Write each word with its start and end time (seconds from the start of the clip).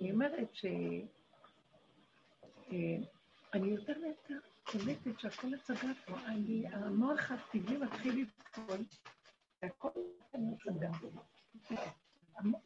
אני 0.00 0.12
אומרת 0.12 0.54
ש... 0.54 0.64
אה, 2.72 2.96
אני 3.54 3.68
יותר 3.68 3.92
ויותר 4.02 4.38
קולטת 4.64 5.20
שהכל 5.20 5.54
הצגה 5.54 5.92
פה. 6.06 6.18
אני, 6.26 6.68
המוח 6.68 7.30
הטבעי 7.30 7.76
מתחיל 7.76 8.22
לפעול, 8.22 8.78
והכל 9.62 9.90
הצגה. 10.34 10.90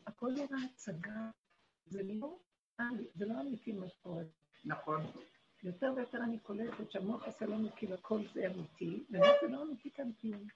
הכל 0.07 0.33
נראה 0.33 0.65
הצגה, 0.75 1.31
זה 1.87 2.03
לא, 2.03 2.39
זה 3.15 3.27
לא 3.27 3.41
אמיתי 3.41 3.73
מה 3.73 3.89
שקורה. 3.89 4.23
נכון. 4.65 5.03
יותר 5.63 5.93
ויותר 5.97 6.19
אני 6.19 6.39
קולטת 6.39 6.91
שהמוח 6.91 7.27
עושה 7.27 7.47
לנו 7.47 7.69
כאילו 7.77 7.95
הכל 7.95 8.21
זה 8.35 8.47
אמיתי, 8.47 9.05
וזה 9.09 9.49
לא 9.49 9.63
אמיתי 9.63 9.91
כאן 9.91 10.11
כלום. 10.21 10.47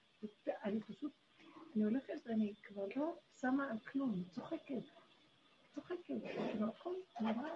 אני 0.63 0.81
פשוט, 0.81 1.11
אני 1.75 1.83
הולכת 1.83 2.13
ואני 2.25 2.53
כבר 2.63 2.85
לא 2.95 3.15
שמה 3.41 3.71
על 3.71 3.79
כלום, 3.79 4.23
צוחקת. 4.31 5.04
צוחקת, 5.75 6.23
כאילו 6.51 6.67
הכל 6.67 6.93
נורא 7.21 7.49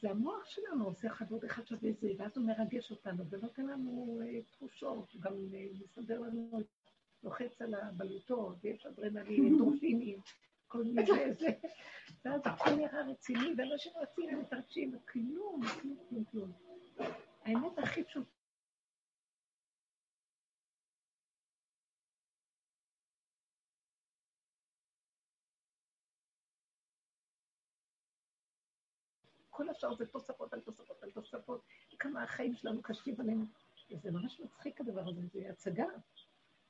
זה 0.00 0.10
המוח 0.10 0.44
שלנו 0.44 0.84
עושה 0.84 1.08
אחד 1.08 1.24
ועוד 1.28 1.44
אחד 1.44 1.66
שווה 1.66 1.92
זה, 2.00 2.08
ואז 2.18 2.36
הוא 2.36 2.46
מרגש 2.46 2.90
אותנו 2.90 3.24
ונותן 3.30 3.66
לנו 3.66 4.20
אה, 4.24 4.42
תחושות, 4.42 5.16
גם 5.20 5.32
אה, 5.54 5.66
מסדר 5.80 6.20
לנו, 6.20 6.60
לוחץ 7.22 7.62
על 7.62 7.74
הבלוטות, 7.74 8.56
ויש 8.62 8.86
אדרנלין, 8.86 9.46
אנדרופינים, 9.52 10.18
כל 10.68 10.84
מיני 10.84 11.32
זה, 11.32 11.48
ואז 12.24 12.40
הכל 12.44 12.70
נראה 12.70 13.02
רציני, 13.06 13.54
ואנשים 13.58 13.92
רצים 13.96 14.38
ומתרגשים, 14.38 14.96
וכלום, 14.96 15.60
כלום, 15.80 15.96
כלום, 16.08 16.24
כלום. 16.24 16.52
האמת 17.44 17.78
הכי 17.78 18.04
פשוטה 18.04 18.33
כל 29.54 29.68
השאר 29.68 29.94
זה 29.94 30.06
תוספות 30.06 30.52
על 30.52 30.60
תוספות 30.60 31.02
על 31.02 31.10
תוספות, 31.10 31.62
כמה 31.98 32.22
החיים 32.22 32.54
שלנו 32.54 32.82
קשים 32.82 33.20
עלינו. 33.20 33.44
וזה 33.90 34.10
ממש 34.10 34.40
מצחיק 34.40 34.80
הדבר 34.80 35.08
הזה, 35.08 35.20
זה 35.32 35.50
הצגה. 35.50 35.86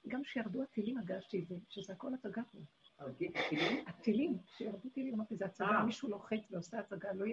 גם 0.09 0.23
כשירדו 0.23 0.63
הטילים 0.63 0.99
הרגשתי 0.99 1.43
את 1.43 1.49
זה, 1.49 1.55
שזה 1.69 1.93
הכל 1.93 2.15
הצגה 2.15 2.43
פה. 2.53 2.59
הטילים, 3.87 4.39
כשירדו 4.47 4.89
טילים, 4.89 5.15
אמרתי, 5.15 5.37
זה 5.37 5.45
הצגה, 5.45 5.67
אה. 5.67 5.85
מישהו 5.85 6.09
לוחץ 6.09 6.51
ועושה 6.51 6.79
הצגה, 6.79 7.13
לא 7.13 7.27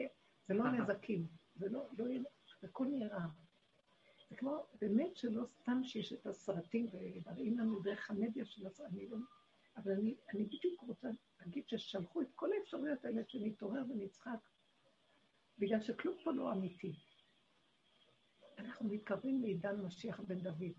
זה 0.47 0.53
לא 0.53 0.71
נזקים, 0.71 1.27
זה 1.55 1.69
לא, 1.69 1.87
לא 1.97 2.09
יהיה, 2.09 2.21
הכל 2.63 2.85
נראה. 2.85 3.25
זה 4.29 4.35
כמו, 4.35 4.65
באמת 4.81 5.17
שלא 5.17 5.45
סתם 5.45 5.83
שיש 5.83 6.13
את 6.13 6.25
הסרטים 6.25 6.87
ומראים 6.93 7.59
לנו 7.59 7.79
דרך 7.79 8.11
המדיה 8.11 8.45
של 8.45 8.67
הסרטים, 8.67 9.11
לא, 9.11 9.17
אבל 9.77 9.91
אני, 9.91 10.15
אני 10.33 10.43
בדיוק 10.43 10.81
רוצה 10.81 11.09
להגיד 11.39 11.63
ששלחו 11.67 12.21
את 12.21 12.27
כל 12.35 12.49
האפשרויות 12.53 13.05
האלה 13.05 13.21
שנתעורר 13.27 13.83
ונצחק 13.89 14.50
בגלל 15.61 15.81
שכלום 15.81 16.15
פה 16.23 16.31
לא 16.31 16.51
אמיתי. 16.51 16.93
אנחנו 18.57 18.89
מתקרבים 18.89 19.41
לעידן 19.41 19.81
משיח 19.81 20.19
בן 20.19 20.39
דוד, 20.39 20.71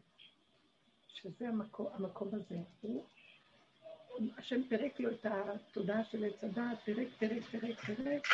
שזה 1.08 1.48
המקום, 1.48 1.86
המקום 1.92 2.28
הזה. 2.33 2.58
הוא, 2.80 3.05
השם 4.39 4.62
פירק 4.69 5.00
לו 5.00 5.11
את 5.11 5.27
התודעה 5.27 6.05
של 6.05 6.24
עץ 6.24 6.44
הדת, 6.44 6.78
פירק, 6.84 7.08
פירק, 7.19 7.42
פירק, 7.42 7.80
פירק. 7.80 8.27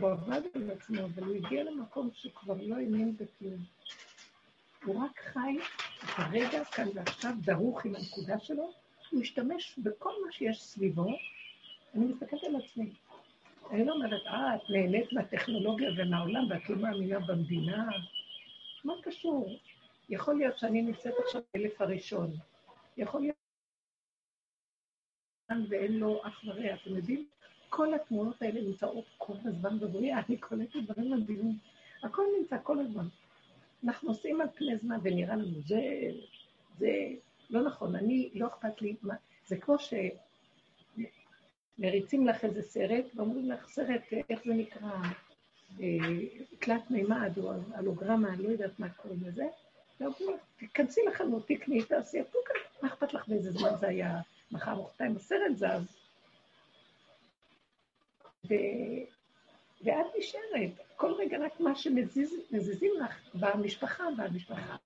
הוא 0.00 0.10
עבד 0.10 0.42
על 0.54 0.70
עצמו, 0.70 1.00
אבל 1.04 1.22
הוא 1.22 1.36
הגיע 1.36 1.64
למקום 1.64 2.10
שהוא 2.14 2.32
כבר 2.32 2.56
לא 2.62 2.76
האמין 2.76 3.16
בכלום. 3.16 3.64
הוא 4.84 5.04
רק 5.04 5.20
חי 5.20 5.58
את 5.98 6.08
הרגע 6.16 6.64
כאן 6.64 6.88
ועכשיו 6.94 7.32
דרוך 7.40 7.84
עם 7.84 7.94
הנקודה 7.94 8.38
שלו, 8.40 8.72
הוא 9.10 9.22
השתמש 9.22 9.78
בכל 9.78 10.12
מה 10.26 10.32
שיש 10.32 10.62
סביבו. 10.62 11.16
אני 11.94 12.04
מסתכלת 12.04 12.44
על 12.44 12.56
עצמי. 12.56 12.92
אני 13.70 13.90
אומרת, 13.90 14.26
אה, 14.26 14.56
את 14.56 14.60
נהנית 14.70 15.12
מהטכנולוגיה 15.12 15.90
ומהעולם 15.96 16.50
ואת 16.50 16.68
לא 16.68 16.76
מאמינה 16.76 17.20
במדינה. 17.20 17.88
מה 18.84 18.94
קשור? 19.02 19.58
יכול 20.08 20.38
להיות 20.38 20.58
שאני 20.58 20.82
נמצאת 20.82 21.14
עכשיו 21.24 21.42
באלף 21.54 21.80
הראשון. 21.80 22.36
יכול 22.96 23.20
להיות 23.20 23.36
ואין 25.68 25.92
לו 25.92 26.20
אח 26.26 26.40
ורע. 26.44 26.74
אתם 26.74 26.96
יודעים? 26.96 27.26
כל 27.68 27.94
התמונות 27.94 28.42
האלה 28.42 28.60
נמצאות 28.60 29.04
כל 29.18 29.34
הזמן 29.44 29.78
בבריאה, 29.78 30.20
אני 30.28 30.36
קולטת 30.36 30.76
דברים 30.86 31.10
מדהימים. 31.10 31.58
הכל 32.02 32.22
נמצא 32.40 32.56
כל 32.62 32.78
הזמן. 32.78 33.06
אנחנו 33.84 34.08
עושים 34.08 34.40
על 34.40 34.48
פני 34.54 34.76
זמן 34.76 34.98
ונראה 35.02 35.36
לנו, 35.36 35.60
זה, 35.60 35.80
זה 36.78 36.90
לא 37.50 37.62
נכון, 37.62 37.96
אני, 37.96 38.30
לא 38.34 38.46
אכפת 38.46 38.82
לי, 38.82 38.96
מה, 39.02 39.14
זה 39.46 39.56
כמו 39.56 39.78
ש... 39.78 39.94
מריצים 41.80 42.26
לך 42.26 42.44
איזה 42.44 42.62
סרט, 42.62 43.04
ואומרים 43.14 43.50
לך, 43.50 43.68
סרט, 43.68 44.02
איך 44.30 44.40
זה 44.44 44.54
נקרא, 44.54 44.90
אה, 45.80 45.86
תלת 46.58 46.90
מימד 46.90 47.38
או 47.38 47.52
הלוגרמה, 47.74 48.28
אני 48.28 48.42
לא 48.42 48.48
יודעת 48.48 48.78
מה 48.78 48.88
קוראים 48.88 49.20
לזה, 49.24 49.46
ואומרים 50.00 50.34
לך, 50.34 50.40
תיכנסי 50.56 51.00
לחנות, 51.08 51.48
תקני, 51.48 51.84
תעשי, 51.84 52.20
הפוקה, 52.20 52.54
מה 52.82 52.88
אכפת 52.88 53.14
לך 53.14 53.28
באיזה 53.28 53.50
זמן 53.50 53.70
זה 53.80 53.88
היה, 53.88 54.20
מחר 54.50 54.74
מחרתיים 54.74 55.16
הסרט 55.16 55.56
זז. 55.56 55.96
ו... 58.48 58.54
ואת 59.84 60.06
נשארת, 60.18 60.70
כל 60.96 61.12
רגע 61.12 61.38
רק 61.38 61.60
מה 61.60 61.74
שמזיזים 61.74 62.92
לך 63.00 63.34
במשפחה, 63.34 64.04
במשפחה. 64.16 64.76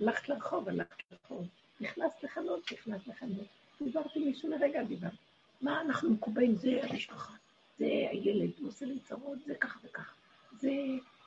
הלכת 0.00 0.28
לרחוב, 0.28 0.68
הלכת 0.68 1.02
לרחוב, 1.10 1.46
נכנסת 1.80 2.24
לחנות, 2.24 2.72
נכנסת 2.72 3.06
לחנות. 3.06 3.46
דיברתי 3.82 4.18
מישהו 4.18 4.50
לרגע, 4.50 4.82
דיברתי. 4.82 5.25
מה 5.60 5.80
אנחנו 5.80 6.10
מקובעים? 6.10 6.54
זה 6.54 6.80
המשפחה, 6.82 7.32
זה 7.78 7.84
הילד, 8.10 8.50
הוא 8.58 8.68
עושה 8.68 8.86
לי 8.86 8.98
צרות, 8.98 9.38
זה 9.46 9.54
ככה 9.54 9.78
וככה. 9.84 10.14
זה, 10.60 10.70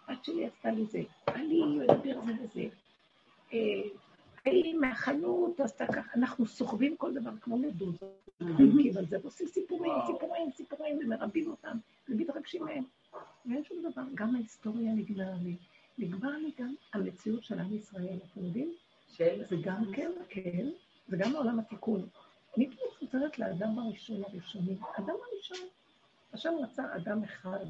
הבת 0.07 0.25
שלי 0.25 0.45
עשתה 0.45 0.72
לי 0.72 0.85
זה, 0.85 1.01
אני 1.28 1.63
מדבר 1.63 2.22
זה 2.25 2.31
וזה. 2.44 2.68
ההיא 4.45 4.75
מהחנות 4.75 5.59
עשתה 5.59 5.88
ככה, 5.88 6.12
אנחנו 6.16 6.45
סוחבים 6.45 6.97
כל 6.97 7.13
דבר 7.13 7.31
כמו 7.41 7.57
חלקים 8.39 8.97
על 8.97 9.06
זה, 9.06 9.18
ועושים 9.22 9.47
סיפורים, 9.47 9.91
סיפורים, 10.07 10.51
סיפורים, 10.51 11.00
ומרבים 11.01 11.50
אותם, 11.50 11.78
ומתרגשים 12.09 12.63
מהם. 12.63 12.84
ואין 13.45 13.63
שום 13.63 13.78
דבר, 13.91 14.01
גם 14.13 14.35
ההיסטוריה 14.35 14.94
נגמרה 14.94 15.35
לי. 15.44 15.56
נגמר 15.97 16.38
לי 16.38 16.51
גם 16.59 16.75
המציאות 16.94 17.44
של 17.44 17.59
עם 17.59 17.75
ישראל, 17.75 18.18
אתם 18.31 18.45
יודעים? 18.45 18.73
זה 19.50 19.56
גם 19.63 19.84
כן, 19.94 20.12
כן, 20.29 20.69
זה 21.07 21.18
גם 21.18 21.35
עולם 21.35 21.59
התיקון. 21.59 22.07
אני 22.57 22.69
חוזרת 22.99 23.39
לאדם 23.39 23.79
הראשון 23.79 24.23
הראשוני. 24.23 24.75
אדם 24.97 25.15
הראשון, 25.31 25.67
השם 26.33 26.53
רצה 26.63 26.95
אדם 26.95 27.23
אחד, 27.23 27.65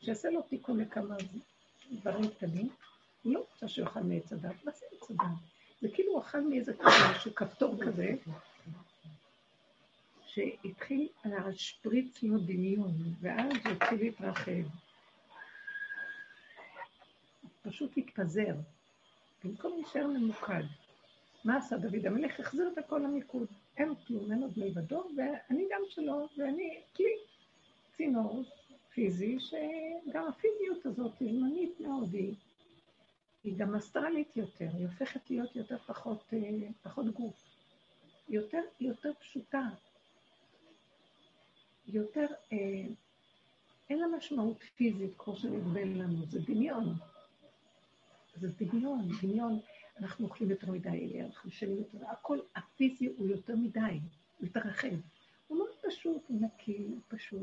שיעשה 0.00 0.30
לו 0.30 0.42
תיקון 0.42 0.80
לכמה 0.80 1.16
דברים 1.92 2.30
קטנים. 2.30 2.68
לא 3.24 3.46
רוצה 3.50 3.68
שהוא 3.68 3.86
יאכל 3.86 4.00
מעץ 4.00 4.32
הדת, 4.32 4.64
מה 4.64 4.72
זה 4.72 4.86
עץ 4.92 5.10
הדת? 5.10 5.26
זה 5.80 5.88
כאילו 5.94 6.12
הוא 6.12 6.20
אכל 6.20 6.40
מאיזה 6.40 6.72
כזה, 6.74 7.30
כפתור 7.36 7.76
כזה, 7.86 8.14
שהתחיל 10.26 11.08
להשפריץ 11.24 12.22
לו 12.22 12.38
דמיון, 12.38 12.92
ואז 13.20 13.52
הוא 13.64 13.72
התחיל 13.72 14.00
להתרחב. 14.00 14.62
פשוט 17.62 17.92
התפזר, 17.96 18.54
במקום 19.44 19.72
להישאר 19.76 20.06
ממוקד. 20.06 20.62
מה 21.44 21.56
עשה 21.56 21.76
דוד 21.76 22.06
המלך? 22.06 22.40
החזיר 22.40 22.70
את 22.72 22.78
הכל 22.78 22.98
למיקוד. 22.98 23.48
אין 23.76 23.94
כלום, 24.06 24.32
אין 24.32 24.42
עוד 24.42 24.58
מלבדו, 24.58 25.04
ואני 25.16 25.64
גם 25.70 25.80
שלו, 25.88 26.28
ואני 26.36 26.82
כלי, 26.96 27.16
צינור 27.96 28.42
פיזי, 28.94 29.36
שגם 29.40 30.26
הפיזיות 30.28 30.86
הזאת 30.86 31.12
היא 31.20 31.38
זמנית 31.38 31.80
מאוד, 31.80 32.14
היא, 32.14 32.34
היא 33.44 33.56
גם 33.56 33.74
אסטרלית 33.74 34.36
יותר, 34.36 34.68
היא 34.74 34.86
הופכת 34.86 35.30
להיות 35.30 35.56
יותר 35.56 35.78
פחות, 35.78 36.24
אה, 36.32 36.68
פחות 36.82 37.06
גוף. 37.06 37.54
יותר, 38.28 38.60
יותר 38.80 39.12
פשוטה, 39.20 39.62
יותר, 41.86 42.26
אה, 42.52 42.86
אין 43.90 43.98
לה 43.98 44.06
משמעות 44.16 44.62
פיזית 44.76 45.10
כמו 45.18 45.36
שנדמה 45.36 45.84
לנו, 45.84 46.26
זה 46.26 46.40
דמיון. 46.40 46.94
זה 48.36 48.48
דמיון, 48.58 49.08
דמיון. 49.22 49.60
אנחנו 49.98 50.26
אוכלים 50.26 50.50
יותר 50.50 50.70
מדי, 50.70 51.22
אנחנו 51.22 51.50
ישנים 51.50 51.76
יותר, 51.76 51.98
הכל 52.08 52.38
הפיזי 52.56 53.06
הוא 53.06 53.28
יותר 53.28 53.56
מדי, 53.56 54.00
הוא 54.38 54.48
רחב. 54.54 54.88
הוא 55.46 55.58
מאוד 55.58 55.70
פשוט, 55.82 56.22
הוא 56.28 56.40
נקי, 56.40 56.86
הוא 56.88 57.00
פשוט. 57.08 57.42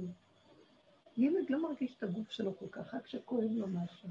ילד 1.18 1.50
לא 1.50 1.64
מרגיש 1.64 1.96
את 1.98 2.04
הגוף 2.04 2.32
שלו 2.32 2.58
כל 2.58 2.68
כך, 2.72 2.94
רק 2.94 3.04
כשכואב 3.04 3.52
לו 3.52 3.68
משהו. 3.68 4.10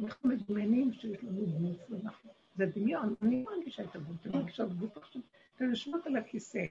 אנחנו 0.00 0.30
מדמיינים 0.30 0.92
שיש 0.92 1.24
לנו 1.24 1.46
גוף, 1.46 1.90
ואנחנו... 1.90 2.30
זה 2.56 2.66
דמיון, 2.66 3.14
אני 3.22 3.44
לא 3.44 3.56
מרגישה 3.56 3.82
את 3.84 3.96
הגוף, 3.96 4.26
אני 4.26 4.36
מרגישה 4.36 4.64
את 4.64 4.70
הגוף 4.70 4.96
עכשיו. 4.96 5.22
אתם 5.56 5.70
יושבות 5.70 6.06
על 6.06 6.16
הכיסא, 6.16 6.64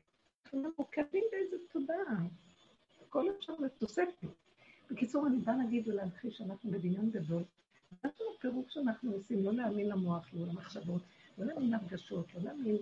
אנחנו 0.44 0.70
מורכבים 0.78 1.24
באיזה 1.32 1.56
תודעה. 1.72 2.26
הכל 3.08 3.26
אפשר 3.38 3.54
לתוספת. 3.60 4.28
בקיצור, 4.92 5.28
אני 5.28 5.38
באה 5.38 5.58
להגיד 5.58 5.88
ולהמחיש 5.88 6.38
שאנחנו 6.38 6.72
בדמיון 6.72 7.10
גדול, 7.12 7.44
זה 8.02 8.10
הפירוק 8.42 8.70
שאנחנו 8.70 9.12
עושים, 9.12 9.46
לא 9.46 9.54
להאמין 9.54 9.90
למוח, 9.90 10.30
לא 10.34 10.48
למחשבות, 10.48 11.02
לא 11.38 11.46
להאמין 11.46 11.70
להרגשות, 11.70 12.36
לא 12.36 12.42
להאמין, 12.44 12.78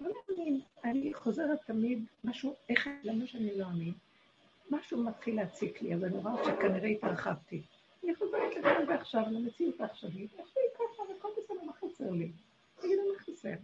לא 0.00 0.10
להאמין. 0.28 0.60
אני 0.84 1.14
חוזרת 1.14 1.58
תמיד 1.66 2.04
משהו, 2.24 2.54
איך, 2.68 2.88
למה 3.02 3.26
שאני 3.26 3.58
לא 3.58 3.66
אאמין? 3.66 3.92
משהו 4.70 5.04
מתחיל 5.04 5.36
להציק 5.36 5.82
לי, 5.82 5.94
אז 5.94 6.04
אני 6.04 6.16
רואה 6.16 6.44
שכנראה 6.44 6.88
התרחבתי. 6.88 7.62
אני 8.04 8.14
חוזרת 8.14 8.56
לכאן 8.58 8.84
ועכשיו, 8.88 9.24
למציאות 9.30 9.80
העכשווית, 9.80 10.30
איך 10.38 10.46
זה 10.54 10.60
ככה, 10.74 11.02
וכל 11.02 11.28
בסדר, 11.38 11.64
מה 11.66 11.72
חסר 11.72 12.10
לי? 12.10 12.32
תגידו, 12.80 13.02
מה 13.12 13.18
חסר? 13.18 13.54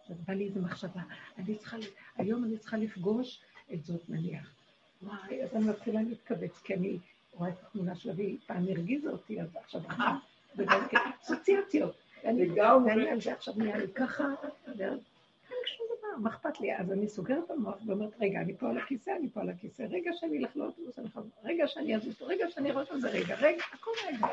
עכשיו 0.00 0.16
בא 0.26 0.34
לי 0.34 0.44
איזו 0.44 0.60
מחשבה, 0.60 1.02
אני 1.38 1.58
צריכה, 1.58 1.76
היום 2.16 2.44
אני 2.44 2.58
צריכה 2.58 2.76
לפגוש 2.76 3.40
את 3.74 3.84
זאת 3.84 4.08
נניח. 4.08 4.54
וואי, 5.02 5.44
אז 5.44 5.54
אני 5.54 5.64
מתחילה 5.64 6.02
להתכווץ, 6.02 6.60
כי 6.64 6.74
אני 6.74 6.98
רואה 7.32 7.50
את 7.50 7.54
התמונה 7.62 7.94
שלה, 7.94 8.12
והיא 8.16 8.38
פעם 8.46 8.68
הרגיזה 8.68 9.10
אותי, 9.10 9.40
אז 9.40 9.56
עכשיו, 9.56 9.80
אה, 9.90 10.16
וגם 10.56 10.80
כן, 10.90 10.98
אסוציאציות. 11.22 11.96
ואני 12.24 13.10
על 13.10 13.20
זה 13.20 13.32
עכשיו 13.32 13.54
נהיה 13.56 13.76
לי 13.76 13.88
ככה, 13.88 14.24
ואז 14.66 14.98
שום 15.66 15.86
דבר, 15.98 16.18
מה 16.18 16.30
אכפת 16.30 16.60
לי? 16.60 16.76
אז 16.76 16.92
אני 16.92 17.08
סוגרת 17.08 17.44
את 17.44 17.50
המוח 17.50 17.76
ואומרת, 17.86 18.12
רגע, 18.20 18.40
אני 18.40 18.56
פה 18.56 18.70
על 18.70 18.78
הכיסא, 18.78 19.10
אני 19.18 19.28
פה 19.30 19.40
על 19.40 19.48
הכיסא, 19.50 19.82
רגע 19.82 20.10
שאני 20.14 20.38
אלך 20.38 20.56
לאוטובוס, 20.56 20.98
אני 20.98 21.10
חוזר, 21.10 21.28
רגע 21.44 21.66
שאני 21.66 21.96
אזוז, 21.96 22.22
רגע 22.22 22.50
שאני 22.50 22.70
ארוץ 22.70 22.90
על 22.90 23.00
זה, 23.00 23.10
רגע, 23.10 23.34
רגע, 23.34 23.62
הכל 23.72 23.90
רגע. 24.06 24.26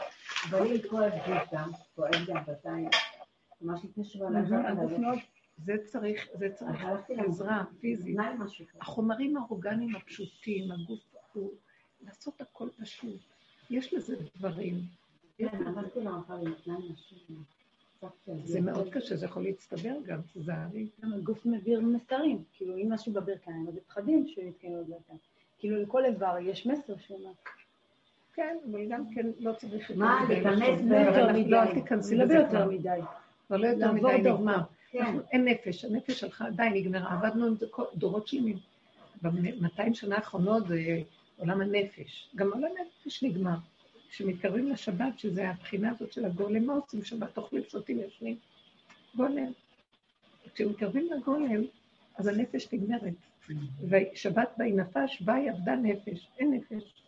אם 0.66 0.78
כואב 0.90 1.12
גם, 1.54 1.72
כואב 1.96 2.12
גם 2.28 2.44
בינתיים, 2.46 2.90
ממש 3.62 3.80
לפני 3.86 4.04
שבוע, 4.04 4.30
זה 5.66 5.78
צריך, 5.86 6.28
זה 6.34 6.50
צריך 6.50 6.80
עזרה 7.28 7.64
פיזית. 7.80 8.18
החומרים 8.82 9.38
האורגניים 9.38 9.96
הפשוטים, 9.96 10.72
הגוף 10.72 11.00
הוא 11.34 11.52
לעשות 12.06 12.42
הכל 12.42 12.70
פשוט. 12.82 13.20
יש 13.70 13.94
לזה 13.94 14.16
דברים. 14.38 14.76
כן, 15.38 15.48
נשים. 16.92 17.44
זה 18.44 18.62
מאוד 18.62 18.90
קשה, 18.90 19.16
זה 19.16 19.26
יכול 19.26 19.44
להצטבר 19.44 19.94
גם, 20.06 20.20
תיזהרי. 20.34 20.88
גם 21.04 21.14
הגוף 21.14 21.46
מעביר 21.46 21.82
מסרים, 21.82 22.44
כאילו 22.54 22.78
אם 22.78 22.94
משהו 22.94 23.14
בברכיים, 23.14 23.66
אז 23.68 23.80
פחדים 23.88 24.28
שיתקיימו 24.28 24.84
בברכיים. 24.84 25.20
כאילו 25.60 25.82
לכל 25.82 26.06
איבר 26.06 26.36
יש 26.42 26.68
מסר 26.68 26.98
שלמה. 26.98 27.30
כן, 28.34 28.58
אבל 28.72 28.86
גם 28.90 29.04
כן 29.16 29.28
לא 29.40 29.54
צריך... 29.54 29.92
מה, 29.96 30.26
להיכנס 30.30 30.82
ביותר 30.82 31.34
מדי. 31.34 31.50
לא, 31.50 31.62
אל 31.62 31.74
תיכנסי 31.74 32.16
לזה 32.16 32.34
כבר. 32.50 32.60
לא 32.60 32.68
ביותר 32.68 32.90
מדי. 32.90 33.00
לא 33.50 33.68
יותר 33.68 33.92
מדי 33.92 34.30
נגמר. 34.30 34.60
כן. 34.92 35.18
אין 35.32 35.46
נפש, 35.46 35.86
הנפש 35.86 36.20
שלך 36.20 36.44
די 36.56 36.70
נגמרה, 36.74 37.14
עבדנו 37.14 37.46
עם 37.46 37.56
זה 37.56 37.66
דורות 37.96 38.28
שלמים. 38.28 38.58
ב-200 39.22 39.94
שנה 39.94 40.16
האחרונות 40.16 40.68
זה 40.68 41.02
עולם 41.40 41.62
הנפש. 41.62 42.30
גם 42.36 42.48
עולם 42.54 42.70
הנפש 42.80 43.24
נגמר. 43.24 43.58
כשמתקרבים 44.10 44.70
לשבת, 44.70 45.20
שזה 45.20 45.50
הבחינה 45.50 45.92
הזאת 45.92 46.14
של 46.14 46.26
הגולם, 46.26 46.66
מה 46.66 46.74
עושים 46.74 47.04
שבת? 47.04 47.38
אוכלים, 47.38 47.64
שותים, 47.70 48.00
ישנים. 48.00 48.38
גולם. 49.16 49.52
כשמתקרבים 50.54 51.08
לגולם, 51.12 51.62
אז 52.16 52.28
הנפש 52.28 52.74
נגמרת. 52.74 53.14
ושבת 53.90 54.50
באי 54.58 54.72
נפש, 54.72 55.22
באי 55.22 55.50
עבדה 55.50 55.76
נפש, 55.76 56.28
אין 56.40 56.54
נפש. 56.54 57.04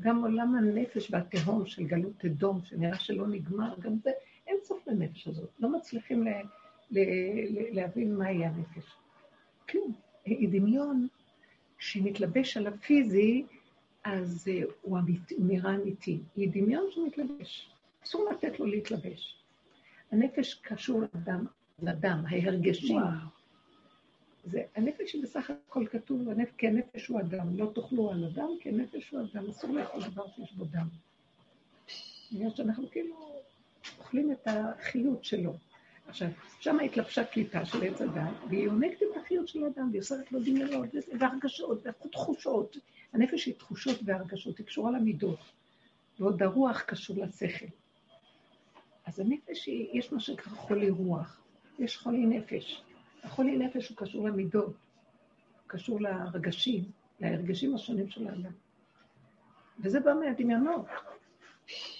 גם 0.00 0.22
עולם 0.22 0.54
הנפש 0.54 1.10
והתהום 1.10 1.66
של 1.66 1.84
גלות 1.86 2.24
אדום, 2.24 2.60
שנראה 2.64 2.98
שלא 2.98 3.26
נגמר, 3.26 3.74
גם 3.80 3.96
זה, 4.02 4.10
אין 4.46 4.56
סוף 4.62 4.88
לנפש 4.88 5.28
הזאת. 5.28 5.50
לא 5.58 5.68
מצליחים 5.68 6.24
ל, 6.24 6.28
ל, 6.90 6.98
ל, 7.50 7.74
להבין 7.74 8.16
מהי 8.16 8.44
הנפש. 8.44 8.92
כלום. 9.68 9.92
היא 10.24 10.48
דמיון 10.48 11.06
שמתלבש 11.84 12.56
על 12.56 12.66
הפיזי, 12.66 13.44
אז 14.04 14.48
הוא, 14.82 14.98
אמית, 14.98 15.30
הוא 15.30 15.46
נראה 15.46 15.74
אמיתי. 15.74 16.18
היא 16.36 16.48
דמיון 16.52 16.84
שמתלבש. 16.90 17.70
אסור 18.04 18.28
לתת 18.30 18.60
לו 18.60 18.66
להתלבש. 18.66 19.42
הנפש 20.12 20.54
קשור 20.54 21.00
לדם, 21.00 21.46
לדם, 21.82 22.24
ההרגשים. 22.28 23.02
זה, 24.44 24.62
הנפש 24.76 25.12
היא 25.12 25.22
בסך 25.22 25.50
הכל 25.50 25.86
כתוב, 25.90 26.28
הנפ, 26.28 26.48
כי 26.58 26.68
הנפש 26.68 27.06
הוא 27.06 27.20
אדם, 27.20 27.56
לא 27.56 27.70
תאכלו 27.74 28.10
על 28.10 28.24
אדם, 28.24 28.48
כי 28.60 28.68
הנפש 28.68 29.10
הוא 29.10 29.20
אדם, 29.20 29.50
אסור 29.50 29.70
לאכול 29.70 30.02
דבר 30.02 30.26
שיש 30.36 30.52
בו 30.52 30.64
דם. 30.64 30.88
בגלל 32.32 32.50
שאנחנו 32.50 32.90
כאילו 32.90 33.42
אוכלים 33.98 34.32
את 34.32 34.46
החיות 34.46 35.24
שלו. 35.24 35.54
עכשיו, 36.08 36.28
שם 36.60 36.80
התלבשה 36.80 37.24
קליפה 37.24 37.64
של 37.64 37.84
עץ 37.84 38.00
הדת, 38.00 38.22
והיא 38.48 38.64
יונקת 38.64 39.02
את 39.02 39.16
החיות 39.16 39.48
של 39.48 39.64
האדם, 39.64 39.88
והיא 39.90 40.00
עושה 40.00 40.14
לו 40.30 40.40
דמיונות, 40.40 40.88
והרגשות, 41.18 41.86
ותחושות. 42.06 42.76
הנפש 43.12 43.46
היא 43.46 43.54
תחושות 43.54 44.00
והרגשות, 44.04 44.58
היא 44.58 44.66
קשורה 44.66 44.90
למידות, 44.90 45.38
ועוד 46.20 46.42
הרוח 46.42 46.80
קשור 46.80 47.24
לשכל. 47.24 47.66
אז 49.06 49.20
הנפש 49.20 49.66
היא, 49.66 49.88
יש 49.92 50.12
מה 50.12 50.20
שנקרא 50.20 50.52
חולי 50.52 50.90
רוח, 50.90 51.40
יש 51.78 51.96
חולי 51.96 52.26
נפש. 52.26 52.82
החולי 53.22 53.56
נפש 53.56 53.88
הוא 53.88 53.96
קשור 53.96 54.28
למידות, 54.28 54.66
הוא 54.66 54.74
קשור 55.66 56.00
לרגשים, 56.00 56.84
להרגשים 57.20 57.74
השונים 57.74 58.08
של 58.08 58.28
האדם. 58.28 58.52
וזה 59.78 60.00
בא 60.00 60.14
מהדמיונות. 60.14 60.86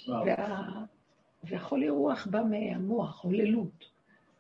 וה... 0.09 0.85
והחולי 1.45 1.89
רוח 1.89 2.27
בא 2.27 2.43
מהמוח, 2.51 3.25
הוללות. 3.25 3.94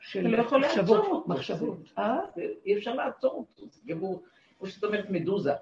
של 0.04 0.28
לא 0.28 0.58
מחשבות. 0.60 1.28
מחשבות. 1.28 1.92
אה? 1.98 2.18
אי 2.66 2.78
אפשר 2.78 2.94
לעצור 2.94 3.32
אותו. 3.32 3.66
זה 3.70 3.80
כמו, 3.92 4.22
כמו 4.58 4.68
שאת 4.68 4.84
אומרת, 4.84 5.10
מדוזה. 5.10 5.52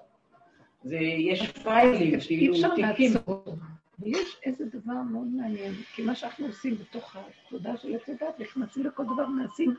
זה, 0.83 0.95
יש 0.97 1.51
פיילים, 1.51 2.19
אי 2.29 2.49
אפשר 2.49 2.73
לעצור. 2.73 3.55
ויש 3.99 4.39
איזה 4.43 4.65
דבר 4.65 5.01
מאוד 5.11 5.27
מעניין, 5.27 5.73
כי 5.73 6.01
מה 6.01 6.15
שאנחנו 6.15 6.45
עושים 6.45 6.77
בתוך 6.77 7.15
התודעה 7.15 7.77
של 7.77 7.95
עץ 7.95 8.09
הדת, 8.09 8.39
נכנסים 8.39 8.85
לכל 8.85 9.03
דבר, 9.03 9.27
מנסים, 9.27 9.75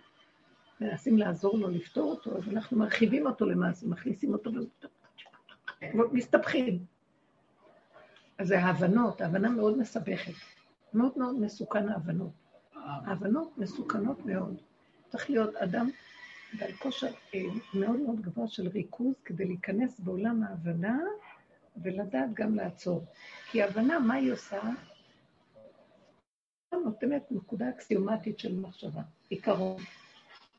מנסים 0.81 1.19
לעזור 1.19 1.59
לו, 1.59 1.69
לפתור 1.69 2.11
אותו, 2.11 2.39
אז 2.39 2.49
אנחנו 2.49 2.79
מרחיבים 2.79 3.27
אותו 3.27 3.47
למעשה, 3.47 3.87
מכניסים 3.87 4.33
אותו, 4.33 4.51
מסתבכים. 6.13 6.79
אז 8.39 8.49
זה 8.49 8.59
ההבנות, 8.59 9.21
ההבנה 9.21 9.49
מאוד 9.49 9.79
מסבכת. 9.79 10.33
מאוד 10.95 11.13
מאוד 11.17 11.41
מסוכן 11.41 11.89
ההבנות. 11.89 12.44
ההבנות 12.85 13.59
מסוכנות 13.59 14.27
מאוד. 14.27 14.57
צריך 15.09 15.31
להיות 15.31 15.57
אדם 15.57 15.91
בעל 16.59 16.73
כושר 16.73 17.11
אה, 17.35 17.41
מאוד 17.75 18.01
מאוד 18.01 18.21
גבוה 18.21 18.49
של 18.49 18.69
ריכוז 18.69 19.15
כדי 19.25 19.45
להיכנס 19.45 20.01
בעולם 20.01 20.43
ההבנה 20.43 20.99
ולדעת 21.83 22.35
גם 22.35 22.55
לעצור. 22.55 23.05
כי 23.51 23.63
הבנה, 23.63 23.99
מה 23.99 24.15
היא 24.15 24.33
עושה? 24.33 24.61
נותנת 26.85 27.23
נקודה 27.31 27.69
אקסיומטית 27.69 28.39
של 28.39 28.55
מחשבה, 28.61 29.03
עיקרון. 29.29 29.83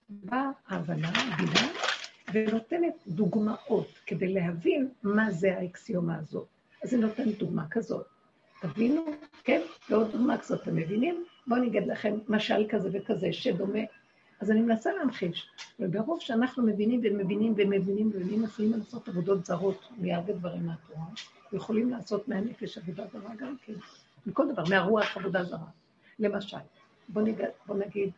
באה 0.09 0.49
ההבנה, 0.67 1.09
הבינה, 1.09 1.71
ונותנת 2.33 2.93
דוגמאות 3.07 3.87
כדי 4.05 4.33
להבין 4.33 4.89
מה 5.03 5.31
זה 5.31 5.57
האקסיומה 5.57 6.17
הזאת. 6.17 6.47
אז 6.83 6.93
היא 6.93 7.01
נותנת 7.01 7.37
דוגמה 7.37 7.65
כזאת. 7.69 8.07
תבינו, 8.61 9.05
כן? 9.43 9.61
ועוד 9.89 10.11
דוגמה 10.11 10.37
כזאת, 10.37 10.61
אתם 10.61 10.75
מבינים? 10.75 11.25
בואו 11.47 11.59
אני 11.59 11.67
אגיד 11.67 11.87
לכם 11.87 12.15
משל 12.27 12.65
כזה 12.69 12.89
וכזה, 12.93 13.33
שדומה. 13.33 13.79
אז 14.41 14.51
אני 14.51 14.61
מנסה 14.61 14.93
להמחיש, 14.93 15.49
וברוב 15.79 16.21
שאנחנו 16.21 16.63
מבינים 16.63 17.01
ומבינים 17.03 17.53
ומבינים 17.57 18.11
ומבינים, 18.13 18.43
יכולים 18.43 18.73
לעשות 18.79 19.07
עבודות 19.07 19.45
זרות 19.45 19.89
מהרבה 19.97 20.33
דברים 20.33 20.65
מהתורה, 20.65 21.05
ויכולים 21.53 21.89
לעשות 21.89 22.27
מהנפש 22.27 22.77
עבודה 22.77 23.03
זרה 23.13 23.35
גם 23.35 23.55
כן, 23.65 23.73
מכל 24.25 24.51
דבר, 24.51 24.63
מהרוח 24.69 25.17
עבודה 25.17 25.43
זרה. 25.43 25.67
למשל, 26.19 26.57
בואו 27.09 27.25
נגיד, 27.25 27.45
בוא 27.65 27.75
נגיד 27.75 28.09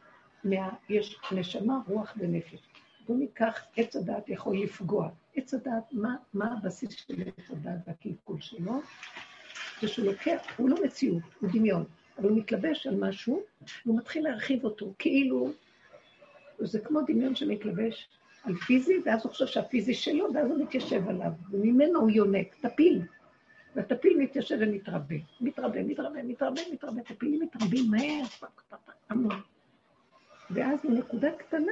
מה, 0.44 0.70
יש 0.90 1.20
נשמה, 1.32 1.80
רוח 1.88 2.14
ונפש. 2.18 2.60
בואו 3.08 3.20
ניקח, 3.20 3.60
עץ 3.78 3.96
הדעת 3.96 4.30
יכול 4.30 4.58
לפגוע. 4.58 5.10
עץ 5.36 5.54
הדעת, 5.54 5.84
מה, 5.92 6.16
מה 6.34 6.54
הבסיס 6.54 6.92
של 6.92 7.22
עץ 7.22 7.52
הדעת 7.52 7.80
והקלקול 7.88 8.42
שלו? 8.42 8.82
זה 9.82 9.88
שהוא 9.88 10.06
לוקח, 10.06 10.42
הוא 10.58 10.70
לא 10.70 10.78
מציאות, 10.84 11.24
הוא 11.40 11.50
דמיון, 11.54 11.86
אבל 12.18 12.30
הוא 12.30 12.38
מתלבש 12.38 12.88
על 12.88 12.96
משהו, 12.96 13.44
והוא 13.86 13.98
מתחיל 13.98 14.24
להרחיב 14.24 14.64
אותו, 14.64 14.94
כאילו, 15.00 15.52
זה 16.60 16.80
כמו 16.80 17.00
דמיון 17.08 17.36
שמתלבש 17.36 18.08
על 18.44 18.56
פיזי, 18.56 18.94
ואז 19.06 19.22
הוא 19.24 19.32
חושב 19.32 19.48
שהפיזי 19.48 19.94
שלו, 19.94 20.34
ואז 20.34 20.52
הוא 20.52 20.64
מתיישב 20.64 21.10
עליו, 21.10 21.32
וממנו 21.52 22.00
הוא 22.00 22.10
יונק, 22.10 22.56
טפיל. 22.62 23.02
והטפיל 23.76 24.18
מתיישב 24.20 24.58
ומתרבה, 24.62 25.16
מתרבה, 25.42 25.84
מתרבה, 25.84 26.24
מתרבה, 26.24 26.62
מתרבה, 26.74 27.02
טפילים 27.02 27.42
מתרבים 27.42 27.92
מהר, 27.92 28.24
המון. 29.10 29.42
ואז 30.50 30.80
בנקודה 30.84 31.32
קטנה 31.32 31.72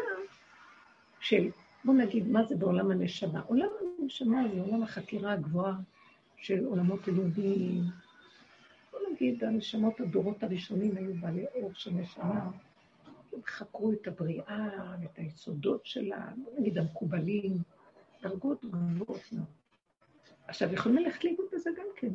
של, 1.20 1.50
בוא 1.86 1.94
נגיד, 1.94 2.28
מה 2.28 2.44
זה 2.44 2.56
בעולם 2.56 2.92
הנשמה? 2.92 3.42
עולם 3.48 3.68
הנשמה 4.00 4.44
זה 4.56 4.62
עולם 4.62 4.84
החקירה 4.84 5.34
הגבוהה 5.34 5.74
של 6.38 6.66
עולמות 6.66 7.10
אלוהים. 7.10 7.84
בוא 8.96 9.10
נגיד, 9.14 9.44
הנשמות 9.44 10.00
הדורות 10.00 10.44
הראשונים 10.44 10.98
היו 10.98 11.14
בעלי 11.14 11.46
אור 11.56 11.72
של 11.74 11.92
נשמה. 11.92 12.52
הם 13.34 13.40
חקרו 13.46 13.92
את 13.92 14.08
הבריאה 14.08 14.96
ואת 15.02 15.18
היסודות 15.18 15.86
שלה, 15.86 16.32
בוא 16.44 16.60
נגיד 16.60 16.78
המקובלים, 16.78 17.54
דרגות 18.22 18.66
גבוהות 18.66 19.22
מאוד. 19.32 19.48
עכשיו, 20.48 20.74
יכולים 20.74 20.98
ללכת 20.98 21.24
לאיבוד 21.24 21.46
בזה 21.54 21.70
גם 21.78 21.86
כן. 21.96 22.12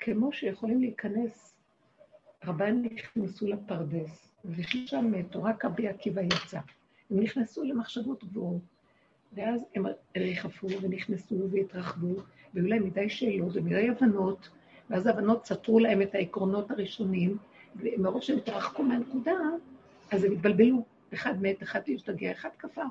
כמו 0.00 0.32
שיכולים 0.32 0.80
להיכנס, 0.80 1.56
רבן 2.44 2.82
נכנסו 2.82 3.46
לפרדס, 3.46 4.34
ושם 4.44 5.10
מתו, 5.10 5.42
רק 5.42 5.64
רבי 5.64 5.88
עקיבא 5.88 6.22
יצא. 6.22 6.60
הם 7.10 7.20
נכנסו 7.20 7.64
למחשבות 7.64 8.24
גבוהות, 8.24 8.62
ואז 9.32 9.64
הם 9.74 9.84
ריחפו 10.16 10.66
ונכנסו 10.82 11.48
והתרחבו, 11.50 12.14
והיו 12.54 12.66
להם 12.66 12.84
מדי 12.84 13.08
שאלות 13.08 13.56
ומדי 13.56 13.88
הבנות, 13.88 14.48
ואז 14.90 15.06
ההבנות 15.06 15.46
סתרו 15.46 15.78
להם 15.78 16.02
את 16.02 16.14
העקרונות 16.14 16.70
הראשונים, 16.70 17.36
ומרוב 17.76 18.22
שהם 18.22 18.38
התרחקו 18.38 18.82
מהנקודה, 18.82 19.34
אז 20.10 20.24
הם 20.24 20.32
התבלבלו. 20.32 20.84
אחד 21.14 21.42
מת, 21.42 21.62
אחד 21.62 21.80
השתגע, 21.94 22.32
אחד 22.32 22.48
כפר. 22.58 22.82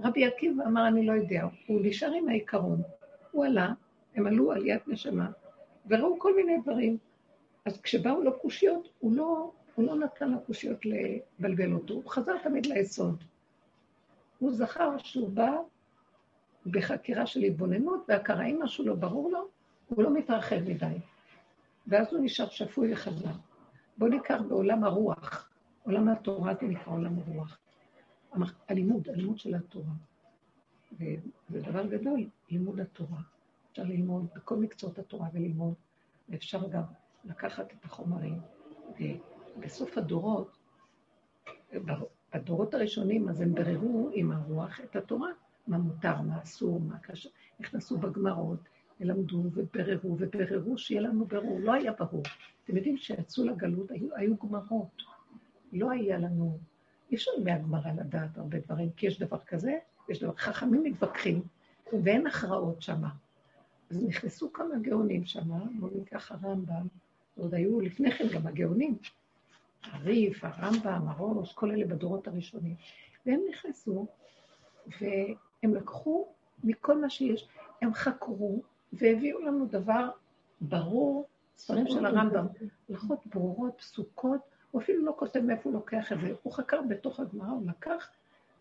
רבי 0.00 0.24
עקיבא 0.24 0.64
אמר, 0.64 0.88
אני 0.88 1.06
לא 1.06 1.12
יודע, 1.12 1.42
הוא 1.66 1.80
נשאר 1.82 2.12
עם 2.12 2.28
העיקרון. 2.28 2.82
הוא 3.30 3.44
עלה, 3.44 3.72
הם 4.14 4.26
עלו 4.26 4.52
עליית 4.52 4.88
נשמה, 4.88 5.30
וראו 5.86 6.18
כל 6.18 6.36
מיני 6.36 6.58
דברים. 6.62 6.98
אז 7.64 7.80
כשבאו 7.80 8.22
לו 8.22 8.38
קושיות, 8.38 8.88
הוא 9.00 9.16
לא, 9.16 9.50
הוא 9.74 9.86
לא 9.86 9.94
נתן 9.94 10.32
לקושיות 10.32 10.78
לבלבל 10.84 11.72
אותו, 11.72 11.94
הוא 11.94 12.10
חזר 12.10 12.38
תמיד 12.42 12.66
ליסוד. 12.66 13.24
הוא 14.38 14.52
זכר 14.52 14.98
שהוא 14.98 15.30
בא 15.30 15.56
בחקירה 16.66 17.26
של 17.26 17.40
התבוננות, 17.40 18.04
והכרה, 18.08 18.46
אם 18.46 18.62
משהו 18.62 18.86
לא 18.86 18.94
ברור 18.94 19.30
לו, 19.30 19.48
הוא 19.96 20.04
לא 20.04 20.14
מתרחב 20.14 20.56
מדי. 20.56 20.98
ואז 21.86 22.12
הוא 22.12 22.20
נשאר 22.24 22.48
שפוי 22.48 22.92
וחזר. 22.92 23.30
בואו 23.98 24.10
ניקח 24.10 24.40
בעולם 24.48 24.84
הרוח, 24.84 25.50
עולם 25.82 26.08
התורה 26.08 26.54
זה 26.54 26.66
נקרא 26.66 26.92
עולם 26.92 27.18
הרוח. 27.18 27.58
הלימוד, 28.68 29.08
הלימוד 29.08 29.38
של 29.38 29.54
התורה. 29.54 29.92
וזה 30.98 31.60
דבר 31.60 31.86
גדול, 31.86 32.26
לימוד 32.50 32.80
התורה. 32.80 33.18
אפשר 33.70 33.82
ללמוד 33.82 34.26
בכל 34.34 34.56
מקצועות 34.56 34.98
התורה 34.98 35.28
וללמוד, 35.32 35.74
ואפשר 36.28 36.68
גם 36.68 36.82
לקחת 37.24 37.72
את 37.72 37.84
החומרים. 37.84 38.40
ובסוף 39.56 39.98
הדורות, 39.98 40.58
בדורות 42.34 42.74
הראשונים, 42.74 43.28
אז 43.28 43.40
הם 43.40 43.54
בררו 43.54 44.10
עם 44.12 44.32
הרוח 44.32 44.80
את 44.80 44.96
התורה, 44.96 45.28
מה 45.66 45.78
מותר, 45.78 46.20
מה 46.20 46.42
אסור, 46.42 46.80
מה 46.80 46.98
קשה. 46.98 47.28
נכנסו 47.60 47.98
בגמרות, 47.98 48.58
למדו 49.04 49.42
ובררו 49.52 50.16
ובררו, 50.18 50.78
שיהיה 50.78 51.00
לנו 51.00 51.24
ברור. 51.24 51.60
לא 51.60 51.72
היה 51.72 51.92
ברור. 51.92 52.22
אתם 52.64 52.76
יודעים 52.76 52.96
שיצאו 52.96 53.44
לגלות, 53.44 53.90
היו, 53.90 54.16
היו 54.16 54.36
גמרות. 54.36 55.02
לא 55.72 55.90
היה 55.90 56.18
לנו, 56.18 56.58
אי 57.10 57.16
אפשר 57.16 57.30
מהגמרא 57.44 57.92
לדעת 57.96 58.38
הרבה 58.38 58.58
דברים, 58.58 58.90
כי 58.90 59.06
יש 59.06 59.18
דבר 59.18 59.38
כזה, 59.38 59.78
יש 60.08 60.22
דבר, 60.22 60.34
חכמים 60.36 60.82
מתווכחים, 60.82 61.42
ואין 62.02 62.26
הכרעות 62.26 62.82
שמה. 62.82 63.08
אז 63.90 64.04
נכנסו 64.04 64.52
כמה 64.52 64.78
גאונים 64.78 65.24
שמה, 65.24 65.58
בואו 65.80 65.90
ניקח 65.94 66.32
הרמב"ם, 66.32 66.86
ועוד 67.36 67.54
היו 67.54 67.80
לפני 67.80 68.10
כן 68.10 68.24
גם 68.34 68.46
הגאונים, 68.46 68.98
הריף, 69.84 70.44
הרמב"ם, 70.44 71.08
הראש, 71.08 71.52
כל 71.52 71.70
אלה 71.70 71.86
בדורות 71.86 72.28
הראשונים. 72.28 72.74
והם 73.26 73.40
נכנסו, 73.50 74.06
והם 75.00 75.74
לקחו 75.74 76.28
מכל 76.64 77.00
מה 77.00 77.10
שיש, 77.10 77.48
הם 77.82 77.94
חקרו, 77.94 78.62
והביאו 78.92 79.40
לנו 79.40 79.66
דבר 79.66 80.10
ברור, 80.60 81.28
ספרים 81.56 81.86
של 81.86 82.06
הרמב"ם, 82.06 82.46
הלכות 82.88 83.26
ברורות, 83.26 83.78
פסוקות, 83.78 84.40
הוא 84.70 84.82
אפילו 84.82 85.04
לא 85.04 85.14
כותב 85.18 85.40
מאיפה 85.40 85.62
הוא 85.64 85.72
לוקח 85.72 86.12
את 86.12 86.20
זה, 86.20 86.32
הוא 86.42 86.52
חקר 86.52 86.80
בתוך 86.88 87.20
הגמרא, 87.20 87.48
הוא 87.48 87.68
לקח, 87.68 88.08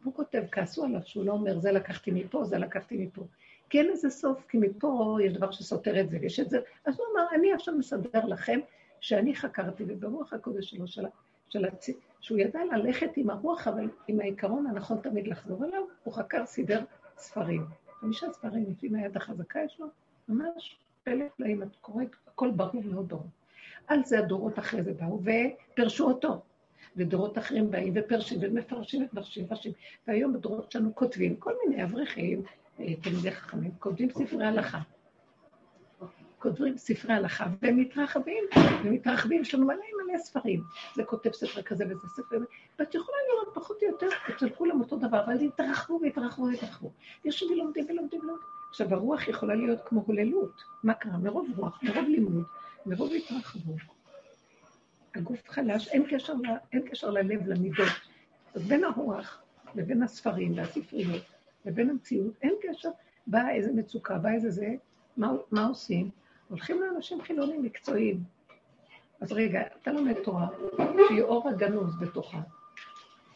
והוא 0.01 0.13
כותב, 0.13 0.43
כעסו 0.51 0.85
עליו 0.85 1.01
שהוא 1.05 1.25
לא 1.25 1.31
אומר, 1.31 1.59
זה 1.59 1.71
לקחתי 1.71 2.11
מפה, 2.11 2.43
זה 2.43 2.57
לקחתי 2.57 3.05
מפה. 3.05 3.25
כי 3.69 3.79
אין 3.79 3.87
לזה 3.87 4.09
סוף, 4.09 4.45
כי 4.47 4.57
מפה 4.57 5.17
יש 5.23 5.33
דבר 5.33 5.51
שסותר 5.51 5.99
את 5.99 6.09
זה, 6.09 6.17
ויש 6.21 6.39
את 6.39 6.49
זה. 6.49 6.59
אז 6.85 6.99
הוא 6.99 7.05
אמר, 7.13 7.25
אני 7.35 7.53
עכשיו 7.53 7.75
מסדר 7.77 8.25
לכם 8.25 8.59
שאני 8.99 9.35
חקרתי, 9.35 9.83
וברוח 9.87 10.33
הקודש 10.33 10.69
שלו, 10.69 10.87
של, 10.87 11.05
של 11.49 11.65
הצ... 11.65 11.89
שהוא 12.19 12.37
ידע 12.37 12.59
ללכת 12.71 13.09
עם 13.15 13.29
הרוח, 13.29 13.67
אבל 13.67 13.89
עם 14.07 14.19
העיקרון 14.19 14.67
הנכון 14.67 14.97
תמיד 14.97 15.27
לחזור 15.27 15.65
אליו, 15.65 15.83
הוא 16.03 16.13
חקר, 16.13 16.45
סידר 16.45 16.83
ספרים. 17.17 17.65
חמישה 17.99 18.31
ספרים, 18.31 18.65
לפי 18.69 18.89
מהיד 18.89 19.17
החזקה 19.17 19.59
יש 19.65 19.79
לו, 19.79 19.87
ממש 20.31 20.75
פלא 21.03 21.25
פלאים, 21.37 21.63
את 21.63 21.75
קוראת, 21.81 22.07
הכל 22.27 22.51
ברור 22.51 23.03
ברור. 23.03 23.27
על 23.87 24.03
זה 24.05 24.19
הדורות 24.19 24.59
אחרי 24.59 24.83
זה 24.83 24.93
באו 24.93 25.19
ופרשו 25.21 26.07
אותו. 26.07 26.41
ודורות 26.95 27.37
אחרים 27.37 27.71
באים 27.71 27.93
ופרשים 27.95 28.37
ומפרשים 28.41 29.01
ומפרשים 29.01 29.43
ומפרשים. 29.43 29.71
והיום 30.07 30.33
בדורות 30.33 30.71
שלנו 30.71 30.95
כותבים 30.95 31.35
כל 31.35 31.53
מיני 31.65 31.83
אברכים, 31.83 32.43
אה, 32.79 32.95
תלמידי 32.95 33.31
חכמים, 33.31 33.71
כותבים 33.79 34.09
ספרי 34.09 34.45
הלכה. 34.45 34.79
כותבים 36.39 36.77
ספרי 36.77 37.13
הלכה, 37.13 37.45
והם 37.61 37.77
מתרחבים, 37.77 38.43
ומתרחבים, 38.83 39.41
יש 39.41 39.55
לנו 39.55 39.65
מלא 39.65 39.75
מלא 39.75 40.17
ספרים. 40.17 40.63
זה 40.95 41.03
כותב 41.03 41.31
ספר 41.31 41.61
כזה 41.61 41.85
וזה 41.85 42.07
ספר, 42.07 42.37
ואת 42.79 42.95
יכולה 42.95 43.17
לראות 43.33 43.55
פחות 43.55 43.77
או 43.83 43.87
יותר 43.87 44.07
אצל 44.29 44.49
כולם 44.49 44.79
אותו 44.79 44.97
דבר, 44.97 45.25
אבל 45.25 45.39
התרחבו 45.41 45.99
והתרחבו 46.01 46.45
והתרחבו. 46.45 46.91
יושבים 47.25 47.51
ולומדים 47.51 47.85
ולומדים 47.89 48.19
ולומדים. 48.19 48.60
עכשיו, 48.71 48.93
הרוח 48.93 49.27
יכולה 49.27 49.55
להיות 49.55 49.79
כמו 49.85 50.03
הוללות. 50.07 50.61
מה 50.83 50.93
קרה? 50.93 51.17
מרוב 51.17 51.47
רוח, 51.57 51.83
מרוב 51.83 52.05
לימוד, 52.07 52.43
מרוב 52.85 53.11
התרחבות. 53.13 53.81
הגוף 55.15 55.49
חלש, 55.49 55.87
אין 55.87 56.05
קשר, 56.09 56.33
ל, 56.33 56.47
אין 56.73 56.89
קשר 56.89 57.09
ללב, 57.09 57.47
למידות. 57.47 57.87
אז 58.55 58.63
בין 58.63 58.83
הרוח 58.83 59.41
לבין 59.75 60.03
הספרים 60.03 60.57
והספריות 60.57 61.23
לבין 61.65 61.89
המציאות, 61.89 62.33
אין 62.41 62.53
קשר. 62.61 62.89
באה 63.27 63.55
איזה 63.55 63.71
מצוקה, 63.73 64.17
באה 64.17 64.33
איזה 64.33 64.49
זה, 64.49 64.67
מה, 65.17 65.31
מה 65.51 65.65
עושים? 65.65 66.09
הולכים 66.47 66.81
לאנשים 66.81 67.21
חילונים 67.21 67.63
מקצועיים. 67.63 68.23
אז 69.21 69.31
רגע, 69.31 69.61
אתה 69.81 69.91
לומד 69.91 70.15
תורה, 70.23 70.47
שהיא 71.07 71.21
אור 71.21 71.49
הגנוז 71.49 71.99
בתוכה. 71.99 72.41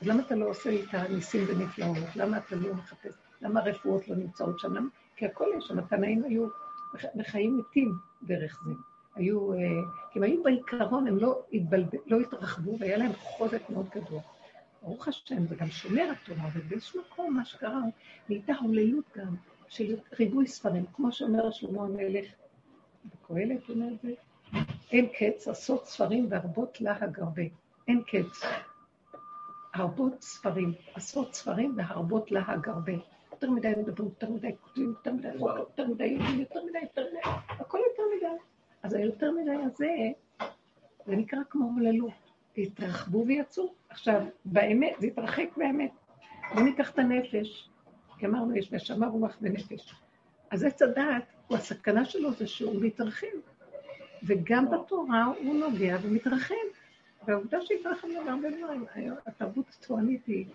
אז 0.01 0.07
למה 0.07 0.21
אתה 0.21 0.35
לא 0.35 0.49
עושה 0.49 0.69
איתה 0.69 1.07
ניסים 1.07 1.45
ונפלאות? 1.47 2.15
למה 2.15 2.37
אתה 2.37 2.55
לא 2.55 2.73
מחפש? 2.73 3.13
למה 3.41 3.59
הרפואות 3.59 4.07
לא 4.07 4.15
נמצאות 4.15 4.59
שם? 4.59 4.73
למה? 4.73 4.89
כי 5.15 5.25
הכל 5.25 5.47
יש 5.57 5.65
שם, 5.67 5.79
התנאים 5.79 6.23
היו 6.23 6.47
בחיים 7.15 7.57
מתים 7.57 7.93
דרך 8.23 8.63
זה. 8.65 8.71
היו, 9.15 9.53
אה, 9.53 9.57
כי 10.11 10.19
הם 10.19 10.23
היו 10.23 10.43
בעיקרון, 10.43 11.07
הם 11.07 11.17
לא, 11.17 11.41
התבלב, 11.53 11.87
לא 12.05 12.19
התרחבו, 12.19 12.79
והיה 12.79 12.97
להם 12.97 13.13
חוזק 13.13 13.69
מאוד 13.69 13.89
גדול. 13.95 14.19
ברוך 14.81 15.07
השם, 15.07 15.47
זה 15.47 15.55
גם 15.55 15.67
שומר 15.67 16.11
התורה, 16.11 16.49
ובאיזשהו 16.55 17.01
מקום, 17.01 17.33
מה 17.33 17.45
שקרה, 17.45 17.81
נהייתה 18.29 18.53
הוללות 18.61 19.05
גם 19.17 19.35
של 19.67 19.95
ריבוי 20.19 20.47
ספרים, 20.47 20.85
כמו 20.95 21.11
שאומר 21.11 21.51
שלמה 21.51 21.83
המלך, 21.83 22.25
בקהלת 23.05 23.69
אומר 23.69 23.87
את 23.93 24.01
זה, 24.01 24.13
אין 24.91 25.07
קץ, 25.07 25.47
עשות 25.47 25.85
ספרים 25.85 26.27
והרבות 26.29 26.81
להג 26.81 27.19
הרבה. 27.19 27.43
אין 27.87 28.01
קץ. 28.07 28.41
הרבות 29.73 30.21
ספרים, 30.21 30.73
עשרות 30.93 31.33
ספרים 31.35 31.73
והרבות 31.77 32.31
להג 32.31 32.69
הרבה. 32.69 32.93
יותר 33.45 33.69
מדי 33.69 33.81
מדברים, 33.81 34.09
יותר 34.09 34.29
מדי 34.29 34.51
כותבים, 34.61 34.89
יותר 34.89 35.13
מדי 35.13 35.27
יותר 35.27 35.87
מדי 35.87 36.05
יודעים, 36.05 36.39
יותר 36.39 36.63
מדי, 36.63 36.79
יותר 36.79 37.05
מדי, 37.09 37.19
הכל 37.49 37.79
יותר 37.91 38.03
מדי. 38.17 38.41
אז 38.83 38.93
היותר 38.93 39.31
מדי 39.31 39.55
הזה, 39.65 39.89
זה 41.05 41.15
נקרא 41.15 41.39
כמו 41.49 41.71
הוללות. 41.75 42.11
התרחבו 42.57 43.25
ויצאו. 43.27 43.73
עכשיו, 43.89 44.25
באמת, 44.45 44.95
זה 44.99 45.07
התרחק 45.07 45.47
באמת. 45.57 45.91
בואו 46.53 46.65
ניקח 46.65 46.91
את 46.91 46.99
הנפש, 46.99 47.69
כי 48.17 48.25
אמרנו, 48.25 48.55
יש 48.55 48.71
נשמה, 48.71 49.07
רוח 49.07 49.37
ונפש. 49.41 49.95
אז 50.51 50.63
עץ 50.63 50.81
הדעת, 50.81 51.23
הסכנה 51.51 52.05
שלו 52.05 52.31
זה 52.33 52.47
שהוא 52.47 52.75
מתרחב. 52.81 53.27
וגם 54.23 54.65
בתורה 54.71 55.25
הוא 55.25 55.55
נוגע 55.55 55.97
ומתרחב. 56.01 56.55
והעובדה 57.27 57.57
שהתרחב 57.61 58.07
לו 58.07 58.25
בהרבה 58.25 58.49
דברים, 58.57 58.85
התרבות 59.25 59.65
הצוענית 59.69 60.25
היא, 60.25 60.45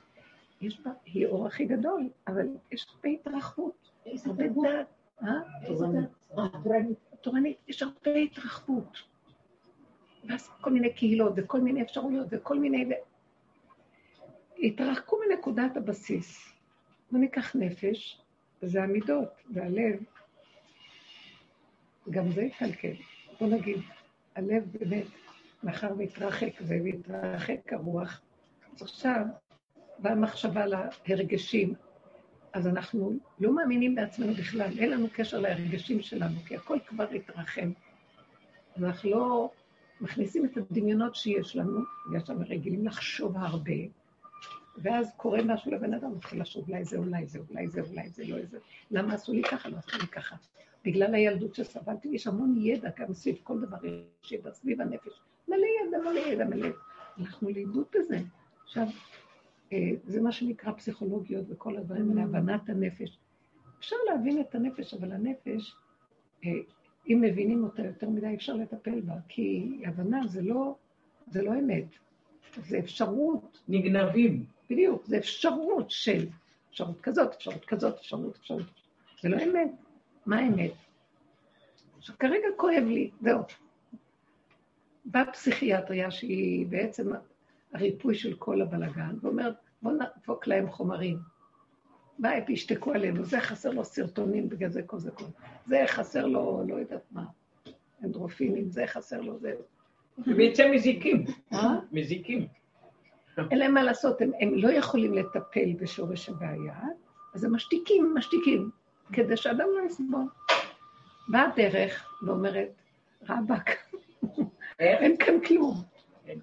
יש 0.60 0.80
בה, 0.80 0.90
היא 1.04 1.26
אור 1.26 1.46
הכי 1.46 1.64
גדול, 1.64 2.08
אבל 2.26 2.46
יש 2.72 2.86
הרבה 2.94 3.08
התרחבות. 3.08 3.90
הרבה 4.26 4.44
דעת. 4.48 4.86
אה? 5.22 5.28
תורנית. 7.20 7.58
יש 7.68 7.82
הרבה 7.82 8.14
התרחבות. 8.14 8.98
ואז 10.24 10.48
כל 10.60 10.72
מיני 10.72 10.92
קהילות 10.94 11.32
וכל 11.36 11.60
מיני 11.60 11.82
אפשרויות 11.82 12.26
וכל 12.30 12.58
מיני... 12.58 12.88
התרחקו 14.58 15.16
מנקודת 15.28 15.76
הבסיס. 15.76 16.52
בוא 17.10 17.18
ניקח 17.18 17.56
נפש, 17.56 18.22
זה 18.62 18.82
המידות, 18.82 19.28
והלב, 19.50 20.02
גם 22.10 22.30
זה 22.30 22.42
יתקלקל. 22.42 22.94
בוא 23.40 23.48
נגיד, 23.48 23.78
הלב 24.34 24.64
באמת, 24.72 25.06
מאחר 25.62 25.92
והתרחק 25.98 26.52
והתרחק 26.60 27.72
הרוח, 27.72 28.20
אז 28.74 28.82
עכשיו 28.82 29.24
באה 30.02 30.14
מחשבה 30.14 30.64
להרגשים, 31.06 31.74
אז 32.52 32.66
אנחנו 32.66 33.12
לא 33.40 33.54
מאמינים 33.54 33.94
בעצמנו 33.94 34.34
בכלל, 34.34 34.78
אין 34.78 34.90
לנו 34.90 35.06
קשר 35.12 35.40
להרגשים 35.40 36.02
שלנו, 36.02 36.36
כי 36.46 36.56
הכל 36.56 36.78
כבר 36.86 37.06
התרחם. 37.10 37.72
אז 38.76 38.84
אנחנו 38.84 39.10
לא 39.10 39.50
מכניסים 40.00 40.44
את 40.44 40.56
הדמיונות 40.56 41.14
שיש 41.14 41.56
לנו, 41.56 41.80
בגלל 42.08 42.20
שאנחנו 42.24 42.44
רגילים 42.48 42.86
לחשוב 42.86 43.36
הרבה, 43.36 43.72
ואז 44.76 45.12
קורה 45.16 45.42
משהו 45.42 45.70
לבן 45.70 45.94
אדם, 45.94 46.12
מתחיל 46.16 46.40
לחשוב, 46.40 46.68
אולי 46.68 46.84
זה, 46.84 46.98
אולי 46.98 47.26
זה, 47.26 47.38
אולי 47.50 47.68
זה, 47.68 47.80
אולי 47.80 48.08
זה, 48.08 48.24
לא 48.28 48.36
איזה, 48.36 48.58
למה 48.90 49.14
עשו 49.14 49.32
לי 49.32 49.42
ככה, 49.42 49.68
לא 49.68 49.76
עשו 49.76 49.98
לי 50.00 50.06
ככה. 50.06 50.36
בגלל 50.84 51.14
הילדות 51.14 51.54
שסבלתי, 51.54 52.08
יש 52.08 52.26
המון 52.26 52.54
ידע 52.58 52.90
גם 52.98 53.14
סביב 53.14 53.36
כל 53.42 53.60
דבר, 53.60 53.76
יש 54.24 54.34
סביב 54.52 54.80
הנפש. 54.80 55.20
מלא 55.48 55.66
ידע, 55.86 55.98
מלא 55.98 56.20
ידע, 56.20 56.44
מלא. 56.44 56.68
אנחנו 57.18 57.50
לאיבוד 57.50 57.84
בזה. 57.94 58.18
עכשיו, 58.64 58.86
זה 60.04 60.20
מה 60.20 60.32
שנקרא 60.32 60.72
פסיכולוגיות 60.72 61.44
וכל 61.48 61.76
הדברים 61.76 62.10
האלה, 62.10 62.22
mm. 62.22 62.24
הבנת 62.24 62.68
הנפש. 62.68 63.18
אפשר 63.78 63.96
להבין 64.10 64.40
את 64.40 64.54
הנפש, 64.54 64.94
אבל 64.94 65.12
הנפש, 65.12 65.76
אה, 66.44 66.50
אם 67.08 67.20
מבינים 67.20 67.64
אותה 67.64 67.82
יותר 67.82 68.08
מדי, 68.08 68.34
אפשר 68.34 68.54
לטפל 68.54 69.00
בה, 69.00 69.14
כי 69.28 69.78
הבנה 69.86 70.26
זה 70.26 70.42
לא, 70.42 70.74
זה 71.26 71.42
לא 71.42 71.54
אמת, 71.54 71.86
זה 72.56 72.78
אפשרות. 72.78 73.62
נגנבים. 73.68 74.44
בדיוק, 74.70 75.06
זה 75.06 75.18
אפשרות 75.18 75.90
של, 75.90 76.26
אפשרות 76.70 77.00
כזאת, 77.00 77.34
אפשרות 77.34 77.64
כזאת, 77.64 77.94
אפשרות, 77.94 78.36
אפשרות. 78.36 78.62
זה 79.22 79.28
לא 79.28 79.36
אמת. 79.36 79.70
מה 80.26 80.38
האמת? 80.38 80.72
עכשיו, 81.98 82.16
כרגע 82.18 82.46
כואב 82.56 82.84
לי, 82.86 83.10
זהו. 83.20 83.40
באה 85.04 85.32
פסיכיאטריה 85.32 86.10
שהיא 86.10 86.66
בעצם 86.66 87.12
הריפוי 87.74 88.14
של 88.14 88.34
כל 88.34 88.62
הבלגן, 88.62 89.16
ואומרת, 89.22 89.54
בואו 89.82 89.94
נדפוק 89.94 90.46
להם 90.46 90.70
חומרים. 90.70 91.18
מה, 92.18 92.30
ישתקו 92.48 92.92
עלינו, 92.92 93.24
זה 93.24 93.40
חסר 93.40 93.70
לו 93.70 93.84
סרטונים 93.84 94.48
בגלל 94.48 94.70
זה 94.70 94.82
כל 94.82 94.98
זה 94.98 95.10
כל. 95.10 95.24
זה 95.66 95.84
חסר 95.86 96.26
לו, 96.26 96.62
לא 96.68 96.74
יודעת 96.74 97.02
מה, 97.10 97.24
אנדרופינים, 98.04 98.70
זה 98.70 98.86
חסר 98.86 99.20
לו, 99.20 99.38
זה... 99.38 99.52
ובעצם 100.18 100.70
מזיקים. 100.74 101.24
מזיקים. 101.92 102.46
אין 103.50 103.58
להם 103.58 103.74
מה 103.74 103.82
לעשות, 103.82 104.20
הם, 104.20 104.30
הם 104.40 104.54
לא 104.54 104.68
יכולים 104.68 105.14
לטפל 105.14 105.72
בשורש 105.80 106.28
הבעיה, 106.28 106.80
אז 107.34 107.44
הם 107.44 107.54
משתיקים, 107.54 108.14
משתיקים, 108.14 108.70
כדי 109.12 109.36
שאדם 109.36 109.66
לא 109.78 109.86
יסבול. 109.86 110.24
באה 111.28 111.48
הדרך 111.52 112.14
ואומרת, 112.22 112.68
רבאק, 113.28 113.70
אין 114.78 115.16
כאן 115.16 115.40
כלום. 115.46 115.74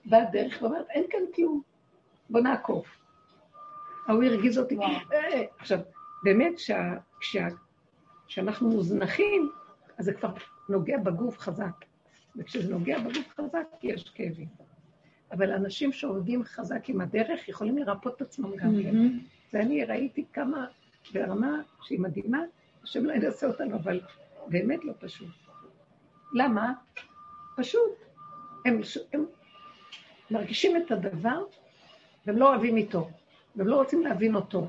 באה 0.05 0.27
הדרך 0.27 0.61
ואומרת, 0.61 0.89
אין 0.89 1.03
כאן 1.09 1.19
כלום, 1.35 1.61
בוא 2.29 2.41
נעקוף. 2.41 2.87
ההוא 4.07 4.23
הרגיז 4.23 4.57
אותי. 4.57 4.77
אה, 5.13 5.43
עכשיו, 5.59 5.79
באמת, 6.23 6.53
כשאנחנו 8.27 8.69
מוזנחים, 8.69 9.49
אז 9.97 10.05
זה 10.05 10.13
כבר 10.13 10.29
נוגע 10.69 10.97
בגוף 10.97 11.39
חזק. 11.39 11.85
וכשזה 12.35 12.71
נוגע 12.73 12.99
בגוף 12.99 13.33
חזק, 13.37 13.67
יש 13.83 14.09
כאבים. 14.09 14.47
אבל 15.31 15.51
אנשים 15.51 15.91
שעובדים 15.91 16.43
חזק 16.43 16.89
עם 16.89 17.01
הדרך 17.01 17.49
יכולים 17.49 17.77
לרפות 17.77 18.15
את 18.15 18.21
עצמם 18.21 18.55
גם 18.55 18.75
כן. 18.83 18.95
ואני 19.53 19.85
ראיתי 19.85 20.25
כמה, 20.33 20.65
ברמה 21.13 21.61
שהיא 21.81 21.99
מדהימה, 21.99 22.41
השם 22.83 23.05
לא 23.05 23.13
ינסה 23.13 23.47
אותנו, 23.47 23.75
אבל 23.75 24.01
באמת 24.47 24.85
לא 24.85 24.93
פשוט. 24.99 25.27
למה? 26.33 26.73
פשוט. 27.57 27.91
הם, 28.65 28.81
הם 29.13 29.25
מרגישים 30.31 30.77
את 30.77 30.91
הדבר, 30.91 31.43
והם 32.25 32.37
לא 32.37 32.49
אוהבים 32.49 32.77
איתו. 32.77 33.09
והם 33.55 33.67
לא 33.67 33.75
רוצים 33.75 34.01
להבין 34.01 34.35
אותו, 34.35 34.67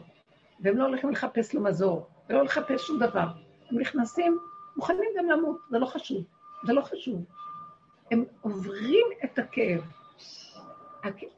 והם 0.60 0.76
לא 0.76 0.86
הולכים 0.86 1.10
לחפש 1.10 1.54
לו 1.54 1.60
מזור, 1.60 2.06
ולא 2.28 2.44
לחפש 2.44 2.86
שום 2.86 2.98
דבר. 2.98 3.26
הם 3.70 3.78
נכנסים, 3.78 4.38
מוכנים 4.76 5.08
גם 5.18 5.30
למות, 5.30 5.58
זה 5.70 5.78
לא 5.78 5.86
חשוב, 5.86 6.24
זה 6.66 6.72
לא 6.72 6.80
חשוב. 6.80 7.24
הם 8.10 8.24
עוברים 8.40 9.06
את 9.24 9.38
הכאב. 9.38 9.80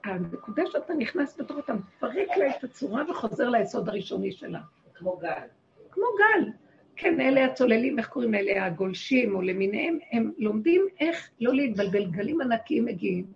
הנקודה 0.04 0.62
שאתה 0.66 0.94
נכנס 0.94 1.40
בתור, 1.40 1.58
אתה 1.58 1.72
מפרק 1.74 2.36
לה 2.36 2.56
את 2.56 2.64
הצורה 2.64 3.10
וחוזר 3.10 3.48
ליסוד 3.48 3.88
הראשוני 3.88 4.32
שלה. 4.32 4.60
כמו 4.94 5.16
גל. 5.16 5.46
כמו 5.90 6.04
גל. 6.18 6.50
כן, 6.96 7.20
אלה 7.20 7.44
הצוללים, 7.44 7.98
איך 7.98 8.08
קוראים 8.08 8.34
אלה 8.34 8.66
הגולשים 8.66 9.34
או 9.34 9.42
למיניהם, 9.42 9.98
הם 10.12 10.32
לומדים 10.38 10.86
איך 11.00 11.30
לא 11.40 11.54
להתבלבל, 11.54 12.06
גלים 12.06 12.40
ענקיים 12.40 12.84
מגיעים, 12.84 13.26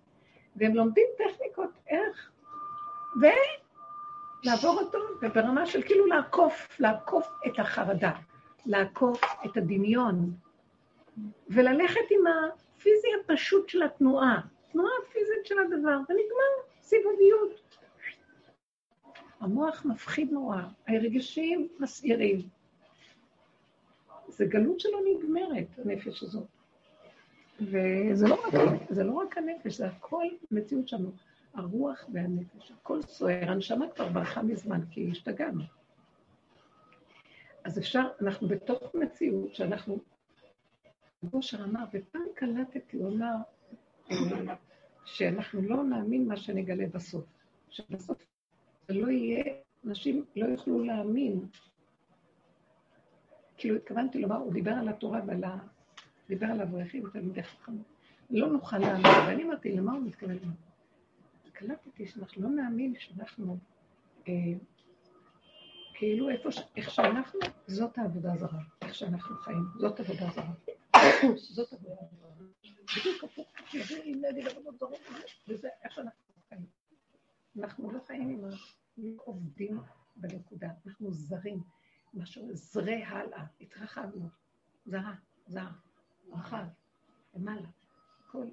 והם 0.56 0.74
לומדים 0.74 1.06
טכניקות 1.18 1.70
איך, 1.88 2.30
לעבור 4.44 4.80
אותו, 4.80 4.98
וברמה 5.22 5.66
של 5.66 5.82
כאילו 5.82 6.06
לעקוף, 6.06 6.68
לעקוף 6.80 7.28
את 7.46 7.58
החרדה, 7.58 8.12
לעקוף 8.66 9.20
את 9.44 9.56
הדמיון, 9.56 10.34
וללכת 11.48 12.00
עם 12.10 12.24
הפיזי 12.26 13.08
הפשוט 13.20 13.68
של 13.68 13.82
התנועה, 13.82 14.40
תנועה 14.72 14.92
פיזית 15.12 15.46
של 15.46 15.58
הדבר, 15.58 15.96
ונגמר, 16.08 16.52
סיבוביות. 16.82 17.60
המוח 19.40 19.84
מפחיד 19.84 20.32
נורא, 20.32 20.62
הרגשים 20.88 21.68
מסעירים. 21.78 22.40
זה 24.28 24.44
גלות 24.44 24.80
שלא 24.80 25.00
נגמרת, 25.04 25.66
הנפש 25.78 26.22
הזאת. 26.22 26.53
וזה 27.60 28.28
לא 28.28 28.34
רק, 28.34 28.54
זה 28.90 29.04
לא 29.04 29.12
רק 29.12 29.38
הנפש, 29.38 29.76
זה 29.76 29.86
הכל 29.86 30.24
מציאות 30.50 30.88
שלנו. 30.88 31.10
הרוח 31.54 32.04
והנפש, 32.12 32.72
הכל 32.72 33.02
סוער, 33.02 33.50
הנשמה 33.50 33.88
כבר 33.94 34.08
ברחה 34.08 34.42
מזמן, 34.42 34.80
כי 34.90 35.10
השתגענו. 35.10 35.62
אז 37.64 37.78
אפשר, 37.78 38.08
אנחנו 38.20 38.48
בתוך 38.48 38.94
מציאות 38.94 39.54
שאנחנו, 39.54 39.98
גושר 41.22 41.64
אמר, 41.64 41.84
ופעם 41.92 42.22
קלטתי, 42.34 42.96
הוא 42.96 43.16
אמר, 43.16 43.34
שאנחנו 45.04 45.62
לא 45.62 45.84
נאמין 45.84 46.28
מה 46.28 46.36
שנגלה 46.36 46.86
בסוף. 46.86 47.24
שבסוף 47.70 48.18
זה 48.88 48.94
לא 48.94 49.10
יהיה, 49.10 49.44
אנשים 49.86 50.24
לא 50.36 50.46
יוכלו 50.46 50.84
להאמין. 50.84 51.46
כאילו 53.56 53.76
התכוונתי 53.76 54.18
לומר, 54.18 54.36
הוא 54.36 54.52
דיבר 54.52 54.72
על 54.72 54.88
התורה 54.88 55.20
ועל. 55.26 55.44
דיבר 56.28 56.46
על 56.46 56.60
אברכים 56.60 57.04
ותלמידי 57.04 57.42
חכמים. 57.42 57.82
לא 58.30 58.48
נוכל 58.48 58.78
להאמין, 58.78 59.06
ואני 59.26 59.44
אמרתי, 59.44 59.72
למה 59.72 59.92
הוא 59.92 60.02
מתכוון? 60.02 60.38
קלטתי 61.52 62.06
שאנחנו 62.06 62.42
לא 62.42 62.48
נאמין 62.48 62.94
שאנחנו, 62.98 63.58
אה, 64.28 64.32
כאילו 65.94 66.30
איפה. 66.30 66.48
איך 66.76 66.90
שאנחנו, 66.90 67.40
זאת 67.66 67.98
העבודה 67.98 68.32
הזרה, 68.32 68.60
איך 68.82 68.94
שאנחנו 68.94 69.36
חיים, 69.36 69.64
זאת 69.78 70.00
עבודה 70.00 70.30
זרה. 70.34 70.52
זאת 71.36 71.72
עבודה 71.72 71.94
זרה. 71.94 72.46
בדיוק 72.98 73.24
הפוך, 73.24 73.46
יודעים 73.74 74.24
נגד 74.24 74.46
עבודות 74.46 74.78
זרות, 74.78 74.98
וזה 75.48 75.68
איך 75.84 75.92
שאנחנו 75.92 76.34
חיים. 76.48 76.66
אנחנו 77.58 77.90
לא 77.90 78.00
חיים 78.06 78.28
עם 78.28 78.44
ה... 78.44 78.48
עובדים 79.16 79.80
בנקודה, 80.16 80.68
אנחנו 80.86 81.12
זרים, 81.12 81.62
משהו 82.14 82.48
זרי 82.52 83.04
הלאה, 83.04 83.44
התרחבנו, 83.60 84.28
זרה, 84.86 85.14
זר, 85.46 85.68
רחב, 86.32 86.64
למעלה, 87.34 87.68
הכל 88.20 88.46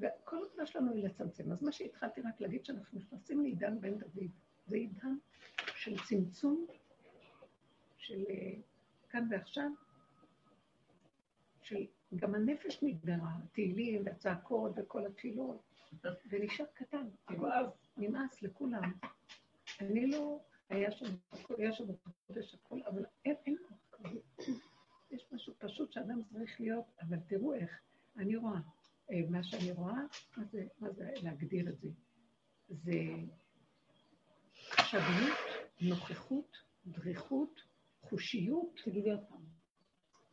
וכל 0.00 0.36
העבודה 0.36 0.66
שלנו 0.66 0.92
היא 0.92 1.04
לצמצם. 1.04 1.52
אז 1.52 1.62
מה 1.62 1.72
שהתחלתי 1.72 2.20
רק 2.20 2.40
להגיד, 2.40 2.64
שאנחנו 2.64 2.98
נכנסים 2.98 3.42
לעידן 3.42 3.80
בן 3.80 3.98
דוד. 3.98 4.30
זה 4.66 4.76
עידן 4.76 5.14
של 5.56 5.96
צמצום, 6.08 6.66
של 7.98 8.24
אה, 8.28 8.52
כאן 9.08 9.28
ועכשיו, 9.30 9.70
של 11.62 11.86
גם 12.16 12.34
הנפש 12.34 12.82
נגדרה, 12.82 13.32
תהילים 13.52 14.02
והצעקות 14.06 14.72
וכל 14.76 15.06
התפילות, 15.06 15.62
ונשאר 16.30 16.66
קטן, 16.74 17.08
נמאס 17.96 18.42
לכולם. 18.42 18.92
אני 19.80 20.06
לא, 20.06 20.40
היה 20.68 20.90
שם, 20.90 21.06
היה 21.58 21.72
שם 21.72 21.84
חודש 22.26 22.54
הכל, 22.54 22.82
אבל 22.82 23.04
אין 23.24 23.56
כוח 23.68 23.78
כזה. 23.92 24.18
יש 25.10 25.26
משהו 25.32 25.54
פשוט 25.58 25.92
שאדם 25.92 26.22
צריך 26.32 26.60
להיות, 26.60 26.84
אבל 27.00 27.16
תראו 27.28 27.54
איך, 27.54 27.80
אני 28.16 28.36
רואה. 28.36 28.60
אה, 29.10 29.20
מה 29.30 29.44
שאני 29.44 29.72
רואה, 29.72 30.00
מה 30.36 30.44
זה, 30.44 30.66
מה 30.78 30.90
זה 30.90 31.10
להגדיר 31.22 31.68
את 31.68 31.80
זה? 31.80 31.88
זה 32.68 32.92
עכשוויות, 34.72 35.38
נוכחות, 35.80 36.56
דריכות, 36.86 37.60
חושיות. 38.00 38.80
תגידי 38.84 39.10
עוד 39.10 39.24
פעם. 39.28 39.44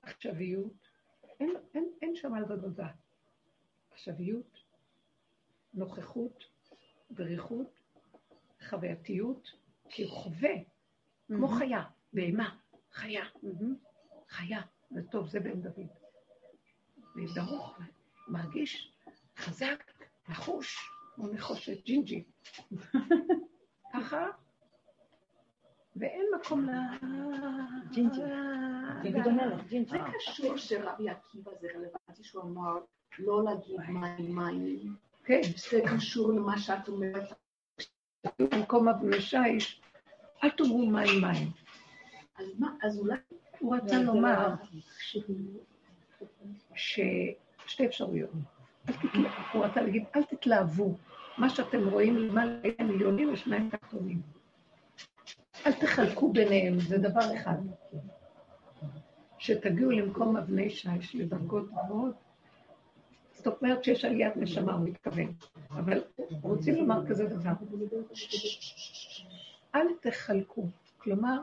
עכשוויות, 0.02 0.74
אין, 1.40 1.54
אין, 1.74 1.90
אין 2.02 2.16
שם 2.16 2.34
על 2.34 2.44
עבודה. 2.44 2.88
עכשוויות, 3.92 4.58
נוכחות, 5.74 6.44
דריכות, 7.12 7.80
חווייתיות, 8.70 9.52
כי 9.90 10.04
הוא 10.04 10.12
חווה, 10.12 10.54
כמו 11.28 11.48
חיה, 11.48 11.84
בהמה, 12.14 12.58
חיה, 12.92 13.24
חיה, 14.38 14.62
זה 14.90 15.02
טוב, 15.12 15.28
זה 15.28 15.40
בן 15.40 15.62
דוד. 15.62 15.88
ודרוך 17.16 17.80
מרגיש 18.28 18.92
חזק, 19.38 19.84
נחוש, 20.30 20.90
כמו 21.16 21.28
נחושת 21.28 21.84
ג'ינג'י. 21.86 22.24
ככה, 23.94 24.26
ואין 25.96 26.26
מקום 26.40 26.70
ל... 26.70 26.72
ג'ינג'י. 27.92 28.22
דוד 29.04 29.28
המלך, 29.28 29.68
ג'ינג'י. 29.68 29.90
זה 29.92 29.98
קשור 30.18 30.58
שרבי 30.58 31.10
עקיבא 31.10 31.52
זה 31.62 31.68
רלוונטי 31.76 32.24
שהוא 32.24 32.44
אמר 32.44 32.78
לא 33.20 33.44
להגיד 33.44 33.80
מים 33.80 34.36
מים. 34.36 34.96
כן. 35.24 35.42
זה 35.70 35.82
קשור 35.96 36.34
למה 36.34 36.58
שאת 36.60 36.88
אומרת. 36.88 37.34
במקום 38.40 38.88
אבני 38.88 39.22
שיש, 39.22 39.82
אל 40.44 40.50
תאמרו 40.50 40.86
מים 40.86 41.22
מים. 41.22 41.52
אז 42.82 43.00
אולי... 43.00 43.18
הוא 43.60 43.76
רצה 43.76 44.02
לומר 44.02 44.54
ש... 46.76 47.00
שתי 47.68 47.86
אפשרויות. 47.86 48.30
הוא 49.54 49.66
רצה 49.66 49.82
להגיד, 49.82 50.04
אל 50.16 50.24
תתלהבו 50.24 50.96
מה 51.38 51.50
שאתם 51.50 51.90
רואים 51.90 52.18
למעלה 52.18 52.60
מיליונים 52.80 53.34
ושניים 53.34 53.70
תחתונים. 53.70 54.22
אל 55.66 55.72
תחלקו 55.74 56.34
ביניהם, 56.34 56.80
זה 56.80 56.98
דבר 56.98 57.36
אחד. 57.36 57.58
שתגיעו 59.38 59.92
למקום 59.92 60.38
אבני 60.38 60.70
שיש 60.70 61.16
לדרגות 61.16 61.70
גבוהות. 61.72 62.16
זאת 63.32 63.48
אומרת 63.48 63.84
שיש 63.84 64.06
עליית 64.06 64.38
נשמה, 64.38 64.74
הוא 64.74 64.90
מתכוון. 64.90 65.34
אבל 65.70 66.04
רוצים 66.42 66.76
לומר 66.76 67.08
כזה 67.10 67.26
דבר. 67.26 67.52
אל 69.76 69.88
תחלקו. 70.02 70.66
כלומר, 70.98 71.42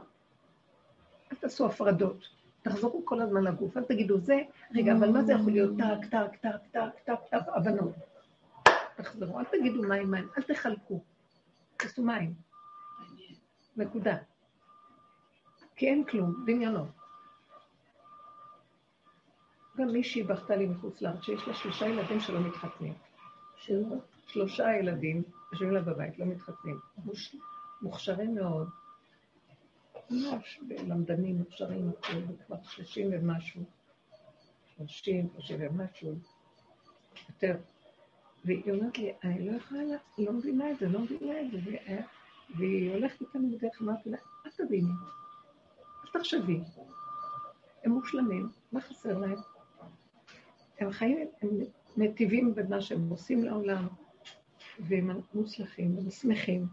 אל 1.35 1.39
תעשו 1.41 1.67
הפרדות. 1.67 2.29
תחזרו 2.63 3.03
כל 3.05 3.21
הזמן 3.21 3.45
לגוף, 3.45 3.77
אל 3.77 3.85
תגידו 3.85 4.19
זה, 4.19 4.39
רגע, 4.75 4.93
אבל 4.93 5.11
מה 5.11 5.23
זה 5.23 5.33
יכול 5.33 5.53
להיות 5.53 5.73
טק, 5.79 6.11
טק, 6.11 6.37
טק, 6.41 6.59
טק, 6.73 6.99
טק, 7.05 7.19
טק, 7.31 7.49
הבנות. 7.49 7.95
תחזרו, 8.97 9.39
אל 9.39 9.45
תגידו 9.45 9.83
מים, 9.83 10.11
מים, 10.11 10.29
אל 10.39 10.43
תחלקו. 10.43 11.01
תעשו 11.77 12.03
מים. 12.03 12.35
נקודה. 13.77 14.17
כי 15.77 15.87
אין 15.87 16.05
כלום, 16.05 16.45
דמיונות. 16.47 16.89
גם 19.77 19.89
מישהי 19.89 20.23
בכתה 20.23 20.57
לי 20.57 20.67
מחוץ 20.67 21.03
לארץ, 21.03 21.23
שיש 21.23 21.49
לה 21.49 21.55
שלושה 21.55 21.87
ילדים 21.87 22.21
שלא 22.21 22.41
מתחתנים. 22.41 22.95
שלושה 24.27 24.77
ילדים 24.77 25.23
יושבים 25.53 25.71
לה 25.71 25.81
בבית, 25.81 26.19
לא 26.19 26.27
מתחתנים. 26.27 26.81
מוכשרים 27.83 28.35
מאוד, 28.35 28.69
ממש 30.11 30.61
למדנים 30.89 31.39
מוכשרים, 31.39 31.91
כבר 32.47 32.57
שלושים 32.63 33.09
ומשהו, 33.13 33.63
שלושים, 34.77 35.29
שלושים 35.33 35.59
ומשהו, 35.61 36.15
יותר. 37.29 37.57
והיא 38.45 38.73
אומרת 38.73 38.99
לי, 38.99 39.13
אני 39.25 39.51
לא 39.51 39.57
יכולה, 39.57 39.81
לא 40.19 40.33
מבינה 40.33 40.71
את 40.71 40.79
זה, 40.79 40.89
לא 40.89 41.01
מבינה 41.01 41.41
את 41.41 41.51
זה. 41.51 41.77
והיא 42.57 42.93
הולכת 42.93 43.21
איתנו 43.21 43.51
בדרך, 43.51 43.83
אמרתי 43.83 44.11
לה, 44.11 44.19
אל 44.47 44.51
תביני, 44.51 44.93
אל 46.05 46.21
תחשבי. 46.21 46.61
הם 47.85 47.91
מושלמים, 47.93 48.49
מה 48.73 48.81
חסר 48.81 49.19
להם? 49.19 49.39
הם 50.79 50.93
חיים, 50.93 51.19
הם 51.43 51.49
נתיבים 51.97 52.55
במה 52.55 52.81
שהם 52.81 53.11
עושים 53.11 53.45
לעולם, 53.45 53.89
והם 54.79 55.11
מוצלחים, 55.35 55.97
הם 55.99 56.11
שמחים. 56.11 56.67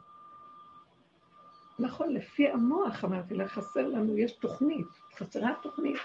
נכון, 1.80 2.14
לפי 2.14 2.48
המוח, 2.48 3.04
אמרתי 3.04 3.36
לה, 3.36 3.48
חסר 3.48 3.88
לנו, 3.88 4.18
יש 4.18 4.32
תוכנית, 4.32 4.88
חסרה 5.16 5.54
תוכנית. 5.62 5.98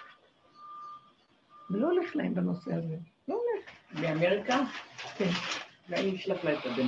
ולא 1.71 1.87
הולך 1.87 2.17
להם 2.17 2.35
בנושא 2.35 2.75
הזה, 2.75 2.97
לא 3.29 3.35
הולך. 3.35 3.71
באמריקה? 4.01 4.61
כן. 5.17 5.31
ואני 5.89 6.17
אשלח 6.17 6.45
לה 6.45 6.53
את 6.53 6.67
הבן. 6.67 6.87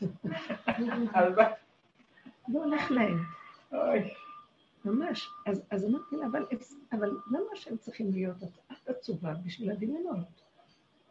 לא 2.48 2.64
הולך 2.64 2.90
להם. 2.90 3.18
ממש. 4.84 5.28
אז, 5.46 5.62
אז 5.70 5.84
אמרתי 5.84 6.16
לה, 6.16 6.26
אבל, 6.26 6.46
אבל 6.92 7.10
למה 7.30 7.56
שהם 7.56 7.76
צריכים 7.76 8.12
להיות 8.12 8.36
את 8.42 8.88
עצובה 8.88 9.34
בשביל 9.44 9.70
הדמיונות? 9.70 10.18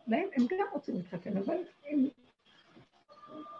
להם, 0.07 0.27
הם 0.35 0.45
גם 0.49 0.65
רוצים 0.71 0.95
להתחתן, 0.95 1.37
אבל 1.37 1.57
הם 1.85 2.07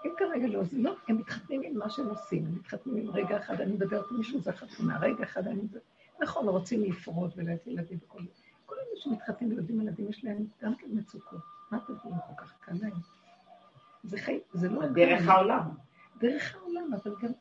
הם 0.04 0.12
כרגע 0.18 0.48
לא, 0.48 0.64
זה 0.64 0.78
לא, 0.78 0.96
הם 1.08 1.18
מתחתנים 1.18 1.62
עם 1.62 1.78
מה 1.78 1.90
שהם 1.90 2.10
עושים, 2.10 2.46
הם 2.46 2.56
מתחתנים 2.56 2.98
עם 2.98 3.10
רגע 3.10 3.38
אחד, 3.38 3.62
אני 3.62 3.74
מדברת 3.74 4.12
עם 4.12 4.18
מישהו, 4.18 4.40
זה 4.40 4.52
חתונה, 4.52 5.00
רגע 5.00 5.24
אחד 5.24 5.48
אני 5.48 5.62
מדברת, 5.62 5.84
נכון, 6.22 6.48
רוצים 6.48 6.84
לפרוט 6.84 7.32
ולהביא 7.36 7.74
ילדים 7.74 7.98
וכל 8.04 8.20
כל 8.66 8.76
אלה 8.76 9.02
שמתחתנים 9.02 9.50
וילדים 9.50 9.82
ילדים, 9.82 10.10
יש 10.10 10.24
להם 10.24 10.46
גם 10.62 10.76
כן 10.76 10.88
מצוקות. 10.92 11.40
מה 11.72 11.78
אתם 11.78 11.94
אומרים 12.04 12.22
כל 12.28 12.44
כך 12.44 12.54
קל 12.60 12.72
להם? 12.82 12.94
זה 14.04 14.18
חי... 14.18 14.40
זה 14.54 14.70
לא... 14.70 14.88
דרך 14.88 15.28
העולם. 15.28 15.70
דרך 16.20 16.56
העולם, 16.56 16.94
אבל 16.94 17.16
גם... 17.22 17.32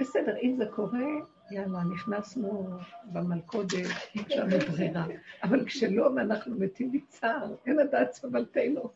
בסדר, 0.00 0.36
אם 0.42 0.54
זה 0.58 0.66
קורה, 0.66 1.06
יאללה, 1.50 1.82
נכנסנו 1.84 2.70
במלכודת, 3.12 3.70
יש 4.14 4.32
לנו 4.36 4.58
ברירה. 4.58 5.06
אבל 5.42 5.64
כשלא, 5.64 6.10
ואנחנו 6.16 6.56
מתים 6.58 6.92
מצער, 6.92 7.54
אין 7.66 7.78
הדעת 7.78 8.12
סבלתנו. 8.12 8.90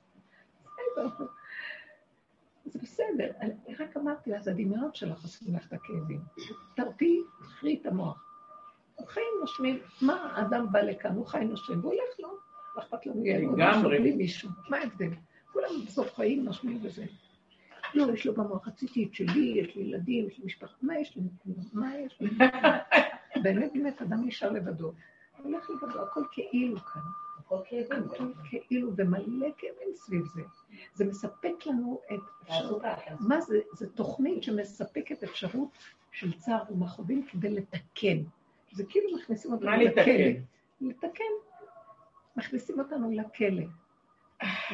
בסדר. 0.64 1.26
זה 2.64 2.78
בסדר, 2.82 3.30
אני 3.40 3.74
רק 3.80 3.96
אמרתי 3.96 4.30
לה, 4.30 4.40
זה 4.40 4.50
הדמיונות 4.50 4.96
שלך 4.96 5.22
עושים 5.22 5.54
לך 5.54 5.66
את 5.68 5.72
הכאבים. 5.72 6.20
תרפי, 6.76 7.20
תחרי 7.40 7.78
את 7.80 7.86
המוח. 7.86 8.24
הוא 8.94 9.06
חי 9.06 9.20
נושמים, 9.40 9.78
מה 10.02 10.32
האדם 10.34 10.66
בא 10.72 10.80
לכאן, 10.80 11.16
הוא 11.16 11.26
חי 11.26 11.44
נושם, 11.44 11.80
והוא 11.80 11.92
הולך 11.92 12.20
לו, 12.20 12.28
לא 12.76 12.82
אכפת 12.82 13.06
לנו 13.06 13.26
יהיה 13.26 13.48
עוד 13.48 13.58
משהו 13.58 13.82
בלי 13.82 14.16
מישהו, 14.16 14.50
מה 14.68 14.76
ההבדל? 14.76 15.10
כולם 15.52 15.68
בסוף 15.86 16.14
חיים 16.14 16.44
נושמים 16.44 16.78
וזה. 16.82 17.04
לא, 17.94 18.12
יש 18.12 18.26
לו 18.26 18.34
במוח, 18.34 18.68
רציתי 18.68 19.04
את 19.04 19.14
שלי, 19.14 19.54
יש 19.56 19.76
לי 19.76 19.82
ילדים, 19.82 20.26
יש 20.26 20.38
לי 20.38 20.44
משפחה, 20.44 20.74
מה 20.82 20.98
יש 20.98 21.16
לי? 21.16 21.22
מה 21.72 21.98
יש 21.98 22.20
לי? 22.20 22.30
באמת, 23.42 23.72
באמת, 23.74 24.02
אדם 24.02 24.26
נשאר 24.26 24.50
לבדו. 24.50 24.92
הולך 25.42 25.70
לבדו, 25.70 26.02
הכל 26.02 26.22
כאילו 26.32 26.76
כאן. 26.76 27.02
הכל 27.46 28.32
כאילו, 28.68 28.92
ומלא 28.96 29.48
כאבים 29.58 29.88
סביב 29.94 30.22
זה. 30.34 30.42
זה 30.94 31.04
מספק 31.04 31.66
לנו 31.66 32.00
את 32.14 32.48
מה 33.20 33.40
זה? 33.40 33.60
זה 33.72 33.90
תוכנית 33.90 34.42
שמספקת 34.42 35.22
אפשרות 35.22 35.68
של 36.12 36.38
צער 36.38 36.62
ומכאובים 36.70 37.26
כדי 37.26 37.50
לתקן. 37.50 38.18
זה 38.72 38.84
כאילו 38.88 39.16
מכניסים 39.16 39.52
אותנו 39.52 39.70
לכלא. 39.70 40.14
לתקן. 40.80 41.32
מכניסים 42.36 42.80
אותנו 42.80 43.10
לכלא. 43.10 43.64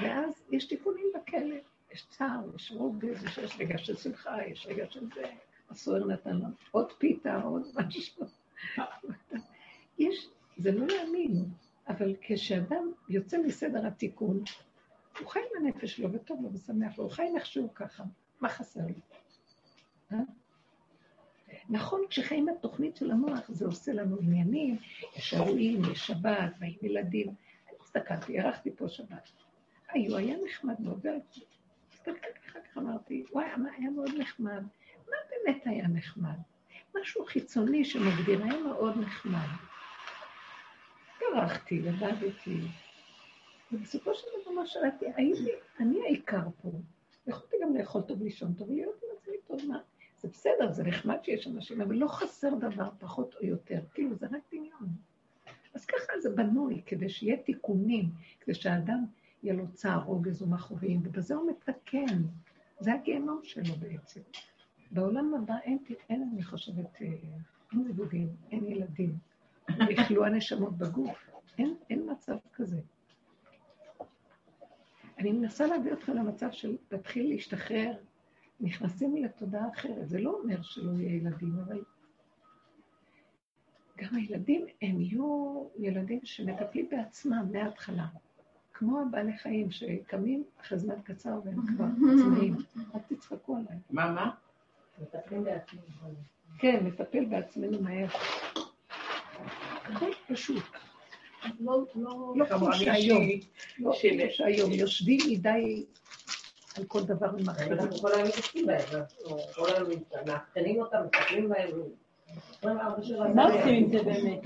ואז 0.02 0.42
יש 0.50 0.64
תיקונים 0.64 1.06
בכלא. 1.14 1.56
יש 1.92 2.06
צער, 2.08 2.40
יש 2.56 2.72
רוגז, 2.76 3.24
יש 3.24 3.56
רגע 3.58 3.78
של 3.78 3.96
שמחה, 3.96 4.46
יש 4.46 4.66
רגע 4.66 4.84
של 4.90 5.06
זה. 5.14 5.22
הסוהר 5.70 6.06
נתן 6.06 6.36
לנו 6.36 6.54
עוד 6.70 6.92
פיתה, 6.92 7.42
עוד 7.42 7.62
משהו. 7.74 8.26
יש, 9.98 10.28
זה 10.56 10.72
לא 10.72 10.86
להאמין, 10.86 11.44
אבל 11.88 12.14
כשאדם 12.20 12.92
יוצא 13.08 13.38
מסדר 13.38 13.86
התיקון, 13.86 14.42
הוא 15.18 15.28
חי 15.28 15.38
עם 15.38 15.66
הנפש 15.66 15.96
שלו, 15.96 16.12
וטוב 16.12 16.42
לו 16.42 16.52
ושמח 16.52 16.98
לו, 16.98 17.04
הוא 17.04 17.12
חי 17.12 17.26
איכשהו 17.36 17.74
ככה, 17.74 18.04
מה 18.40 18.48
חסר 18.48 18.80
לו? 18.80 18.94
אה? 20.12 20.18
נכון, 21.70 22.00
כשחיים 22.10 22.46
בתוכנית 22.46 22.96
של 22.96 23.10
המוח, 23.10 23.48
זה 23.48 23.66
עושה 23.66 23.92
לנו 23.92 24.16
עניינים, 24.20 24.76
יש 25.16 25.34
אירועים, 25.34 25.82
יש 25.92 26.06
שבת, 26.06 26.52
באים 26.58 26.78
ילדים. 26.82 27.26
אני 27.26 27.76
הסתכלתי, 27.80 28.38
ערכתי 28.38 28.70
פה 28.76 28.88
שבת. 28.88 29.30
היו, 29.88 30.16
היה 30.16 30.36
נחמד 30.46 30.80
מאוד, 30.80 31.06
הסתכלתי 31.92 32.38
אחר 32.48 32.58
כך, 32.60 32.78
אמרתי, 32.78 33.24
וואי, 33.32 33.46
היה 33.78 33.90
מאוד 33.90 34.10
נחמד. 34.18 34.62
מה 35.06 35.16
באמת 35.30 35.66
היה 35.66 35.88
נחמד? 35.88 36.36
משהו 37.00 37.24
חיצוני 37.24 37.84
שמגדיר, 37.84 38.44
היה 38.44 38.62
מאוד 38.62 38.98
נחמד. 38.98 39.69
התארחתי, 41.30 41.82
לבדתי, 41.82 42.60
ובסופו 43.72 44.14
של 44.14 44.26
דבר 44.42 44.50
מה 44.50 44.66
שראיתי, 44.66 45.04
הייתי, 45.16 45.50
אני 45.80 46.00
העיקר 46.02 46.48
פה. 46.62 46.70
יכולתי 47.26 47.56
גם 47.62 47.76
לאכול 47.76 48.02
טוב, 48.02 48.22
לישון 48.22 48.54
טוב, 48.54 48.70
להיות 48.70 49.02
עם 49.02 49.08
עצמי 49.18 49.34
טוב, 49.46 49.60
מה? 49.68 49.78
זה 50.18 50.28
בסדר, 50.28 50.72
זה 50.72 50.84
נחמד 50.84 51.16
שיש 51.22 51.46
אנשים, 51.46 51.80
אבל 51.80 51.94
לא 51.94 52.08
חסר 52.08 52.54
דבר, 52.54 52.88
פחות 52.98 53.34
או 53.34 53.46
יותר. 53.46 53.80
כאילו, 53.94 54.16
זה 54.16 54.26
רק 54.26 54.42
דמיון. 54.52 54.88
אז 55.74 55.84
ככה 55.84 56.20
זה 56.20 56.30
בנוי, 56.30 56.82
כדי 56.86 57.08
שיהיה 57.08 57.36
תיקונים, 57.36 58.10
כדי 58.40 58.54
שהאדם 58.54 59.04
יהיה 59.42 59.54
לו 59.54 59.72
צער, 59.72 60.02
רוגז 60.04 60.42
ומכאובים, 60.42 61.00
ובזה 61.04 61.34
הוא 61.34 61.50
מתקן. 61.50 62.22
זה 62.80 62.94
הגיהנום 62.94 63.40
שלו 63.42 63.74
בעצם. 63.74 64.20
בעולם 64.90 65.34
הבא 65.34 65.54
אין, 65.62 65.78
אין 66.08 66.30
אני 66.32 66.42
חושבת, 66.42 67.02
אה, 67.02 67.06
אין 67.72 67.84
זיווגים, 67.84 68.28
אין 68.50 68.66
ילדים. 68.66 69.29
יחלו 69.90 70.24
הנשמות 70.24 70.78
בגוף. 70.78 71.30
אין, 71.58 71.74
אין 71.90 72.10
מצב 72.12 72.36
כזה. 72.54 72.80
אני 75.18 75.32
מנסה 75.32 75.66
להביא 75.66 75.92
אתכם 75.92 76.12
למצב 76.12 76.50
של 76.52 76.76
להתחיל 76.92 77.28
להשתחרר, 77.28 77.92
נכנסים 78.60 79.16
לתודעה 79.16 79.68
אחרת. 79.68 80.08
זה 80.08 80.20
לא 80.20 80.40
אומר 80.42 80.62
שלא 80.62 80.90
יהיה 80.92 81.16
ילדים, 81.16 81.58
אבל 81.66 81.82
גם 83.98 84.14
הילדים 84.16 84.66
הם 84.82 85.00
יהיו 85.00 85.64
ילדים 85.78 86.20
שמטפלים 86.24 86.88
בעצמם 86.90 87.46
מההתחלה. 87.52 88.06
כמו 88.72 89.00
הבעלי 89.00 89.38
חיים 89.38 89.70
שקמים 89.70 90.44
אחרי 90.60 90.78
זמן 90.78 91.02
קצר 91.04 91.40
והם 91.44 91.66
כבר 91.66 91.84
עצמאים. 92.14 92.56
אל 92.94 93.00
תצחקו 93.08 93.56
עליי. 93.56 93.78
מה, 93.90 94.12
מה? 94.12 94.30
מטפלים 95.02 95.44
בעצמם. 95.44 95.80
כן, 96.58 96.86
מטפל 96.86 97.24
בעצמנו 97.24 97.82
מהר. 97.82 98.06
הכל 99.92 100.10
פשוט. 100.28 100.62
לא, 101.60 101.84
לא, 101.94 102.34
לא 102.36 102.44
כמו 102.46 102.72
שהיום, 102.72 103.28
לא 103.78 103.92
כמו 103.92 103.92
שהיום, 104.30 104.72
יושבים 104.72 105.20
מדי 105.30 105.84
על 106.76 106.84
כל 106.84 107.02
דבר 107.02 107.30
עם 107.38 107.48
אחרים. 107.48 107.72
אנחנו 107.72 107.98
כל 107.98 108.12
היום 108.14 108.28
מתעסקים 108.28 108.66
בהם, 108.66 108.84
כל 109.54 109.68
היום 109.74 109.88
מאבחנים 110.26 110.80
אותם, 110.80 110.98
מטפלים 111.06 111.48
בהם. 111.48 111.70
מה 113.34 113.44
עושים 113.44 113.74
עם 113.74 113.90
זה 113.90 114.02
באמת? 114.02 114.40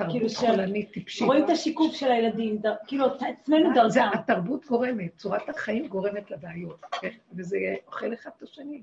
כאילו. 0.92 1.26
רואים 1.26 1.44
את 1.44 1.50
השיקוף 1.50 1.94
של 1.94 2.10
הילדים, 2.10 2.62
כאילו 2.86 3.06
עצמנו 3.06 3.74
דרכם. 3.74 4.00
התרבות 4.14 4.66
גורמת, 4.66 5.16
צורת 5.16 5.48
החיים 5.48 5.88
גורמת 5.88 6.30
לבעיות, 6.30 6.80
כן? 7.00 7.10
וזה 7.36 7.56
אוכל 7.86 8.14
אחד 8.14 8.30
את 8.36 8.42
השני. 8.42 8.82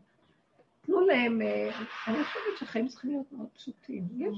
תנו 0.86 1.02
להם, 1.02 1.42
אה, 1.42 1.70
אני 2.08 2.24
חושבת 2.24 2.58
שהחיים 2.60 2.88
צריכים 2.88 3.12
להיות 3.12 3.26
מאוד 3.32 3.48
פשוטים. 3.56 4.08
יש 4.18 4.38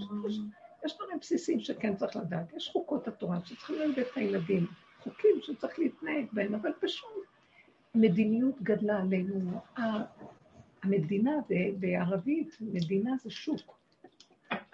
דברים 0.92 1.20
בסיסיים 1.20 1.60
שכן 1.60 1.96
צריך 1.96 2.16
לדעת. 2.16 2.54
יש 2.54 2.70
חוקות 2.70 3.08
התורה 3.08 3.38
שצריכים 3.46 3.76
ללמד 3.76 4.00
את 4.00 4.08
הילדים, 4.16 4.68
חוקים 5.00 5.36
שצריך 5.42 5.80
להתנהג 5.80 6.26
בהם, 6.32 6.56
אבל 6.56 6.72
פשוט 6.80 7.26
מדיניות 7.96 8.62
גדלה 8.62 9.02
עלינו. 9.02 9.60
המדינה 10.84 11.32
בערבית, 11.80 12.58
מדינה 12.62 13.12
זה 13.24 13.30
שוק. 13.32 13.78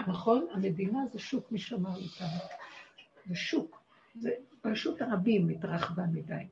נכון? 0.07 0.47
המדינה 0.51 0.99
זה 1.11 1.19
שוק, 1.19 1.51
מי 1.51 1.59
שאמר 1.59 1.89
אותנו. 1.89 2.39
זה 3.25 3.35
שוק. 3.35 3.81
זה 4.15 4.29
פשוט 4.61 5.01
הרבים 5.01 5.49
התרחבה 5.49 6.03
מדי. 6.13 6.47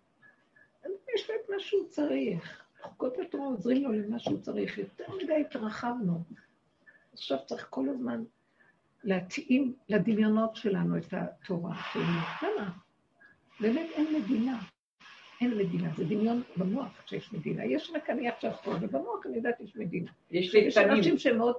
יש 1.16 1.30
את 1.30 1.50
מה 1.50 1.60
שהוא 1.60 1.90
צריך. 1.90 2.64
חוקות 2.82 3.14
התורה 3.20 3.46
עוזרים 3.46 3.84
לו 3.84 3.92
למה 3.92 4.20
שהוא 4.20 4.40
צריך. 4.40 4.78
יותר 4.78 5.06
מדי 5.24 5.42
התרחבנו. 5.42 6.24
עכשיו 7.14 7.38
צריך 7.46 7.68
כל 7.70 7.90
הזמן 7.90 8.24
להתאים 9.08 9.74
לדמיונות 9.90 10.56
שלנו 10.56 10.98
את 10.98 11.14
התורה 11.14 11.76
שלנו. 11.94 12.20
למה? 12.42 12.72
באמת 13.60 13.88
אין 13.96 14.22
מדינה. 14.22 14.60
אין 15.42 15.58
מדינה, 15.58 15.90
זה 15.98 16.04
דמיון 16.04 16.42
במוח 16.58 17.04
שיש 17.06 17.34
מדינה. 17.34 17.66
יש 17.66 17.92
רק 17.96 18.10
אני 18.10 18.30
עכשיו 18.30 18.52
פה, 18.64 18.72
ובמוח 18.82 19.26
אני 19.26 19.36
יודעת 19.36 19.56
שיש 19.58 19.76
מדינה. 19.76 20.12
יש 20.32 20.56
לי 20.56 20.60
יש 20.60 20.78
אנשים 20.78 21.18
שהם 21.18 21.38
מאוד 21.38 21.56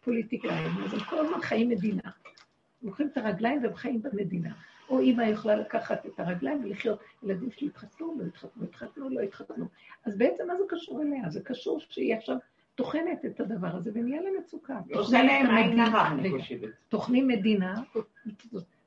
פוליטיקאים, 0.00 0.84
אז 0.84 0.94
הם 0.94 1.00
כל 1.00 1.18
הזמן 1.18 1.40
חיים 1.40 1.68
מדינה. 1.68 2.02
הם 2.04 2.88
לוקחים 2.88 3.08
את 3.12 3.16
הרגליים 3.16 3.62
והם 3.62 3.74
חיים 3.74 4.02
במדינה. 4.02 4.52
או 4.88 5.00
אימא 5.00 5.22
יכולה 5.22 5.56
לקחת 5.56 6.06
את 6.06 6.20
הרגליים 6.20 6.64
ולחיות, 6.64 7.00
ילדים 7.22 7.50
שלי 7.50 7.68
התחתנו, 7.68 8.16
לא 8.18 8.24
התחתנו, 8.26 8.64
התחתנו, 8.64 9.08
לא 9.08 9.20
התחתנו. 9.20 9.66
אז 10.04 10.18
בעצם 10.18 10.46
מה 10.46 10.56
זה 10.56 10.64
קשור 10.68 11.02
אליה? 11.02 11.30
זה 11.30 11.40
קשור 11.40 11.80
שהיא 11.80 12.14
עכשיו 12.14 12.36
טוחנת 12.76 13.24
את 13.26 13.40
הדבר 13.40 13.76
הזה 13.76 13.90
ונהיה 13.94 14.22
לה 14.22 14.28
מצוקה. 14.40 14.80
עושה 14.94 15.22
להם 15.22 15.56
עין 15.56 15.80
הרע, 15.80 16.08
אני 16.08 16.30
חושבת. 16.30 16.70
טוחנים 16.88 17.28
מדינה, 17.28 17.82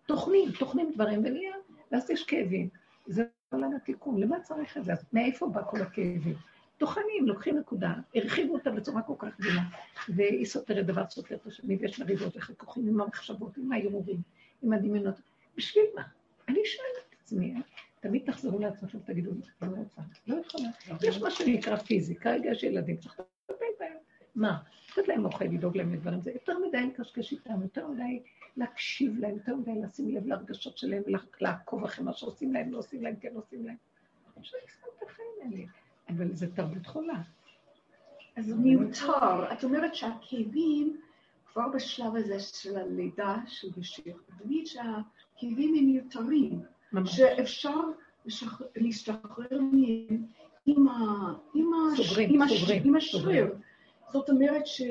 טוחנים, 0.06 0.52
טוחנים 0.60 0.92
דברים 0.94 1.20
ונהיה, 1.20 1.54
ואז 1.92 2.10
יש 2.10 2.24
כאבים. 2.24 2.70
זה 3.08 3.24
עולם 3.50 3.76
התיקון, 3.76 4.22
למה 4.22 4.40
צריך 4.40 4.78
את 4.78 4.86
זה? 4.86 4.92
אז 4.94 5.06
מאיפה 5.14 5.48
בא 5.48 5.62
כל 5.70 5.82
הכאבים? 5.82 6.36
טוחנים, 6.78 7.28
לוקחים 7.28 7.58
נקודה, 7.58 7.94
הרחיבו 8.16 8.54
אותה 8.54 8.72
בצורה 8.72 9.02
כל 9.02 9.14
כך 9.18 9.40
גדולה, 9.40 9.62
והיא 10.10 10.46
סותרת 10.46 10.86
דבר 10.86 11.04
סותר 11.10 11.36
את 11.36 11.46
השני, 11.46 11.78
ויש 11.82 12.00
מריבות 12.00 12.38
וחיכוכים 12.38 12.88
עם 12.88 13.02
המחשבות, 13.02 13.58
עם 13.58 13.72
הערעורים, 13.72 14.22
עם 14.64 14.74
הדמיונות. 14.74 15.16
בשביל 15.58 15.86
מה? 15.96 16.04
אני 16.48 16.60
שואלת 16.66 17.10
את 17.10 17.16
עצמי, 17.24 17.54
תמיד 18.00 18.24
תחזרו 18.26 18.60
לעצמכם 18.60 18.98
ותגידו 18.98 19.32
לי, 19.32 19.42
לא 19.62 19.68
רוצה, 19.68 20.02
לא 20.28 20.36
יכולה. 20.36 20.70
יש 21.04 21.22
מה 21.22 21.32
שנקרא 21.32 21.76
פיזי, 21.76 22.16
כרגע 22.16 22.52
יש 22.52 22.64
ילדים, 22.64 22.98
צריך 22.98 23.20
לטפל 23.20 23.66
בהם. 23.80 23.98
מה? 24.36 24.58
לתת 24.92 25.08
להם 25.08 25.26
אוכל, 25.26 25.46
לדאוג 25.46 25.78
להם 25.78 25.94
לדברים, 25.94 26.22
זה 26.22 26.32
יותר 26.32 26.58
מדי 26.68 26.86
לקשקש 26.86 27.32
איתם, 27.32 27.62
יותר 27.62 27.88
מדי 27.88 28.24
להקשיב 28.58 29.20
להם, 29.20 29.36
יותר 29.36 29.56
מדי 29.56 29.82
לשים 29.84 30.16
לב 30.16 30.28
להרגשות 30.28 30.78
שלהם, 30.78 31.04
לעקוב 31.42 31.84
אחרי 31.84 32.06
מה 32.06 32.14
שעושים 32.14 32.54
להם, 32.54 32.72
לא 32.72 32.78
עושים 32.78 33.04
להם, 33.04 33.16
כן 33.16 33.36
עושים 33.36 33.66
להם. 33.66 33.76
אבל 36.10 36.36
זה 36.36 36.56
תרבות 36.56 36.86
חולה. 36.86 37.22
אז 38.36 38.54
מיותר. 38.54 39.54
את 39.54 39.64
אומרת 39.64 39.96
שהכאבים, 39.96 41.02
כבר 41.46 41.68
בשלב 41.76 42.16
הזה 42.16 42.40
של 42.40 42.78
הלידה 42.78 43.38
של 43.48 43.68
בשיר, 43.78 44.18
תמיד 44.40 44.68
שהכאבים 44.68 45.76
הם 45.78 45.86
מיותרים, 45.86 46.62
שאפשר 47.06 47.80
להשתחרר 48.76 49.62
מהם 49.62 50.24
עם 52.84 52.96
השריר. 52.96 53.56
זאת 54.12 54.30
אומרת 54.30 54.68
ש... 54.68 54.82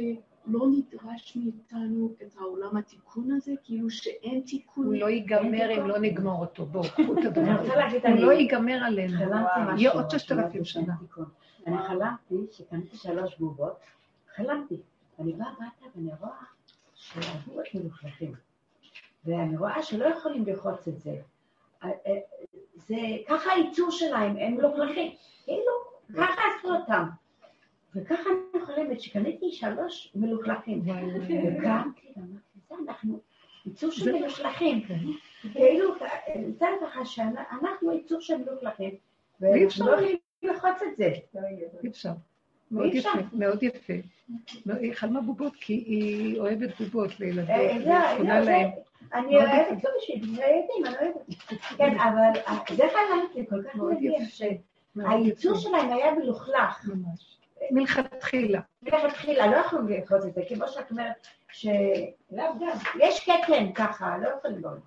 לא 0.50 0.66
נדרש 0.70 1.36
מאיתנו 1.36 2.14
את 2.22 2.36
העולם 2.38 2.76
התיקון 2.76 3.30
הזה, 3.32 3.52
כאילו 3.64 3.90
שאין 3.90 4.40
תיקון. 4.46 4.86
הוא 4.86 4.94
לא 4.94 5.10
ייגמר 5.10 5.78
אם 5.78 5.88
לא 5.88 5.98
נגמור 5.98 6.40
אותו. 6.40 6.66
בואו, 6.66 6.84
קחו 6.84 7.12
את 7.18 7.24
הדבר 7.36 7.84
הזה. 7.86 8.08
הוא 8.08 8.18
לא 8.18 8.32
ייגמר 8.32 8.84
עלינו. 8.84 9.20
יהיה 9.76 9.92
עוד 9.92 10.10
ששת 10.10 10.32
אלפים 10.32 10.64
שנה. 10.64 10.94
אני 11.66 11.76
חלמתי 11.78 12.34
שקניתי 12.52 12.96
שלוש 12.96 13.38
בובות, 13.38 13.76
חלמתי. 14.36 14.76
אני 15.18 15.32
באה 15.32 15.48
הביתה 15.48 15.84
ואני 15.96 16.10
רואה 16.20 16.44
שהבובות 16.94 17.64
מלוכלכים. 17.74 18.34
ואני 19.24 19.56
רואה 19.56 19.82
שלא 19.82 20.04
יכולים 20.04 20.46
לרחוץ 20.46 20.88
את 20.88 21.00
זה. 21.00 21.16
אה, 21.84 21.88
אה, 22.06 22.18
זה 22.74 22.96
ככה 23.28 23.52
הייצור 23.52 23.90
שלהם, 23.90 24.36
הם 24.36 24.54
מלוכלכים. 24.54 25.12
כאילו, 25.44 25.72
ככה 26.16 26.42
עשו 26.58 26.74
אותם. 26.74 27.04
וככה 27.94 28.30
אני 28.54 28.64
חולמת 28.64 29.00
שקניתי 29.00 29.52
שלוש 29.52 30.12
מלוכלכים. 30.14 30.80
וקמתי 30.80 31.36
ואמרתי, 31.36 32.08
זה 32.68 32.74
אנחנו 32.88 33.20
ייצור 33.66 33.90
של 33.90 34.12
מלוכלכים. 34.12 34.82
כאילו, 35.52 35.94
זה 36.58 36.66
ככה 36.80 37.04
שאנחנו 37.04 37.92
ייצור 37.92 38.20
של 38.20 38.36
מלוכלכים. 38.36 38.94
ואנחנו 39.40 39.86
לא 39.86 39.92
יכולים 39.92 40.16
ללחוץ 40.42 40.82
את 40.82 40.96
זה. 40.96 41.12
אי 41.82 41.88
אפשר. 41.88 42.12
מאוד 42.70 42.94
יפה, 42.94 43.08
מאוד 43.32 43.62
יפה. 43.62 43.92
היא 44.66 44.92
חלמה 44.94 45.20
בובות 45.20 45.52
כי 45.56 45.72
היא 45.72 46.40
אוהבת 46.40 46.80
בובות 46.80 47.20
לילדות, 47.20 47.50
וקונה 48.14 48.40
להם. 48.40 48.68
אני 49.14 49.36
אוהבת, 49.36 49.82
זה 49.82 49.88
בשביל 49.98 50.24
ילדים, 50.24 50.86
אני 50.86 50.94
אוהבת. 50.96 51.34
כן, 51.76 51.98
אבל 51.98 52.40
זה 52.76 52.84
חלמתי 52.92 53.50
כל 53.50 53.62
כך 53.62 53.74
יפה, 54.00 54.46
שהייצור 54.94 55.54
שלהם 55.54 55.92
היה 55.92 56.14
מלוכלך. 56.14 56.88
ממש. 56.88 57.38
מלכתחילה. 57.70 58.60
מלכתחילה, 58.82 59.46
לא 59.46 59.56
יכולים 59.56 59.88
לאחוז 59.88 60.26
את 60.26 60.34
זה, 60.34 60.42
כמו 60.48 60.68
שאת 60.68 60.90
אומרת, 60.90 61.26
שלאו 61.52 62.58
גם, 62.60 62.78
יש 63.00 63.20
קטן 63.20 63.72
ככה, 63.74 64.18
לא 64.18 64.28
יכולים 64.28 64.58
לראות. 64.58 64.78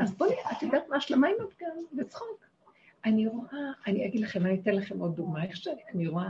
אז 0.00 0.14
בואי, 0.16 0.34
את 0.52 0.62
יודעת 0.62 0.88
מה 0.88 0.96
השלמה 0.96 1.28
עם 1.28 1.34
הפגם? 1.44 1.84
בצחוק. 1.92 2.44
אני 3.04 3.26
רואה, 3.26 3.58
אני 3.86 4.06
אגיד 4.06 4.20
לכם, 4.20 4.46
אני 4.46 4.60
אתן 4.62 4.74
לכם 4.74 4.98
עוד 4.98 5.16
דוגמה, 5.16 5.44
איך 5.44 5.56
שאני 5.56 6.06
רואה, 6.08 6.28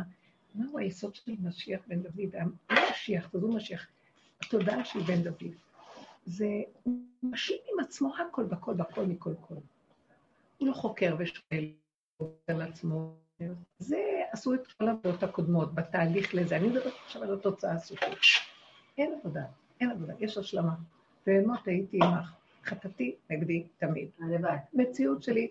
מהו 0.55 0.79
היסוד 0.79 1.15
של 1.15 1.33
משיח 1.43 1.81
בן 1.87 2.03
דוד? 2.03 2.35
המשיח, 2.71 3.29
וזו 3.35 3.49
משיח, 3.49 3.87
התודעה 4.43 4.85
של 4.85 5.01
בן 5.01 5.23
דוד. 5.23 5.53
זה, 6.29 6.62
משלים 7.23 7.59
עם 7.73 7.85
עצמו 7.85 8.12
הכל, 8.17 8.45
בכל, 8.45 8.75
בכל, 8.75 9.07
מכל 9.07 9.35
כל. 9.41 9.55
הוא 10.59 10.69
לא 10.69 10.73
חוקר 10.73 11.17
ושואל 11.19 11.73
על 12.47 12.62
עצמו. 12.62 13.14
זה 13.79 14.23
עשו 14.31 14.55
את 14.55 14.67
כל 14.67 14.88
העבודות 14.88 15.23
הקודמות, 15.23 15.75
בתהליך 15.75 16.35
לזה. 16.35 16.57
אני 16.57 16.69
מדברת 16.69 16.93
עכשיו 17.07 17.23
על 17.23 17.35
התוצאה 17.35 17.73
הסופית. 17.73 18.09
אין 18.99 19.14
עבודה, 19.21 19.45
אין 19.81 19.91
עבודה, 19.91 20.12
יש 20.19 20.38
השלמה. 20.38 20.75
באמת 21.27 21.67
הייתי 21.67 21.99
עמך, 22.03 22.33
חטאתי 22.64 23.17
נגדי 23.31 23.67
תמיד. 23.79 24.09
הלוואי. 24.21 24.57
מציאות 24.75 25.23
שלי. 25.23 25.49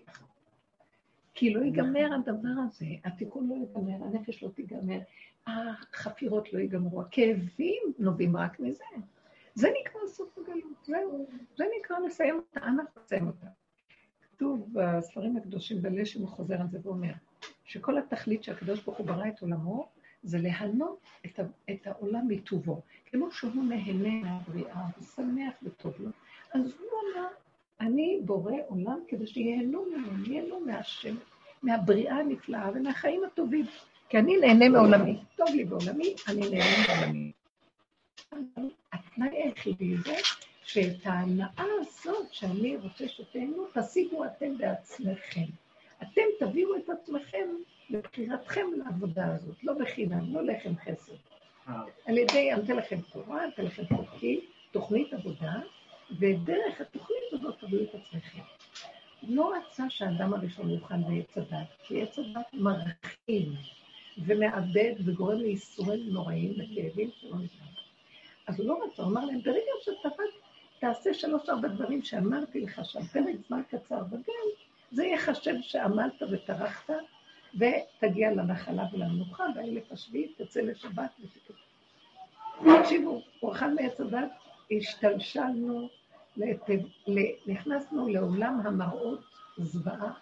כי 1.34 1.54
לא 1.54 1.60
ייגמר 1.60 2.14
הדבר 2.14 2.60
הזה, 2.66 2.86
התיקון 3.04 3.48
לא 3.48 3.54
ייגמר, 3.54 4.06
הנפש 4.06 4.42
לא 4.42 4.48
תיגמר, 4.48 4.98
החפירות 5.46 6.52
לא 6.52 6.58
ייגמרו, 6.58 7.00
הכאבים 7.00 7.82
נובעים 7.98 8.36
רק 8.36 8.60
מזה. 8.60 8.84
זה 9.58 9.68
נקרא 9.80 10.00
סוף 10.06 10.38
הגלות, 10.38 10.84
זהו, 10.84 11.26
זה 11.56 11.64
נקרא 11.78 11.98
לסיים 11.98 12.36
אותה, 12.36 12.60
אנחנו 12.66 13.00
נסיים 13.04 13.26
אותה. 13.26 13.46
כתוב 14.22 14.68
בספרים 14.72 15.36
הקדושים 15.36 15.82
בלשם, 15.82 16.20
הוא 16.20 16.28
חוזר 16.28 16.60
על 16.60 16.66
זה 16.70 16.78
ואומר, 16.82 17.12
שכל 17.64 17.98
התכלית 17.98 18.44
שהקדוש 18.44 18.82
ברוך 18.84 18.98
הוא 18.98 19.06
ברא 19.06 19.28
את 19.28 19.40
עולמו, 19.40 19.88
זה 20.22 20.38
להנות 20.38 21.00
את, 21.26 21.40
את 21.70 21.86
העולם 21.86 22.28
מטובו. 22.28 22.80
כמו 23.06 23.30
שהוא 23.30 23.64
נהנה 23.64 24.30
מהבריאה, 24.30 24.82
ושמח 24.98 25.54
וטוב 25.62 25.94
לו, 25.98 26.10
אז 26.54 26.60
הוא 26.80 26.88
אמר, 27.16 27.28
אני 27.80 28.20
בורא 28.24 28.52
עולם 28.68 28.98
כדי 29.08 29.26
שיהנו 29.26 29.84
ממנו, 29.84 30.24
ייהנו 30.24 30.60
מהשם, 30.60 31.14
מהבריאה 31.62 32.16
הנפלאה 32.16 32.70
ומהחיים 32.74 33.24
הטובים. 33.24 33.66
כי 34.08 34.18
אני 34.18 34.36
נהנה 34.36 34.68
מעולמי. 34.68 35.18
טוב 35.36 35.48
לי 35.54 35.64
בעולמי, 35.64 36.14
אני 36.28 36.40
נהנה 36.40 37.00
מעולמי. 37.00 37.32
התנאי 38.92 39.42
היחידי 39.42 39.96
זה 39.96 40.16
שאת 40.64 41.06
ההנאה 41.06 41.64
הזאת 41.80 42.32
שאני 42.32 42.76
רוצה 42.76 43.08
שתהנו, 43.08 43.66
תשיגו 43.74 44.24
אתם 44.24 44.58
בעצמכם. 44.58 45.44
אתם 46.02 46.22
תביאו 46.38 46.76
את 46.76 46.88
עצמכם 46.88 47.48
לבחירתכם 47.90 48.66
לעבודה 48.76 49.34
הזאת, 49.34 49.64
לא 49.64 49.72
בחינם, 49.80 50.34
לא 50.34 50.42
לחם 50.42 50.72
חסר. 50.76 51.14
על 52.06 52.18
ידי, 52.18 52.52
אני 52.52 52.64
אתן 52.64 52.76
לכם 52.76 53.00
תורה, 53.12 53.44
אני 53.44 53.52
אתן 53.54 53.64
לכם 53.64 53.82
חוקים, 53.96 54.40
תוכנית 54.70 55.12
עבודה, 55.12 55.54
ודרך 56.18 56.80
התוכנית 56.80 57.32
הזאת 57.32 57.58
תביאו 57.60 57.82
את 57.82 57.94
עצמכם. 57.94 58.42
לא 59.22 59.52
רצה 59.56 59.90
שהאדם 59.90 60.34
הראשון 60.34 60.70
יוכל 60.70 60.94
לעץ 60.96 61.38
הדת, 61.38 61.68
כי 61.82 62.02
עץ 62.02 62.18
הדת 62.18 62.46
מרחיב 62.52 63.52
ומאבד 64.26 64.94
וגורם 65.04 65.38
לייסורים 65.38 66.00
נוראים 66.08 66.52
וכאבים 66.52 67.10
שלא 67.20 67.36
נשאר. 67.36 67.77
אז 68.48 68.60
הוא 68.60 68.68
לא 68.68 68.78
רצה, 68.84 69.02
הוא 69.02 69.10
אמר 69.12 69.24
להם, 69.24 69.42
ברגע 69.42 69.72
שאתה 69.80 70.08
תעשה 70.80 71.14
שלוש-ארבע 71.14 71.68
דברים 71.68 72.02
שאמרתי 72.02 72.60
לך 72.60 72.80
שם, 72.84 73.02
פרק 73.02 73.36
זמן 73.48 73.62
קצר, 73.70 74.02
וגם 74.10 74.48
זה 74.90 75.04
ייחשב 75.04 75.54
שעמלת 75.60 76.22
וטרחת, 76.30 76.94
ותגיע 77.54 78.30
לנחלה 78.30 78.84
ולמנוחה, 78.92 79.44
באלף 79.54 79.92
השביעי 79.92 80.32
תצא 80.36 80.60
לשבת 80.60 81.10
ותקרא. 81.20 81.56
תקשיבו, 82.82 83.22
הוא 83.40 83.52
אכל 83.52 83.74
מעץ 83.74 84.00
הדת, 84.00 84.30
השתלשלנו, 84.70 85.88
נכנסנו 87.46 88.08
לעולם 88.08 88.60
המראות 88.64 89.20
זוועה, 89.58 90.12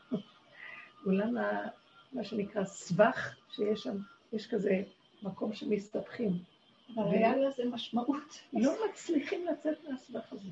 עולם 1.04 1.36
ה... 1.36 1.68
מה 2.12 2.24
שנקרא 2.24 2.64
סבך, 2.64 3.34
שיש 3.50 3.82
שם, 3.82 3.96
יש 4.32 4.46
כזה 4.46 4.82
מקום 5.22 5.52
שמסתבכים. 5.52 6.55
אבל 6.94 7.08
היה 7.08 7.36
לזה 7.36 7.64
משמעות. 7.64 8.40
לא 8.52 8.72
מצליחים 8.90 9.46
לצאת 9.46 9.84
מהסבך 9.88 10.32
הזה. 10.32 10.50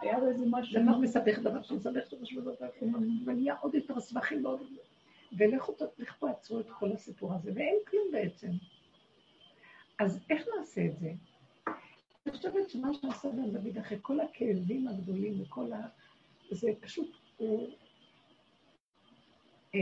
היה 0.00 0.18
לזה 0.18 0.44
משהו. 0.50 0.82
דבר 0.82 0.98
מסבך 0.98 1.38
דבר 1.38 1.62
שמסבך 1.62 1.92
דבר 2.12 2.24
שמסבך 2.24 2.54
דבר, 2.82 2.98
ונהיה 3.26 3.54
עוד 3.60 3.74
יותר 3.74 4.00
סבכים 4.00 4.44
ועוד... 4.44 4.60
ולכו 5.32 5.74
פה 6.18 6.30
עצרו 6.30 6.60
את 6.60 6.70
כל 6.70 6.92
הסיפור 6.92 7.34
הזה, 7.34 7.50
ואין 7.54 7.76
כלום 7.86 8.08
בעצם. 8.12 8.50
אז 9.98 10.24
איך 10.30 10.46
נעשה 10.56 10.86
את 10.86 10.98
זה? 10.98 11.12
אני 12.26 12.36
חושבת 12.36 12.70
שמה 12.70 12.94
שעשה 12.94 13.28
בן 13.28 13.50
דוד, 13.50 13.78
אחרי 13.78 13.98
כל 14.02 14.20
הכאבים 14.20 14.88
הגדולים 14.88 15.42
וכל 15.42 15.72
ה... 15.72 15.88
זה 16.50 16.68
פשוט, 16.80 17.16
הוא... 17.36 17.68
אה, 19.74 19.80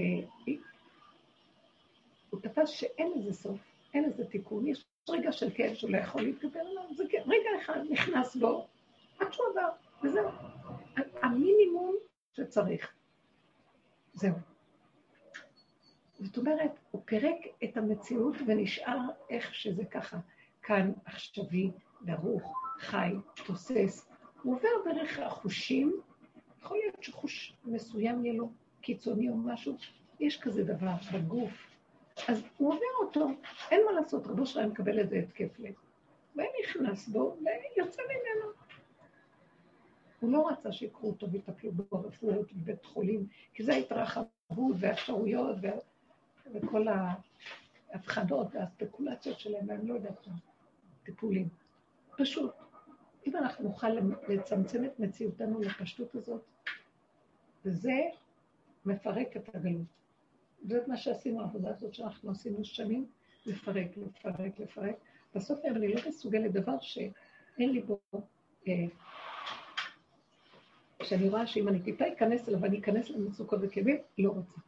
הוא 2.30 2.40
תפס 2.40 2.68
שאין 2.68 3.12
לזה 3.16 3.32
סוף, 3.32 3.60
אין 3.94 4.04
לזה 4.04 4.24
תיקון, 4.24 4.66
יש 4.66 4.84
רגע 5.08 5.32
של 5.32 5.50
כאב 5.54 5.74
שהוא 5.74 5.90
לא 5.90 5.98
יכול 5.98 6.22
להתגבר 6.22 6.60
עליו, 6.60 6.94
זה 6.94 7.04
רגע 7.26 7.48
אחד 7.62 7.80
נכנס 7.90 8.36
בו, 8.36 8.66
עד 9.18 9.32
שהוא 9.32 9.46
עבר, 9.50 9.68
וזהו. 10.02 10.28
המינימום 11.22 11.96
שצריך. 12.32 12.92
זהו. 14.14 14.34
זאת 16.18 16.38
אומרת, 16.38 16.70
הוא 16.90 17.02
פירק 17.04 17.36
את 17.64 17.76
המציאות 17.76 18.36
ונשאר 18.46 18.98
איך 19.30 19.54
שזה 19.54 19.84
ככה, 19.84 20.18
כאן, 20.62 20.92
עכשווי, 21.04 21.70
דרוך, 22.02 22.52
חי, 22.78 23.12
תוסס. 23.46 24.08
הוא 24.42 24.56
עובר 24.56 24.68
דרך 24.84 25.18
החושים, 25.18 26.00
יכול 26.62 26.76
להיות 26.76 27.02
שחוש 27.02 27.56
מסוים 27.64 28.24
יהיה 28.24 28.36
לו 28.36 28.50
קיצוני 28.80 29.28
או 29.28 29.36
משהו, 29.36 29.76
יש 30.20 30.40
כזה 30.40 30.64
דבר 30.64 30.94
בגוף. 31.14 31.73
אז 32.28 32.42
הוא 32.56 32.68
עובר 32.68 33.06
אותו, 33.06 33.28
אין 33.70 33.80
מה 33.86 33.92
לעשות, 33.92 34.26
רבו 34.26 34.46
שלהם 34.46 34.70
מקבל 34.70 34.98
איזה 34.98 35.16
התקף 35.16 35.58
לב. 35.58 35.74
ונכנס 36.36 37.08
בו 37.08 37.36
ויוצא 37.76 38.02
ממנו. 38.02 38.52
הוא 40.20 40.32
לא 40.32 40.48
רצה 40.48 40.72
שיקחו 40.72 41.06
אותו 41.06 41.30
ויטפלו 41.30 41.72
בו 41.72 42.00
רפואות 42.00 42.52
בבית 42.52 42.84
חולים, 42.84 43.26
כי 43.54 43.64
זה 43.64 43.72
ההתרחבות 43.72 44.76
והאפשרויות 44.78 45.56
וה... 45.62 45.72
וכל 46.54 46.86
ההבחנות 47.92 48.54
והספקולציות 48.54 49.40
שלהם, 49.40 49.68
ואני 49.68 49.88
לא 49.88 49.94
יודעת 49.94 50.26
מה, 50.26 50.34
טיפולים. 51.02 51.48
פשוט, 52.16 52.52
אם 53.26 53.36
אנחנו 53.36 53.64
נוכל 53.64 53.88
לצמצם 54.28 54.84
את 54.84 55.00
מציאותנו 55.00 55.60
לפשטות 55.60 56.14
הזאת, 56.14 56.42
וזה 57.64 58.00
מפרק 58.86 59.36
את 59.36 59.54
הגלות. 59.54 60.03
זה 60.64 60.80
מה 60.86 60.96
שעשינו, 60.96 61.40
העבודה 61.40 61.70
הזאת 61.70 61.94
שאנחנו 61.94 62.30
עשינו 62.30 62.64
שנים, 62.64 63.06
לפרק, 63.46 63.86
לפרק, 63.96 64.58
לפרק. 64.58 64.96
בסוף 65.34 65.60
היום 65.64 65.76
אני 65.76 65.94
לא 65.94 66.00
מסוגלת 66.08 66.52
דבר 66.52 66.80
שאין 66.80 67.72
לי 67.72 67.82
בו, 67.82 67.98
אה, 68.68 68.84
שאני 71.02 71.28
רואה 71.28 71.46
שאם 71.46 71.68
אני 71.68 71.82
טיפה 71.82 72.04
אכנס 72.12 72.48
אליו 72.48 72.60
ואני 72.60 72.78
אכנס 72.78 73.10
למצוקות 73.10 73.58
וכאבים, 73.62 73.96
לא 74.18 74.30
רוצה. 74.30 74.60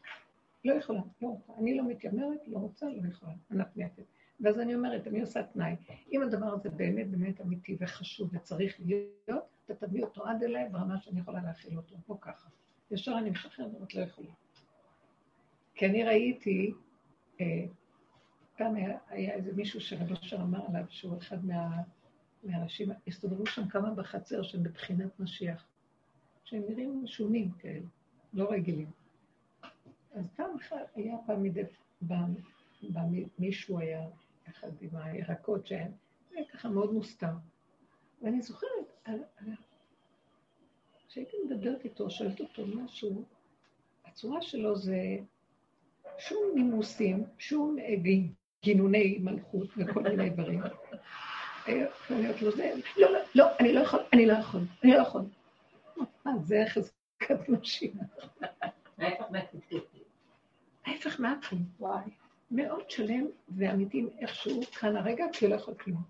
לא 0.65 0.73
יכולה, 0.75 1.01
לא 1.23 1.29
רוצה. 1.29 1.53
אני 1.59 1.77
לא 1.77 1.85
מתיימרת, 1.89 2.49
לא 2.49 2.59
רוצה, 2.59 2.87
לא 2.87 3.09
יכולה. 3.09 3.33
ענת 3.51 3.77
מייתת. 3.77 4.03
ואז 4.41 4.61
אני 4.61 4.75
אומרת, 4.75 5.07
אני 5.07 5.21
עושה 5.21 5.43
תנאי. 5.43 5.77
אם 6.13 6.23
הדבר 6.23 6.47
הזה 6.47 6.71
באמת 6.71 7.11
באמת 7.11 7.41
אמיתי 7.41 7.77
וחשוב 7.81 8.31
וצריך 8.35 8.81
להיות, 8.81 9.45
אתה 9.65 9.87
תביא 9.87 10.05
אותו 10.05 10.27
עד 10.27 10.43
אליי 10.43 10.69
ברמה 10.69 11.01
שאני 11.01 11.21
יכולה 11.21 11.43
להכיל 11.43 11.77
אותו, 11.77 11.97
או 12.09 12.21
ככה. 12.21 12.49
ישר 12.91 13.15
אני 13.19 13.31
משחררת, 13.31 13.71
ואת 13.81 13.95
לא 13.95 14.01
יכולה. 14.01 14.31
כי 15.77 15.87
אני 15.87 16.05
ראיתי, 16.05 16.73
אה, 17.41 17.65
פעם 18.57 18.75
היה, 18.75 18.99
היה 19.09 19.35
איזה 19.35 19.53
מישהו 19.53 19.81
שרב 19.81 20.13
אשר 20.13 20.37
אמר 20.37 20.67
עליו, 20.69 20.85
שהוא 20.89 21.19
אחד 21.19 21.45
מה, 21.45 21.83
מהאנשים, 22.43 22.89
הסתובבו 23.07 23.47
שם 23.47 23.69
כמה 23.69 23.91
בחצר 23.91 24.43
שהם 24.43 24.63
בבחינת 24.63 25.21
משיח, 25.21 25.67
שהם 26.45 26.63
נראים 26.69 27.05
משונים 27.05 27.51
כאלה, 27.51 27.87
לא 28.33 28.51
רגילים. 28.51 28.91
אז 30.15 30.29
פעם 30.37 30.57
אחת 30.57 30.77
היה 30.95 31.17
פעם 31.27 31.43
מדי, 31.43 31.63
פעם 32.09 32.35
מישהו 33.39 33.79
היה 33.79 34.07
אחד 34.49 34.71
עם 34.81 34.91
הירקות 34.97 35.67
שהיה, 35.67 35.89
היה 36.31 36.45
ככה 36.53 36.69
מאוד 36.69 36.93
מוסתר. 36.93 37.33
ואני 38.23 38.43
זוכרת, 38.43 39.09
כשהייתי 41.09 41.37
מדברת 41.47 41.85
איתו, 41.85 42.11
שואלת 42.11 42.41
אותו 42.41 42.67
משהו, 42.67 43.25
הצורה 44.05 44.43
שלו 44.43 44.77
זה 44.77 45.19
שום 46.19 46.53
נימוסים, 46.55 47.25
שום 47.39 47.77
אה, 47.79 47.95
גינוני 48.65 49.19
מלכות 49.21 49.69
וכל 49.77 50.03
מיני 50.03 50.31
דברים. 50.31 50.63
אה, 51.69 51.87
ואני 52.11 52.21
אומרת 52.21 52.43
לו, 52.43 52.53
זה, 52.53 52.73
לא, 52.97 53.13
לא, 53.13 53.19
לא, 53.35 53.47
אני 53.61 53.73
לא 53.73 53.81
יכול, 53.81 54.01
אני 54.13 54.27
לא 54.27 54.33
יכול, 54.33 54.61
אני 54.85 54.93
לא 54.93 54.99
יכול. 54.99 55.23
זה 56.45 56.65
חזקת 56.69 57.49
נשים. 57.49 57.93
ההפך 60.87 61.21
מהכול. 61.21 61.59
וואי. 61.81 62.11
מאוד 62.51 62.91
שלם 62.91 63.27
ואמיתי 63.49 64.07
איכשהו 64.19 64.63
כאן 64.63 64.97
הרגע, 64.97 65.25
כי 65.33 65.49
לא 65.49 65.55
יכול 65.55 65.75
כלום. 65.75 66.03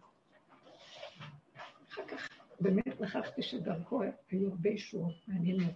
אחר 1.92 2.02
כך 2.06 2.28
באמת 2.60 3.00
נכחתי 3.00 3.42
שדרכו 3.42 4.02
היו 4.30 4.48
הרבה 4.50 4.70
ישועות 4.70 5.14
מעניינות. 5.28 5.74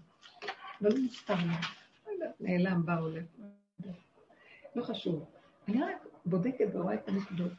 לא 0.81 0.91
מסתם, 1.05 1.35
לא 2.07 2.13
יודעת, 2.13 2.41
נעלם, 2.41 2.87
בא, 2.87 2.95
הולך. 2.95 3.25
לא 3.85 3.93
חשוב. 4.79 5.25
אני 5.69 5.83
רק 5.83 6.07
בודקת 6.27 6.67
ורואה 6.73 6.95
את 6.95 7.09
הנקודות. 7.09 7.53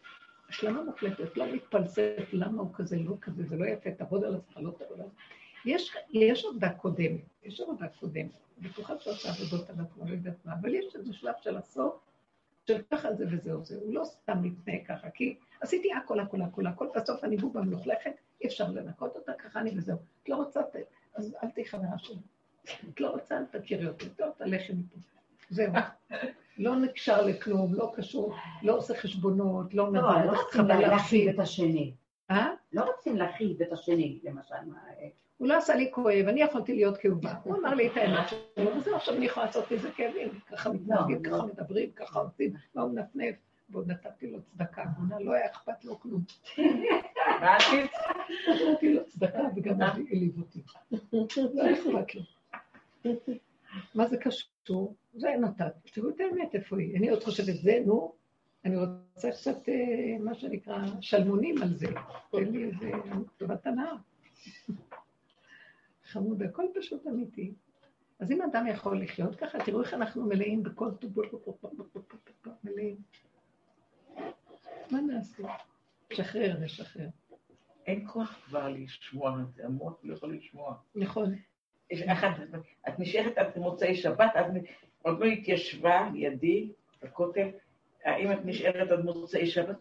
השלמה 0.49 0.83
מוחלטת, 0.83 1.37
לא 1.37 1.53
מתפלספת 1.53 2.33
למה 2.33 2.61
הוא 2.61 2.73
כזה, 2.73 2.97
לא 2.97 3.15
כזה, 3.21 3.43
זה 3.43 3.57
לא 3.57 3.65
יפה, 3.65 3.91
תעבוד 3.91 4.23
על 4.23 4.35
עצמך, 4.35 4.57
לא 4.57 4.71
תעבוד 4.71 4.99
על 4.99 5.05
עצמך. 5.05 5.21
יש, 5.65 5.95
יש 6.09 6.45
עבודה 6.45 6.73
קודמת, 6.73 7.21
יש 7.43 7.61
עבודה 7.61 7.87
קודמת. 7.87 8.31
בטוחה 8.57 8.99
שעושה 8.99 9.29
עבודות 9.29 9.69
על 9.69 9.75
עצמו, 9.79 10.05
לא 10.05 10.11
יודעת 10.11 10.45
מה, 10.45 10.53
אבל 10.53 10.75
יש 10.75 10.95
איזה 10.95 11.13
שלב 11.13 11.33
של 11.41 11.57
הסוף, 11.57 11.93
של 12.67 12.81
ככה 12.91 13.13
זה 13.13 13.25
וזהו 13.31 13.65
זה. 13.65 13.75
הוא 13.75 13.93
לא 13.93 14.03
סתם 14.05 14.41
מתנהג 14.41 14.85
ככה, 14.87 15.09
כי 15.09 15.35
עשיתי 15.61 15.93
הכל, 15.93 16.19
הכל, 16.19 16.41
הכל, 16.41 16.67
הכל, 16.67 16.87
בסוף 16.95 17.23
אני 17.23 17.37
בובה 17.37 17.61
מלוכלכת, 17.61 18.11
אי 18.41 18.47
אפשר 18.47 18.71
לנקות 18.71 19.15
אותה, 19.15 19.33
ככה 19.33 19.59
אני 19.59 19.77
וזהו. 19.77 19.97
את 20.23 20.29
לא 20.29 20.35
רוצה, 20.35 20.61
אז 21.15 21.35
אל 21.43 21.49
תהיי 21.49 21.65
חברה 21.65 21.97
שלי. 21.97 22.15
את 22.89 22.99
לא 23.01 23.09
רוצה, 23.09 23.37
אל 23.37 23.45
תכירי 23.45 23.87
אותי, 23.87 24.09
טוב, 24.09 24.29
תלכי 24.37 24.73
מפה. 24.73 24.97
זהו. 25.49 25.73
לא 26.61 26.75
נקשר 26.75 27.25
לכלום, 27.25 27.73
לא 27.73 27.91
קשור, 27.95 28.35
לא 28.63 28.77
עושה 28.77 28.93
חשבונות, 28.95 29.73
לא 29.73 29.91
מבוא, 29.91 30.21
לא 30.25 30.41
רוצים 30.41 30.67
להכאיב 30.67 31.29
את 31.29 31.39
השני. 31.39 31.93
אה? 32.31 32.53
לא 32.73 32.83
רוצים 32.83 33.15
להכאיב 33.15 33.61
את 33.61 33.73
השני, 33.73 34.19
למשל. 34.23 34.55
הוא 35.37 35.47
לא 35.47 35.57
עשה 35.57 35.75
לי 35.75 35.91
כואב, 35.91 36.25
אני 36.27 36.41
יכולתי 36.41 36.75
להיות 36.75 36.97
כאובה. 36.97 37.33
הוא 37.43 37.57
אמר 37.57 37.73
לי 37.73 37.87
את 37.87 37.97
האמת 37.97 38.29
שלו, 38.29 38.77
וזהו, 38.77 38.95
עכשיו 38.95 39.15
אני 39.15 39.25
יכולה 39.25 39.45
לעשות 39.45 39.71
איזה 39.71 39.91
כאבים. 39.91 40.39
ככה 40.51 40.69
מתנהגים, 40.69 41.23
ככה 41.23 41.45
מדברים, 41.45 41.91
ככה 41.91 42.19
עושים, 42.19 42.53
מה 42.75 42.81
הוא 42.81 42.91
מנפנף. 42.91 43.35
ועוד 43.69 43.91
נתתי 43.91 44.31
לו 44.31 44.41
צדקה, 44.41 44.83
לא 45.19 45.33
היה 45.33 45.45
אכפת 45.45 45.85
לו 45.85 45.99
כלום. 45.99 46.23
נתתי 48.47 48.93
לו 48.93 49.05
צדקה 49.05 49.43
וגם 49.55 49.81
העליב 49.81 50.37
אותי. 50.39 50.63
לא 51.53 51.63
היה 51.63 51.73
אכפת 51.73 52.15
לו. 52.15 52.21
מה 53.95 54.07
זה 54.07 54.17
קשור? 54.17 54.95
זה 55.13 55.29
נתת. 55.41 55.73
תראו 55.93 56.09
את 56.09 56.19
האמת, 56.19 56.55
איפה 56.55 56.79
היא. 56.79 56.97
אני 56.97 57.09
עוד 57.09 57.23
חושבת, 57.23 57.55
זה, 57.55 57.79
נו, 57.85 58.15
אני 58.65 58.75
רוצה 58.77 59.31
קצת, 59.31 59.69
אה, 59.69 60.17
מה 60.19 60.35
שנקרא, 60.35 60.77
שלמונים 61.01 61.61
על 61.61 61.73
זה. 61.73 61.87
תן 62.31 62.43
לי 62.43 62.63
איזה 62.63 62.91
טובת 63.37 63.67
הנאה. 63.67 63.93
חמוד, 66.11 66.43
הכל 66.43 66.65
פשוט 66.75 67.07
אמיתי. 67.07 67.53
אז 68.19 68.31
אם 68.31 68.41
אדם 68.41 68.67
יכול 68.67 69.01
לחיות 69.01 69.35
ככה, 69.35 69.57
תראו 69.65 69.81
איך 69.81 69.93
אנחנו 69.93 70.25
מלאים 70.25 70.63
בכל 70.63 70.91
טובות, 70.99 71.25
מלאים. 72.63 72.95
מה 74.91 75.01
נעשה? 75.01 75.43
לשחרר, 76.11 76.55
לשחרר. 76.59 77.07
אין 77.87 78.07
כוח 78.07 78.39
כבר 78.45 78.69
לשמוע, 78.69 79.39
המוח 79.63 79.93
לא 80.03 80.13
יכול 80.13 80.35
לשמוע. 80.35 80.75
נכון. 80.95 81.35
את 82.87 82.99
נשארת 82.99 83.37
עד 83.37 83.57
מוצאי 83.57 83.95
שבת, 83.95 84.35
עוד 85.01 85.19
לא 85.19 85.25
התיישבה 85.25 86.09
לידי 86.13 86.71
בכותל, 87.03 87.47
האם 88.05 88.31
את 88.31 88.45
נשארת 88.45 88.91
עד 88.91 88.99
מוצאי 88.99 89.47
שבת? 89.47 89.75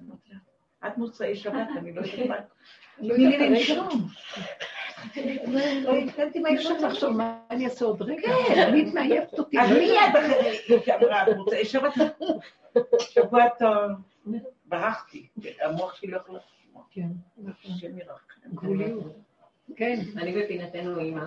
עד 0.80 0.92
מוצאי 0.96 1.36
שבת, 1.36 1.68
אני 1.78 1.92
לא. 1.92 2.02
לא 2.98 3.14
תני 3.14 3.26
לי. 3.26 3.48
לנשום. 3.50 4.08
לא 5.82 5.94
התחלתי 5.94 6.38
מה 6.38 6.54
אפשר 6.54 6.72
לחשוב, 6.72 7.16
מה 7.16 7.40
אני 7.50 7.64
אעשה 7.64 7.84
עוד 7.84 8.02
רגע? 8.02 8.28
אני 8.68 8.84
מעייפת 8.94 9.38
אותי. 9.38 9.60
אז 9.60 9.70
מיד 9.70 10.16
אחרי 10.18 10.80
שאמרה, 10.84 11.22
עד 11.22 11.36
מוצאי 11.36 11.64
שבת, 11.64 11.92
שבוע 13.00 13.48
טוב. 13.58 13.90
ברחתי, 14.64 15.28
המוח 15.60 15.94
שלי 15.94 16.10
לא 16.10 16.16
יכול 16.16 16.36
לשמוע. 16.36 16.82
כן, 16.90 17.06
נכון. 17.38 17.90
גבוליות. 18.54 19.16
כן, 19.76 20.00
אני 20.16 20.42
בפינתנו 20.42 21.00
אימא, 21.00 21.24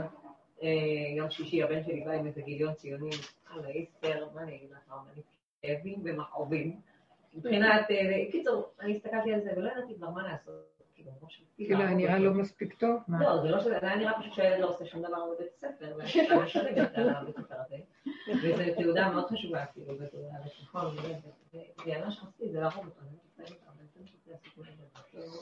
יום 1.17 1.29
שישי 1.29 1.63
הבן 1.63 1.83
שלי 1.83 2.01
בא 2.01 2.11
עם 2.11 2.27
איזה 2.27 2.41
גיליון 2.41 2.73
ציונים 2.73 3.13
על 3.49 3.65
האיסטר, 3.65 4.27
מה 4.35 4.41
אני 4.41 4.55
אגיד 4.55 4.69
לך, 4.71 4.77
רבנית, 4.91 5.25
כאבים 5.61 5.99
ומכאובים. 6.03 6.79
מבחינת, 7.33 7.91
אה, 7.91 8.31
קיצור, 8.31 8.69
אני 8.79 8.95
הסתכלתי 8.95 9.33
על 9.33 9.41
זה 9.43 9.51
ולא 9.57 9.71
ידעתי 9.71 9.95
כבר 9.95 10.09
מה 10.09 10.23
לעשות. 10.23 10.53
כאילו, 10.95 11.11
כמו 11.19 11.29
ש- 11.29 11.43
כאילו, 11.55 11.77
היה 11.79 11.89
נראה 11.89 12.19
לא 12.19 12.33
מספיק 12.33 12.73
טוב. 12.73 13.01
לא, 13.19 13.41
זה 13.41 13.49
לא 13.49 13.59
שזה, 13.59 13.77
זה 13.81 13.87
היה 13.87 13.95
נראה 13.95 14.19
פשוט 14.19 14.33
שהילד 14.33 14.59
לא 14.59 14.69
עושה 14.69 14.85
שום 14.85 15.01
דבר 15.01 15.17
בבית 15.35 15.47
הספר, 15.55 15.93
ואני 15.97 16.43
משלמת 16.43 16.77
על 16.97 17.09
הבית 17.09 17.37
הספר 17.37 17.55
הזה. 17.65 17.77
וזו 18.43 18.81
תעודה 18.81 19.09
מאוד 19.11 19.25
חשובה, 19.29 19.65
כאילו, 19.65 19.93
ותעודה 19.99 20.29
לתיכון, 20.45 20.85
ומה 20.85 21.01
זה 22.39 22.59
להרוג 22.59 22.85
אותו, 22.85 22.99
אני 23.39 23.49
לא 23.49 23.55
אבל 23.67 23.85
זה 23.93 23.99
עם 24.57 24.63
הילד 24.63 24.79
הזה. 24.95 25.03
כאילו, 25.11 25.33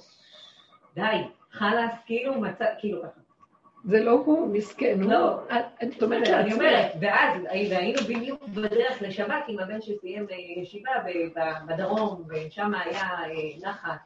די, 0.96 1.18
חלאס, 1.52 1.92
כאילו, 2.06 2.42
מצא, 2.42 2.66
כאילו 2.80 3.04
ככה. 3.04 3.22
זה 3.84 4.04
לא 4.04 4.12
הוא, 4.12 4.48
מסכן. 4.54 5.02
הוא- 5.04 5.12
לא. 5.12 5.40
את- 5.44 5.84
את 5.98 6.04
אומרת 6.04 6.28
אני. 6.28 6.54
אומרת, 6.54 6.92
ואז 7.02 7.42
והיינו 7.72 8.00
בדיוק 8.02 8.44
בדרך 8.48 9.02
לשבת 9.02 9.44
עם 9.48 9.60
הבן 9.60 9.82
שסיים 9.82 10.26
אה, 10.32 10.36
ישיבה 10.62 10.92
בדרום, 11.68 12.24
ושם 12.30 12.72
היה 12.86 13.02
אה, 13.02 13.30
נחת, 13.70 14.00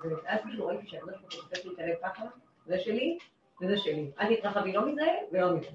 ואז 0.00 0.40
כאילו 0.42 0.66
ראיתי 0.66 0.86
שהקדוש 0.86 1.14
ברוך 1.20 1.34
הוא 1.64 1.72
את 1.72 1.78
הלב 1.78 1.94
ככה, 2.02 2.24
זה 2.66 2.78
שלי 2.78 3.18
וזה 3.62 3.76
שלי. 3.76 4.10
אל 4.20 4.34
תתרחבי 4.36 4.72
לא 4.72 4.86
מזה 4.86 5.06
ולא 5.32 5.56
מזה. 5.56 5.66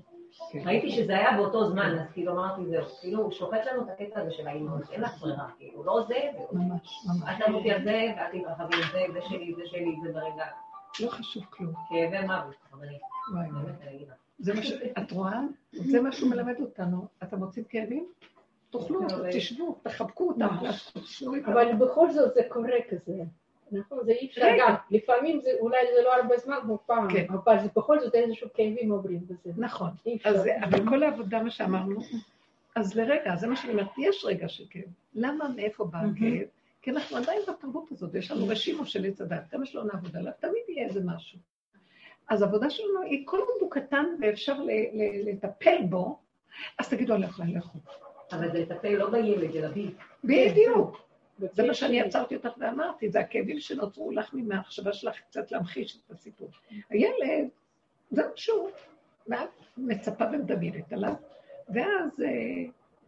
כן. 0.51 0.59
ראיתי 0.65 0.89
שזה 0.91 1.17
היה 1.17 1.37
באותו 1.37 1.69
זמן, 1.69 1.99
אז 1.99 2.11
כאילו 2.13 2.31
אמרתי, 2.31 2.61
זהו, 2.65 2.85
כאילו 3.01 3.21
הוא 3.23 3.31
שוחט 3.31 3.59
לנו 3.71 3.81
את 3.83 3.89
הקטע 3.89 4.21
הזה 4.21 4.31
של 4.31 4.47
האימהות, 4.47 4.81
אין 4.91 5.01
לך 5.01 5.17
ברירה, 5.19 5.47
כאילו, 5.57 5.83
לא 5.83 6.05
זה 6.07 6.15
ולא 6.33 6.47
זה. 6.51 6.57
ממש, 6.57 7.05
ממש. 7.07 7.29
אל 7.41 7.45
תמותי 7.45 7.71
על 7.71 7.83
זה 7.83 8.03
ואל 8.17 8.41
תתרחבי 8.41 8.75
על 8.75 8.83
זה, 8.91 9.13
זה 9.13 9.19
שלי, 9.29 9.53
זה 9.57 9.61
שלי, 9.65 9.95
זה 10.03 10.13
ברגע. 10.13 10.45
לא 10.99 11.09
חשוב 11.09 11.43
כלום. 11.49 11.73
כאבי 11.89 12.25
מוות, 12.25 12.55
רבנית, 12.73 13.01
זה 14.39 14.53
מה 14.53 14.63
ש... 14.63 14.71
את 14.71 15.11
רואה? 15.11 15.41
זה 15.71 16.01
מה 16.01 16.11
שהוא 16.11 16.29
מלמד 16.29 16.55
אותנו. 16.59 17.07
אתם 17.23 17.43
רוצים 17.43 17.63
כאבים? 17.63 18.05
תאכלו, 18.69 18.99
תשבו, 19.31 19.79
תחבקו 19.83 20.27
אותם. 20.27 20.55
אבל 21.45 21.75
בכל 21.75 22.11
זאת 22.11 22.33
זה 22.33 22.41
קורה 22.49 22.77
כזה. 22.89 23.23
נכון, 23.71 23.99
זה 24.05 24.11
אי 24.11 24.27
אפשר 24.27 24.41
רגע. 24.41 24.63
גם. 24.67 24.75
לפעמים 24.91 25.41
זה 25.41 25.49
אולי 25.59 25.77
זה 25.95 26.03
לא 26.03 26.15
הרבה 26.15 26.37
זמן 26.37 26.55
כמו 26.61 26.77
פעם, 26.85 27.13
כן. 27.13 27.25
אבל 27.29 27.59
זה 27.59 27.67
בכל 27.75 27.99
זאת 27.99 28.15
איזשהו 28.15 28.47
כאבים 28.53 28.91
עוברים 28.91 29.19
בזה. 29.27 29.51
נכון. 29.57 29.89
אבל 30.63 30.89
כל 30.89 31.03
העבודה, 31.03 31.43
מה 31.43 31.49
שאמרנו, 31.49 31.99
אז 32.75 32.95
לרגע, 32.95 33.35
זה 33.35 33.47
מה 33.47 33.55
שאני 33.55 33.71
אומרת, 33.71 33.87
יש 33.97 34.25
רגע 34.25 34.47
של 34.47 34.63
כאב. 34.69 34.83
למה, 35.13 35.49
מאיפה 35.49 35.85
בא 35.85 35.97
הכאב? 35.97 36.47
כי 36.81 36.91
אנחנו 36.91 37.17
עדיין 37.17 37.41
בתרבות 37.47 37.91
הזאת, 37.91 38.15
יש 38.15 38.31
לנו 38.31 38.47
רשימו 38.47 38.85
של 38.85 39.05
עץ 39.05 39.21
הדת, 39.21 39.43
כמה 39.51 39.65
שלא 39.65 39.83
נעבוד 39.83 40.15
עליו, 40.15 40.31
תמיד 40.39 40.63
יהיה 40.67 40.87
איזה 40.87 41.01
משהו. 41.05 41.39
אז 42.29 42.41
העבודה 42.41 42.69
שלנו 42.69 43.01
היא, 43.01 43.21
כל 43.25 43.39
עוד 43.39 43.57
הוא 43.59 43.71
קטן 43.71 44.05
ואפשר 44.21 44.57
לטפל 45.25 45.83
בו, 45.89 46.19
אז 46.79 46.89
תגידו 46.89 47.13
עליך 47.13 47.41
לכו. 47.55 47.77
אבל 48.31 48.51
זה 48.51 48.59
לטפל 48.59 48.89
לא 48.89 49.09
בילד, 49.09 49.55
אלא 49.55 49.67
בי. 49.67 49.91
בדיוק. 50.23 51.07
זה 51.39 51.61
מה 51.61 51.67
כן. 51.67 51.73
שאני 51.73 52.01
עצרתי 52.01 52.35
אותך 52.35 52.49
ואמרתי, 52.57 53.09
זה 53.09 53.19
הכאבים 53.19 53.59
שנוצרו 53.59 54.11
לך 54.11 54.29
מהמחשבה 54.33 54.93
שלך 54.93 55.19
קצת 55.29 55.51
להמחיש 55.51 55.97
את 55.97 56.11
הסיפור. 56.11 56.49
הילד, 56.89 57.47
זה 58.11 58.21
משהו, 58.33 58.69
ואת 59.27 59.49
מצפה 59.77 60.25
ומדמיינת 60.33 60.93
עליו, 60.93 61.13
ואז 61.69 62.21
אה, 62.23 62.63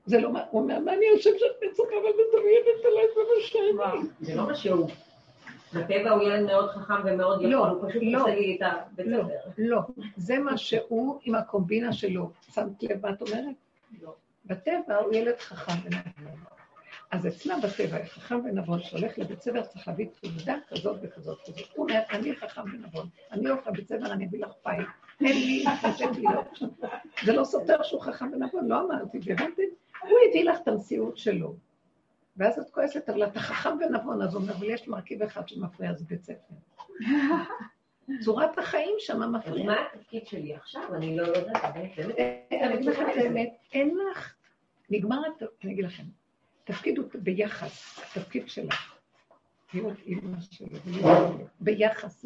זה 0.06 0.20
לא 0.20 0.32
מה, 0.32 0.44
הוא 0.52 0.62
אומר, 0.62 0.80
מה 0.80 0.94
אני 0.94 1.06
חושב 1.18 1.30
שאת 1.38 1.70
מצפה 1.70 1.84
ומדמיינת 1.84 2.86
עליי, 2.86 3.06
זה 3.16 3.22
מה 3.22 3.42
שאני. 3.42 4.10
זה 4.22 4.36
לא 4.36 4.48
מה 4.48 4.56
שהוא. 4.56 4.88
בטבע 5.74 6.12
הוא 6.12 6.24
ילד 6.24 6.46
מאוד 6.46 6.70
חכם 6.70 6.94
ומאוד 7.06 7.42
לא, 7.42 7.58
יכול, 7.58 7.70
הוא 7.70 7.90
פשוט 7.90 8.04
לא. 8.06 8.22
עושה 8.22 8.36
לי 8.36 8.58
את 8.58 8.68
הבית 8.72 9.08
לא. 9.08 9.24
לא, 9.58 9.80
זה 10.18 10.40
מה 10.40 10.58
שהוא 10.58 11.20
עם 11.24 11.36
הקומבינה 11.36 11.94
שלו. 11.94 12.32
שמת 12.54 12.84
לב 12.84 13.06
מה 13.06 13.12
את 13.12 13.22
אומרת? 13.22 13.56
לא. 14.02 14.14
בטבע 14.46 14.96
הוא 14.96 15.14
ילד 15.14 15.40
חכם 15.40 15.74
ונבון. 15.84 16.40
אז 17.12 17.28
אצלה 17.28 17.56
בטבע, 17.58 18.06
חכם 18.06 18.36
ונבון 18.36 18.80
שהולך 18.84 19.18
לבית 19.18 19.42
ספר 19.42 19.62
צריך 19.62 19.88
להביא 19.88 20.08
תעודה 20.22 20.56
כזאת 20.70 21.00
וכזאת 21.02 21.38
כזאת. 21.42 21.68
הוא 21.76 21.86
אומר, 21.90 22.00
אני 22.12 22.36
חכם 22.36 22.62
ונבון, 22.62 23.08
אני 23.32 23.50
הולך 23.50 23.68
לבית 23.68 23.88
ספר, 23.88 24.14
אני 24.14 24.26
אביא 24.26 24.40
לך 24.40 24.52
פייל. 24.64 24.86
אין 25.22 25.38
לי, 25.38 25.66
לתת 25.86 26.18
לי 26.18 26.24
לא. 26.24 26.68
זה 27.24 27.34
לא 27.34 27.44
סותר 27.44 27.84
שהוא 27.84 28.02
חכם 28.02 28.32
ונבון, 28.34 28.68
לא 28.68 28.82
אמרתי, 28.82 29.20
והבנתם? 29.26 29.64
הוא 30.02 30.18
הביא 30.30 30.44
לך 30.44 30.60
את 30.64 30.68
המציאות 30.68 31.18
שלו. 31.18 31.56
ואז 32.40 32.60
את 32.60 32.70
כועסת, 32.70 33.10
אבל 33.10 33.24
אתה 33.24 33.40
חכם 33.40 33.70
ונבון, 33.70 34.22
אז 34.22 34.34
הוא 34.34 34.42
אומר, 34.42 34.54
אבל 34.54 34.70
יש 34.70 34.88
מרכיב 34.88 35.24
אחד 35.24 35.48
שמפריע, 35.48 35.94
זה 35.94 36.06
בית 36.08 36.24
ספר. 36.24 36.54
צורת 38.24 38.58
החיים 38.58 38.96
שם 39.00 39.34
מפריעה. 39.36 39.66
מה 39.66 39.76
התפקיד 39.94 40.28
שלי 40.28 40.56
עכשיו? 40.56 40.96
אני 40.96 41.18
לא 41.18 41.24
יודעת. 41.24 41.76
אני 42.52 42.74
אגיד 42.74 42.86
לכם 42.86 43.10
את 43.12 43.16
האמת, 43.16 43.50
אין 43.74 43.98
לך, 44.12 44.36
נגמר, 44.90 45.22
אני 45.64 45.74
אגיד 45.74 45.86
לכם, 45.86 46.04
תפקיד 46.64 46.98
הוא 46.98 47.06
ביחס, 47.14 48.00
התפקיד 48.00 48.50
שלך, 48.50 48.96
להיות 49.74 49.98
אימא 50.06 50.38
שלו, 50.42 50.68
ביחס 51.60 52.26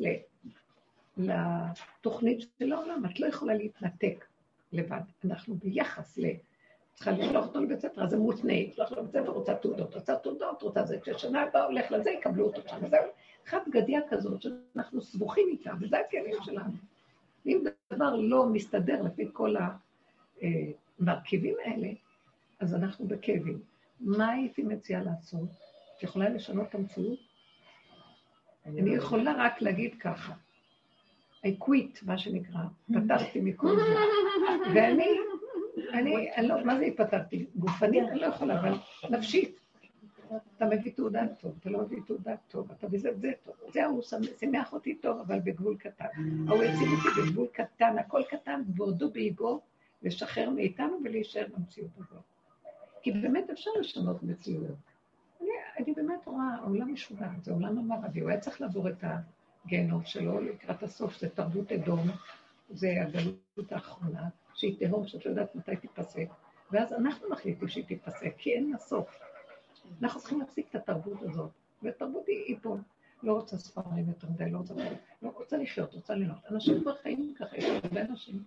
לתוכנית 1.18 2.40
של 2.60 2.74
העולם, 2.74 3.06
את 3.06 3.20
לא 3.20 3.28
יכולה 3.28 3.54
להתנתק 3.54 4.26
לבד, 4.72 5.02
אנחנו 5.26 5.56
ביחס 5.56 6.18
ל... 6.18 6.26
צריכה 6.94 7.12
לשלוח 7.12 7.48
אותו 7.48 7.62
לבית 7.62 7.80
ספר, 7.80 8.04
אז 8.04 8.10
זה 8.10 8.18
מותנה, 8.18 8.54
לשלוח 8.68 8.90
אותו 8.90 9.02
לבית 9.02 9.14
ספר, 9.14 9.32
רוצה 9.32 9.56
תעודות, 9.56 9.96
רוצה 9.96 10.16
תעודות, 10.16 10.62
רוצה 10.62 10.86
זה, 10.86 11.00
כששנה 11.00 11.42
הבאה 11.42 11.64
הולך 11.64 11.92
לזה, 11.92 12.12
יקבלו 12.12 12.46
אותו 12.46 12.62
שם, 12.70 12.78
וזהו, 12.82 13.04
אחת 13.48 13.68
בגדיה 13.68 14.00
כזאת 14.10 14.42
שאנחנו 14.42 15.02
סבוכים 15.02 15.48
איתה, 15.52 15.72
וזה 15.82 15.98
הכלים 16.00 16.36
שלנו. 16.44 16.74
ואם 17.46 17.64
דבר 17.94 18.16
לא 18.16 18.46
מסתדר 18.46 19.02
לפי 19.02 19.28
כל 19.34 19.56
המרכיבים 21.00 21.56
האלה, 21.66 21.88
אז 22.60 22.76
אנחנו 22.76 23.08
בכאבים. 23.08 23.60
מה 24.00 24.30
הייתי 24.30 24.64
מציעה 24.64 25.04
לעשות? 25.04 25.50
את 25.98 26.04
יכולה 26.04 26.30
לשנות 26.30 26.68
את 26.70 26.76
המציאות? 26.76 27.20
אני 28.66 28.96
יכולה 28.96 29.34
רק 29.38 29.62
להגיד 29.62 29.96
ככה, 30.00 30.34
I 31.46 31.64
quit, 31.64 32.06
מה 32.06 32.18
שנקרא, 32.18 32.60
פתרתי 32.94 33.42
מכל 33.42 33.76
זה. 33.76 33.96
ואני, 34.76 35.08
אני, 35.94 36.30
לא, 36.44 36.66
מה 36.66 36.78
זה 36.78 36.84
התפטרתי? 36.86 37.46
גופנית 37.56 38.04
אני 38.12 38.20
לא 38.20 38.26
יכולה, 38.26 38.60
אבל 38.60 38.74
נפשית. 39.10 39.60
אתה 40.58 40.66
מביא 40.66 40.92
תעודה 40.96 41.22
טוב, 41.40 41.56
אתה 41.60 41.70
לא 41.70 41.80
מביא 41.82 42.00
תעודה 42.08 42.36
טוב, 42.48 42.72
אתה 42.72 42.88
בזה 42.88 43.10
וזה 43.16 43.32
טוב. 43.44 43.54
זהו, 43.74 43.92
הוא 43.92 44.02
שמח- 44.02 44.40
שימח 44.40 44.74
אותי 44.74 44.96
טוב, 44.96 45.20
אבל 45.20 45.40
בגבול 45.40 45.78
קטן. 45.78 46.06
ההוא 46.48 46.64
הציל 46.64 46.88
אותי 46.90 47.22
בגבול 47.22 47.48
קטן, 47.54 47.98
הכל 48.00 48.22
קטן, 48.30 48.62
ועודו 48.76 49.12
באיבו, 49.12 49.62
לשחרר 50.04 50.50
מאיתנו 50.50 51.00
ולהישאר 51.04 51.46
במציאות 51.58 51.90
הזאת. 51.98 52.22
כי 53.02 53.12
באמת 53.12 53.50
אפשר 53.50 53.72
לשנות 53.80 54.24
מציאות. 54.24 54.66
אני, 55.42 55.50
אני 55.80 55.94
באמת 55.94 56.26
רואה, 56.28 56.56
העולם 56.62 56.94
משוגע, 56.94 57.28
זה 57.42 57.52
עולם 57.54 57.78
המערבי, 57.78 58.20
הוא 58.20 58.30
היה 58.30 58.40
צריך 58.40 58.62
לעבור 58.62 58.90
את 58.90 59.04
הגיהנום 59.66 60.04
שלו 60.06 60.42
לקראת 60.42 60.84
הסוף, 60.84 61.20
זה 61.20 61.30
תרבות 61.30 61.72
אדום, 61.72 62.08
זה 62.70 62.94
הגלות 63.02 63.72
האחרונה, 63.72 64.30
שהיא 64.54 64.88
תהום 64.88 65.08
שאת 65.08 65.26
לא 65.26 65.32
יודעת 65.32 65.56
מתי 65.56 65.76
תיפסק, 65.76 66.28
ואז 66.72 66.94
אנחנו 66.94 67.30
מחליטים 67.30 67.68
שהיא 67.68 67.86
תיפסק, 67.86 68.34
כי 68.38 68.54
אין 68.54 68.72
לה 68.72 68.78
סוף. 68.78 69.20
אנחנו 70.02 70.20
צריכים 70.20 70.40
להפסיק 70.40 70.68
את 70.70 70.76
התרבות 70.76 71.22
הזאת, 71.22 71.50
והתרבות 71.82 72.28
היא, 72.28 72.58
פה. 72.62 72.78
לא 73.24 73.34
רוצה 73.34 73.58
ספרים 73.58 74.08
יותר 74.08 74.28
מדי, 74.30 74.52
לא 74.52 74.58
רוצה, 74.58 74.74
לא 75.22 75.30
רוצה 75.30 75.58
לחיות, 75.58 75.94
רוצה 75.94 76.16
ליהנות. 76.16 76.38
אנשים 76.52 76.82
כבר 76.82 76.96
חיים 76.96 77.34
ככה, 77.40 77.58
יש 77.58 77.66
הרבה 77.84 78.02
אנשים 78.02 78.44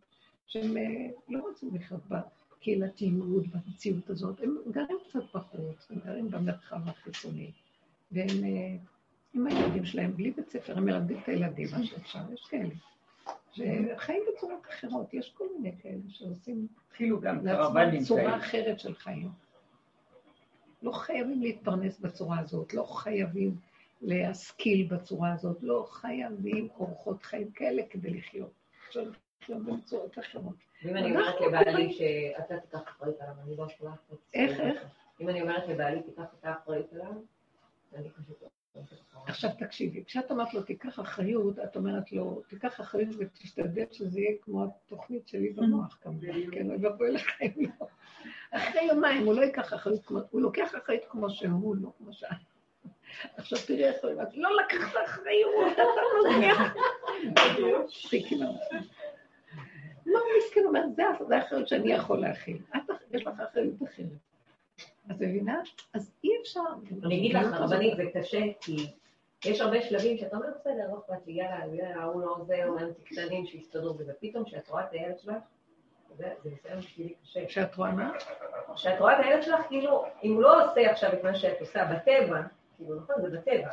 שהם 0.46 0.76
אה, 0.76 0.82
לא 1.28 1.42
רוצים 1.42 1.74
לחיות 1.74 2.00
בקהילתיות, 2.08 3.46
במציאות 3.46 4.10
הזאת, 4.10 4.40
הם 4.40 4.56
גרים 4.70 4.98
קצת 5.08 5.34
בחוץ, 5.34 5.90
הם 5.90 5.98
גרים 6.04 6.30
במרחב 6.30 6.88
החיצוני, 6.88 7.50
והם 8.12 8.44
אה, 8.44 8.76
עם 9.34 9.46
הילדים 9.46 9.84
שלהם, 9.84 10.16
בלי 10.16 10.30
בית 10.30 10.48
ספר, 10.48 10.76
הם 10.76 10.84
מלמדים 10.84 11.18
את 11.22 11.28
הילדים 11.28 11.68
מה 11.72 11.86
שאפשר, 11.86 12.32
יש 12.34 12.46
כאלה. 12.50 12.74
שחיים 13.56 14.22
בצורות 14.28 14.62
אחרות, 14.70 15.14
יש 15.14 15.32
כל 15.34 15.44
מיני 15.56 15.76
כאלה 15.82 16.00
שעושים 16.08 16.66
גם 17.22 17.46
לעצמם 17.46 18.04
צורה. 18.04 18.36
אחרת 18.36 18.80
של 18.80 18.94
חיים. 18.94 19.28
לא 20.82 20.92
חייבים 20.92 21.42
להתפרנס 21.42 22.00
בצורה 22.00 22.38
הזאת, 22.38 22.74
לא 22.74 22.82
חייבים 22.82 23.56
להשכיל 24.02 24.86
בצורה 24.86 25.32
הזאת, 25.32 25.62
לא 25.62 25.86
חייבים 25.90 26.68
אורחות 26.78 27.22
חיים 27.22 27.50
כאלה 27.50 27.82
כדי 27.90 28.10
לחיות. 28.10 28.52
אפשר 28.88 29.10
לחיות 29.40 29.62
בצורות 29.64 30.18
אחרות. 30.18 30.54
ואם 30.84 30.96
אני 30.96 31.10
אומרת 31.10 31.34
לבעלי 31.46 31.92
שאתה 31.92 32.60
תיקח 32.60 32.82
אחריות 32.82 33.20
עליו, 33.20 33.34
אני 33.44 33.56
לא 33.56 33.66
יכולה 33.72 33.90
לעשות 33.90 34.12
את 34.12 34.18
זה. 34.32 34.38
איך, 34.38 34.60
איך? 34.60 34.86
אם 35.20 35.28
אני 35.28 35.42
אומרת 35.42 35.68
לבעלי 35.68 36.02
תיקח 36.02 36.34
את 36.40 36.44
האחריות 36.44 36.92
עליו, 36.92 37.12
אני 37.94 38.10
פשוט 38.10 38.42
לא. 39.14 39.20
עכשיו 39.26 39.50
תקשיבי, 39.58 40.04
כשאת 40.04 40.32
אמרת 40.32 40.54
לו 40.54 40.62
תיקח 40.62 41.00
אחריות, 41.00 41.58
את 41.58 41.76
אומרת 41.76 42.12
לו, 42.12 42.42
תיקח 42.48 42.80
אחריות 42.80 43.14
ותשתדל 43.18 43.84
שזה 43.92 44.20
יהיה 44.20 44.36
כמו 44.42 44.64
התוכנית 44.64 45.28
שלי 45.28 45.50
במוח 45.50 45.98
כמובן, 46.02 46.50
כן, 46.52 46.70
אוי 46.70 46.86
ואבוי 46.86 47.10
לך 47.10 47.42
אם 47.42 47.50
לא. 47.56 47.86
אחרי 48.50 48.82
יומיים 48.82 49.26
הוא 49.26 49.34
לא 49.34 49.42
ייקח 49.42 49.74
אחריות 49.74 50.06
כמו, 50.06 50.18
הוא 50.30 50.40
לוקח 50.40 50.74
אחריות 50.76 51.04
כמו 51.08 51.30
שהוא, 51.30 51.76
לא 51.76 51.92
כמו 51.98 52.12
שאת. 52.12 52.28
עכשיו 53.36 53.58
תראי 53.66 53.84
איך 53.84 53.96
הוא 54.02 54.12
אומר, 54.12 54.24
לא 54.34 54.50
לקחת 54.64 54.92
אחריות, 55.04 55.72
אתה 55.72 55.82
לא 55.82 56.30
לו. 58.32 58.46
לא, 60.06 60.20
מסכן, 60.38 60.60
הוא 60.60 60.68
אומר, 60.68 60.84
זה 61.28 61.36
האחריות 61.36 61.68
שאני 61.68 61.92
יכול 61.92 62.18
להכיל. 62.18 62.58
יש 63.12 63.26
לך 63.26 63.40
אחריות 63.40 63.82
אחרת. 63.82 64.35
את 65.10 65.16
מבינה? 65.20 65.60
אז 65.94 66.12
אי 66.24 66.30
אפשר. 66.42 66.60
אני 67.04 67.18
אגיד 67.18 67.34
לך, 67.34 67.46
רבנית, 67.52 67.96
זה 67.96 68.02
קשה, 68.14 68.40
כי 68.60 68.76
יש 69.44 69.60
הרבה 69.60 69.82
שלבים 69.82 70.16
שאתה 70.16 70.36
אומר, 70.36 70.48
בסדר, 70.60 70.88
לא 70.92 70.98
אכפת 70.98 71.26
לי, 71.26 71.32
יאללה, 71.32 71.74
יאללה, 71.74 72.04
הוא 72.04 72.20
לא 72.20 72.36
עוזר, 72.36 72.64
הוא 72.64 72.78
אנטי 72.80 73.02
קטנים 73.02 73.46
שיסתדרו 73.46 73.94
בזה. 73.94 74.12
פתאום 74.20 74.44
כשאת 74.44 74.68
רואה 74.68 74.84
את 74.84 74.92
הילד 74.92 75.18
שלך, 75.18 75.34
זה 76.16 76.28
ניסיון 76.44 76.78
בשבילי 76.78 77.14
קשה. 77.22 77.46
כשאת 77.46 77.74
רואה 77.74 77.92
מה? 77.92 78.12
כשאת 78.74 79.00
רואה 79.00 79.20
את 79.20 79.24
הילד 79.24 79.42
שלך, 79.42 79.60
כאילו, 79.68 80.04
אם 80.24 80.34
הוא 80.34 80.42
לא 80.42 80.64
עושה 80.64 80.90
עכשיו 80.90 81.12
את 81.12 81.24
מה 81.24 81.34
שאת 81.34 81.60
עושה 81.60 81.84
בטבע, 81.84 82.42
כאילו, 82.76 82.94
נכון, 82.96 83.16
זה 83.22 83.38
בטבע, 83.38 83.68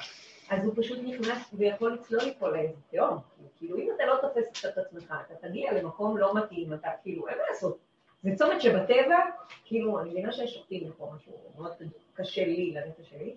אז 0.49 0.65
הוא 0.65 0.73
פשוט 0.77 0.99
נכנס 1.03 1.53
ויכול 1.53 1.93
לצלול 1.93 2.23
ליפול 2.23 2.53
לאיזה 2.53 2.73
תהום. 2.91 3.17
כאילו, 3.57 3.77
אם 3.77 3.89
אתה 3.95 4.05
לא 4.05 4.17
תופס 4.21 4.65
את 4.65 4.77
עצמך, 4.77 5.13
אתה 5.27 5.47
תגיע 5.47 5.73
למקום 5.73 6.17
לא 6.17 6.35
מתאים, 6.35 6.73
אתה 6.73 6.89
כאילו, 7.03 7.27
אין 7.27 7.37
מה 7.37 7.43
לעשות. 7.49 7.77
זה 8.23 8.31
צומת 8.35 8.61
שבטבע, 8.61 9.17
כאילו, 9.65 10.01
אני 10.01 10.09
מבינה 10.09 10.31
שיש 10.31 10.53
שופטים 10.53 10.91
פה 10.97 11.11
משהו 11.15 11.33
מאוד 11.55 11.71
קשה 12.13 12.45
לי, 12.45 12.71
לנפש 12.71 13.09
שלי, 13.09 13.35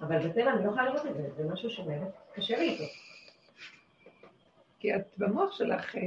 אבל 0.00 0.28
בטבע 0.28 0.52
אני 0.52 0.64
לא 0.64 0.68
יכולה 0.68 0.84
לראות 0.84 1.06
את 1.06 1.16
זה, 1.16 1.30
זה 1.36 1.44
משהו 1.44 1.70
שבאמת 1.70 2.08
קשה 2.34 2.58
לי 2.58 2.68
איתו. 2.68 2.84
כי 4.78 4.96
את 4.96 5.18
במוח 5.18 5.52
שלך 5.52 5.96
אה, 5.96 6.02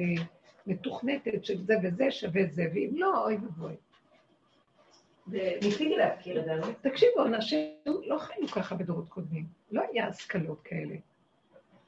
מתוכנתת 0.67 1.45
של 1.45 1.65
זה 1.65 1.73
וזה 1.83 2.11
שווה 2.11 2.41
זה, 2.51 2.63
ואם 2.73 2.89
לא, 2.93 3.23
אוי 3.25 3.35
ואבוי. 3.35 3.75
ניסיתי 5.61 5.95
להזכיר 5.95 6.39
את 6.39 6.45
זה, 6.45 6.53
אבל 6.55 6.73
תקשיבו, 6.81 7.25
אנשים 7.25 7.69
לא 7.85 8.17
חיו 8.17 8.47
ככה 8.47 8.75
בדורות 8.75 9.09
קודמים. 9.09 9.45
לא 9.71 9.81
היה 9.91 10.07
השכלות 10.07 10.61
כאלה. 10.61 10.95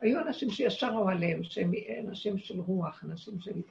היו 0.01 0.19
אנשים 0.19 0.49
שישר 0.49 0.91
אוהליהם, 0.95 1.43
שהם 1.43 1.71
אנשים 2.07 2.37
של 2.37 2.59
רוח, 2.59 3.03
אנשים 3.03 3.39
של... 3.39 3.61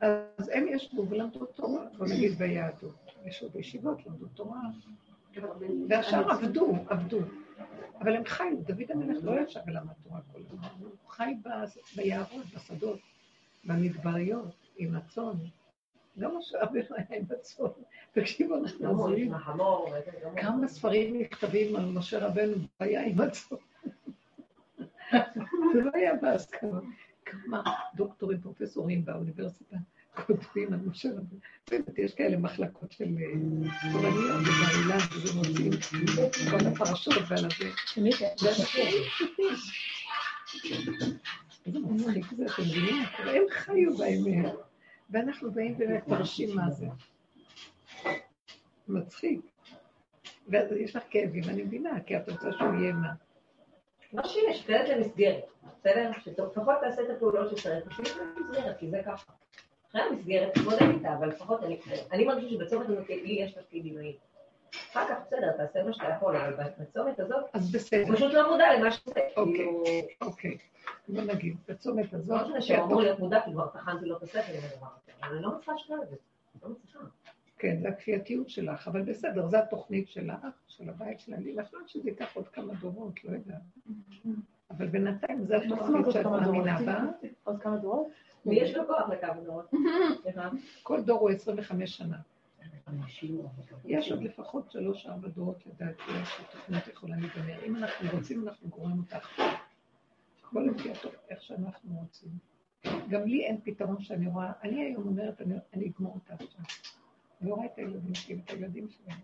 אז 0.00 0.48
הם 0.52 0.68
ישבו 0.68 1.08
ולמדו 1.08 1.46
תורה, 1.46 1.84
בוא 1.98 2.06
נגיד 2.06 2.38
ביהדות. 2.38 2.94
ישבו 3.24 3.48
בישיבות, 3.48 4.06
למדו 4.06 4.26
תורה, 4.26 4.60
והשאר 5.88 6.30
עבדו, 6.30 6.76
עבדו. 6.88 7.18
אבל 8.00 8.16
הם 8.16 8.24
חיו, 8.24 8.56
דוד 8.66 8.90
המלך 8.90 9.24
לא 9.24 9.40
ישב 9.40 9.60
ולמד 9.66 9.92
תורה 10.02 10.20
כל 10.32 10.38
הזמן, 10.46 10.68
הוא 10.80 10.90
חי 11.08 11.34
ביערות, 11.96 12.46
בשדות, 12.54 12.98
במדבריות, 13.64 14.54
עם 14.76 14.96
הצאן. 14.96 15.32
גם 16.18 16.36
משה 16.38 16.64
רבינו 16.64 16.86
היה 16.90 17.18
עם 17.18 17.24
הצאן. 17.30 17.66
תקשיבו, 18.12 18.56
אנחנו 18.56 18.84
לא 18.84 18.90
עוזרים. 18.90 19.32
לא. 19.56 19.88
כמה 20.36 20.68
ספרים 20.68 21.20
נכתבים 21.20 21.76
על 21.76 21.84
משה 21.84 22.26
רבנו 22.26 22.56
היה 22.78 23.04
עם 23.06 23.20
הצאן. 23.20 23.56
זה 25.72 25.80
לא 25.80 25.90
היה 25.94 26.14
בהסכמה. 26.14 26.80
כמה 27.30 27.62
דוקטורים, 27.94 28.40
פרופסורים 28.40 29.04
באוניברסיטה 29.04 29.76
כותבים 30.26 30.72
על 30.72 30.80
משה 30.86 31.08
רבנו. 31.08 31.38
באמת, 31.70 31.98
יש 31.98 32.14
כאלה 32.14 32.36
מחלקות 32.36 32.92
של 32.92 33.04
אה, 33.04 33.92
תורניות 33.92 34.42
בבר 34.42 34.80
אילן, 34.82 34.98
וזה 35.12 35.34
מוצאים 35.38 35.72
כל 36.50 36.66
הפרשות 36.66 37.14
ועל 37.28 37.44
הזה. 37.46 37.70
איזה 41.66 41.78
מצחיק 41.80 42.24
זה, 42.36 42.46
אתם 42.46 42.62
מבינים? 42.62 43.04
הם 43.18 43.42
חיו 43.50 43.96
באמת, 43.96 44.52
ואנחנו 45.10 45.50
באים 45.50 45.78
באמת 45.78 46.04
פרשים 46.08 46.56
מה 46.56 46.70
זה. 46.70 46.86
מצחיק. 48.88 49.40
ואז 50.48 50.72
יש 50.72 50.96
לך 50.96 51.02
כאבים, 51.10 51.44
אני 51.44 51.62
מבינה, 51.62 52.00
כי 52.06 52.16
את 52.16 52.28
רוצה 52.28 52.52
שהוא 52.52 52.74
יהיה 52.74 52.92
מה. 52.92 53.12
לא 54.12 54.22
שיש, 54.28 54.60
תלת 54.60 54.88
למסגרת, 54.88 55.44
בסדר? 55.62 56.10
שלפחות 56.24 56.74
תעשה 56.80 57.02
את 57.02 57.10
הפעולות 57.16 57.56
שצריך, 57.56 57.88
תשאיר 57.88 58.16
את 58.16 58.36
המסגרת, 58.36 58.78
כי 58.78 58.90
זה 58.90 59.00
ככה. 59.06 59.32
אחרי 59.90 60.02
המסגרת, 60.02 60.54
תתמודד 60.54 60.82
איתה, 60.82 61.14
אבל 61.18 61.28
לפחות 61.28 61.64
אני, 61.64 61.80
אני 62.12 62.24
מרגישה 62.24 62.48
שבצומת 62.48 62.88
הזאת 62.88 63.08
לי 63.08 63.38
יש 63.40 63.52
תפקיד 63.52 63.84
עילאי. 63.84 64.16
אחר 64.92 65.08
כך 65.08 65.16
בסדר, 65.26 65.52
תעשה 65.56 65.82
מה 65.82 65.92
שאתה 65.92 66.08
יכול, 66.16 66.36
אבל 66.36 66.64
בצומת 66.78 67.20
הזאת, 67.20 67.44
אז 67.52 67.62
הוא 67.62 67.72
בסדר, 67.74 68.14
פשוט 68.14 68.32
לא 68.32 68.50
מודע 68.50 68.74
למה 68.74 68.88
עושה. 68.88 69.20
אוקיי. 69.36 69.54
כאילו, 69.54 69.84
אוקיי. 70.20 70.58
בוא 71.08 71.22
נגיד, 71.22 71.56
בצומת 71.68 72.12
לא 72.12 72.18
הזאת, 72.18 72.40
משנה 72.46 72.62
שהוא 72.62 72.84
אמור 72.84 73.00
להיות 73.00 73.18
מודע, 73.18 73.40
כי 73.44 73.52
כבר 73.52 73.66
טחנתי 73.66 74.06
לו 74.06 74.16
את 74.16 74.22
השכל 74.22 74.38
עם 74.38 74.62
הדבר 74.72 74.86
הזה. 74.86 75.12
אבל 75.22 75.34
אני 75.34 75.42
לא 75.42 75.50
מצליחה 75.50 75.72
לשמוע 75.72 76.02
את 76.02 76.08
זה. 76.08 76.16
לא 76.62 76.68
מצליחה. 76.68 76.98
כן, 77.58 77.78
זה 77.80 77.88
הכפייתיות 77.88 78.48
שלך, 78.48 78.88
אבל 78.88 79.02
בסדר, 79.02 79.48
זו 79.48 79.56
התוכנית 79.56 80.08
שלך, 80.08 80.46
של 80.68 80.88
הבית 80.88 81.20
של 81.20 81.34
אני, 81.34 81.50
יכול 81.50 81.78
להיות 81.78 81.88
שזה 81.88 82.10
ייקח 82.10 82.36
עוד 82.36 82.48
כמה 82.48 82.74
דורות, 82.74 83.24
לא 83.24 83.30
יודעת. 83.30 83.62
אבל 84.70 84.86
בינתיים 84.86 85.44
זו 85.44 85.54
התוכנית 85.54 86.06
שאת 86.10 86.22
כמה 86.22 86.40
מאמינה 86.40 86.78
דורות? 86.78 86.86
בה. 87.22 87.28
עוד 87.44 87.62
כמה 87.62 87.76
דורות? 87.76 88.06
ויש 88.46 88.74
לו 88.74 88.86
כוח 88.86 89.08
לכמה 89.08 89.40
דורות. 89.40 89.70
כל 90.82 91.02
דור 91.02 91.20
הוא 91.20 91.30
25 91.30 91.96
שנה. 91.96 92.16
יש 93.84 94.12
עוד 94.12 94.22
לפחות 94.22 94.70
שלוש-ארבע 94.70 95.28
דורות 95.28 95.66
לדעתי, 95.66 96.02
שהתוכנית 96.24 96.88
יכולה 96.88 97.16
להיגמר. 97.16 97.64
אם 97.66 97.76
אנחנו 97.76 98.08
רוצים, 98.12 98.48
אנחנו 98.48 98.68
גורמים 98.68 98.98
אותה 98.98 99.16
עכשיו. 99.16 99.46
כל 100.42 100.60
לפי 100.60 100.90
איך 101.28 101.42
שאנחנו 101.42 101.96
רוצים. 101.98 102.30
גם 103.08 103.24
לי 103.26 103.44
אין 103.44 103.60
פתרון 103.64 104.00
שאני 104.00 104.26
רואה, 104.26 104.52
אני 104.62 104.82
היום 104.82 105.06
אומרת, 105.06 105.40
אני, 105.40 105.54
אני 105.74 105.88
אגמור 105.88 106.14
אותה 106.14 106.34
עכשיו. 106.34 106.64
אני 107.40 107.50
לא 107.50 107.54
רואה 107.54 107.66
את 107.66 107.78
הילדים 107.78 108.14
שלי, 108.14 108.40
את 108.44 108.50
הילדים 108.50 108.88
שלהם. 108.88 109.20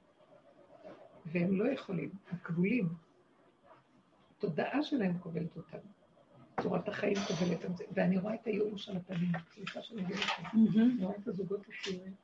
והם 1.27 1.59
לא 1.59 1.73
יכולים, 1.73 2.11
הם 2.31 2.39
כבולים. 2.39 2.89
התודעה 4.37 4.83
שלהם 4.83 5.19
כובלת 5.19 5.57
אותם. 5.57 5.79
צורת 6.63 6.89
החיים 6.89 7.17
כובלת 7.17 7.65
את 7.65 7.77
זה, 7.77 7.85
ואני 7.93 8.19
רואה 8.19 8.35
את 8.35 8.47
הייאוש 8.47 8.89
על 8.89 8.97
הפנים. 8.97 9.33
סליחה 9.55 9.83
שאני 9.83 10.03
אגיד 10.03 10.17
לכם. 10.17 10.43
אני 10.97 11.05
רואה 11.05 11.17
את 11.17 11.29
הזוגות 11.29 11.61
הצעירים. 11.69 12.15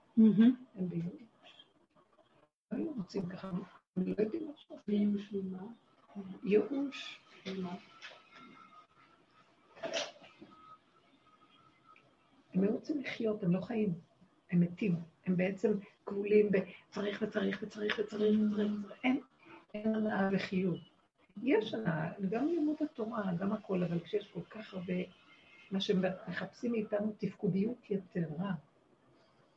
הם 0.75 0.89
בייאוש. 0.89 1.67
לא 2.73 2.79
היו 2.79 2.93
רוצים 2.97 3.27
ככה, 3.27 3.49
הם 3.49 3.63
לא 3.97 4.15
יודעים. 4.19 4.53
ייאוש 4.89 5.33
ממה? 5.33 5.63
ייאוש. 6.45 7.21
הם 12.55 12.65
לא 12.65 12.71
רוצים 12.71 13.01
לחיות, 13.01 13.43
הם 13.43 13.53
לא 13.53 13.61
חיים. 13.61 13.95
הם 14.51 14.61
מתים. 14.61 14.97
הם 15.31 15.37
בעצם 15.37 15.73
כבולים 16.07 16.51
בצריך 16.51 17.23
וצריך 17.23 17.63
וצריך 17.63 17.99
וצריך 17.99 17.99
וצריך. 17.99 18.95
אין, 19.05 19.21
אין 19.75 19.95
הנאה 19.95 20.29
וחיות. 20.33 20.81
יש 21.43 21.75
הנאה, 21.75 22.11
גם 22.31 22.49
לימוד 22.49 22.77
התורה, 22.81 23.33
גם 23.39 23.53
הכל, 23.53 23.83
אבל 23.83 24.01
כשיש 24.01 24.31
כל 24.33 24.41
כך 24.51 24.75
הרבה, 24.75 24.95
מה 25.71 25.81
שמחפשים 25.81 26.73
מאיתנו 26.73 27.15
תפקודיות 27.19 27.91
יתרה. 27.91 28.53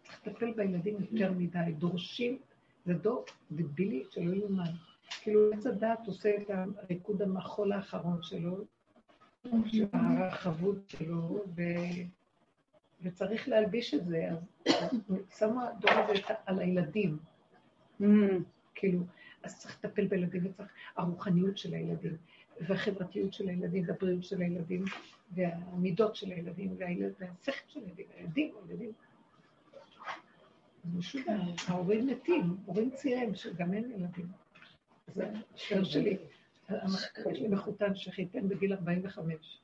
צריך 0.04 0.28
לטפל 0.28 0.54
בילדים 0.54 0.96
יותר 1.00 1.32
מדי, 1.32 1.72
דורשים, 1.78 2.38
זה 2.86 2.94
דור 2.94 3.26
דבילי 3.52 4.04
שלא 4.12 4.34
יאומן. 4.34 4.72
כאילו 5.22 5.54
עץ 5.54 5.66
הדת 5.66 6.00
עושה 6.08 6.30
את 6.42 6.50
הריקוד 6.50 7.22
המחול 7.22 7.72
האחרון 7.72 8.24
שלו, 8.24 8.66
של 9.66 9.86
הרחבות 9.94 10.90
שלו, 10.90 11.44
ו... 11.56 11.62
וצריך 13.04 13.48
להלביש 13.48 13.94
את 13.94 14.06
זה, 14.06 14.30
אז 14.68 14.90
שמו 15.38 15.62
הדור 15.62 15.92
הזה 15.92 16.14
על 16.46 16.60
הילדים, 16.60 17.18
כאילו, 18.76 19.00
אז 19.44 19.60
צריך 19.60 19.78
לטפל 19.84 20.08
בילדים 20.08 20.46
וצריך, 20.46 20.70
הרוחניות 20.98 21.58
של 21.58 21.74
הילדים, 21.74 22.18
והחברתיות 22.62 23.34
של 23.34 23.50
הילדים, 23.50 23.84
והבריאות 23.88 24.24
של 24.24 24.42
הילדים, 24.42 24.86
והמידות 25.32 26.16
של 26.16 26.32
הילדים, 26.32 26.78
והשכל 26.78 27.52
של 27.68 27.80
הילדים, 27.80 28.06
הילדים, 28.18 28.54
הילדים. 28.68 28.92
זה 30.84 30.98
משוגע, 30.98 31.38
ההורים 31.68 32.08
מתים, 32.08 32.58
הורים 32.66 32.90
צעירים, 32.90 33.36
שגם 33.36 33.74
אין 33.74 33.92
ילדים. 33.92 34.28
זה 35.16 35.32
השאר 35.56 35.84
שלי, 35.84 36.18
יש 37.32 37.40
לי 37.42 37.48
מחותן 37.48 37.96
שחיתן 37.96 38.50
בגיל 38.50 38.74
45. 38.74 39.63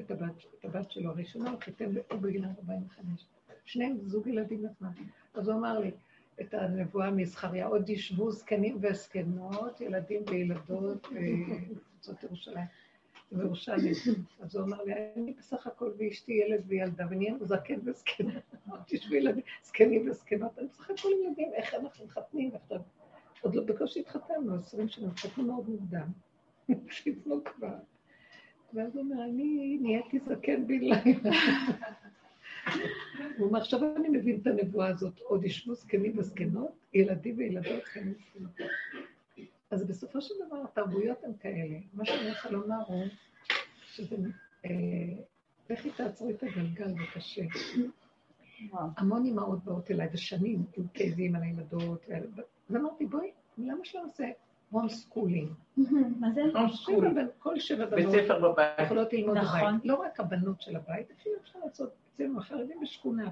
את 0.00 0.10
הבת, 0.10 0.44
את 0.58 0.64
הבת 0.64 0.90
שלו 0.90 1.10
הראשונה, 1.10 1.50
הוא 1.50 1.60
חיתן 1.60 1.94
בגיל 2.20 2.44
45. 2.44 3.26
שניהם 3.64 3.98
זוג 4.06 4.26
ילדים 4.26 4.66
עצמם. 4.66 4.90
אז 5.34 5.48
הוא 5.48 5.56
אמר 5.56 5.78
לי 5.78 5.90
את 6.40 6.54
הנבואה 6.54 7.10
מזכריה, 7.10 7.66
עוד 7.66 7.90
ישבו 7.90 8.30
זקנים 8.30 8.78
וזקנות, 8.80 9.80
ילדים 9.80 10.22
וילדות 10.26 11.08
בקבוצות 11.12 12.22
ירושלים, 12.22 12.66
בירושלים. 13.32 13.94
אז 14.40 14.56
הוא 14.56 14.64
אמר 14.64 14.82
לי, 14.82 14.92
אני 15.16 15.32
בסך 15.38 15.66
הכל 15.66 15.92
ואשתי 15.98 16.32
ילד 16.32 16.62
וילדה, 16.66 17.06
ונהיינו 17.10 17.46
זקן 17.46 17.78
וזקנה. 17.84 18.40
תשבו 18.86 19.14
ילדים, 19.14 19.44
זקנים 19.62 20.10
וזקנות, 20.10 20.58
אני 20.58 20.66
בסך 20.66 20.90
הכל 20.90 21.08
ילדים, 21.24 21.52
איך 21.54 21.74
אנחנו 21.74 22.04
מחתנים 22.04 22.50
עכשיו? 22.54 22.80
עוד 23.40 23.54
לא 23.54 23.64
בקושי 23.64 24.00
התחתנו, 24.00 24.54
20 24.54 24.88
שנה, 24.88 25.08
התחתנו 25.08 25.44
מאוד 25.44 25.68
מוקדם. 25.68 26.08
שיפנו 26.90 27.44
כבר. 27.44 27.74
ואז 28.74 28.96
הוא 28.96 29.04
אומר, 29.04 29.24
אני 29.24 29.78
נהייתי 29.80 30.18
זקן 30.18 30.66
בן 30.66 30.78
לילה. 30.78 31.02
הוא 33.38 33.46
אומר, 33.46 33.60
עכשיו 33.60 33.96
אני 33.96 34.08
מבין 34.08 34.40
את 34.40 34.46
הנבואה 34.46 34.88
הזאת, 34.88 35.18
עוד 35.20 35.44
ישבו 35.44 35.74
זקנים 35.74 36.18
וזקנות, 36.18 36.72
ילדים 36.94 37.38
וילדות 37.38 37.84
כאלה 37.84 38.10
זקנות. 38.12 38.50
אז 39.70 39.86
בסופו 39.86 40.20
של 40.20 40.34
דבר 40.46 40.62
התרבויות 40.64 41.24
הן 41.24 41.32
כאלה. 41.40 41.78
מה 41.94 42.04
שאני 42.04 42.28
רוצה 42.28 42.50
לומר 42.50 42.82
הוא 42.86 43.04
שזה... 43.84 44.16
אה, 44.64 44.70
לכי 45.70 45.90
תעצרי 45.90 46.32
את 46.32 46.42
הגלגל, 46.42 46.88
זה 46.88 47.04
קשה. 47.14 47.42
המון 48.72 49.26
אמהות 49.26 49.64
באות 49.64 49.90
אליי, 49.90 50.08
ושנים 50.12 50.64
עם 50.76 50.86
כאבים 50.94 51.36
על 51.36 51.42
הילדות, 51.42 52.06
ואמרתי, 52.70 53.06
בואי, 53.06 53.30
למה 53.58 53.84
שלא 53.84 54.06
נעשה 54.06 54.24
homeschooling? 54.70 55.50
מה 56.20 56.30
זה? 56.34 56.42
כל 57.38 57.60
שבע 57.60 57.86
בית 57.86 58.06
בנות 58.06 58.14
ספר 58.24 58.50
בבית. 58.52 58.78
יכולות 58.78 59.12
ללמוד 59.12 59.36
נכון. 59.36 59.60
בבית. 59.60 59.84
לא 59.84 59.94
רק 59.94 60.20
הבנות 60.20 60.60
של 60.60 60.76
הבית, 60.76 61.10
אפילו 61.10 61.36
אפשר 61.42 61.58
לעשות 61.64 61.90
אצלנו 62.14 62.38
החרדים 62.38 62.80
בשכונה. 62.82 63.30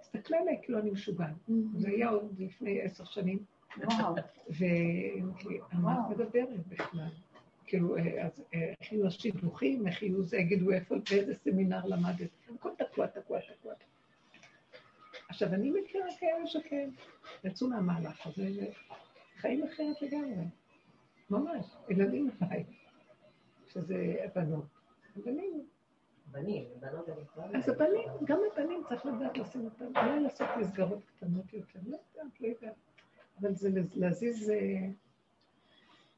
תסתכלי 0.00 0.36
עליי 0.36 0.58
כאילו 0.62 0.78
אני 0.78 0.90
משוגעת. 0.90 1.34
זה 1.78 1.88
היה 1.88 2.08
עוד 2.08 2.34
לפני 2.38 2.80
עשר 2.82 3.04
שנים, 3.04 3.38
וואו. 3.76 4.14
ואמרתי 4.48 5.48
לי, 5.48 5.60
על 5.70 5.78
מה 5.80 6.00
את 6.00 6.18
מדברת 6.18 6.66
בכלל? 6.68 7.08
כאילו, 7.66 7.96
אה, 7.96 8.26
אז 8.26 8.42
אה, 8.54 8.72
איך 8.80 8.92
יהיו 8.92 9.06
השידוכים, 9.06 9.86
איך 9.86 10.02
יהיו 10.02 10.22
זה, 10.22 10.36
יגידו 10.36 10.70
איפה, 10.70 10.94
באיזה 11.10 11.34
סמינר 11.34 11.86
למדת. 11.86 12.30
הכל 12.54 12.70
תקוע, 12.78 13.06
תקוע, 13.06 13.38
תקוע. 13.40 13.72
עכשיו, 15.28 15.54
אני 15.54 15.70
מכירה 15.70 16.06
כאלה 16.20 16.46
שכן, 16.46 16.90
יצאו 17.44 17.68
מהמהלך 17.68 18.26
הזה, 18.26 18.66
וחיים 19.40 19.64
אחרת 19.64 20.02
לגמרי. 20.02 20.44
ממש, 21.30 21.66
ילדים 21.88 22.30
בבית, 22.30 22.66
שזה 23.68 24.16
הבנות. 24.24 24.64
הבנים. 25.16 25.66
בנים, 26.32 26.64
בנות 26.80 27.08
אני 27.08 27.26
כבר... 27.32 27.42
אז 27.56 27.68
הבנים, 27.68 28.08
גם 28.24 28.38
הבנים 28.52 28.82
צריך 28.88 29.06
לדעת 29.06 29.38
לשים 29.38 29.64
אותם, 29.64 29.84
אולי 29.96 30.20
לעשות 30.20 30.48
מסגרות 30.60 30.98
קטנות 31.04 31.52
יותר, 31.52 31.78
לא 31.86 31.96
יודעת, 32.16 32.40
לא 32.40 32.46
יודעת. 32.48 32.74
אבל 33.40 33.54
זה 33.54 33.70
להזיז, 33.94 34.46
זה, 34.46 34.60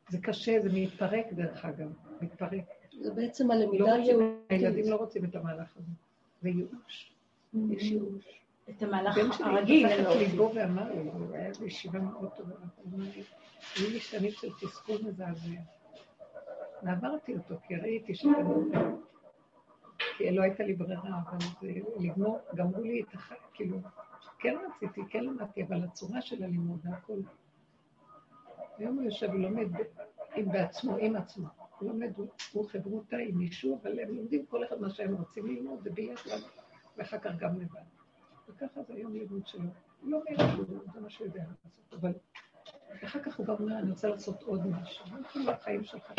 זה 0.09 0.18
קשה, 0.23 0.61
זה 0.61 0.68
מתפרק 0.73 1.33
דרך 1.33 1.64
אגב, 1.64 1.93
מתפרק. 2.20 2.64
זה 3.01 3.14
בעצם 3.14 3.49
לא 3.49 3.53
הלמידה 3.53 3.85
רוצים, 3.85 4.20
היהודית. 4.20 4.51
הילדים 4.51 4.91
לא 4.91 4.97
רוצים 4.97 5.25
את 5.25 5.35
המהלך 5.35 5.77
הזה. 5.77 5.93
זה 6.43 6.49
ייאוש, 6.49 7.12
יש 7.70 7.83
ייאוש. 7.83 8.41
את 8.71 8.83
המהלך 8.83 9.19
הבן 9.19 9.33
שלי 9.33 9.45
הרגיל. 9.47 9.87
לא 10.03 10.09
עושים. 10.11 10.21
ליבו 10.31 10.51
ואמר 10.55 10.89
לי, 10.95 10.99
הוא 11.13 11.35
היה 11.35 11.51
בישיבה 11.61 11.99
מאוד 11.99 12.31
טובה, 12.37 12.55
הוא 12.77 12.93
אמר 12.95 13.05
לי, 13.05 13.23
היו 13.77 13.91
לי 13.91 14.01
שנים 14.01 14.31
של 14.31 14.49
תסכול 14.61 14.97
מזעזע. 15.07 15.51
ועברתי 16.83 17.35
אותו, 17.37 17.55
כי 17.67 17.77
ראיתי 17.77 18.15
שכנראה, 18.15 18.45
כי 20.19 20.31
לא 20.31 20.43
הייתה 20.43 20.63
לי 20.65 20.73
ברירה, 20.75 21.21
אבל 21.29 21.39
זה 21.61 21.69
לגמור, 22.01 22.39
גמרו 22.55 22.83
לי 22.83 23.03
את 23.03 23.15
החיים, 23.15 23.41
כאילו, 23.55 23.79
כן 24.39 24.57
רציתי, 24.77 25.01
כן 25.11 25.25
למדתי, 25.25 25.63
אבל 25.63 25.85
הצורה 25.85 26.21
של 26.23 26.45
הלימוד, 26.45 26.81
הכל. 26.93 27.19
היום 28.79 28.97
הוא 28.97 29.05
יושב 29.05 29.29
ולומד 29.33 29.67
עם 30.37 30.53
בעצמו, 30.53 30.97
עם 30.97 31.17
עצמו. 31.17 31.47
הוא 31.79 31.89
לומד, 31.89 32.13
הוא- 32.53 32.69
חברותא 32.69 33.17
עם 33.17 33.39
מישהו, 33.39 33.79
אבל 33.83 34.01
הם 34.01 34.15
לומדים 34.17 34.47
כל 34.47 34.65
אחד 34.65 34.81
מה 34.81 34.91
שהם 34.91 35.15
רוצים 35.15 35.47
ללמוד, 35.47 35.83
זה 35.83 35.91
ביחד, 35.91 36.37
ואחר 36.97 37.19
כך 37.19 37.31
גם 37.39 37.61
לבד. 37.61 37.81
וככה 38.49 38.82
זה 38.82 38.95
היום 38.95 39.12
לימוד 39.12 39.47
שלו. 39.47 39.68
הוא 40.01 40.11
לא 40.11 40.20
כלום, 40.28 40.64
זה 40.95 41.01
מה 41.01 41.11
שהוא 41.11 41.26
יודע 41.26 41.43
לעשות, 41.64 41.95
אבל 42.01 42.12
אחר 43.05 43.22
כך 43.22 43.36
הוא 43.36 43.47
גם 43.47 43.55
אומר, 43.55 43.78
אני 43.78 43.90
רוצה 43.90 44.09
לעשות 44.09 44.43
עוד 44.43 44.66
משהו. 44.66 45.05
לא 45.16 45.28
כאילו 45.28 45.51
החיים 45.51 45.84
שלך, 45.84 46.12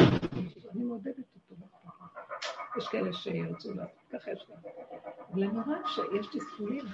אני 0.72 0.84
מעודדת 0.84 1.18
אותו. 1.36 1.56
יש 2.78 2.88
כאלה 2.88 3.14
שירצו 3.14 3.74
לעשות, 3.74 4.00
ככה 4.10 4.32
יש 4.32 4.46
גם. 4.50 4.58
אבל 5.32 5.44
אני 5.44 5.60
רואה 5.60 5.88
שיש 5.88 6.28
תסכולים. 6.28 6.86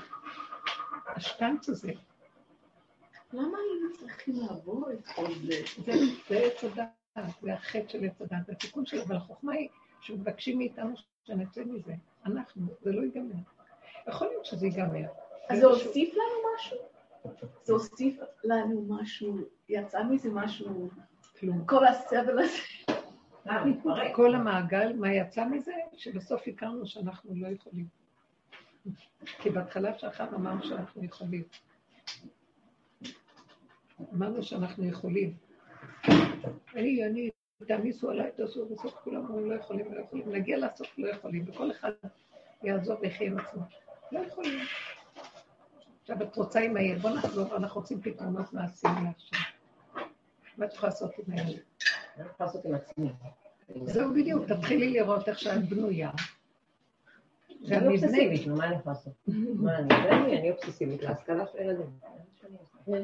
השטנץ 1.08 1.70
הזה, 1.70 1.92
למה 3.34 3.58
היינו 3.58 3.98
צריכים 4.00 4.36
לעבור 4.36 4.92
את 4.92 5.08
כל 5.16 5.34
זה? 5.34 5.82
זה 6.30 6.38
עץ 6.38 6.64
הדעת, 6.64 7.42
זה 7.42 7.54
החטא 7.54 7.88
של 7.88 8.06
עץ 8.06 8.22
הדעת, 8.22 8.46
זה 8.46 8.52
התיקון 8.52 8.86
שלו, 8.86 9.04
אבל 9.04 9.16
החוכמה 9.16 9.54
היא 9.54 9.70
שמבקשים 10.02 10.58
מאיתנו 10.58 10.94
שנצא 11.24 11.64
מזה. 11.66 11.94
אנחנו, 12.26 12.68
זה 12.82 12.92
לא 12.92 13.02
ייגמר. 13.02 13.36
יכול 14.08 14.28
להיות 14.28 14.46
שזה 14.46 14.66
ייגמר. 14.66 15.06
אז 15.50 15.60
זה 15.60 15.66
הוסיף 15.66 16.14
לנו 16.14 16.50
משהו? 16.56 16.78
זה 17.64 17.74
הוסיף 17.74 18.20
לנו 18.44 18.86
משהו, 18.90 19.38
יצא 19.70 20.04
מזה 20.04 20.30
משהו, 20.30 20.90
כלום. 21.40 21.66
כל 21.66 21.86
הסבל 21.86 22.40
הזה. 22.40 22.58
אה. 23.50 23.64
כל 24.16 24.36
המעגל, 24.36 24.94
מה 24.94 25.14
יצא 25.14 25.46
מזה? 25.46 25.74
שבסוף 25.98 26.42
הכרנו 26.48 26.86
שאנחנו 26.86 27.36
לא 27.36 27.48
יכולים. 27.48 27.86
כי 29.24 29.50
בהתחלה 29.50 30.00
שאחר 30.00 30.36
אמרנו 30.36 30.64
שאנחנו 30.64 31.04
יכולים. 31.04 31.44
אמרנו 34.14 34.44
שאנחנו 34.44 34.86
יכולים. 34.86 35.34
אני, 36.76 37.06
אני, 37.06 37.30
תעמיסו 37.68 38.10
עליי, 38.10 38.32
תעשו, 38.32 38.66
בסוף 38.66 38.94
כולם 38.94 39.26
אומרים 39.30 39.52
לא 39.52 39.56
יכולים, 39.56 39.94
לא 39.94 40.02
יכולים. 40.02 40.32
נגיע 40.32 40.58
לסוף 40.58 40.88
לא 40.98 41.10
יכולים, 41.10 41.46
וכל 41.48 41.72
אחד 41.72 41.92
יעזוב 42.64 42.98
ויחיה 43.02 43.28
עם 43.28 43.40
עצמו. 43.40 43.62
לא 44.12 44.20
יכולים. 44.20 44.60
עכשיו 46.02 46.22
את 46.24 46.36
רוצה 46.38 46.60
עם 46.60 46.78
הילד, 46.78 47.02
בוא 47.02 47.10
נחזור, 47.10 47.56
אנחנו 47.56 47.82
רוצים 47.82 48.02
פתרונות 48.02 48.54
מעשיים 48.54 48.96
לעכשיו. 49.06 49.40
מה 50.58 50.66
את 50.66 50.74
יכולה 50.74 50.90
לעשות 50.92 51.12
עם 51.18 51.34
הילד? 51.34 51.60
אני 52.18 52.26
יכולה 52.28 52.48
לעשות 52.50 52.66
עם 52.66 52.76
עצמי. 52.76 53.10
זהו 53.84 54.14
בדיוק, 54.14 54.46
תתחילי 54.52 54.90
לראות 54.94 55.30
איך 55.30 55.40
שאת 55.40 55.70
בנויה. 55.70 56.10
אני 57.50 57.70
והמבנה, 57.70 57.92
אובססיבית, 57.92 58.48
מה 58.48 58.66
אני 58.66 58.76
יכולה 58.76 58.96
לעשות? 58.96 59.14
מה, 59.28 59.78
אני 59.78 59.94
אני- 60.10 60.40
אני 60.40 60.52
אובססיבית 60.52 61.02
להשכלה 61.04 61.44
של 61.48 61.58
ילדים. 61.60 61.90
לא- 62.88 62.98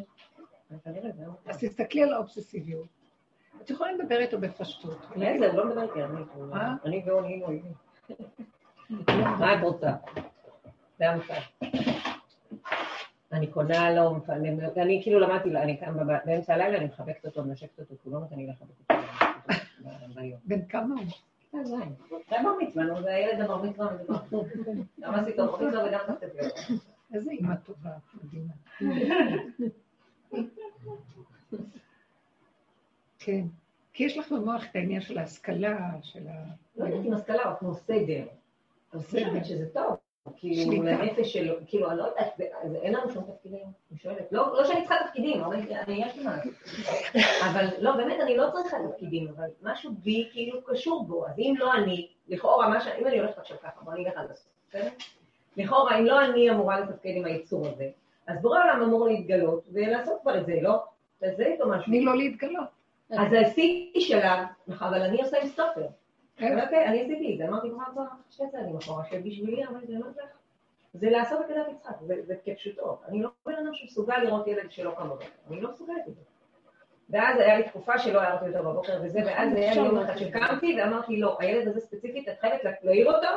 אז 1.46 1.60
תסתכלי 1.60 2.04
על 2.04 2.14
האובססיביות. 2.14 2.88
את 3.62 3.70
יכולה 3.70 3.92
לדבר 3.92 4.20
איתו 4.20 4.40
בפשטות. 4.40 4.98
הוא 5.16 5.24
לא 5.54 5.66
מדבר 5.66 5.82
איתי, 5.84 6.04
אני? 6.04 6.22
אני 6.86 7.04
נהיינו 7.22 7.46
אויבים. 7.46 7.74
מה 9.40 9.54
את 9.56 9.60
רוצה? 9.64 9.92
המצב. 11.00 11.34
אני 13.32 13.48
קונה 13.48 13.92
לו, 13.96 14.16
מפעלים- 14.16 14.60
אני 14.78 15.00
כאילו 15.04 15.20
למדתי, 15.20 15.50
אני 15.58 15.78
קם 15.78 15.94
באמצע 16.26 16.54
הלילה, 16.54 16.78
אני 16.78 16.86
מחבקת 16.86 17.26
אותו, 17.26 17.44
מנשקת 17.44 17.80
אותו, 17.80 17.96
הוא 18.04 18.14
לא 18.14 18.20
נותן 18.20 18.36
לי 18.36 18.48
לחבק 18.48 18.70
אותו 18.92 19.04
ביום. 20.16 20.40
בן 20.46 20.66
כמה 20.66 20.96
הוא? 20.96 21.04
כיתה 21.40 21.64
ז'. 21.64 21.70
זה 22.10 22.36
בר 22.44 22.54
מצווה, 22.62 22.84
נו, 22.84 23.02
זה 23.02 23.14
הילד 23.14 23.42
הבר 23.42 23.64
מצווה 23.64 23.94
מדובר. 23.94 24.20
גם 25.00 25.14
עשית 25.16 25.36
בר 25.38 25.56
מצווה 25.56 25.88
וגם 25.88 26.00
אותו. 26.10 26.26
איזה 27.14 27.32
אימא 27.32 27.56
טובה, 27.56 27.90
מדהימה. 28.24 28.54
כן. 33.20 33.42
כי 33.94 34.04
יש 34.04 34.18
לך 34.18 34.32
במוח 34.32 34.64
את 34.72 34.76
העניין 34.76 35.02
של 35.02 35.18
ההשכלה, 35.18 35.90
של 36.02 36.28
ה... 36.28 36.44
לא 36.76 36.86
יודעת 36.86 37.06
אם 37.06 37.14
השכלה, 37.14 37.44
אבל 37.44 37.54
כמו 37.60 37.74
סדר. 37.74 38.26
אני 38.94 39.02
סדר. 39.04 39.44
שזה 39.44 39.70
טוב. 39.74 39.98
כאילו. 40.38 40.84
לנפש 40.84 41.34
שלו, 41.34 41.56
כאילו, 41.68 41.90
אני 41.90 41.98
לא 41.98 42.04
יודעת, 42.04 42.40
אין 42.82 42.94
לנו 42.94 43.12
שום 43.12 43.24
תפקידים, 43.24 43.60
אני 43.92 44.00
שואלת. 44.00 44.32
לא 44.32 44.54
לא 44.54 44.66
שאני 44.66 44.80
צריכה 44.80 44.96
תפקידים, 45.08 45.44
אבל 45.44 45.56
אני, 45.56 46.06
יש 46.06 46.18
לי 46.18 46.24
מה. 46.24 46.38
אבל 47.50 47.66
לא, 47.80 47.92
באמת, 47.96 48.20
אני 48.20 48.38
לא 48.38 48.50
צריכה 48.52 48.78
תפקידים, 48.92 49.28
אבל 49.36 49.48
משהו 49.62 49.92
בי 50.04 50.30
כאילו 50.32 50.64
קשור 50.66 51.06
בו. 51.08 51.28
אז 51.28 51.40
אם 51.40 51.54
לא 51.58 51.74
אני, 51.74 52.08
לכאורה, 52.28 52.70
מה 52.70 52.82
ש... 52.82 52.88
אם 52.88 53.08
אני 53.08 53.20
הולכת 53.20 53.38
עכשיו 53.38 53.58
ככה, 53.64 53.82
בוא 53.82 53.94
אני 53.94 54.06
אלך 54.06 54.18
עד 54.18 54.32
הסוף, 54.32 54.52
בסדר? 54.70 54.90
לכאורה, 55.58 56.00
אם 56.00 56.06
לא 56.06 56.26
אני 56.26 56.50
אמורה 56.50 56.80
לתפקד 56.80 57.10
עם 57.16 57.26
היצור 57.26 57.68
הזה, 57.68 57.90
אז 58.28 58.42
בורא 58.42 58.60
העולם 58.60 58.82
אמור 58.82 59.08
להתגלות 59.08 59.64
ולעשות 59.74 60.22
כבר 60.22 60.38
את 60.38 60.46
זה, 60.46 60.54
לא? 60.62 60.84
תעשה 61.20 61.46
איתו 61.46 61.70
משהו. 61.70 61.86
תני 61.86 62.02
לו 62.02 62.14
להתגלות. 62.14 62.68
אז 63.10 63.34
עשיתי 63.34 64.02
שלב, 64.02 64.40
אבל 64.80 65.02
אני 65.02 65.22
עושה 65.22 65.42
עם 65.42 65.48
סטופר. 65.48 65.88
אני 66.40 67.02
עשיתי 67.02 67.34
את 67.34 67.38
זה, 67.38 67.48
אמרתי 67.48 67.70
כבר 67.70 67.84
כבר 67.92 68.04
שתי 68.30 68.44
צעדים 68.52 68.76
אחורה, 68.78 69.06
שבשבילי, 69.06 69.66
אבל 69.66 69.80
זה 69.88 69.94
לא 69.94 70.10
זה. 70.12 70.22
זה 70.94 71.10
לעשות 71.10 71.40
את 71.42 71.46
כדת 71.48 71.66
יצחק, 71.72 71.96
זה- 72.02 72.36
כפשוטו. 72.46 73.00
אני 73.08 73.22
לא 73.22 73.30
בן 73.46 73.54
אדם 73.56 73.74
שמסוגל 73.74 74.18
לראות 74.18 74.48
ילד 74.48 74.72
שלא 74.72 74.96
בבוקר, 75.00 75.26
אני 75.50 75.62
לא 75.62 75.72
מסוגלת 75.72 76.08
את 76.08 76.16
זה. 76.16 76.22
ואז 77.10 77.40
היה 77.40 77.58
לי 77.58 77.64
תקופה 77.64 77.98
שלא 78.00 78.22
הערתי 78.22 78.48
אותו 78.58 78.70
בבוקר 78.70 79.00
וזה, 79.04 79.20
ואז 79.26 79.54
היה 79.56 79.74
לי 79.74 79.80
יום 79.80 79.98
אחד 80.00 80.18
שקמתי 80.18 80.78
ואמרתי, 80.80 81.18
לא, 81.20 81.38
הילד 81.40 81.68
הזה 81.68 81.80
ספציפית, 81.80 82.30
את 82.30 82.40
חייבת 82.40 82.62
להעיר 82.84 83.08
אותו 83.12 83.28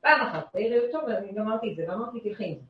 פעם 0.00 0.20
אחת, 0.20 0.52
תעירי 0.52 0.86
אותו, 0.86 0.98
ואני 1.06 1.32
גמרתי 1.32 1.70
את 1.72 1.76
זה, 1.76 1.84
ואמרתי, 1.88 2.20
תלכי 2.20 2.44
עם 2.44 2.54
זה. 2.54 2.60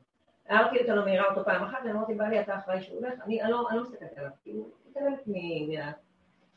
הערתי 0.55 0.81
אותו, 0.81 0.95
לא 0.95 1.05
מעירה 1.05 1.25
אותו 1.29 1.45
פעם 1.45 1.63
אחת, 1.63 1.77
ואמרתי, 1.85 2.13
בעלי, 2.13 2.41
אתה 2.41 2.55
אחראי 2.57 2.81
שהוא 2.81 2.99
הולך, 2.99 3.13
אני 3.25 3.39
לא 3.49 3.63
לא 3.73 3.81
מסתכלת 3.83 4.17
עליו, 4.17 4.29
כאילו, 4.43 4.63
מתעלמת. 4.89 5.27
מה- 5.27 5.91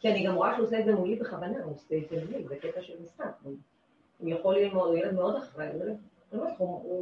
כי 0.03 0.09
אני 0.11 0.27
גם 0.27 0.35
רואה 0.35 0.55
שהוא 0.55 0.67
עושה 0.67 0.79
את 0.81 0.85
זה 0.85 0.95
מולי 0.95 1.17
בכוונה, 1.17 1.65
הוא 1.65 1.75
עושה 1.75 1.95
את 1.97 2.09
זה 2.11 2.17
מולי, 2.25 2.45
זה 2.49 2.57
קטע 2.57 2.83
של 2.83 2.93
משחק. 3.03 3.25
הוא- 3.43 3.55
יכול 4.25 4.57
ללמוד, 4.57 4.89
הוא 4.89 4.97
ילד 4.99 5.15
מאוד 5.15 5.37
אחראי, 5.37 5.69
הוא 5.73 5.85
לא 6.33 6.45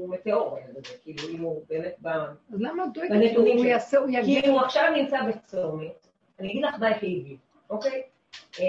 מטאור, 0.09 0.59
כאילו, 1.03 1.29
אם 1.29 1.41
הוא 1.41 1.63
באמת 1.69 1.95
בא... 1.99 2.27
אז 2.55 2.61
למה 2.61 2.85
את 2.85 2.89
דואגת 2.95 3.11
בנתונים 3.11 3.59
שלו. 3.59 3.65
יגיע? 4.09 4.41
כי 4.43 4.49
הוא 4.49 4.61
עכשיו 4.61 4.83
נמצא 4.97 5.19
בצומת, 5.29 6.07
אני 6.41 6.49
אגיד 6.51 6.65
לך 6.65 6.75
מה 6.81 6.89
הכאיב 6.89 7.27
לי, 7.27 7.37
אוקיי? 7.71 8.03
אה, 8.61 8.65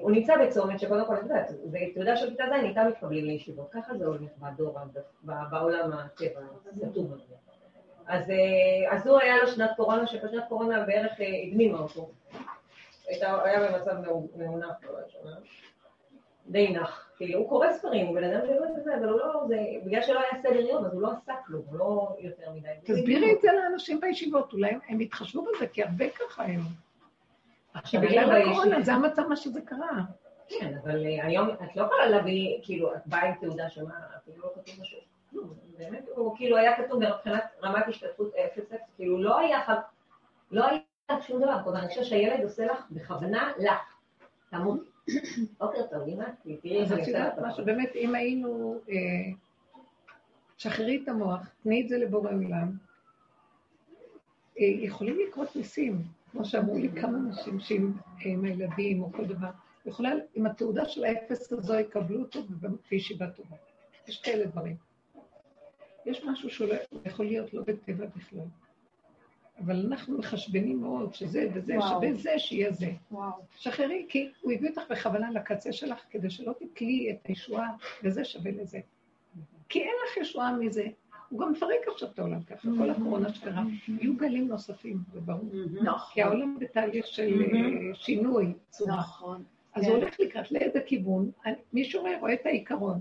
הוא 0.00 0.10
נמצא 0.10 0.34
בצומת 0.46 0.80
שקודם 0.80 1.06
כל, 1.06 1.14
את 1.14 1.22
יודעת, 1.22 1.48
זה 1.64 1.78
תעודה 1.94 2.16
של 2.16 2.30
כיתה 2.30 2.44
ז', 2.50 2.64
איתם 2.64 2.86
מתקבלים 2.88 3.24
לישיבות, 3.24 3.68
ככה 3.70 3.96
זה 3.98 4.06
הולך 4.06 4.20
בדור, 4.38 4.74
בעולם 5.22 5.92
הטבע, 5.92 6.40
הסתום 6.72 7.06
הזה. 7.12 7.34
אז, 8.06 8.30
אה, 8.30 8.36
אז 8.96 9.06
הוא 9.06 9.18
היה 9.20 9.36
לו 9.36 9.46
שנת 9.46 9.70
קורונה, 9.76 10.06
שבשנת 10.06 10.44
קורונה 10.48 10.84
בערך 10.86 11.20
אה, 11.20 11.26
הדמימה 11.46 11.78
אותו. 11.78 12.08
היה 13.08 13.68
במצב 13.72 13.92
מאו- 14.06 14.28
מאונח, 14.36 14.74
לא 14.82 14.98
ראשונה. 15.04 15.36
די 16.46 16.68
נח. 16.72 17.10
כאילו, 17.16 17.38
הוא 17.38 17.48
קורא 17.48 17.72
ספרים, 17.72 18.06
הוא 18.06 18.14
בן 18.14 18.24
אדם 18.24 18.46
שלא 18.46 18.64
את 18.78 18.84
זה, 18.84 18.94
אבל 18.96 19.08
הוא 19.08 19.18
לא, 19.18 19.42
זה, 19.48 19.56
בגלל 19.84 20.02
שלא 20.02 20.20
היה 20.20 20.42
סדר 20.42 20.60
יום, 20.60 20.84
אז 20.84 20.92
הוא 20.94 21.02
לא 21.02 21.12
עשה 21.12 21.32
כלום, 21.46 21.62
הוא 21.70 21.78
לא 21.78 22.16
יותר 22.18 22.50
מדי. 22.50 22.68
תסבירי 22.84 23.32
את 23.32 23.40
זה 23.40 23.48
לאנשים 23.52 24.00
בישיבות, 24.00 24.52
אולי 24.52 24.70
הם- 24.88 25.00
יתחשבו 25.00 25.42
בזה, 25.42 25.66
כי 25.66 25.82
הרבה 25.82 26.04
ככה 26.10 26.44
הם. 26.44 26.60
עכשיו, 27.74 28.02
שבגלל 28.02 28.30
אני 28.30 28.42
הקורונה 28.50 28.82
זה 28.82 28.92
המצב 28.92 29.22
מה 29.28 29.36
שזה 29.36 29.60
קרה. 29.60 30.00
כן, 30.48 30.74
אבל 30.84 31.06
אה, 31.06 31.26
היום 31.26 31.50
את 31.50 31.76
לא 31.76 31.82
יכולה 31.82 32.06
להביא, 32.06 32.58
כאילו, 32.62 32.94
את 32.94 33.00
באה 33.06 33.22
עם 33.28 33.34
תעודה 33.40 33.70
שמה, 33.70 33.94
אפילו 34.16 34.36
לא 34.42 34.50
כתוב 34.54 34.74
משהו. 34.80 34.98
כלום, 35.30 35.54
באמת, 35.78 36.04
הוא 36.16 36.36
כאילו 36.36 36.56
היה 36.56 36.76
כתוב 36.76 37.00
מבחינת 37.02 37.44
רמת 37.62 37.84
השתתפות 37.88 38.34
אפס 38.34 38.72
אפס, 38.72 38.80
כאילו 38.96 39.22
לא 39.22 39.38
היה, 39.38 39.58
לא 40.50 40.64
היה 40.66 40.78
שום 41.26 41.42
דבר, 41.42 41.62
כלומר, 41.64 41.78
אני 41.78 41.88
חושבת 41.88 42.04
שהילד 42.04 42.42
עושה 42.44 42.66
לך 42.66 42.84
בכוונה 42.90 43.52
לך, 43.58 43.78
תמות. 44.50 44.80
בוקר 45.58 45.82
טוב, 45.90 46.08
אמא, 46.08 46.24
תראי 46.42 46.80
איך 46.82 46.92
אני 46.92 47.00
עושה 47.00 47.28
לך. 47.28 47.34
משהו, 47.46 47.64
באמת, 47.64 47.96
אם 47.96 48.14
היינו, 48.14 48.80
אה, 48.88 48.94
שחררי 50.58 51.00
את 51.02 51.08
המוח, 51.08 51.40
תני 51.62 51.82
את 51.82 51.88
זה 51.88 51.98
לבורא 51.98 52.30
עולם, 52.30 52.72
אה, 54.60 54.64
יכולים 54.64 55.18
לקרות 55.28 55.56
ניסים, 55.56 56.02
כמו 56.32 56.44
שאמרו 56.44 56.78
לי 56.78 56.88
כמה 57.00 57.18
אנשים 57.18 57.60
שעם 57.60 57.92
עם 58.24 58.44
הילדים 58.44 59.02
או 59.02 59.12
כל 59.12 59.24
דבר, 59.24 59.50
יכולה, 59.86 60.10
עם 60.34 60.46
התעודה 60.46 60.88
של 60.88 61.04
האפס 61.04 61.52
הזו 61.52 61.74
יקבלו 61.74 62.20
אותו 62.20 62.40
בישיבה 62.90 63.30
טובה. 63.30 63.56
יש 64.08 64.22
כאלה 64.22 64.46
דברים. 64.46 64.76
יש 66.06 66.24
משהו 66.24 66.50
שהוא 66.50 66.68
לא- 66.68 66.74
יכול 67.04 67.26
להיות 67.26 67.54
לא 67.54 67.62
בטבע 67.62 68.06
בכלל. 68.16 68.40
אבל 69.58 69.86
אנחנו 69.86 70.18
מחשבנים 70.18 70.80
מאוד 70.80 71.14
שזה 71.14 71.48
וזה 71.54 71.74
וואו. 71.78 71.88
שווה 71.88 72.14
זה 72.14 72.38
שיהיה 72.38 72.72
זה. 72.72 72.90
וואו. 73.10 73.32
שחררי, 73.56 74.06
כי 74.08 74.28
הוא 74.40 74.52
הביא 74.52 74.68
אותך 74.68 74.82
בכוונה 74.90 75.30
לקצה 75.30 75.72
שלך, 75.72 75.98
כדי 76.10 76.30
שלא 76.30 76.52
תתלי 76.58 77.10
את 77.10 77.26
הישועה, 77.26 77.70
וזה 78.04 78.24
שווה 78.24 78.50
לזה. 78.50 78.80
כי 79.68 79.80
אין 79.80 79.94
לך 80.06 80.16
ישועה 80.16 80.56
מזה. 80.56 80.86
הוא 81.28 81.40
גם 81.40 81.52
מפרק 81.52 81.88
עכשיו 81.92 82.08
את 82.08 82.18
העולם 82.18 82.42
ככה, 82.42 82.68
כל 82.78 82.90
הקורונה 82.90 83.34
שקרה. 83.34 83.62
יהיו 83.88 84.16
גלים 84.16 84.48
נוספים, 84.48 84.98
זה 85.12 85.20
ברור. 85.20 85.50
נכון. 85.82 86.14
כי 86.14 86.22
העולם 86.22 86.58
בתהליך 86.58 87.06
של 87.06 87.42
אה, 87.42 87.94
שינוי 87.94 88.52
צורה. 88.70 88.96
נכון. 88.96 89.44
אז 89.74 89.84
הוא 89.84 89.96
הולך 89.96 90.20
לקראת 90.20 90.52
לאיזה 90.52 90.80
כיוון, 90.86 91.30
מישהו 91.72 92.02
רואה 92.20 92.32
את 92.32 92.46
העיקרון. 92.46 93.00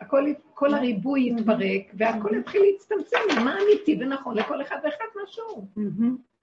הכל, 0.00 0.24
כל 0.54 0.74
הריבוי 0.74 1.30
יתפרק, 1.30 1.92
והכל 1.94 2.34
יתחיל 2.34 2.62
להצטמצם, 2.62 3.44
מה 3.44 3.56
אמיתי 3.62 3.96
ונכון 4.00 4.36
לכל 4.36 4.62
אחד 4.62 4.78
ואחד 4.84 5.04
משהו. 5.24 5.66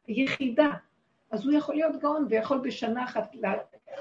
יחידה. 0.08 0.72
אז 1.32 1.46
הוא 1.46 1.54
יכול 1.54 1.76
להיות 1.76 2.02
גאון 2.02 2.26
ויכול 2.30 2.58
בשנה 2.58 3.04
אחת 3.04 3.36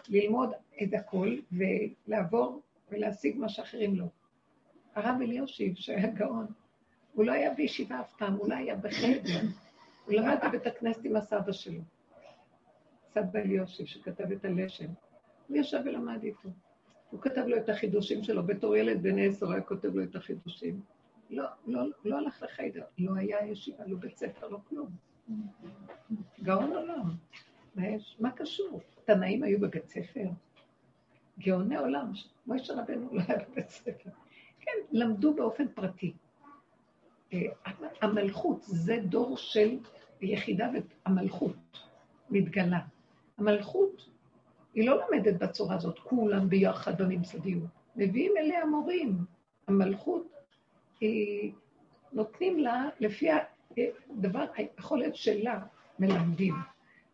ללמוד 0.09 0.51
את 0.83 0.89
הכל 0.95 1.37
ולעבור 1.53 2.63
ולהשיג 2.93 3.39
מה 3.39 3.49
שאחרים 3.49 3.97
לא. 3.97 4.05
הרב 4.95 5.17
אליושיב, 5.23 5.75
שהיה 5.77 6.07
גאון, 6.07 6.47
הוא 7.13 7.25
לא 7.25 7.33
היה 7.33 7.55
בישיבה 7.55 8.01
אף 8.01 8.13
פעם, 8.19 8.35
הוא 8.35 8.49
לא 8.49 8.55
היה 8.55 8.77
בחדר. 8.77 9.41
הוא 10.05 10.15
למד 10.15 10.39
בבית 10.49 10.67
הכנסת 10.67 11.05
עם 11.05 11.17
הסבא 11.17 11.53
שלו, 11.53 11.81
סבא 13.15 13.39
אליושיב, 13.39 13.87
שכתב 13.87 14.33
את 14.33 14.45
הלשם. 14.45 14.89
הוא 15.49 15.57
ישב 15.57 15.81
ולמד 15.85 16.23
איתו. 16.23 16.49
הוא 17.11 17.21
כתב 17.21 17.45
לו 17.47 17.57
את 17.57 17.69
החידושים 17.69 18.23
שלו, 18.23 18.47
בתור 18.47 18.77
ילד 18.77 19.03
בן 19.03 19.19
עשר 19.19 19.53
היה 19.53 19.61
כותב 19.61 19.95
לו 19.95 20.03
את 20.03 20.17
החידושים. 20.17 20.81
לא, 21.31 21.45
לא, 21.67 21.83
לא 22.05 22.19
הלך 22.19 22.43
לחיידר, 22.43 22.85
לא 22.99 23.15
היה 23.15 23.47
ישיבה, 23.47 23.87
לא 23.87 23.97
בית 23.97 24.17
ספר, 24.17 24.49
לא 24.49 24.59
כלום. 24.69 24.91
גאון 26.43 26.73
עולם. 26.73 27.11
מה 28.21 28.31
קשור? 28.31 28.81
תנאים 29.05 29.43
היו 29.43 29.61
בבית 29.61 29.89
ספר? 29.89 30.29
גאוני 31.39 31.77
עולם, 31.77 32.13
מוישה 32.47 32.75
רבנו 32.75 33.09
לא 33.13 33.23
היה 33.29 33.39
בבית 33.49 33.69
ספר. 33.69 34.11
כן, 34.61 34.73
למדו 34.93 35.35
באופן 35.35 35.69
פרטי. 35.69 36.13
אה, 37.33 37.41
המלכות, 38.03 38.63
זה 38.63 38.99
דור 39.09 39.37
של 39.37 39.79
יחידה 40.21 40.71
והמלכות 41.07 41.57
מתגלה. 42.31 42.81
המלכות, 43.39 44.09
היא 44.77 44.87
לא 44.87 45.01
לומדת 45.01 45.35
בצורה 45.35 45.75
הזאת, 45.75 45.99
כולם 45.99 46.49
ביחד 46.49 47.03
בממסדיות. 47.03 47.71
מביאים 47.97 48.33
אליה 48.37 48.67
מורים. 48.67 49.17
המלכות, 49.69 50.29
היא, 51.01 51.53
נותנים 52.13 52.59
לה, 52.59 52.89
לפי 53.01 53.29
הדבר, 54.11 54.45
היכולת 54.55 55.17
שלה, 55.17 55.61
מלמדים. 55.99 56.55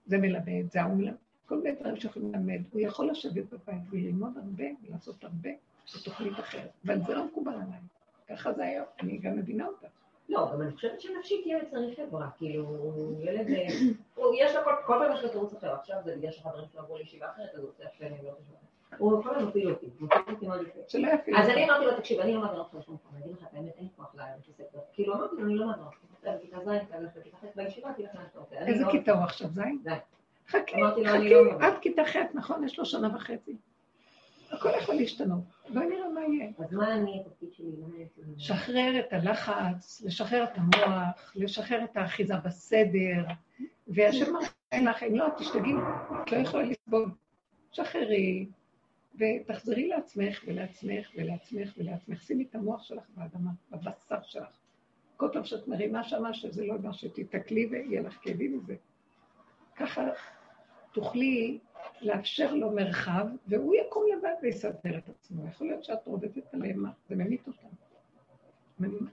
זה 0.06 0.18
מלמד, 0.18 0.72
זה 0.72 0.82
ההוא 0.82 0.96
מלמד. 0.96 1.14
כל 1.46 1.58
מיני 1.58 1.76
דברים 1.80 1.96
שיכולים 1.96 2.32
ללמד. 2.32 2.62
הוא 2.72 2.80
יכול 2.80 3.10
לשבת 3.10 3.44
בבית 3.52 3.82
וללמוד 3.90 4.38
הרבה 4.38 4.64
ולעשות 4.82 5.24
הרבה 5.24 5.50
בתוכנית 5.96 6.32
אחרת. 6.32 6.70
אבל 6.86 6.98
זה 7.06 7.14
לא 7.14 7.26
מקובל 7.26 7.52
עליי. 7.52 7.80
ככה 8.28 8.52
זה 8.52 8.64
היה, 8.64 8.84
אני 9.00 9.18
גם 9.18 9.36
מבינה 9.36 9.66
אותה. 9.66 9.86
לא, 10.28 10.44
אבל 10.44 10.62
אני 10.62 10.72
חושבת 10.72 11.00
שנפשית 11.00 11.46
ילד 11.46 11.64
צריך 11.70 12.00
חברה, 12.00 12.28
כאילו, 12.38 12.92
ילד, 13.20 13.46
אה, 13.50 13.66
יש 14.38 14.54
לו 14.54 14.60
כל 14.86 14.94
פעם 14.98 15.12
יש 15.12 15.22
לו 15.22 15.28
תירוץ 15.28 15.54
אחר, 15.54 15.74
עכשיו 15.74 15.96
זה 16.04 16.16
בגלל 16.16 16.30
שהחברים 16.30 16.64
שלו 16.72 16.80
עברו 16.80 16.98
לישיבה 16.98 17.26
אחרת, 17.30 17.48
אז 17.54 17.60
הוא 17.60 17.68
רוצה 17.68 17.84
שאני 17.98 18.18
לא 18.24 18.30
חושבת. 18.30 18.62
הוא 18.98 19.22
כל 19.22 19.34
הזמן 19.34 19.48
מפיל 19.48 19.70
אותי, 19.70 19.86
הוא 20.00 20.08
מפיל 20.08 20.34
אותי 20.34 20.46
מאוד 20.46 20.60
יפה. 20.62 20.98
אז 21.36 21.48
אני 21.48 21.64
אמרתי 21.64 21.84
לו, 21.84 21.96
תקשיב, 21.96 22.20
אני 22.20 22.34
לא 22.34 22.40
מעבירה 22.40 22.62
אותך 22.62 22.74
לשום 22.74 22.94
מקום, 22.94 23.10
אני 23.16 23.24
אגיד 23.24 23.36
לך 23.36 23.48
את 23.48 23.54
האמת, 23.54 23.72
אין 23.78 23.88
כוח 23.96 24.14
לבית 24.14 24.48
הספר. 24.48 24.78
כאילו, 24.92 25.14
אמרתי 25.14 25.36
לו, 25.36 25.42
אני 25.44 25.54
לא 25.54 25.66
מעבירה 25.66 25.86
אותך. 25.86 25.98
בכיתה 26.22 26.58
ז', 26.64 26.68
לכיתה 27.18 27.36
ח' 27.36 27.44
בישיבה, 27.56 27.92
תלך 27.92 28.14
לאן 28.14 28.24
שאתה 28.28 28.38
רוצה. 28.38 28.56
איזה 28.56 28.84
כיתה 28.90 29.12
הוא 29.12 29.22
עכשיו, 29.22 29.48
ז'? 29.48 29.60
חכי, 30.48 30.76
חכי, 30.94 31.30
לא. 31.30 31.52
עד 31.60 31.74
כיתה 31.80 32.04
ח', 32.04 32.16
נכון? 32.34 32.64
יש 32.64 32.78
לו 32.78 32.86
שנה 32.86 33.16
וחצי. 33.16 33.56
הכל 34.52 34.70
יכול 34.82 34.94
להשתנות. 34.94 35.44
בואי 35.74 35.86
נראה 35.86 36.08
מה 36.08 36.20
יהיה. 36.20 36.50
אז 36.58 36.72
מה 36.72 36.94
אני, 36.94 37.20
התפקיד 37.20 37.52
שלי? 37.52 37.66
לשחרר 38.36 39.00
את 39.00 39.12
הלחץ, 39.12 40.02
לשחרר 40.04 40.44
את 40.44 40.50
המוח, 40.54 41.32
לשחרר 41.34 41.84
את 41.84 41.96
האחיזה 41.96 42.36
בסדר, 42.36 43.24
והשם 43.88 44.36
אמר 44.36 44.40
אין 44.72 44.88
לך, 44.88 45.02
אם 45.02 45.14
לא, 45.14 45.26
תשתגעי, 45.38 45.72
את 46.22 46.32
לא 46.32 46.36
יכולה 46.36 46.62
לסבול. 46.62 47.10
שחררי, 47.72 48.46
ותחזרי 49.14 49.88
לעצמך 49.88 50.44
ולעצמך 50.46 51.10
ולעצמך 51.16 51.72
ולעצמך. 51.76 52.22
שימי 52.22 52.46
את 52.50 52.54
המוח 52.54 52.82
שלך 52.82 53.04
באדמה, 53.16 53.50
בבשר 53.70 54.22
שלך. 54.22 54.58
כל 55.16 55.28
פעם 55.32 55.44
שאת 55.44 55.68
מרימה 55.68 56.04
שמה, 56.04 56.34
שזה 56.34 56.66
לא 56.66 56.74
מה 56.82 56.92
שתתקלי 56.92 57.66
ויהיה 57.66 58.02
לך 58.02 58.18
כאבים 58.22 58.58
מזה. 58.58 58.74
ככה 59.76 60.08
תוכלי 60.92 61.58
לאפשר 62.00 62.54
לו 62.54 62.70
מרחב, 62.70 63.26
והוא 63.46 63.74
יקום 63.74 64.04
לבד 64.12 64.34
ויסדר 64.42 64.98
את 64.98 65.08
עצמו. 65.08 65.46
יכול 65.46 65.66
להיות 65.66 65.84
שאת 65.84 66.06
רודפת 66.06 66.54
עליהם? 66.54 66.84
זה 67.08 67.16
ממית 67.16 67.46
אותם. 67.46 67.68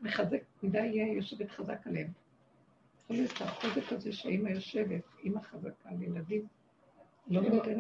מחזק, 0.02 0.42
מדי 0.64 0.86
יושבת 1.16 1.52
חזק 1.52 1.88
עליהם. 1.88 2.08
יכול 3.04 3.16
להיות 3.16 3.32
שהחוזק 3.38 3.92
הזה 3.92 4.14
שאימא 4.14 4.50
יושבת, 4.50 5.02
אימא 5.24 5.42
חזקה 5.42 5.90
על 5.90 6.02
ילדים, 6.02 6.48
לא 7.28 7.42
נותנת 7.42 7.68
להם. 7.68 7.80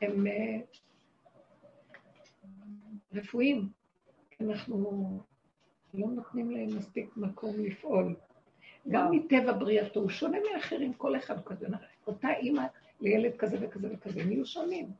הם, 0.00 0.26
אה, 0.26 0.60
רפואיים. 3.12 3.68
אנחנו 4.40 4.76
לא 5.94 6.06
נותנים 6.08 6.50
להם 6.50 6.76
מספיק 6.76 7.16
מקום 7.16 7.54
לפעול. 7.58 8.14
גם 8.88 9.10
מטבע 9.10 9.52
בריאתו, 9.52 10.00
הוא 10.00 10.10
שונה 10.10 10.38
מאחרים, 10.52 10.92
כל 10.92 11.16
אחד 11.16 11.36
הוא 11.36 11.44
כזה. 11.44 11.66
אותה 12.06 12.28
אימא 12.30 12.62
לילד 13.00 13.36
כזה 13.36 13.56
וכזה 13.60 13.88
וכזה, 13.92 14.20
הם 14.20 14.32
יהיו 14.32 14.46
שונים. 14.46 14.90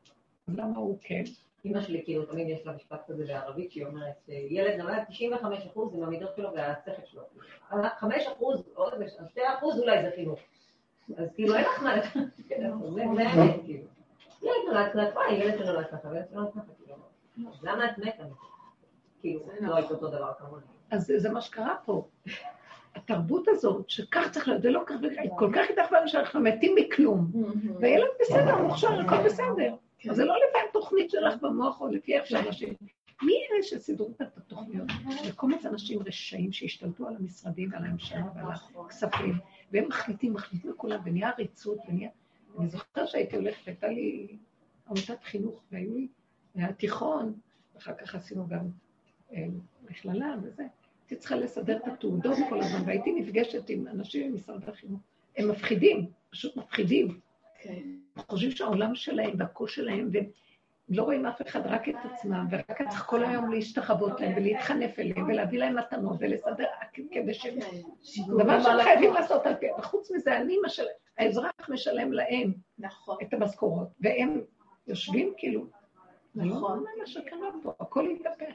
אז 0.48 0.58
למה 0.58 0.78
הוא 0.78 0.98
כן? 1.00 1.22
אמא 1.64 1.80
שלי, 1.80 2.04
כאילו, 2.04 2.26
תמיד 2.26 2.48
יש 2.48 2.66
לה 2.66 2.72
משפט 2.72 3.00
כזה 3.06 3.24
בערבית, 3.26 3.72
שהיא 3.72 3.86
אומרת, 3.86 4.28
ילד 4.28 4.80
נולד 4.80 5.04
95 5.08 5.66
אחוז 5.66 5.94
עם 5.94 6.02
המידות 6.02 6.36
שלו 6.36 6.52
והשכל 6.54 6.92
שלו. 7.04 7.22
5 7.98 8.26
אחוז, 8.26 8.62
עוד 8.74 8.92
2 9.28 9.46
אחוז 9.58 9.78
אולי 9.78 10.02
זה 10.02 10.10
חינוך. 10.14 10.40
אז 11.16 11.28
כאילו, 11.34 11.54
אין 11.54 11.64
לך 11.64 11.82
מה 11.82 11.96
לדעת. 11.96 12.12
זה 12.14 12.44
זה 13.16 13.28
האמת, 13.28 13.60
כאילו. 13.64 13.84
ילד 14.42 14.52
נולד 14.66 14.92
ככה, 14.92 15.20
ילד 15.32 15.58
שנולד 15.58 15.86
ככה, 15.86 16.08
וילד 16.08 16.28
שנולד 16.30 16.50
ככה, 16.50 16.72
כאילו. 16.78 16.96
למה 17.62 17.90
את 17.90 17.98
מתה? 17.98 18.24
כאילו, 19.20 19.40
לא 19.60 19.76
היית 19.76 19.90
אותו 19.90 20.08
דבר 20.08 20.32
כמוני. 20.38 20.62
אז 20.90 21.06
זה, 21.06 21.18
זה 21.18 21.30
מה 21.30 21.40
שקרה 21.40 21.76
פה. 21.84 22.08
התרבות 22.94 23.48
הזאת, 23.48 23.90
שכך 23.90 24.28
צריך 24.30 24.48
להיות, 24.48 24.62
זה 24.62 24.70
לא 24.70 24.82
כך 24.86 24.94
וכך, 25.02 25.22
היא 25.22 25.30
כל 25.38 25.50
כך 25.54 25.70
התאכבנו 25.70 26.08
שאנחנו 26.08 26.40
מתים 26.40 26.74
מכלום. 26.78 27.32
והילד 27.80 28.06
בסדר, 28.20 28.62
מוכשר, 28.62 29.00
הכל 29.00 29.24
בסדר. 29.24 29.74
אז 30.10 30.16
זה 30.16 30.24
לא 30.24 30.34
לפי 30.34 30.58
התוכנית 30.70 31.10
שלך 31.10 31.42
במוח 31.42 31.80
או 31.80 31.88
לפי 31.88 32.14
איך 32.14 32.26
שאנשים... 32.26 32.74
מי 33.22 33.32
אלה 33.32 33.62
שסידרו 33.62 34.10
את 34.16 34.38
התוכניות? 34.38 34.88
וקומץ 35.28 35.66
אנשים 35.66 36.02
רשעים 36.06 36.52
שהשתלטו 36.52 37.08
על 37.08 37.16
המשרדים 37.16 37.72
ועל 37.72 37.84
הממשלה 37.84 38.24
ועל 38.34 38.46
הכספים, 38.86 39.38
והם 39.72 39.88
מחליטים, 39.88 40.32
מחליטים 40.32 40.70
לכולם, 40.70 41.00
ונהיה 41.04 41.30
עריצות, 41.30 41.78
ונהיה... 41.88 42.08
אני 42.58 42.68
זוכרת 42.68 43.08
שהייתי 43.08 43.36
הולכת, 43.36 43.68
הייתה 43.68 43.88
לי 43.88 44.36
עמותת 44.86 45.24
חינוך, 45.24 45.62
והיו 45.72 45.94
לי, 45.94 46.08
היה 46.54 46.72
תיכון, 46.72 47.34
אחר 47.78 47.92
כך 47.94 48.14
עשינו 48.14 48.48
גם 48.48 48.68
אה, 49.32 49.46
מכללה 49.90 50.34
וזה. 50.42 50.64
הייתי 51.04 51.16
צריכה 51.16 51.36
לסדר 51.36 51.76
את 51.76 51.86
התעודות 51.86 52.38
כל 52.48 52.60
הזמן, 52.60 52.82
והייתי 52.86 53.12
נפגשת 53.12 53.68
עם 53.68 53.88
אנשים 53.88 54.32
ממשרד 54.32 54.68
החינוך. 54.68 55.00
הם 55.36 55.50
מפחידים, 55.50 56.06
פשוט 56.30 56.56
מפחידים. 56.56 57.20
כן. 57.62 57.82
חושבים 58.16 58.50
שהעולם 58.50 58.94
שלהם 58.94 59.30
והכוש 59.38 59.74
שלהם, 59.74 60.08
והם 60.12 60.24
לא 60.88 61.02
רואים 61.02 61.26
אף 61.26 61.42
אחד, 61.42 61.66
רק 61.66 61.88
את 61.88 61.94
עצמם, 62.04 62.46
ורק 62.50 62.82
צריך 62.88 63.02
כל 63.02 63.24
היום 63.24 63.52
להשתחוות 63.52 64.20
להם 64.20 64.32
ולהתחנף 64.36 64.98
אליהם 64.98 65.28
ולהביא 65.28 65.58
להם 65.58 65.76
מתנות 65.78 66.16
ולסדר, 66.20 66.64
כדי 66.92 67.34
שהם... 67.34 67.58
דבר 68.28 68.60
שהם 68.62 68.82
חייבים 68.82 69.12
לעשות 69.12 69.46
על 69.46 69.54
פי... 69.54 69.66
וחוץ 69.78 70.10
מזה, 70.10 70.36
אני 70.36 70.56
משלם, 70.66 70.86
האזרח 71.18 71.52
משלם 71.68 72.12
להם 72.12 72.52
נכון, 72.78 73.16
את 73.22 73.34
המשכורות, 73.34 73.88
והם 74.00 74.40
יושבים 74.86 75.32
כאילו, 75.36 75.66
נכון. 76.34 76.48
נכון, 76.56 76.84
מה 76.98 77.06
שקרה 77.06 77.48
פה, 77.62 77.72
הכל 77.80 78.08
התהפך. 78.10 78.54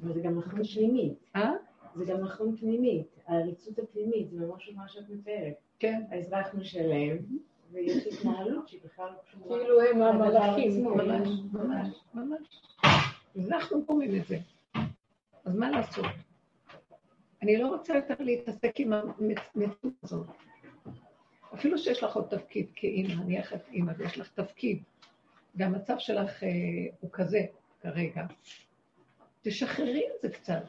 וזה 0.00 0.20
גם 0.20 0.38
נכון 0.38 0.64
פנימית. 0.64 1.30
אה? 1.36 1.50
זה 1.94 2.04
גם 2.04 2.20
נכון 2.20 2.56
פנימית. 2.56 3.06
העריצות 3.26 3.78
הפנימית, 3.78 4.30
זה 4.30 4.46
ממש 4.46 4.70
מה 4.76 4.88
שאת 4.88 5.10
מתארת. 5.10 5.54
כן. 5.78 6.02
האזרח 6.10 6.54
משלם, 6.54 7.16
ויש 7.72 8.06
התנהלות 8.06 8.68
שהיא 8.68 8.80
בכלל 8.84 9.06
לא 9.06 9.18
קשורה. 9.26 9.58
כאילו 9.58 9.82
הם 9.82 10.02
המלאכים. 10.02 10.84
ממש, 10.84 11.28
ממש, 11.52 12.04
ממש. 12.14 12.62
אנחנו 13.48 13.84
קוראים 13.86 14.20
את 14.20 14.26
זה. 14.26 14.38
אז 15.44 15.56
מה 15.56 15.70
לעשות? 15.70 16.06
אני 17.42 17.56
לא 17.56 17.68
רוצה 17.68 17.94
יותר 17.94 18.14
להתעסק 18.18 18.80
עם 18.80 18.92
המציאות 18.92 19.94
הזאת. 20.02 20.26
אפילו 21.54 21.78
שיש 21.78 22.02
לך 22.02 22.16
עוד 22.16 22.26
תפקיד 22.30 22.66
כאימא, 22.74 23.14
נניח 23.14 23.52
את 23.52 23.68
אימא 23.72 23.92
ויש 23.98 24.18
לך 24.18 24.30
תפקיד, 24.34 24.82
והמצב 25.54 25.94
שלך 25.98 26.42
אה, 26.42 26.48
הוא 27.00 27.10
כזה 27.12 27.40
כרגע, 27.80 28.26
תשחררי 29.48 30.02
את 30.06 30.22
זה 30.22 30.28
קצת. 30.28 30.62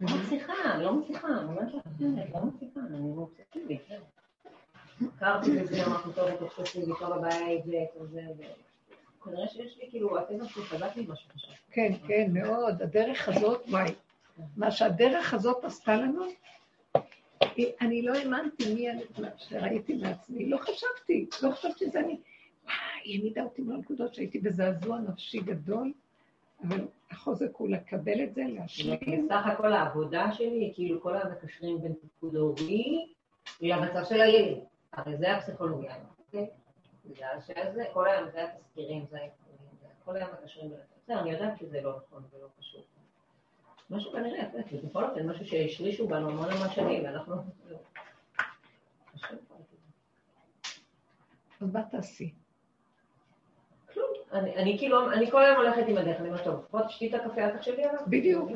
לא 0.00 0.16
מצליחה, 0.22 0.78
לא 0.78 0.94
מצליחה, 0.94 1.28
אני 1.28 1.44
אומרת 1.44 1.74
לך, 1.74 1.84
לא 2.34 2.40
מצליחה, 2.44 2.80
אני 2.80 2.98
אובססיבית. 2.98 3.80
הכרתי 5.16 5.50
בזה, 5.50 5.86
אמרתי 5.86 6.08
טוב, 6.14 6.28
את 6.28 6.40
אובססיבית, 6.42 6.94
טוב 6.98 7.12
הבית, 7.12 7.64
וזה, 8.00 8.22
כנראה 9.24 9.48
שיש 9.48 9.78
לי, 9.78 9.90
כאילו, 9.90 10.18
הטבע 10.18 10.48
שלי 10.48 10.62
חזק 10.62 10.96
לי 10.96 11.06
משהו 11.08 11.30
חשוב. 11.34 11.54
כן, 11.70 11.92
כן, 12.08 12.30
מאוד. 12.32 12.82
הדרך 12.82 13.28
הזאת, 13.28 13.62
וואי, 13.68 13.94
מה 14.56 14.70
שהדרך 14.70 15.34
הזאת 15.34 15.64
עשתה 15.64 15.94
לנו, 15.96 16.24
אני 17.80 18.02
לא 18.02 18.14
האמנתי 18.14 18.74
מי 18.74 18.86
שראיתי 19.36 19.94
מעצמי, 19.94 20.48
לא 20.48 20.56
חשבתי, 20.56 21.26
לא 21.42 21.50
חשבתי 21.50 21.84
שזה 21.84 22.00
אני. 22.00 22.20
וואי, 22.64 23.16
העמידה 23.16 23.42
אותי 23.42 23.62
בנקודות 23.62 24.14
שהייתי 24.14 24.38
בזעזוע 24.38 24.98
נפשי 24.98 25.40
גדול, 25.40 25.92
אבל 26.68 26.86
החוזק 27.10 27.56
הוא 27.56 27.68
לקבל 27.68 28.24
את 28.24 28.34
זה, 28.34 28.42
להשלים. 28.48 29.26
בסך 29.26 29.46
הכל 29.46 29.72
העבודה 29.72 30.32
שלי 30.32 30.46
היא 30.46 30.74
כאילו 30.74 31.02
כל 31.02 31.16
המקשרים 31.16 31.80
בין 31.80 31.92
תפקוד 31.92 32.36
הורי 32.36 33.12
למצב 33.60 34.04
של 34.08 34.20
הילד. 34.20 34.58
הרי 34.92 35.16
זה 35.16 35.36
הפסיכולוגיה. 35.36 35.94
אוקיי? 36.18 36.50
בגלל 37.06 37.40
שזה, 37.40 37.84
כל 37.92 38.08
היום 38.08 38.30
זה 38.30 38.44
התסקירים, 38.44 39.04
זה 39.10 39.18
זה 39.80 39.88
כל 40.04 40.16
היום 40.16 40.28
מקשרים 40.42 40.70
בין... 40.70 40.78
בסדר, 41.02 41.20
אני 41.20 41.30
יודעת 41.30 41.58
שזה 41.58 41.80
לא 41.80 41.96
נכון 41.96 42.22
ולא 42.32 42.48
קשור. 42.58 42.82
משהו 43.90 44.12
כנראה, 44.12 44.44
יודעת, 44.44 44.72
בכל 44.84 45.04
אופן, 45.04 45.28
משהו 45.30 45.46
שהשרישו 45.46 46.08
בנו 46.08 46.30
המון 46.30 46.50
המון 46.50 46.70
שנים, 46.70 47.04
ואנחנו... 47.04 47.34
זה. 47.68 47.76
אז 51.60 51.72
מה 51.72 51.82
תעשי? 51.90 52.32
אני 54.32 54.56
אני 54.56 54.78
כאילו, 54.78 55.12
אני 55.12 55.30
כל 55.30 55.42
היום 55.42 55.56
הולכת 55.56 55.84
עם 55.88 55.98
הדרך, 55.98 56.20
אני 56.20 56.28
אומרת, 56.28 56.44
טוב, 56.44 56.66
בוא 56.70 56.80
תשתי 56.80 57.08
את 57.08 57.14
הקפה, 57.14 57.40
אל 57.40 57.50
תחשבי 57.50 57.84
עליו. 57.84 58.00
בדיוק. 58.06 58.50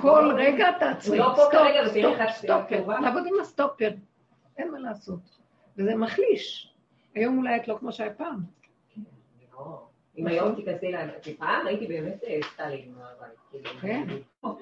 כל 0.00 0.32
רגע 0.36 0.72
תעצרי, 0.78 1.18
לא 1.18 1.34
סטופ, 1.36 1.62
סטופ, 1.90 2.30
סטופר. 2.32 3.00
לעבוד 3.00 3.22
עם 3.26 3.40
הסטופר, 3.40 3.90
אין 4.58 4.70
מה 4.70 4.78
לעשות. 4.78 5.20
וזה 5.76 5.94
מחליש. 5.94 6.74
היום 7.14 7.38
אולי 7.38 7.56
את 7.56 7.68
לא 7.68 7.76
כמו 7.80 7.92
שהיה 7.92 8.14
פעם. 8.14 8.40
לא. 9.52 9.82
אם 10.18 10.26
היום 10.26 10.54
תיכנסי 10.54 10.92
כי 11.22 11.36
פעם 11.36 11.66
הייתי 11.66 11.86
באמת 11.86 12.24
אה, 12.24 12.38
סטלין 12.42 12.94
מהבית. 12.94 13.38
כאילו. 13.50 13.70
כן. 13.80 14.06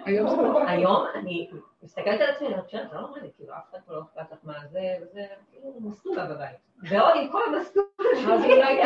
היום 0.04 0.30
זה 0.30 0.36
לא. 0.36 0.68
היום 0.68 1.06
אני 1.14 1.50
מסתכלת 1.82 2.20
על 2.20 2.30
עצמי, 2.30 2.46
אני 2.46 2.54
אומרת, 2.54 2.70
שאת 2.70 2.92
לא 2.92 3.00
נורמלית, 3.00 3.30
כאילו, 3.36 3.52
אף 3.54 3.70
אחד 3.70 3.78
פה 3.86 3.92
לא 3.92 4.00
אכפת 4.02 4.32
לך 4.32 4.38
מה 4.42 4.54
זה, 4.70 4.80
וזה 5.02 5.20
כאילו 5.52 5.72
מסטולה 5.80 6.24
בבית. 6.26 6.56
ועוד 6.82 7.12
עם 7.16 7.28
כל 7.32 7.40
המסטולה 7.46 7.86
אז 8.34 8.44
אולי 8.44 8.82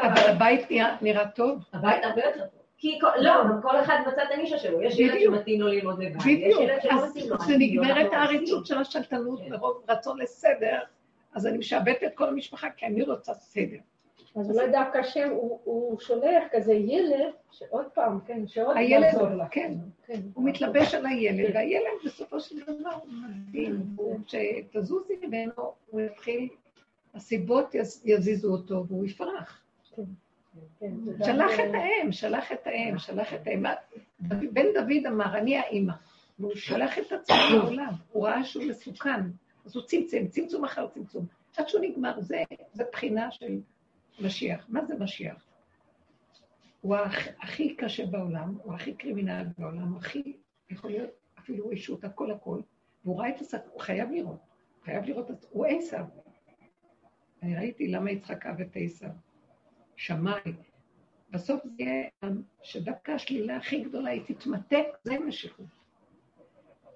אבל 0.02 0.30
הבית 0.30 0.68
נראה- 1.02 1.28
טוב. 1.30 1.58
הבית 1.72 2.04
הרבה 2.04 2.24
יותר 2.24 2.40
טוב. 2.40 2.48
כי 2.78 2.98
לא, 3.18 3.32
כל 3.62 3.80
אחד 3.80 3.98
מצא 4.06 4.22
את 4.22 4.28
הנישה 4.30 4.58
שלו. 4.58 4.82
יש 4.82 4.98
ילד. 4.98 5.20
שמתאים 5.20 5.60
לו 5.60 5.66
ללמוד 5.68 6.02
לבד, 6.02 6.26
יש. 6.26 6.56
ילד 6.60 6.82
שלא 6.82 6.92
אז 6.92 7.10
מתאים 7.10 7.30
לו. 7.30 7.36
אני 7.46 7.56
נגמרת 7.68 8.12
העריצות 8.12 8.66
של 8.66 8.78
השלטנות 8.78 9.38
כן. 9.40 9.50
מרוב 9.52 9.84
רצון 9.88 10.18
לסדר, 10.20 10.78
אז 11.34 11.46
אני 11.46 11.58
משעבדת 11.58 12.04
את 12.04 12.14
כל 12.14 12.28
המשפחה 12.28 12.70
כי 12.76 12.86
אני 12.86 13.02
רוצה 13.02 13.34
סדר. 13.34 13.76
אז 14.36 14.50
אולי 14.50 14.72
דווקא 14.72 14.98
השם 14.98 15.28
הוא- 15.30 16.00
שולח 16.00 16.44
כזה 16.52 16.72
ילד, 16.72 17.32
שעוד 17.50 17.86
פעם, 17.94 18.20
כן, 18.26 18.46
שעוד 18.46 18.76
הילד, 18.76 19.02
יעזור 19.04 19.28
לה. 19.28 19.48
כן, 19.48 19.74
כן. 20.06 20.20
הוא 20.34 20.44
מתלבש 20.48 20.94
על 20.94 21.06
הילד, 21.06 21.54
והילד 21.54 21.86
בסופו 22.04 22.40
של 22.40 22.60
דבר 22.62 22.90
הוא 22.90 23.08
מדהים, 23.12 23.86
הוא- 23.96 24.18
שתזוזי 24.26 25.14
ממנו, 25.22 25.52
הוא 25.90 26.00
יתחיל, 26.00 26.48
הסיבות 27.14 27.74
יז- 27.74 28.02
יזיזו 28.04 28.52
אותו 28.52 28.84
והוא 28.88 29.06
יפרח. 29.06 29.60
כן, 30.80 30.90
שלח 31.24 31.50
את 31.54 31.74
האם, 31.74 32.12
שלח 32.12 32.52
את 32.52 32.66
האם, 32.66 32.98
שלח 32.98 33.34
את 33.34 33.46
האם. 33.46 33.62
בן 34.52 34.66
דוד 34.74 35.06
אמר, 35.08 35.38
אני 35.38 35.56
האימא. 35.58 35.92
והוא 36.38 36.52
שלח 36.54 36.98
את 36.98 37.12
עצמו 37.12 37.36
לעולם, 37.56 37.92
הוא 38.12 38.26
ראה 38.26 38.44
שהוא 38.44 38.64
מסוכן, 38.64 39.20
אז 39.66 39.76
הוא 39.76 39.84
צמצם, 39.84 40.26
צמצום 40.28 40.64
אחר 40.64 40.86
צמצום. 40.88 41.26
עד 41.56 41.68
שהוא 41.68 41.80
נגמר, 41.84 42.20
זה, 42.20 42.42
זה 42.72 42.84
בחינה 42.92 43.30
של 43.30 43.58
משיח. 44.20 44.66
מה 44.68 44.84
זה 44.84 44.94
משיח? 44.98 45.44
הוא 46.80 46.96
הכ, 46.96 47.28
הכי 47.42 47.76
קשה 47.76 48.06
בעולם, 48.06 48.54
הוא 48.62 48.74
הכי 48.74 48.94
קרימינל 48.94 49.46
בעולם, 49.58 49.92
הוא 49.92 49.98
הכי, 49.98 50.36
יכול 50.70 50.90
להיות 50.90 51.10
אפילו 51.38 51.70
אישות, 51.70 52.04
הכל 52.04 52.30
הכל, 52.30 52.60
והוא 53.04 53.20
ראה 53.20 53.28
את 53.28 53.40
הסק... 53.40 53.62
הוא 53.72 53.80
חייב 53.80 54.10
לראות, 54.10 54.40
חייב 54.84 55.04
לראות, 55.04 55.30
את... 55.30 55.46
הוא 55.50 55.66
עשיו. 55.66 56.04
אני 57.42 57.56
ראיתי 57.56 57.88
למה 57.88 58.10
יצחק 58.10 58.46
אהב 58.46 58.60
את 58.60 58.70
עשיו. 58.74 59.10
שמאי. 59.96 60.52
בסוף 61.30 61.64
זה 61.64 61.70
יהיה 61.78 62.08
שדווקא 62.62 63.12
השלילה 63.12 63.56
הכי 63.56 63.80
גדולה 63.84 64.10
היא 64.10 64.22
תתמתק, 64.26 64.86
זה 65.04 65.18
משיכות. 65.18 65.66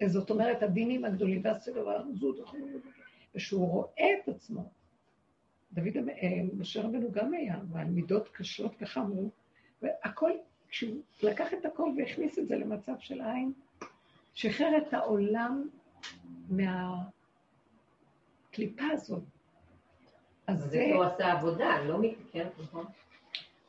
זאת 0.06 0.30
אומרת, 0.30 0.62
הדינים 0.62 1.04
הגדולים 1.04 1.42
והרזות, 1.74 2.50
ושהוא 3.34 3.68
רואה 3.68 4.06
את 4.14 4.28
עצמו. 4.28 4.70
דוד, 5.74 6.08
אה, 6.08 6.28
משה 6.58 6.82
רבנו 6.82 7.12
גם 7.12 7.34
היה, 7.34 7.56
ועל 7.72 7.86
מידות 7.86 8.28
קשות 8.28 8.72
וחמור, 8.80 9.30
והכל, 9.82 10.30
כשהוא 10.68 11.00
לקח 11.22 11.54
את 11.54 11.66
הכל 11.66 11.90
והכניס 11.98 12.38
את 12.38 12.48
זה 12.48 12.56
למצב 12.56 12.92
של 12.98 13.20
עין, 13.20 13.52
שחרר 14.34 14.76
את 14.76 14.94
העולם 14.94 15.68
מהקליפה 16.48 17.04
הזאת. 18.92 19.22
אז 20.46 20.58
זה 20.58 20.68
זה... 20.68 20.90
הוא 20.94 21.04
עשה 21.04 21.32
עבודה, 21.32 21.84
לא 21.84 21.98
מ... 21.98 22.02
כן, 22.32 22.48
נכון. 22.62 22.84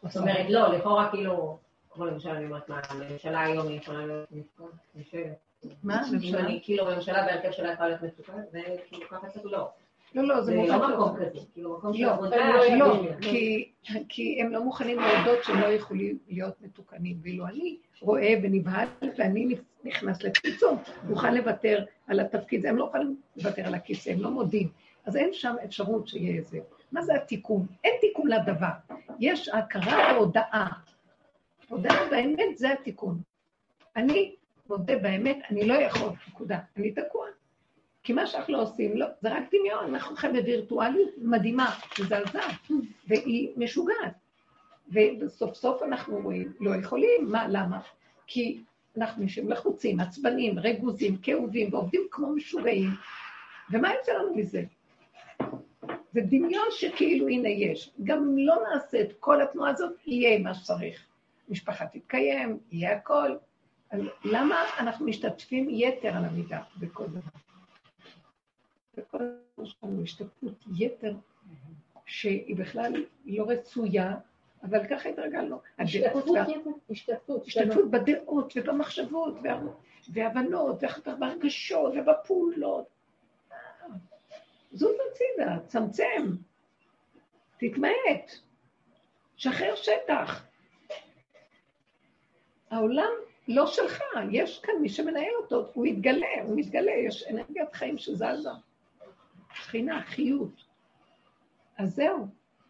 זאת 0.03 0.18
אומרת, 0.18 0.49
לא, 0.49 0.78
לכאורה 0.78 1.12
כאילו, 1.12 1.58
כמו 1.89 2.06
למשל, 2.06 2.30
אני 2.30 2.45
אומרת, 2.45 2.70
מה, 2.70 2.82
הממשלה 2.89 3.41
היום 3.41 3.68
היא 3.68 3.78
יכולה 3.78 4.06
להיות 4.06 4.32
מתוקה? 4.32 4.64
יושבת. 4.95 5.38
מה? 5.84 6.01
הממשלה? 6.01 6.41
כאילו, 6.64 6.89
הממשלה 6.89 7.26
בהרכב 7.26 7.51
שלה 7.51 7.74
יכולה 7.74 7.89
להיות 7.89 8.01
מתוקה, 8.01 8.34
זה 8.51 8.62
כאילו 8.88 9.10
ככה 9.10 9.30
קצת 9.30 9.45
לא. 9.45 9.70
לא, 10.14 10.24
לא, 10.24 10.41
זה 10.41 10.51
זה 10.51 10.56
מוכן 10.56 10.80
לא 10.80 10.88
טוב. 10.88 10.91
מקום 10.91 11.16
כזה, 11.16 11.39
כאילו 11.53 11.78
מקום 11.78 11.93
של 11.93 12.03
לא, 12.06 12.12
עבודה. 12.12 12.36
לא, 12.78 13.01
כי, 13.22 13.72
כי 14.10 14.41
הם 14.41 14.51
לא 14.51 14.64
מוכנים 14.64 14.99
להודות 14.99 15.43
שהם 15.43 15.60
לא 15.62 15.66
יכולים 15.66 16.18
להיות 16.28 16.62
מתוקנים. 16.62 17.18
ואילו 17.24 17.47
אני 17.47 17.78
רואה 18.01 18.34
ונבהל, 18.43 18.88
ואני 19.18 19.56
נכנס 19.84 20.24
לצמצום, 20.24 20.78
מוכן 21.03 21.36
לוותר 21.36 21.86
על 22.08 22.20
התפקיד, 22.20 22.66
הם 22.66 22.78
לא 22.78 22.86
יכולים 22.86 23.16
לוותר 23.36 23.68
על 23.68 23.74
הכיסא, 23.76 24.10
הם 24.10 24.22
לא 24.22 24.30
מודים. 24.32 24.70
אז 25.06 25.16
אין 25.16 25.30
שם 25.34 25.56
אפשרות 25.66 26.08
שיהיה 26.08 26.36
איזה. 26.36 26.60
מה 26.91 27.01
זה 27.01 27.16
התיקון? 27.16 27.66
אין 27.84 27.93
תיקון 28.01 28.28
לדבר. 28.28 28.68
יש 29.20 29.49
הכרה 29.49 30.14
והודאה. 30.14 30.68
הודאה 31.70 32.10
באמת 32.10 32.58
זה 32.58 32.72
התיקון. 32.72 33.22
אני 33.95 34.36
מודה 34.70 34.97
באמת, 34.97 35.38
אני 35.51 35.68
לא 35.68 35.74
יכול, 35.74 36.10
נקודה. 36.30 36.60
אני 36.78 36.91
תקוע. 36.91 37.26
כי 38.06 38.14
מה 38.14 38.28
שאנחנו 38.28 38.53
לא 38.53 38.62
עושים, 38.62 38.97
לא, 38.97 39.08
זה 39.22 39.34
רק 39.34 39.43
דמיון, 39.51 39.95
אנחנו 39.95 40.16
חיים 40.16 40.34
בווירטואליות 40.34 41.10
מדהימה, 41.18 41.76
מזעזעת, 41.99 42.72
והיא 43.08 43.49
משוגעת. 43.58 44.14
וסוף 44.91 45.56
סוף 45.56 45.84
אנחנו 45.84 46.20
רואים, 46.20 46.53
לא 46.60 46.76
יכולים, 46.76 47.32
מה, 47.32 47.47
למה? 47.47 47.80
כי 48.28 48.62
אנחנו 48.97 49.24
נשארים 49.24 49.51
לחוצים, 49.51 49.99
עצבנים, 49.99 50.60
רגוזים, 50.60 51.18
כאובים, 51.18 51.74
ועובדים 51.74 52.01
כמו 52.12 52.30
משוגעים, 52.30 52.89
ומה 53.72 53.93
יוצא 53.93 54.14
לנו 54.14 54.36
מזה? 54.36 54.64
זה 56.14 56.22
דמיון 56.22 56.68
שכאילו 56.72 57.28
הנה 57.28 57.49
יש. 57.49 57.91
גם 58.03 58.18
אם 58.18 58.38
לא 58.38 58.56
נעשה 58.70 59.01
את 59.01 59.14
כל 59.20 59.41
התנועה 59.41 59.72
הזאת, 59.72 59.93
יהיה 60.06 60.39
מה 60.39 60.53
שצריך. 60.53 61.06
משפחה 61.49 61.86
תתקיים, 61.86 62.58
יהיה 62.72 62.97
הכל. 62.97 63.36
למה 64.24 64.64
אנחנו 64.80 65.06
משתתפים 65.06 65.68
יתר 65.70 66.18
על 66.18 66.26
המידה 66.26 66.62
בכל 66.80 67.06
דבר? 67.08 67.45
בכל 68.98 69.18
דבר 69.18 69.64
יש 69.64 69.76
לנו 69.84 70.04
השתתפות 70.04 70.54
יתר, 70.78 71.14
שהיא 72.06 72.56
בכלל 72.56 73.06
לא 73.26 73.43
רצויה, 73.48 74.16
אבל 74.64 74.88
ככה 74.88 75.10
התרגלנו. 75.10 75.60
הדעות 76.06 76.28
וה- 76.30 76.43
השתתפות, 76.89 77.48
השתתפות 77.48 77.91
בדעות 77.91 78.54
ובמחשבות 78.56 79.34
וה- 79.43 79.62
והבנות, 80.14 80.78
ואחר 80.84 81.02
כך 81.02 81.14
בהרגשות 81.20 81.93
ובפעולות. 81.98 82.86
זוז 84.72 84.96
הצידה, 85.12 85.58
צמצם, 85.68 86.24
תתמעט, 87.58 88.32
שחרר 89.38 89.76
שטח. 89.76 90.46
העולם 92.70 93.12
לא 93.48 93.68
שלך, 93.68 94.02
יש 94.32 94.60
כאן 94.60 94.74
מי 94.82 94.89
שמנהל 94.89 95.34
אותו, 95.41 95.70
הוא 95.74 95.86
יתגלה, 95.86 96.28
הוא 96.43 96.58
מתגלה, 96.58 96.91
יש 96.91 97.24
אנרגיית 97.30 97.74
חיים 97.74 97.98
שזזה. 97.98 98.50
שכינה, 99.56 100.03
חיות. 100.03 100.64
אז 101.78 101.95
זהו, 101.95 102.28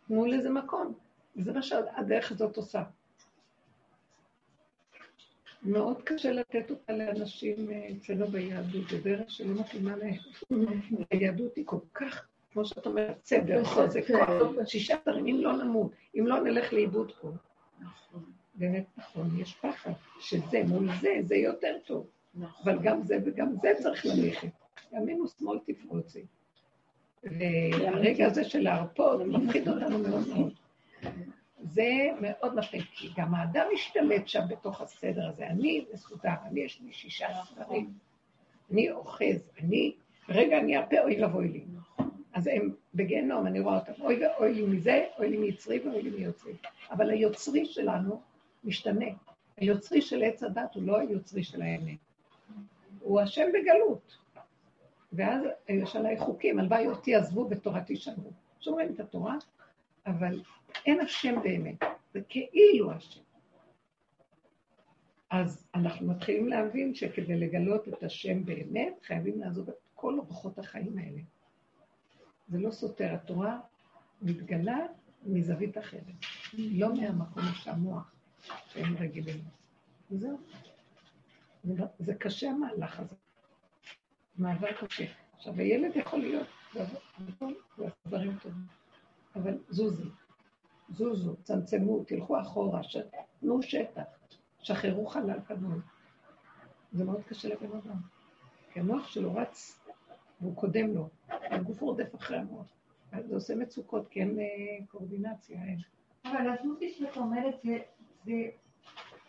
תנו 0.07 0.25
לזה 0.25 0.49
מקום. 0.49 0.93
וזה 1.36 1.53
מה 1.53 1.61
שהדרך 1.61 2.31
הזאת 2.31 2.57
עושה. 2.57 2.83
מאוד 5.63 6.01
קשה 6.01 6.31
לתת 6.31 6.69
אותה 6.69 6.93
לאנשים 6.93 7.71
אה, 7.71 7.88
אצלנו 7.97 8.27
ביהדות, 8.27 8.89
זו 8.89 8.97
דרך 9.03 9.31
שלא 9.31 9.61
מתאימה 9.61 9.95
להם. 9.95 10.13
היהדות 11.11 11.55
היא 11.55 11.65
כל 11.65 11.79
כך, 11.93 12.27
כמו 12.51 12.65
שאת 12.65 12.86
אומרת, 12.86 13.25
סדר, 13.25 13.63
חוזק, 13.63 14.07
כוח, 14.07 14.65
שישה 14.65 14.95
דברים, 15.01 15.27
אם 15.27 15.38
לא 15.41 15.63
נמות, 15.63 15.91
אם 16.19 16.27
לא 16.27 16.39
נלך 16.39 16.73
לאיבוד 16.73 17.11
פה. 17.21 17.31
באמת 18.55 18.86
נכון, 18.97 19.39
יש 19.39 19.55
פחד, 19.55 19.91
שזה 20.19 20.63
מול 20.67 20.88
זה, 21.01 21.09
זה 21.21 21.36
יותר 21.36 21.77
טוב. 21.86 22.07
אבל 22.63 22.79
גם 22.83 23.03
זה 23.03 23.17
וגם 23.25 23.55
זה 23.61 23.69
צריך 23.83 24.05
ללכת. 24.05 24.49
ימין 24.91 25.21
ושמאל 25.21 25.59
תפרוצי. 25.65 26.25
והרגע 27.26 28.26
הזה 28.26 28.43
של 28.43 28.59
להרפות 28.59 29.21
מפחיד 29.21 29.69
אותנו 29.69 29.99
מאוד 29.99 30.28
מאוד. 30.28 30.53
זה 31.63 31.91
מאוד 32.21 32.55
מפחיד, 32.55 32.84
כי 32.91 33.09
גם 33.17 33.36
האדם 33.36 33.65
משתלט 33.73 34.28
שם 34.28 34.41
בתוך 34.49 34.82
הסדר 34.82 35.30
הזה. 35.30 35.47
אני 35.47 35.86
מסודר, 35.93 36.34
אני 36.45 36.59
יש 36.59 36.82
לי 36.82 36.93
שישה 36.93 37.28
סדרים, 37.45 37.93
אני 38.71 38.91
אוחז, 38.91 39.49
אני, 39.61 39.95
רגע 40.30 40.59
אני 40.59 40.78
ארפה, 40.78 40.99
אוי 41.03 41.21
ואבוי 41.23 41.47
לי. 41.47 41.63
אז 42.34 42.47
הם 42.47 42.73
בגיהנום, 42.95 43.47
אני 43.47 43.59
רואה 43.59 43.80
אותם, 43.80 43.91
אוי 43.99 44.26
ואוי 44.26 44.53
לי 44.53 44.65
מזה, 44.65 45.05
אוי 45.19 45.30
לי 45.30 45.38
מיצרי 45.38 45.80
ואוי 45.80 46.01
לי 46.01 46.09
מיוצרי. 46.09 46.53
אבל 46.91 47.09
היוצרי 47.09 47.65
שלנו 47.65 48.21
משתנה. 48.63 49.05
היוצרי 49.57 50.01
של 50.01 50.23
עץ 50.23 50.43
הדת 50.43 50.76
הוא 50.76 50.84
לא 50.84 50.99
היוצרי 50.99 51.43
של 51.43 51.61
האמת. 51.61 51.97
הוא 52.99 53.21
השם 53.21 53.45
בגלות. 53.53 54.17
ואז 55.16 55.43
יש 55.70 55.95
עליי 55.95 56.20
חוקים, 56.20 56.59
הלוואי 56.59 56.88
אותי 56.88 57.16
עזבו 57.16 57.47
ותורתי 57.49 57.95
שמרו. 57.95 58.32
שומרים 58.59 58.93
את 58.93 58.99
התורה, 58.99 59.36
אבל 60.05 60.41
אין 60.86 60.99
השם 60.99 61.36
באמת, 61.43 61.84
זה 62.13 62.22
כאילו 62.30 62.91
השם. 62.91 63.22
אז 65.30 65.68
אנחנו 65.76 66.07
מתחילים 66.07 66.47
להבין 66.47 66.95
שכדי 66.95 67.39
לגלות 67.39 67.88
את 67.88 68.03
השם 68.03 68.45
באמת, 68.45 68.93
חייבים 69.03 69.39
לעזוב 69.39 69.70
את 69.70 69.76
כל 69.95 70.20
אורחות 70.20 70.59
החיים 70.59 70.97
האלה. 70.97 71.22
זה 72.47 72.59
לא 72.59 72.72
סותר, 72.72 73.13
התורה 73.13 73.59
מתגלה 74.22 74.78
מזווית 75.26 75.78
אחרת, 75.78 76.03
לא 76.53 76.93
מהמקום 76.95 77.43
שהמוח 77.53 78.11
שהם 78.68 78.97
רגילים. 78.97 79.39
וזהו. 80.11 80.38
זה 81.99 82.16
קשה 82.16 82.49
המהלך 82.49 82.99
הזה. 82.99 83.16
מעבר 84.38 84.71
קשה. 84.71 85.05
עכשיו, 85.36 85.53
הילד 85.53 85.95
יכול 85.95 86.19
להיות, 86.19 86.47
נכון, 87.27 87.53
דברים 88.07 88.38
טובים, 88.41 88.65
אבל 89.36 89.57
זוזי, 89.69 90.09
זוזו, 90.89 91.36
צמצמו, 91.43 92.03
תלכו 92.03 92.41
אחורה, 92.41 92.83
ש... 92.83 92.97
תנו 93.39 93.61
שטח, 93.61 94.03
שחררו 94.61 95.07
חלל 95.07 95.39
קדמון. 95.47 95.81
זה 96.91 97.05
מאוד 97.05 97.23
קשה 97.23 97.47
לבן 97.49 97.77
אדם, 97.77 97.97
כי 98.73 98.79
המוח 98.79 99.07
שלו 99.07 99.36
רץ, 99.36 99.79
והוא 100.41 100.55
קודם 100.55 100.93
לו, 100.93 101.09
הגוף 101.29 101.81
רודף 101.81 102.15
אחרי 102.15 102.38
המוח. 102.38 102.65
אז 103.11 103.25
זה 103.27 103.36
עושה 103.36 103.55
מצוקות, 103.55 104.07
כי 104.09 104.21
אין 104.21 104.39
אה, 104.39 104.86
קואורדינציה, 104.88 105.63
אין. 105.63 105.79
אבל 106.25 106.49
הזוזי 106.49 106.89
שאת 106.89 107.17
אומרת, 107.17 107.55
זה, 107.63 107.77
זה 108.25 108.33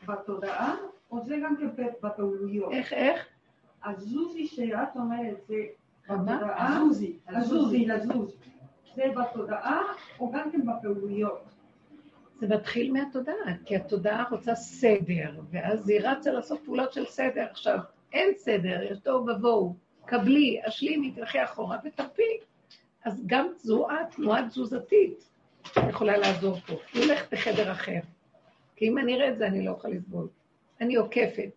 בתודעה, 0.07 0.75
או 1.11 1.25
זה 1.25 1.37
גם 1.45 1.57
כן 1.57 1.69
בפעולויות? 2.03 2.73
איך, 2.73 2.93
איך? 2.93 3.36
הזוזי 3.85 4.47
שאת 4.47 4.97
אומרת, 4.97 5.47
זה? 5.49 5.55
בתודעה, 6.05 6.77
הזוזי. 6.77 7.17
הזוזי, 7.29 7.87
לזוז, 7.87 8.37
זה 8.95 9.03
בתודעה, 9.17 9.83
או 10.21 10.33
גם 10.33 10.51
כן 10.53 10.61
בפעולויות? 10.67 11.45
זה 12.35 12.49
מתחיל 12.49 12.93
מהתודעה, 12.93 13.57
כי 13.65 13.77
התודעה 13.77 14.25
רוצה 14.31 14.55
סדר, 14.55 15.41
ואז 15.51 15.89
היא 15.89 16.01
רצה 16.01 16.33
לעשות 16.33 16.61
פעולות 16.65 16.93
של 16.93 17.07
סדר. 17.07 17.47
עכשיו, 17.51 17.79
אין 18.13 18.35
סדר, 18.37 18.83
יש 18.83 18.99
תוהו 18.99 19.27
ובוהו, 19.27 19.77
קבלי, 20.07 20.61
השלימי, 20.67 21.11
תלכי 21.11 21.45
אחורה 21.45 21.79
ותרפי. 21.85 22.39
אז 23.05 23.23
גם 23.27 23.49
תזועה, 23.57 23.97
תנועה 24.11 24.49
תזוזתית, 24.49 25.29
יכולה 25.89 26.17
לעזור 26.17 26.61
פה. 26.61 26.75
היא 26.93 27.03
הולכת 27.03 27.33
לחדר 27.33 27.73
אחר. 27.73 28.01
כי 28.77 28.89
אם 28.89 28.99
אני 28.99 29.15
אראה 29.15 29.29
את 29.29 29.39
זה, 29.39 29.47
אני 29.47 29.65
לא 29.65 29.71
אוכל 29.71 29.89
לסבול. 29.89 30.29
אני 30.81 30.95
עוקפת. 30.97 31.51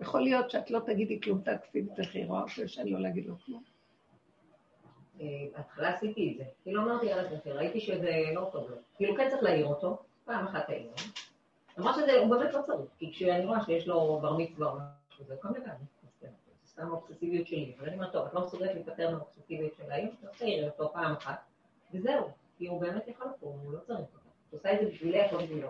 יכול 0.00 0.20
להיות 0.20 0.50
שאת 0.50 0.70
לא 0.70 0.80
תגידי 0.86 1.20
כלום, 1.20 1.40
תעקפי 1.40 1.82
ותלכי, 1.92 2.24
רואה 2.24 2.42
אותי 2.42 2.68
שאני 2.68 2.90
לא 2.90 3.00
להגיד 3.00 3.26
לו 3.26 3.34
כלום. 3.46 3.62
אה, 5.20 5.26
בהתחלה 5.56 5.94
עשיתי 5.94 6.32
את 6.32 6.38
זה. 6.38 6.44
כאילו 6.62 6.82
אמרתי, 6.82 7.06
יאללה, 7.06 7.28
ראיתי 7.46 7.80
שזה 7.80 8.10
לא 8.34 8.48
טוב 8.52 8.70
לו. 8.70 8.76
כאילו 8.96 9.16
כן 9.16 9.30
צריך 9.30 9.42
להעיר 9.42 9.66
אותו, 9.66 9.98
פעם 10.24 10.46
אחת 10.46 10.68
העיר. 10.68 10.90
למרות 11.78 11.94
שזה, 11.94 12.18
הוא 12.18 12.36
באמת 12.36 12.54
לא 12.54 12.62
צריך, 12.66 12.90
כי 12.98 13.12
כשאני 13.12 13.44
רואה 13.44 13.64
שיש 13.64 13.88
לו 13.88 14.18
בר 14.22 14.36
מצווה 14.36 14.72
או 14.72 14.76
משהו, 14.76 15.24
זה 15.24 15.36
כל 15.42 15.48
מיני 15.48 15.64
סתם 16.66 16.90
אובססיביות 16.90 17.46
שלי. 17.46 17.74
אבל 17.78 17.86
אני 17.86 17.96
אומרת, 17.96 18.12
טוב, 18.12 18.26
את 18.26 18.34
לא 18.34 18.46
מסוגלת 18.46 18.74
להיפטר 18.74 19.10
מהאובססיביות 19.10 19.72
של 19.76 19.92
היום, 19.92 20.14
תעירי 20.38 20.68
אותו 20.68 20.90
פעם 20.92 21.12
אחת, 21.12 21.38
וזהו. 21.94 22.28
כי 22.58 22.66
הוא 22.66 22.80
באמת 22.80 23.08
יכול 23.08 23.26
פה, 23.40 23.46
הוא 23.46 23.72
לא 23.72 23.78
צריך 23.78 23.98
אותו. 23.98 24.18
את 24.48 24.52
עושה 24.52 24.72
את 24.72 24.78
זה 24.80 24.86
בשבילך, 24.90 25.32
לא 25.32 25.38
בשבילו. 25.42 25.68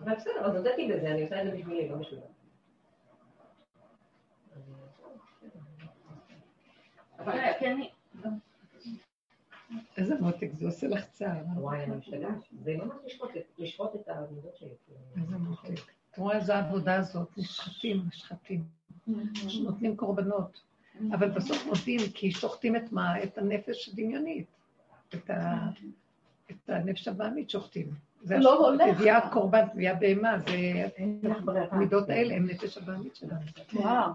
אבל 0.00 0.14
בסדר, 0.14 0.44
אז 0.44 0.56
הודיתי 0.56 0.88
בזה, 0.92 1.10
אני 1.10 1.22
עושה 1.22 1.42
את 1.42 1.46
זה 1.46 1.56
בשבילי, 1.56 1.88
לא 1.88 1.96
בשבילו. 1.96 2.22
אבל 7.24 7.38
כן, 7.60 7.80
איזה 9.96 10.14
מותק, 10.20 10.48
זה 10.54 10.66
עושה 10.66 10.88
לך 10.88 11.04
צער. 11.10 11.42
וואי, 11.56 11.84
אני 11.84 11.96
משתגעת. 11.96 12.30
זה 12.64 12.76
ממש 12.76 13.20
לשחוט 13.58 13.94
את- 13.94 14.08
העבודות 14.08 14.56
שלי. 14.56 14.68
כאילו. 14.86 15.24
איזה 15.24 15.36
מותק. 15.38 15.80
את 16.10 16.18
רואה 16.18 16.36
איזה 16.36 16.56
העבודה 16.56 16.94
הזאת, 16.96 17.28
נשחטים, 17.38 18.02
נשחטים. 18.08 18.64
נותנים 19.62 19.96
קורבנות. 19.96 20.60
אבל 21.14 21.30
בסוף 21.30 21.66
מודים, 21.66 22.00
כי 22.14 22.30
שוחטים 22.32 22.76
את 22.76 22.92
מה? 22.92 23.22
את 23.22 23.38
הנפש 23.38 23.88
הדמיונית. 23.88 24.46
את, 25.14 25.30
ה... 25.30 25.68
את 26.50 26.70
הנפש 26.70 27.08
הבעמית 27.08 27.50
שוחטים. 27.50 27.94
זה 28.22 28.36
לא 28.38 28.68
הולך. 28.68 28.96
תביעת 28.96 29.24
קורבן, 29.32 29.68
תביעה 29.68 29.94
בהמה, 29.94 30.38
זה. 30.38 30.88
המידות 31.70 32.08
האלה, 32.08 32.34
הם 32.34 32.46
נפש 32.46 32.78
הבעמית 32.78 33.16
שלנו. 33.16 33.40
וואו, 33.72 34.10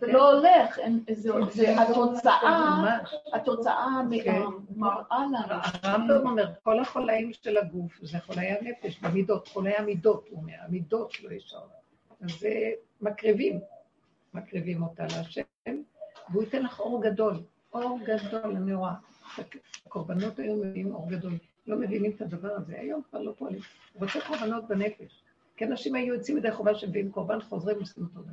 זה 0.00 0.12
לא 0.12 0.32
הולך, 0.32 0.78
זה- 1.14 1.32
זה 1.50 1.82
התוצאה, 1.82 2.76
ממש. 2.82 3.14
התוצאה 3.34 3.86
כן. 4.24 4.42
מראה 4.76 5.00
לנו. 5.26 5.38
הרמב"ם 5.82 6.26
אומר, 6.28 6.48
כל 6.62 6.80
החולאים 6.80 7.32
של 7.32 7.56
הגוף 7.58 7.98
זה 8.02 8.18
חולאי 8.26 8.46
הנפש, 8.46 8.98
במידות, 9.00 9.48
חולאי 9.48 9.72
המידות, 9.78 10.24
הוא 10.30 10.38
אומר, 10.40 10.52
המידות 10.66 11.20
לא 11.22 11.30
ישרות. 11.32 11.68
אז 12.20 12.30
זה 12.40 12.50
מקריבים, 13.00 13.60
מקריבים 14.34 14.82
אותה 14.82 15.02
להשם, 15.02 15.42
והוא 16.30 16.42
ייתן 16.42 16.62
לך 16.62 16.80
אור 16.80 17.02
גדול, 17.02 17.34
אור 17.72 17.98
גדול, 18.04 18.56
אני 18.56 18.74
רואה. 18.74 18.92
הקורבנות 19.86 20.38
היום 20.38 20.60
מביאים 20.60 20.94
אור 20.94 21.08
גדול, 21.10 21.32
לא 21.68 21.76
מבינים 21.76 22.10
את 22.10 22.20
הדבר 22.20 22.52
הזה, 22.56 22.80
היום 22.80 23.02
כבר 23.10 23.22
לא 23.22 23.32
פועלים. 23.38 23.60
הוא 23.92 24.02
רוצה 24.02 24.20
קורבנות 24.26 24.68
בנפש. 24.68 25.22
כי 25.56 25.64
אנשים 25.64 25.94
היו 25.94 26.14
יוצאים 26.14 26.36
מדי 26.36 26.50
חובה 26.50 26.74
שמביאים 26.74 27.10
קורבן, 27.10 27.40
חוזרים 27.40 27.76
ועושים 27.76 28.04
אותו 28.04 28.20
דבר. 28.20 28.32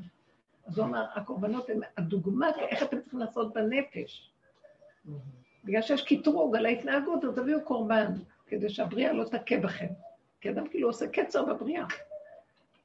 אז 0.67 0.77
הוא 0.77 0.85
אמר, 0.85 1.05
הקורבנות 1.15 1.69
הן 1.69 1.79
הדוגמה, 1.97 2.47
איך 2.57 2.83
אתם 2.83 3.01
צריכים 3.01 3.19
לעשות 3.19 3.53
בנפש. 3.53 4.31
בגלל 5.63 5.81
שיש 5.81 6.03
קטרוג 6.03 6.55
על 6.55 6.65
ההתנהגות, 6.65 7.23
אז 7.23 7.35
תביאו 7.35 7.61
קורבן, 7.61 8.13
כדי 8.47 8.69
שהבריאה 8.69 9.13
לא 9.13 9.23
תכה 9.23 9.57
בכם. 9.57 9.87
כי 10.41 10.49
אדם 10.49 10.67
כאילו 10.67 10.89
עושה 10.89 11.07
קצר 11.07 11.45
בבריאה. 11.45 11.85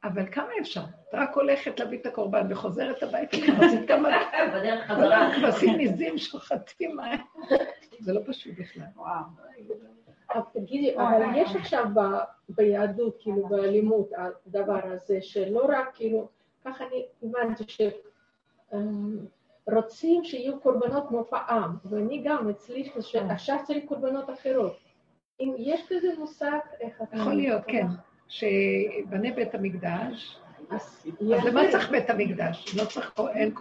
אבל 0.04 0.32
כמה 0.32 0.48
אפשר? 0.60 0.80
את 0.80 1.14
רק 1.14 1.34
הולכת 1.34 1.80
להביא 1.80 1.98
את 1.98 2.06
הקורבן 2.06 2.46
וחוזרת 2.52 3.02
הביתה, 3.02 3.36
כבר 3.36 3.64
עשית 3.64 3.88
כמה 3.88 4.08
בדרך 4.54 4.86
חזרה. 4.86 5.30
כבשים 5.36 5.80
עזים 5.80 6.18
שוחטים? 6.18 6.96
זה 8.00 8.12
לא 8.12 8.20
פשוט 8.26 8.54
בכלל. 8.58 8.84
אבל 10.34 10.42
תגידי, 10.52 10.96
אבל 10.96 11.22
יש 11.36 11.56
עכשיו 11.56 11.84
ב- 11.94 12.18
ביהדות, 12.48 13.16
כאילו 13.20 13.48
באלימות, 13.48 14.10
הדבר 14.46 14.80
הזה, 14.84 15.22
שלא 15.22 15.66
רק 15.68 15.94
כאילו, 15.94 16.28
ככה 16.64 16.84
אני 16.86 17.06
הבנתי 17.22 17.64
שרוצים 19.68 20.24
שיהיו 20.24 20.60
קורבנות 20.60 21.08
כמו 21.08 21.24
פעם, 21.24 21.76
ואני 21.84 22.22
גם 22.24 22.48
אצלי, 22.48 22.90
שעכשיו 23.00 23.58
צריך 23.64 23.84
קורבנות 23.88 24.30
אחרות. 24.30 24.76
אם 25.40 25.54
יש 25.58 25.80
כזה 25.88 26.08
מושג, 26.18 26.58
איך 26.80 27.02
אתה... 27.02 27.16
יכול 27.16 27.34
להיות, 27.34 27.62
כן. 27.66 27.86
שבנה 28.28 29.32
בית 29.34 29.54
המקדש, 29.54 30.40
אז 30.70 31.06
אז 31.36 31.44
למה 31.44 31.60
צריך 31.70 31.90
בית 31.90 32.10
המקדש? 32.10 32.74
לא 32.76 32.84
צריך 32.84 33.12
פה, 33.14 33.30
אין... 33.30 33.54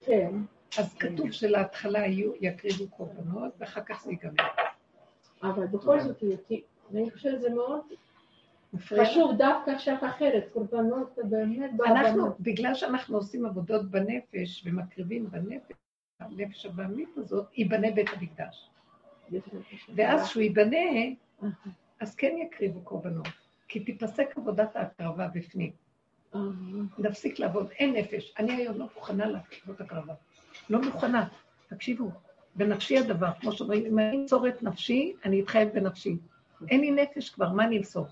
כן. 0.00 0.30
אז 0.78 0.94
כתוב 0.94 1.30
שלהתחלה 1.30 2.06
יקריבו 2.40 2.88
קורבנות, 2.90 3.52
ואחר 3.58 3.80
כך 3.80 4.02
זה 4.02 4.10
ייגמר. 4.10 4.44
אבל 5.54 5.66
בכל 5.66 6.00
זאת, 6.00 6.24
אני 6.90 7.10
חושבת 7.10 7.32
שזה 7.32 7.50
מאוד? 7.50 7.80
חשוב 8.78 9.32
דווקא 9.38 9.70
עכשיו 9.70 9.96
אחרת, 10.00 10.48
קורבנות 10.52 11.14
זה 11.14 11.22
באמת 11.24 11.70
אנחנו. 11.86 12.26
בגלל 12.40 12.74
שאנחנו 12.74 13.16
עושים 13.16 13.46
עבודות 13.46 13.90
בנפש 13.90 14.66
ומקריבים 14.66 15.30
בנפש, 15.30 15.76
הנפש 16.20 16.66
הבעמית 16.66 17.08
הזאת, 17.16 17.46
ייבנה 17.58 17.90
בית 17.90 18.06
המקדש. 18.12 18.70
ואז 19.94 20.22
כשהוא 20.22 20.42
ייבנה, 20.42 20.76
אז 22.00 22.14
כן 22.14 22.36
יקריבו 22.38 22.80
קורבנות, 22.80 23.28
כי 23.68 23.80
תיפסק 23.80 24.36
עבודת 24.36 24.76
ההקרבה 24.76 25.28
בפנים. 25.28 25.72
נפסיק 26.98 27.38
לעבוד, 27.38 27.70
אין 27.70 27.96
נפש. 27.96 28.34
אני 28.38 28.52
היום 28.52 28.78
לא 28.78 28.86
מוכנה 28.94 29.26
לעבוד 29.26 29.80
הקרבה. 29.80 30.14
לא 30.70 30.80
מוכנה. 30.82 31.28
תקשיבו, 31.68 32.10
בנפשי 32.56 32.98
הדבר, 32.98 33.30
כמו 33.40 33.52
שאומרים, 33.52 33.86
אם 33.86 33.98
אני 33.98 34.16
אמסור 34.16 34.48
את 34.48 34.62
נפשי, 34.62 35.12
אני 35.24 35.42
אתחייב 35.42 35.68
בנפשי. 35.68 36.16
אין 36.70 36.80
לי 36.80 36.90
נפש 36.90 37.30
כבר, 37.30 37.52
מה 37.52 37.64
אני 37.64 37.78
אמסור? 37.78 38.06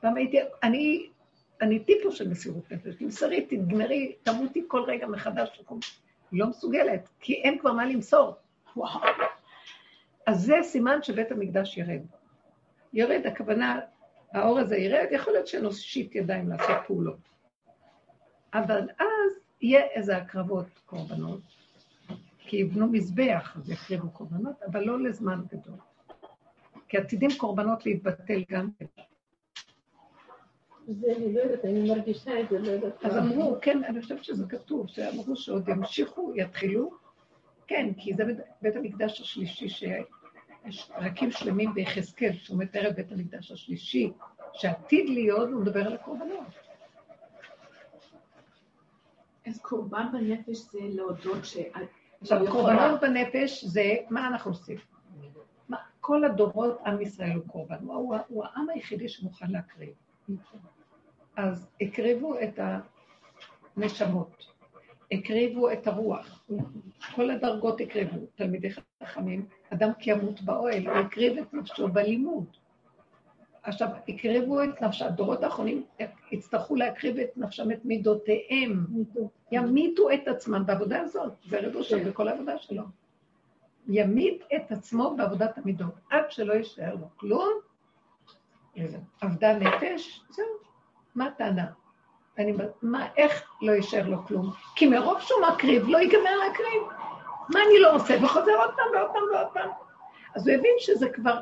פעם 0.00 0.16
הייתי, 0.16 0.38
אני, 0.62 1.08
אני 1.60 1.78
טיפוס 1.78 2.14
של 2.14 2.28
מסירות 2.28 2.72
נפש, 2.72 2.94
תמסרי, 2.94 3.46
תגמרי, 3.46 4.12
תמותי 4.22 4.64
כל 4.68 4.82
רגע 4.82 5.06
מחדש. 5.06 5.62
לא 6.32 6.46
מסוגלת, 6.46 7.08
כי 7.20 7.34
אין 7.34 7.58
כבר 7.58 7.72
מה 7.72 7.86
למסור. 7.86 8.34
וואו. 8.76 9.00
אז 10.26 10.40
זה 10.40 10.56
סימן 10.62 11.02
שבית 11.02 11.32
המקדש 11.32 11.78
ירד. 11.78 12.00
ירד, 12.92 13.26
הכוונה, 13.26 13.80
האור 14.32 14.58
הזה 14.58 14.76
ירד, 14.76 15.06
יכול 15.10 15.32
להיות 15.32 15.46
שנושיט 15.46 16.14
ידיים 16.14 16.48
לעשות 16.48 16.76
פעולות. 16.86 17.28
אבל 18.54 18.88
אז 18.98 19.32
יהיה 19.60 19.84
איזה 19.84 20.16
הקרבות 20.16 20.66
קורבנות, 20.86 21.40
כי 22.46 22.56
יבנו 22.56 22.86
מזבח, 22.86 23.56
אז 23.56 23.70
יקריבו 23.70 24.10
קורבנות, 24.10 24.62
אבל 24.70 24.84
לא 24.84 25.00
לזמן 25.00 25.40
גדול. 25.52 25.78
כי 26.88 26.98
עתידים 26.98 27.30
קורבנות 27.38 27.86
להתבטל 27.86 28.42
גם 28.50 28.70
כן. 28.78 28.86
זה, 30.86 31.06
אני 31.16 31.32
לא 31.32 31.40
יודעת, 31.40 31.64
אני 31.64 31.88
מרגישה 31.88 32.40
את 32.40 32.48
זה, 32.50 32.58
לא 32.58 32.68
יודעת. 32.70 33.04
אז 33.04 33.16
אמרו, 33.16 33.56
כן, 33.62 33.84
אני 33.84 34.02
חושבת 34.02 34.24
שזה 34.24 34.44
כתוב, 34.48 34.88
שאמרו 34.88 35.36
שעוד 35.36 35.68
ימשיכו, 35.68 36.32
יתחילו, 36.36 36.90
כן, 37.66 37.92
כי 37.98 38.14
זה 38.14 38.24
בית, 38.24 38.36
בית 38.62 38.76
המקדש 38.76 39.20
השלישי, 39.20 39.68
שיש 39.68 40.90
פרקים 40.96 41.30
שלמים 41.30 41.74
ביחזקאל, 41.74 42.32
שהוא 42.32 42.58
מתאר 42.58 42.88
את 42.88 42.96
בית 42.96 43.12
המקדש 43.12 43.52
השלישי, 43.52 44.12
שעתיד 44.52 45.08
להיות, 45.08 45.48
הוא 45.48 45.60
מדבר 45.60 45.86
על 45.86 45.92
הקורבנות. 45.92 46.46
אז 49.46 49.60
קורבן 49.60 50.06
בנפש 50.12 50.58
זה 50.72 50.78
להודות 50.82 51.44
שאת 51.44 51.88
עכשיו. 52.32 52.52
קורבנות 52.52 53.00
בנפש 53.00 53.64
זה, 53.64 53.94
מה 54.10 54.28
אנחנו 54.28 54.50
עושים? 54.50 54.76
מה, 55.68 55.76
כל 56.00 56.24
הדורות 56.24 56.78
עם 56.86 57.00
ישראל 57.00 57.32
הוא 57.32 57.44
קורבן, 57.46 57.76
הוא, 57.80 57.94
הוא, 57.94 58.16
הוא 58.28 58.44
העם 58.44 58.68
היחידי 58.70 59.08
שמוכן 59.08 59.50
להקריב. 59.50 59.94
אז 61.36 61.68
הקריבו 61.80 62.34
את 62.40 62.58
הנשמות, 63.76 64.46
הקריבו 65.12 65.72
את 65.72 65.86
הרוח, 65.86 66.44
כל 67.14 67.30
הדרגות 67.30 67.80
הקריבו, 67.80 68.26
תלמידי 68.34 68.68
חכמים, 69.02 69.46
אדם 69.72 69.90
כי 69.98 70.10
ימות 70.10 70.40
באוהל, 70.40 70.86
הוא 70.88 70.96
הקריב 70.96 71.38
את 71.38 71.54
נפשו 71.54 71.88
בלימוד. 71.88 72.56
עכשיו, 73.66 73.88
הקריבו 74.08 74.62
את 74.62 74.82
נפשם, 74.82 75.06
הדורות 75.06 75.42
האחרונים 75.42 75.84
יצטרכו 76.32 76.76
להקריב 76.76 77.18
את 77.18 77.30
נפשם, 77.36 77.70
את 77.70 77.84
מידותיהם. 77.84 78.86
ימיתו 79.52 80.10
את 80.10 80.28
עצמם 80.28 80.62
בעבודה 80.66 81.00
הזאת, 81.00 81.32
זה 81.48 81.60
רב 81.60 81.76
אושר 81.76 81.98
בכל 82.06 82.28
העבודה 82.28 82.58
שלו. 82.58 82.82
ימית 83.88 84.44
את 84.56 84.72
עצמו 84.72 85.14
בעבודת 85.16 85.58
המידות, 85.58 85.94
עד 86.10 86.30
שלא 86.30 86.52
יישאר 86.52 86.94
לו 86.94 87.06
כלום. 87.16 87.52
עבדה 89.20 89.58
נפש, 89.58 90.24
זהו. 90.30 90.46
מה 91.14 91.26
הטענה? 91.26 91.66
אני, 92.38 92.54
מה, 92.82 93.08
איך 93.16 93.50
לא 93.62 93.72
יישאר 93.72 94.08
לו 94.08 94.26
כלום? 94.26 94.50
כי 94.76 94.86
מרוב 94.86 95.20
שהוא 95.20 95.40
מקריב, 95.52 95.88
לא 95.88 95.98
ייגמר 95.98 96.36
להקריב. 96.46 96.82
מה 97.54 97.60
אני 97.66 97.78
לא 97.80 97.94
עושה? 97.94 98.14
וחוזר 98.24 98.52
עוד 98.58 98.70
פעם 98.76 98.86
ועוד 98.94 99.10
פעם 99.12 99.22
ועוד 99.34 99.48
פעם. 99.54 99.70
אז 100.34 100.48
הוא 100.48 100.56
הבין 100.56 100.74
שזה 100.78 101.08
כבר, 101.08 101.40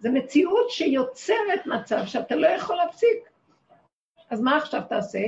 זו 0.00 0.12
מציאות 0.12 0.70
שיוצרת 0.70 1.66
מצב 1.66 2.06
שאתה 2.06 2.36
לא 2.36 2.46
יכול 2.46 2.76
להפסיק. 2.76 3.30
אז 4.30 4.40
מה 4.40 4.56
עכשיו 4.56 4.82
תעשה? 4.88 5.22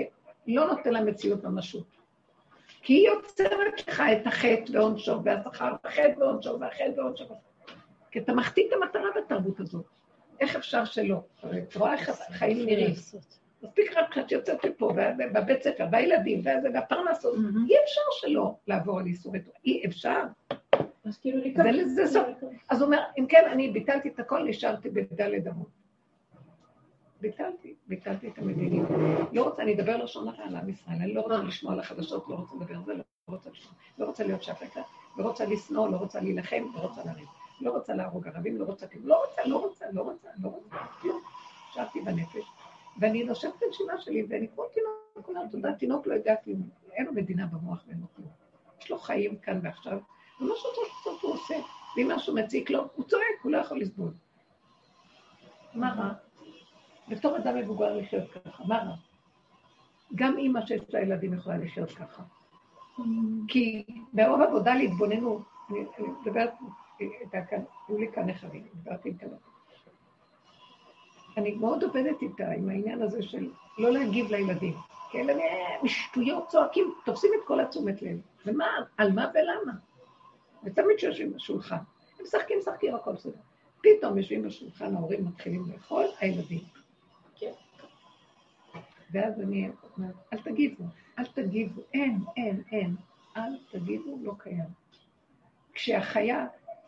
לא 0.47 0.67
נותן 0.67 0.93
למציאות 0.93 1.45
ממשות. 1.45 1.87
כי 2.83 2.93
היא 2.93 3.09
יוצרת 3.09 3.89
לך 3.89 4.03
את 4.13 4.27
החטא 4.27 4.73
ועונשו, 4.73 5.21
והשכר 5.25 5.75
החטא 5.85 6.15
ועונשו, 6.19 6.61
והחטא 6.61 6.93
ועונשו. 6.97 7.25
כי 8.11 8.19
אתה 8.19 8.33
מחטיא 8.33 8.69
את 8.69 8.73
המטרה 8.73 9.11
בתרבות 9.17 9.61
הזאת. 9.61 9.85
איך 10.41 10.57
אפשר 10.57 10.85
שלא? 10.85 11.21
את 11.41 11.77
רואה 11.77 11.93
איך 11.93 12.09
החיים 12.09 12.67
נראים. 12.67 12.95
מספיק 13.63 13.97
רק 13.97 14.13
כשאת 14.13 14.33
יוצאת 14.33 14.65
מפה, 14.65 14.93
בבית 15.33 15.63
ספר, 15.63 15.87
והילדים, 15.93 16.43
והפרנסות, 16.75 17.35
אי 17.69 17.75
אפשר 17.85 18.01
שלא 18.13 18.55
לעבור 18.67 18.99
על 18.99 19.07
איסורי 19.07 19.41
תורה. 19.41 19.57
אי 19.65 19.83
אפשר. 19.87 20.23
אז 21.09 21.19
כאילו 21.19 21.39
לקרוא. 21.45 21.65
זה- 21.73 22.07
זה 22.07 22.07
סוף. 22.13 22.27
אז 22.71 22.81
הוא 22.81 22.87
אומר, 22.87 23.03
אם 23.19 23.27
כן, 23.29 23.45
אני 23.53 23.71
ביטלתי 23.71 24.09
את 24.09 24.19
הכל, 24.21 24.43
נשארתי 24.49 24.91
בדלת 24.91 25.47
אמות. 25.47 25.69
ביטלתי, 27.21 27.75
ביטלתי 27.87 28.29
את 28.29 28.39
המדיניות. 28.39 28.89
לא 29.33 29.43
רוצה, 29.43 29.63
אני 29.63 29.75
אדבר 29.75 29.97
לשון 29.97 30.29
הרע 30.29 30.45
על 30.45 30.57
עם 30.57 30.69
ישראל, 30.69 30.97
אני 30.97 31.15
לא 31.15 31.21
רוצה 31.21 31.37
לשמוע 31.37 31.73
על 31.73 31.81
החדשות, 31.81 32.29
לא 32.29 32.35
רוצה 32.35 32.55
לדבר 32.57 32.75
על 32.75 32.85
זה, 32.85 32.95
לא 32.95 33.03
רוצה 33.29 33.51
לשמוע, 33.51 33.75
לא 33.99 34.05
רוצה 34.07 34.25
להיות 34.25 34.43
שפקה, 34.43 34.81
לא 35.17 35.25
רוצה 35.25 35.45
לשנוא, 35.47 35.89
לא 35.89 35.97
רוצה 35.97 36.21
להילחם, 36.21 36.65
לא 36.75 36.81
רוצה 36.81 37.01
לריב, 37.05 37.29
לא 37.61 37.71
רוצה 37.71 37.95
להרוג 37.95 38.29
ערבים, 38.29 38.57
לא 38.57 38.65
רוצה 38.65 38.87
כלום, 38.87 39.07
לא 39.07 39.25
רוצה, 39.25 39.43
לא 39.47 39.57
רוצה, 39.67 39.85
לא 39.93 40.03
רוצה, 40.03 40.29
לא 40.43 40.49
רוצה, 40.49 40.77
כלום. 41.01 41.21
ישבתי 41.71 42.01
בנפש, 42.01 42.45
ואני 43.01 43.25
נושבת 43.25 43.53
את 43.59 43.63
הנשימה 43.67 43.99
שלי, 44.01 44.27
ואני 44.29 44.49
כמו 44.55 44.65
תינוק, 44.75 45.27
כולם, 45.27 45.49
תודה, 45.51 45.73
תינוק 45.73 46.07
לא 46.07 46.15
יודע 46.15 46.35
כלום, 46.45 46.69
אין 46.93 47.07
לו 47.07 47.13
מדינה 47.13 47.47
במוח 47.47 47.85
ואין 47.87 47.99
לו 48.01 48.07
כלום. 48.17 48.29
יש 48.83 48.91
לו 48.91 48.99
חיים 48.99 49.37
כאן 49.39 49.61
ועכשיו, 49.63 49.99
ומה 50.41 50.55
שהוא 50.57 50.73
צריך 50.75 50.89
לעשות 50.97 51.23
הוא 51.23 51.35
עושה, 51.35 51.55
ואם 51.97 52.11
משהו 52.11 52.35
מציק 52.35 52.71
לו, 52.71 52.89
הוא 52.95 53.05
צועק, 53.05 53.25
הוא 53.43 53.53
לא 53.53 53.59
יכול 53.59 53.81
לסבול. 53.81 54.11
מה 55.75 55.95
רע? 55.95 56.13
בתור 57.09 57.37
אדם 57.37 57.57
מבוגר 57.57 57.97
לחיות 57.97 58.31
ככה, 58.31 58.65
מה 58.65 58.79
רע? 58.79 58.95
גם 60.15 60.37
אימא 60.39 60.67
שיש 60.67 60.83
לה 60.89 61.01
ילדים 61.01 61.35
יכולה 61.35 61.59
לחיות 61.59 61.91
ככה. 61.91 62.23
כי 63.49 63.85
ברוב 64.13 64.41
עבודה 64.41 64.75
להתבוננות, 64.75 65.43
אני 65.71 66.09
מדברת, 66.21 66.51
היו 66.99 67.99
לי 67.99 68.13
כאן 68.13 68.31
נכדים, 68.31 68.67
דיברתי 68.75 69.19
כאן. 69.19 69.29
אני 71.37 71.55
מאוד 71.55 71.83
עובדת 71.83 72.23
איתה 72.23 72.51
עם 72.51 72.69
העניין 72.69 73.03
הזה 73.03 73.23
של 73.23 73.51
לא 73.79 73.91
להגיב 73.91 74.31
לילדים. 74.31 74.75
כי 75.11 75.19
הילדים 75.19 75.43
אה, 75.43 75.89
שטויות 75.89 76.49
צועקים, 76.49 76.95
תופסים 77.05 77.31
את 77.39 77.47
כל 77.47 77.61
התשומת 77.61 78.03
לב. 78.03 78.21
ומה, 78.47 78.67
על 78.97 79.13
מה 79.13 79.31
ולמה? 79.35 79.73
ותמיד 80.65 80.97
כשיושבים 80.97 81.33
בשולחן, 81.33 81.77
הם 81.77 82.25
משחקים, 82.25 82.59
משחקים, 82.59 82.95
הכל 82.95 83.13
בסדר. 83.13 83.41
פתאום 83.83 84.19
יושבים 84.19 84.43
בשולחן, 84.43 84.97
ההורים 84.97 85.25
מתחילים 85.25 85.65
לאכול, 85.73 86.05
הילדים. 86.21 86.61
כן. 87.37 87.53
ואז 89.11 89.41
אני 89.41 89.71
אומרת, 89.97 90.15
אל 90.33 90.39
תגיבו, 90.39 90.85
אל 91.19 91.27
תגיבו, 91.27 91.83
אין, 91.95 92.19
אין, 92.37 92.63
אין, 92.73 92.97
אל 93.37 93.59
תגיבו, 93.71 94.19
לא 94.23 94.33
קיים. 94.39 94.69
כשהחיה 95.73 96.47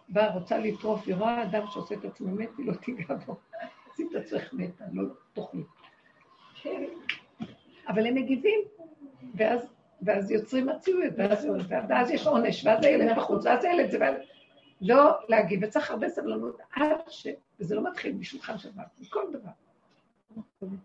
באה, 0.08 0.34
רוצה 0.34 0.58
לטרוף, 0.58 1.02
היא 1.06 1.14
רואה 1.14 1.42
אדם 1.42 1.66
שעושה 1.66 1.94
את 1.94 2.04
עצמו 2.04 2.34
מת, 2.34 2.48
היא 2.58 2.66
לא 2.66 2.74
תיגע 2.74 3.14
בו. 3.14 3.36
עשית 3.92 4.06
את 4.10 4.16
עצמך 4.16 4.52
מתה, 4.52 4.84
לא 4.92 5.04
תאכלי. 5.32 5.62
כן. 6.62 6.84
אבל 7.88 8.06
הם 8.06 8.14
מגיבים, 8.14 8.60
ואז, 9.34 9.60
ואז 10.02 10.30
יוצרים 10.30 10.66
מציאות, 10.66 11.12
ואז, 11.16 11.48
ואז 11.88 12.10
יש 12.10 12.26
עונש, 12.26 12.66
ואז 12.66 12.84
הילד 12.84 13.16
בחוץ, 13.16 13.46
ואז 13.46 13.64
הילד 13.64 13.90
זה, 13.90 13.98
ואז... 14.00 14.14
לא 14.80 15.18
להגיב, 15.28 15.60
וצריך 15.62 15.90
הרבה 15.90 16.08
סבלנות 16.08 16.58
עד 16.72 17.00
ש... 17.08 17.26
וזה 17.60 17.74
לא 17.74 17.90
מתחיל 17.90 18.14
משולחן 18.14 18.58
שבת, 18.58 19.00
מכל 19.00 19.24
דבר. 19.32 19.50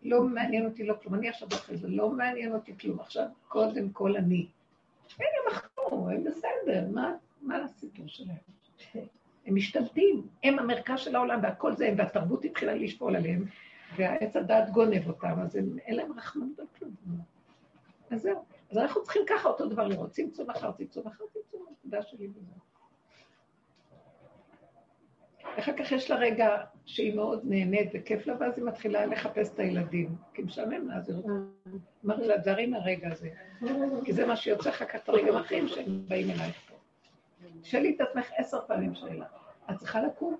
לא 0.03 0.23
מעניין 0.23 0.65
אותי 0.65 0.83
לא 0.83 0.93
כלום, 1.01 1.15
אני 1.15 1.29
עכשיו 1.29 1.47
אחרי 1.47 1.77
זה, 1.77 1.87
לא 1.87 2.09
מעניין 2.09 2.53
אותי 2.53 2.77
כלום, 2.77 2.99
עכשיו 2.99 3.25
קודם 3.47 3.89
כל 3.89 4.15
אני. 4.15 4.47
הם 5.19 5.25
ימחקו, 5.45 6.09
הם 6.09 6.23
בסדר, 6.23 6.87
מה, 6.91 7.13
מה 7.41 7.57
הסיפור 7.63 8.07
שלהם? 8.07 8.37
הם 9.45 9.55
משתלטים, 9.55 10.27
הם 10.43 10.59
המרכז 10.59 10.99
של 10.99 11.15
העולם, 11.15 11.39
והכל 11.43 11.75
זה 11.75 11.87
הם, 11.87 11.93
והתרבות 11.97 12.45
התחילה 12.45 12.75
לשפול 12.75 13.15
עליהם, 13.15 13.45
והעץ 13.97 14.35
הדעת 14.35 14.69
גונב 14.69 15.07
אותם, 15.07 15.39
אז 15.41 15.55
הם, 15.55 15.77
אין 15.85 15.95
להם 15.95 16.11
רחמנות 16.11 16.59
על 16.59 16.65
כלום. 16.79 16.91
אז 18.11 18.21
זהו. 18.21 18.54
אז 18.71 18.77
אנחנו 18.77 19.03
צריכים 19.03 19.21
ככה 19.27 19.49
אותו 19.49 19.65
דבר 19.65 19.87
לראות, 19.87 20.11
צמצום 20.11 20.49
אחר 20.49 20.71
צמצום 20.71 21.07
אחר 21.07 21.23
צמצום, 21.33 21.65
הנקודה 21.69 22.01
שלי 22.01 22.27
בזה. 22.27 22.51
ואחר 25.57 25.73
כך 25.77 25.91
יש 25.91 26.11
לה 26.11 26.17
רגע 26.17 26.49
שהיא 26.85 27.15
מאוד 27.15 27.41
נהנית 27.43 27.89
וכיף 27.93 28.27
לה, 28.27 28.35
ואז 28.39 28.57
היא 28.57 28.65
מתחילה 28.65 29.05
לחפש 29.05 29.53
את 29.53 29.59
הילדים, 29.59 30.15
כי 30.33 30.41
משעמם 30.41 30.87
לה, 30.87 30.97
אז 30.97 31.09
היא 31.09 31.17
רוצה... 31.17 31.31
לה, 32.03 32.37
דרי 32.37 32.65
מהרגע 32.65 33.09
הזה, 33.11 33.29
כי 34.05 34.13
זה 34.13 34.25
מה 34.25 34.35
שיוצא 34.35 34.69
אחר 34.69 34.85
כך 34.85 34.95
את 34.95 35.09
הרגעים 35.09 35.35
האחרים 35.35 35.67
שהם 35.67 36.05
באים 36.07 36.29
אלייך 36.29 36.55
פה. 36.69 36.75
תשאלי 37.61 37.95
את 37.95 38.01
עצמך 38.01 38.31
עשר 38.37 38.59
פעמים 38.67 38.95
שאלה, 38.95 39.25
את 39.71 39.77
צריכה 39.77 40.01
לקום? 40.01 40.37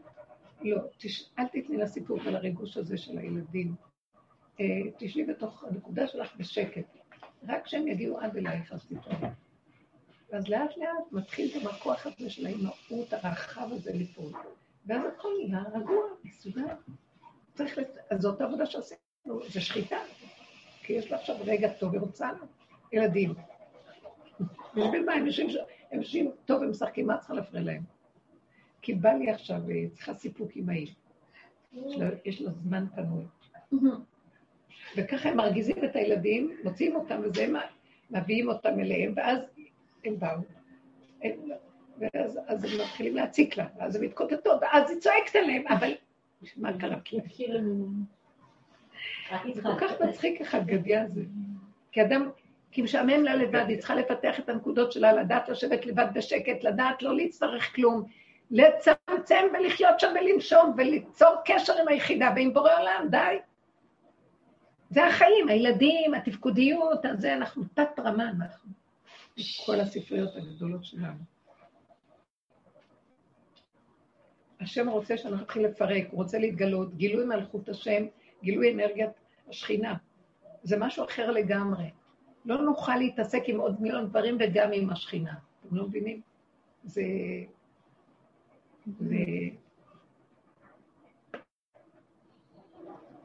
לא. 0.62 0.82
אל 1.40 1.48
תתני 1.48 1.78
לסיפור 1.78 2.20
ולריגוש 2.26 2.78
הזה 2.78 2.98
של 2.98 3.18
הילדים. 3.18 3.76
אה, 4.60 4.66
תשבי 4.98 5.24
בתוך 5.24 5.64
הנקודה 5.64 6.08
שלך 6.08 6.36
בשקט. 6.38 6.98
רק 7.48 7.64
כשהם 7.64 7.88
יגיעו 7.88 8.20
עד 8.20 8.38
אלייך, 8.38 8.74
אז 8.74 8.86
תתעורר. 8.86 9.30
ואז 10.30 10.48
לאט 10.48 10.78
לאט 10.78 11.12
מתחיל 11.12 11.52
גם 11.56 11.68
הכוח 11.68 12.06
הזה 12.08 12.30
של 12.30 12.46
האימהות 12.46 13.14
הרחב 13.14 13.68
הזה 13.72 13.92
לפעול. 13.94 14.34
ואז 14.86 15.02
הכל 15.06 15.30
נהיה 15.48 15.64
רגוע, 15.74 16.04
מסודר. 16.24 16.76
צריך 17.54 17.78
לת... 17.78 17.98
אז 18.10 18.22
זאת 18.22 18.42
העבודה 18.42 18.66
שעשינו, 18.66 19.40
זה 19.50 19.62
שחיטה. 19.62 19.98
כי 20.84 20.94
יש 20.94 21.12
לה 21.12 21.18
עכשיו 21.18 21.36
רגע 21.46 21.74
טוב, 21.74 21.92
היא 21.94 22.02
רוצה 22.02 22.32
לה 22.32 22.38
ילדים. 22.92 23.34
בשביל 24.76 25.06
מה 25.06 25.14
הם 25.14 25.28
יושבים 25.92 26.32
טוב, 26.46 26.64
הם 26.64 26.70
משחקים, 26.70 27.08
מה 27.08 27.18
צריכה 27.18 27.34
להפריע 27.34 27.64
להם? 27.64 27.84
כי 28.82 28.94
בא 28.94 29.10
לי 29.10 29.32
עכשיו, 29.32 29.62
צריכה 29.94 30.14
סיפוק 30.14 30.52
אמהי. 30.56 30.94
יש 32.26 32.42
לה 32.42 32.52
זמן 32.52 32.86
פנוי. 32.96 33.26
וככה 34.98 35.30
הם 35.30 35.38
מרגיזים 35.38 35.76
את 35.84 35.96
הילדים, 35.96 36.58
מוציאים 36.64 36.96
אותם, 36.96 37.22
וזה 37.24 37.48
מביאים 38.12 38.50
אותם 38.50 38.80
אליהם, 38.80 39.14
ואז 39.16 39.40
הם 40.06 40.20
באו. 40.20 40.38
ואז 42.00 42.40
אז 42.48 42.64
הם 42.64 42.82
מתחילים 42.82 43.16
להציק 43.16 43.58
לה, 43.58 43.66
ואז 43.78 43.96
הם 43.96 44.02
מתקוטטות, 44.02 44.62
ואז 44.62 44.90
היא 44.90 45.00
צועקת 45.00 45.36
עליהם, 45.36 45.68
אבל 45.68 45.94
מה 46.58 46.78
קרה? 46.80 46.96
זה 49.54 49.62
כל 49.62 49.80
כך 49.80 50.02
מצחיק 50.02 50.42
החגדיה 50.42 51.04
הזה. 51.04 51.22
כי 51.92 52.02
אדם, 52.02 52.30
כי 52.72 52.82
משעמם 52.82 53.24
לה 53.24 53.36
לבד, 53.36 53.66
היא 53.68 53.78
צריכה 53.78 53.96
לפתח 53.96 54.40
את 54.40 54.50
הנקודות 54.50 54.92
שלה, 54.92 55.14
לדעת 55.14 55.50
לשבת 55.50 55.86
לבד 55.86 56.06
בשקט, 56.14 56.64
לדעת 56.64 57.02
לא 57.04 57.16
להצטרך 57.16 57.76
כלום, 57.76 58.04
לצמצם 58.52 59.46
ולחיות 59.54 60.00
שם 60.00 60.14
ולנשום 60.16 60.74
וליצור 60.78 61.36
קשר 61.46 61.74
עם 61.82 61.88
היחידה 61.88 62.30
ועם 62.36 62.54
בורא 62.54 62.80
עולם, 62.80 63.08
די. 63.12 63.38
זה 64.96 65.08
החיים, 65.08 65.48
הילדים, 65.50 66.14
התפקודיות, 66.14 67.00
זה 67.18 67.34
אנחנו 67.34 67.64
תת 67.74 68.00
רמה, 68.00 68.30
אנחנו. 68.30 68.72
כל 69.66 69.80
הספריות 69.80 70.36
הגדולות 70.36 70.86
שלנו. 70.86 71.20
השם 74.60 74.90
רוצה 74.90 75.18
שאנחנו 75.18 75.42
נתחיל 75.42 75.66
לפרק, 75.66 76.08
הוא 76.12 76.24
רוצה 76.24 76.38
להתגלות, 76.38 76.96
גילוי 76.96 77.26
מלכות 77.26 77.70
השם, 77.70 78.06
גילוי 78.44 78.74
אנרגיית 78.74 79.10
השכינה. 79.50 79.96
זה 80.64 80.78
משהו 80.80 81.06
אחר 81.06 81.32
לגמרי. 81.32 81.90
לא 82.46 82.62
נוכל 82.62 82.96
להתעסק 82.96 83.42
עם 83.48 83.60
עוד 83.60 83.82
מיליון 83.82 84.10
דברים 84.10 84.38
וגם 84.40 84.70
עם 84.74 84.90
השכינה. 84.90 85.34
אתם 85.60 85.76
לא 85.76 85.88
מבינים? 85.88 86.22
זה... 86.84 87.04
זה... 89.00 89.18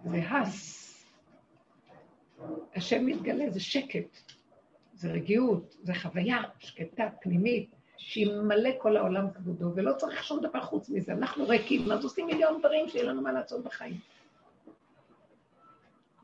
זה 0.05 0.18
הס. 0.30 0.90
השם 2.75 3.07
מתגלה, 3.07 3.51
זה 3.51 3.61
שקט, 3.61 4.17
זה 4.93 5.12
רגיעות, 5.12 5.77
זה 5.83 5.95
חוויה 5.95 6.43
שקטה, 6.59 7.09
פנימית, 7.21 7.71
שהיא 7.97 8.33
מלא 8.43 8.71
כל 8.79 8.97
העולם 8.97 9.31
כבודו, 9.31 9.67
ולא 9.75 9.93
צריך 9.93 10.25
שום 10.25 10.41
דבר 10.41 10.61
חוץ 10.61 10.89
מזה. 10.89 11.12
אנחנו 11.12 11.49
ריקים, 11.49 11.93
אז 11.93 12.05
עושים 12.05 12.27
מיליון 12.27 12.59
דברים 12.59 12.89
שיהיה 12.89 13.05
לנו 13.05 13.23
מה 13.23 13.33
לעשות 13.33 13.65
בחיים. 13.65 13.99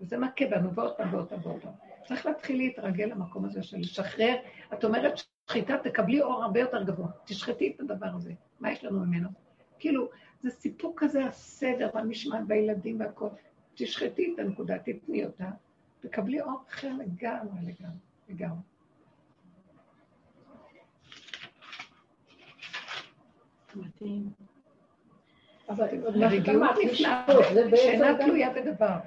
וזה 0.01 0.19
מכה 0.19 0.47
בנו 0.51 0.75
ועוד 0.75 0.97
פעם 0.97 1.15
ועוד 1.15 1.29
פעם 1.29 1.39
ועוד 1.43 1.63
פעם. 1.63 1.73
צריך 2.09 2.27
להתחיל 2.27 2.57
להתרגל 2.57 3.05
למקום 3.05 3.45
הזה 3.45 3.63
של 3.63 3.79
לשחרר. 3.79 4.35
את 4.75 4.85
אומרת 4.85 5.13
שחיטה, 5.49 5.79
תקבלי 5.79 6.21
אור 6.21 6.43
הרבה 6.43 6.61
יותר 6.61 6.83
גבוה. 6.83 7.09
תשחטי 7.25 7.73
את 7.75 7.81
הדבר 7.81 8.07
הזה. 8.15 8.33
מה 8.61 8.73
יש 8.73 8.85
לנו 8.85 9.01
ממנו? 9.01 9.29
כאילו, 9.79 10.09
זה 10.43 10.51
סיפוק 10.51 11.03
כזה, 11.03 11.25
הסדר 11.25 11.91
והמשמעת 11.95 12.47
בילדים 12.47 13.01
והכול. 13.01 13.29
תשחטי 13.75 14.35
את 14.35 14.39
הנקודה, 14.39 14.79
תתני 14.79 15.25
אותה, 15.25 15.51
תקבלי 16.09 16.41
אור 16.41 16.62
אחר 16.69 16.93
לגמרי, 16.93 17.61
לגמרי, 17.62 17.99
לגמרי. 18.28 18.61
מדהים. 23.77 24.31
אבל 25.69 25.87
רגיעות 26.15 26.70
נפלאה, 26.85 27.27
שאינה 27.77 28.19
תלויה 28.24 28.55
בדבר. 28.55 28.99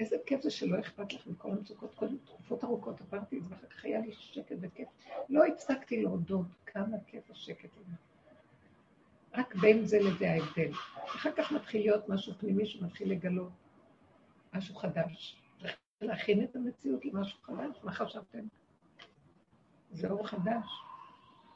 איזה 0.00 0.16
כיף 0.26 0.42
זה 0.42 0.50
שלא 0.50 0.80
אכפת 0.80 1.12
לך 1.12 1.26
מכל 1.26 1.50
המצוקות. 1.50 1.94
קודם 1.94 2.16
תקופות 2.18 2.64
ארוכות 2.64 3.00
עברתי 3.00 3.38
את 3.38 3.44
זה, 3.44 3.50
ואחר 3.50 3.66
כך 3.66 3.84
היה 3.84 4.00
לי 4.00 4.12
שקט 4.12 4.56
וכיף. 4.60 4.88
לא 5.28 5.44
הפסקתי 5.44 6.02
להודות 6.02 6.46
כמה 6.66 6.96
כיף 7.06 7.30
השקט 7.30 7.70
הזה. 7.80 7.92
רק 9.34 9.54
בין 9.54 9.84
זה 9.84 9.98
לזה 9.98 10.30
ההבדל. 10.30 10.70
אחר 11.04 11.32
כך 11.36 11.52
מתחיל 11.52 11.80
להיות 11.80 12.08
משהו 12.08 12.34
פנימי 12.38 12.66
שמתחיל 12.66 13.10
לגלות 13.10 13.63
משהו 14.54 14.74
חדש. 14.74 15.36
להכין 16.00 16.44
את 16.44 16.56
המציאות 16.56 17.04
למשהו 17.04 17.38
חדש, 17.42 17.76
מה 17.84 17.92
חשבתם? 17.92 18.38
זה 19.90 20.10
אור 20.10 20.26
חדש. 20.26 20.64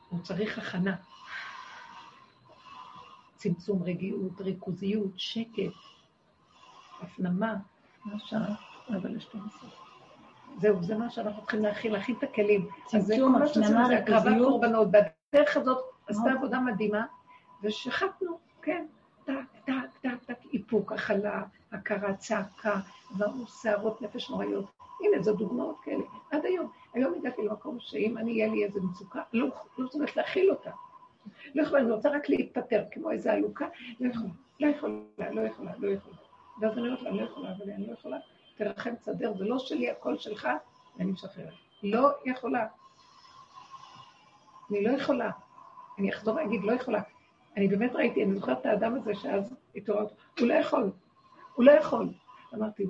הוא 0.08 0.22
צריך 0.22 0.58
הכנה. 0.58 0.96
צמצום 3.34 3.82
רגיעות, 3.82 4.40
ריכוזיות, 4.40 5.12
שקט, 5.16 5.72
הפנמה, 7.00 7.54
מה 8.04 8.14
השעה? 8.16 8.54
אבל 8.88 9.16
יש 9.16 9.34
לנו 9.34 9.50
סוף. 9.50 9.88
זהו, 10.58 10.82
זה 10.82 10.96
מה 10.96 11.10
שאנחנו 11.10 11.42
צריכים 11.42 11.62
להכין, 11.62 11.92
להכין 11.92 12.14
את 12.18 12.22
הכלים. 12.22 12.68
צמצום, 12.86 13.34
הפנמה, 13.34 13.42
ריכוזיות. 13.42 13.88
זה 13.88 13.98
הקרבת 13.98 14.38
קורבנות, 14.38 14.88
והדרך 14.92 15.56
הזאת 15.56 15.84
עשתה 16.06 16.32
עבודה 16.32 16.60
מדהימה, 16.60 17.06
ושחטנו, 17.62 18.38
כן, 18.62 18.86
טק, 19.24 19.32
טק, 19.64 19.72
טק, 20.02 20.24
טק, 20.26 20.38
איפוק, 20.52 20.92
הכלה, 20.92 21.42
הכרה, 21.72 22.14
צעקה, 22.14 22.80
עברנו 23.10 23.46
שערות 23.46 24.02
נפש 24.02 24.30
נוראיות. 24.30 24.64
הנה, 25.00 25.22
זו 25.22 25.32
דוגמאות 25.32 25.76
כאלה. 25.82 26.02
עד 26.30 26.44
היום. 26.44 26.70
היום 26.94 27.14
הגעתי 27.14 27.42
למקום 27.42 27.76
שאם 27.80 28.18
אני, 28.18 28.30
יהיה 28.30 28.48
לי 28.48 28.64
איזו 28.64 28.80
מצוקה, 28.82 29.22
לא 29.32 29.48
מסוגלת 29.78 30.16
לא 30.16 30.22
להכיל 30.22 30.50
אותה. 30.50 30.70
לא 31.54 31.62
יכולה, 31.62 31.82
אני 31.82 31.90
רוצה 31.90 32.10
רק 32.10 32.28
להתפטר, 32.28 32.84
כמו 32.90 33.10
איזו 33.10 33.30
עלוקה, 33.30 33.66
לא 34.00 34.10
יכולה, 34.10 34.30
לא 34.60 34.66
יכולה, 34.66 35.30
לא 35.30 35.40
יכולה, 35.40 35.72
לא 35.78 35.88
יכולה. 35.90 36.16
ואז 36.60 36.78
אני 36.78 36.88
אומרת 36.88 37.02
לה, 37.02 37.10
לא 37.10 37.22
יכולה, 37.22 37.52
אבל 37.52 37.70
אני 37.70 37.86
לא 37.86 37.92
יכולה, 37.92 38.16
תרחם, 38.56 38.94
תסדר, 38.94 39.32
זה 39.38 39.44
לא 39.44 39.58
שלי, 39.58 39.90
הכל 39.90 40.18
שלך, 40.18 40.48
ואני 40.96 41.12
משחררת. 41.12 41.52
לא 41.82 42.08
יכולה. 42.24 42.66
אני 44.70 44.84
לא 44.84 44.90
יכולה. 44.90 45.30
אני 45.98 46.10
אחזור 46.10 46.36
ואגיד, 46.36 46.62
לא 46.64 46.72
יכולה. 46.72 47.00
אני 47.56 47.68
באמת 47.68 47.94
ראיתי, 47.94 48.24
אני 48.24 48.34
זוכרת 48.34 48.60
את 48.60 48.66
האדם 48.66 48.94
הזה 48.94 49.14
שאז 49.14 49.54
התעוררת, 49.76 50.08
הוא 50.38 50.48
לא 50.48 50.54
יכול, 50.54 50.90
הוא 51.58 51.64
לא 51.64 51.72
יכול. 51.72 52.12
אמרתי, 52.54 52.86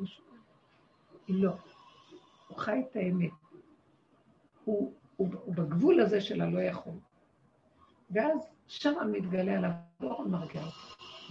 לא. 1.29 1.53
הוא 2.49 2.59
חי 2.59 2.83
את 2.91 2.97
האמת. 2.97 3.31
הוא, 4.65 4.93
הוא, 5.17 5.29
הוא 5.45 5.55
בגבול 5.55 6.01
הזה 6.01 6.21
של 6.21 6.41
הלא 6.41 6.61
יכול. 6.61 6.93
ואז 8.11 8.39
שם 8.67 8.95
מתגלה 9.13 9.57
עליו 9.57 9.71
אור 10.03 10.29
מרגיע 10.29 10.63
אותו, 10.63 10.77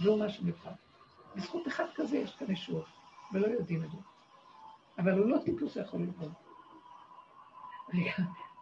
והוא 0.02 0.18
מה 0.18 0.28
שנקרא. 0.28 0.72
בזכות 1.36 1.68
אחד 1.68 1.84
כזה 1.94 2.16
יש 2.16 2.36
כאן 2.36 2.50
ישועות, 2.50 2.86
ולא 3.32 3.46
יודעים 3.46 3.84
את 3.84 3.90
זה. 3.90 3.98
אבל 4.98 5.18
הוא 5.18 5.26
לא 5.26 5.38
טיפוס 5.44 5.74
שיכול 5.74 6.02
לבוא. 6.02 6.28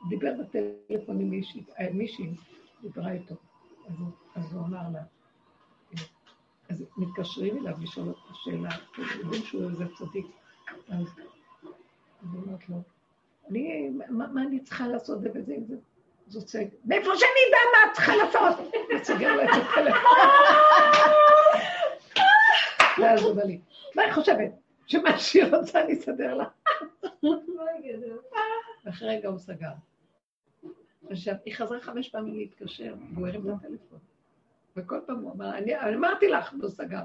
דיבר 0.08 0.30
בטלפון 0.40 1.20
עם 1.20 1.30
מישהי, 1.30 1.64
מישהי 1.92 2.34
דיברה 2.82 3.12
איתו, 3.12 3.34
אז 3.88 3.94
הוא, 3.98 4.10
אז 4.34 4.52
הוא 4.54 4.66
אמר 4.66 4.88
לה, 4.92 5.02
אז 6.68 6.84
מתקשרים 6.96 7.58
אליו 7.58 7.74
לשאול 7.82 8.08
אותה 8.08 8.34
שאלה, 8.34 8.68
יודעים 9.18 9.42
שהוא 9.42 9.70
איזה 9.70 9.84
צדיק. 9.98 10.26
אז 10.88 11.06
היא 12.32 12.40
אומרת 12.42 12.68
לו, 12.68 12.76
אני, 13.50 13.88
מה, 13.90 14.26
מה 14.26 14.42
אני 14.42 14.60
צריכה 14.60 14.88
לעשות 14.88 15.20
זה 15.20 15.28
וזה, 15.34 15.54
זה, 15.68 15.76
אז 16.28 16.36
הוא 16.36 16.44
צועק, 16.44 16.68
מאיפה 16.84 17.10
שאני 17.16 17.40
אדע 17.48 17.58
מה 17.72 17.90
את 17.90 17.96
צריכה 17.96 18.16
לעשות? 18.16 18.58
אני 18.90 19.04
סוגר 19.04 19.36
לו 19.36 19.42
את 19.42 19.48
הטלפון. 19.48 20.18
ואז 23.02 23.22
הוא 23.22 23.30
אומר 23.30 23.44
לי, 23.44 23.60
מה 23.94 24.02
היא 24.02 24.12
חושבת? 24.12 24.50
שמה 24.86 25.18
שהיא 25.18 25.44
רוצה 25.44 25.84
אני 25.84 25.92
אסדר 25.92 26.34
לה. 26.34 26.44
ואחרי 28.84 29.08
רגע 29.08 29.28
הוא 29.28 29.38
סגר. 29.38 29.70
עכשיו, 31.10 31.34
היא 31.44 31.54
חזרה 31.54 31.80
חמש 31.80 32.08
פעמים 32.08 32.34
להתקשר, 32.34 32.94
והוא 33.14 33.28
הרים 33.28 33.48
את 33.48 33.54
הטלפון. 33.58 33.98
וכל 34.76 35.00
פעם 35.06 35.18
הוא 35.18 35.32
אמר, 35.32 35.58
אני, 35.58 35.94
אמרתי 35.94 36.28
לך, 36.28 36.54
לא 36.58 36.68
סגר. 36.68 37.02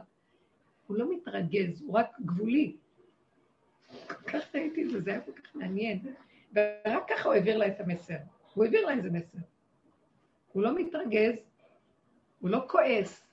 הוא 0.87 0.97
לא 0.97 1.15
מתרגז, 1.15 1.81
הוא 1.81 1.99
רק 1.99 2.07
גבולי. 2.25 2.77
כל 4.07 4.13
כך 4.13 4.55
ראיתי 4.55 4.83
את 4.83 4.89
זה, 4.89 5.01
זה 5.01 5.11
היה 5.11 5.21
כל 5.21 5.31
כך 5.31 5.55
מעניין. 5.55 6.13
ורק 6.55 7.03
ככה 7.09 7.23
הוא 7.23 7.33
העביר 7.33 7.57
לה 7.57 7.67
את 7.67 7.79
המסר. 7.79 8.17
הוא 8.53 8.63
העביר 8.63 8.85
לה 8.85 8.93
איזה 8.93 9.09
מסר. 9.09 9.37
הוא 10.53 10.63
לא 10.63 10.75
מתרגז, 10.75 11.35
הוא 12.39 12.49
לא 12.49 12.65
כועס, 12.67 13.27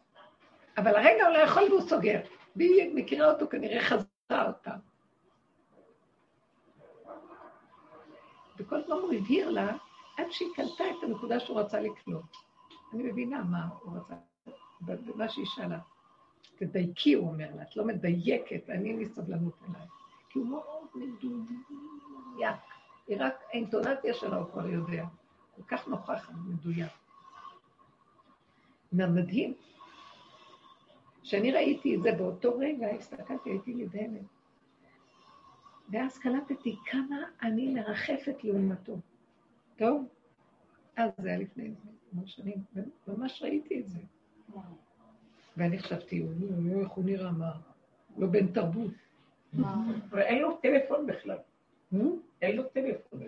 אבל 0.77 0.97
הרגע 0.97 1.27
הוא 1.27 1.35
לא 1.35 1.39
יכול 1.39 1.63
והוא 1.63 1.81
סוגר. 1.81 2.21
והיא 2.57 2.95
מכירה 2.95 3.31
אותו, 3.31 3.49
כנראה 3.49 3.81
חזרה 3.85 4.47
אותה. 4.47 4.73
וכל 8.59 8.83
פעם 8.87 8.99
הוא 8.99 9.13
הבהיר 9.13 9.51
לה, 9.51 9.77
עד 10.17 10.27
שהיא 10.31 10.49
קלטה 10.55 10.85
את 10.91 11.05
הנקודה 11.05 11.41
שהוא 11.41 11.61
רצה 11.61 11.81
לקלוט. 11.81 12.37
אני 12.93 13.03
מבינה 13.03 13.43
מה 13.43 13.69
הוא 13.83 13.97
רצה, 13.97 14.15
במה 14.81 15.29
שהיא 15.29 15.47
שאלה. 15.47 15.79
תדייקי, 16.57 17.15
הוא 17.15 17.29
אומר 17.29 17.49
לה, 17.57 17.63
את 17.63 17.77
לא 17.77 17.85
מדייקת, 17.85 18.63
ואני 18.69 18.91
אין 18.91 18.99
לי. 18.99 19.09
כי 20.29 20.39
הוא 20.39 20.47
מאוד 20.47 20.87
מדויק. 20.95 22.57
היא 23.09 23.17
רק, 23.21 23.35
האינטונציה 23.49 24.15
שלו 24.15 24.37
הוא 24.37 24.53
כבר 24.53 24.69
יודע. 24.69 25.05
כל 25.57 25.63
כך 25.63 25.89
נוכח 25.89 26.31
מדויק. 26.47 26.93
מדהים. 28.93 29.55
כשאני 31.23 31.53
ראיתי 31.53 31.97
את 31.97 32.03
זה 32.03 32.13
באותו 32.19 32.59
רגע, 32.59 32.87
הסתכלתי, 32.91 33.51
הייתי 33.51 33.75
נדהמת. 33.75 34.23
ואז 35.91 36.19
קלטתי 36.19 36.77
כמה 36.87 37.17
אני 37.43 37.75
מרחפת 37.75 38.45
לעומתו. 38.45 38.97
טוב? 39.77 40.05
אז 40.97 41.11
זה 41.19 41.29
היה 41.29 41.39
לפני 41.39 41.75
כמה 42.13 42.27
שנים, 42.27 42.59
וממש 43.09 43.43
ראיתי 43.43 43.81
את 43.81 43.89
זה. 43.89 43.99
ואני 45.57 45.79
חשבתי, 45.79 46.27
איך 46.81 46.91
הוא 46.91 47.05
נראה, 47.05 47.33
מה? 47.33 47.53
לא 48.17 48.27
בן 48.27 48.53
תרבות. 48.53 48.93
ואין 50.11 50.43
לו 50.43 50.57
טלפון 50.57 51.07
בכלל. 51.07 51.39
אין 52.43 52.57
לו 52.57 52.63
טלפון, 52.69 53.21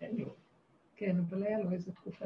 אין 0.00 0.16
לו. 0.16 0.34
כן, 0.96 1.16
אבל 1.18 1.42
היה 1.42 1.58
לו 1.58 1.72
איזו 1.72 1.92
תקופה. 1.92 2.24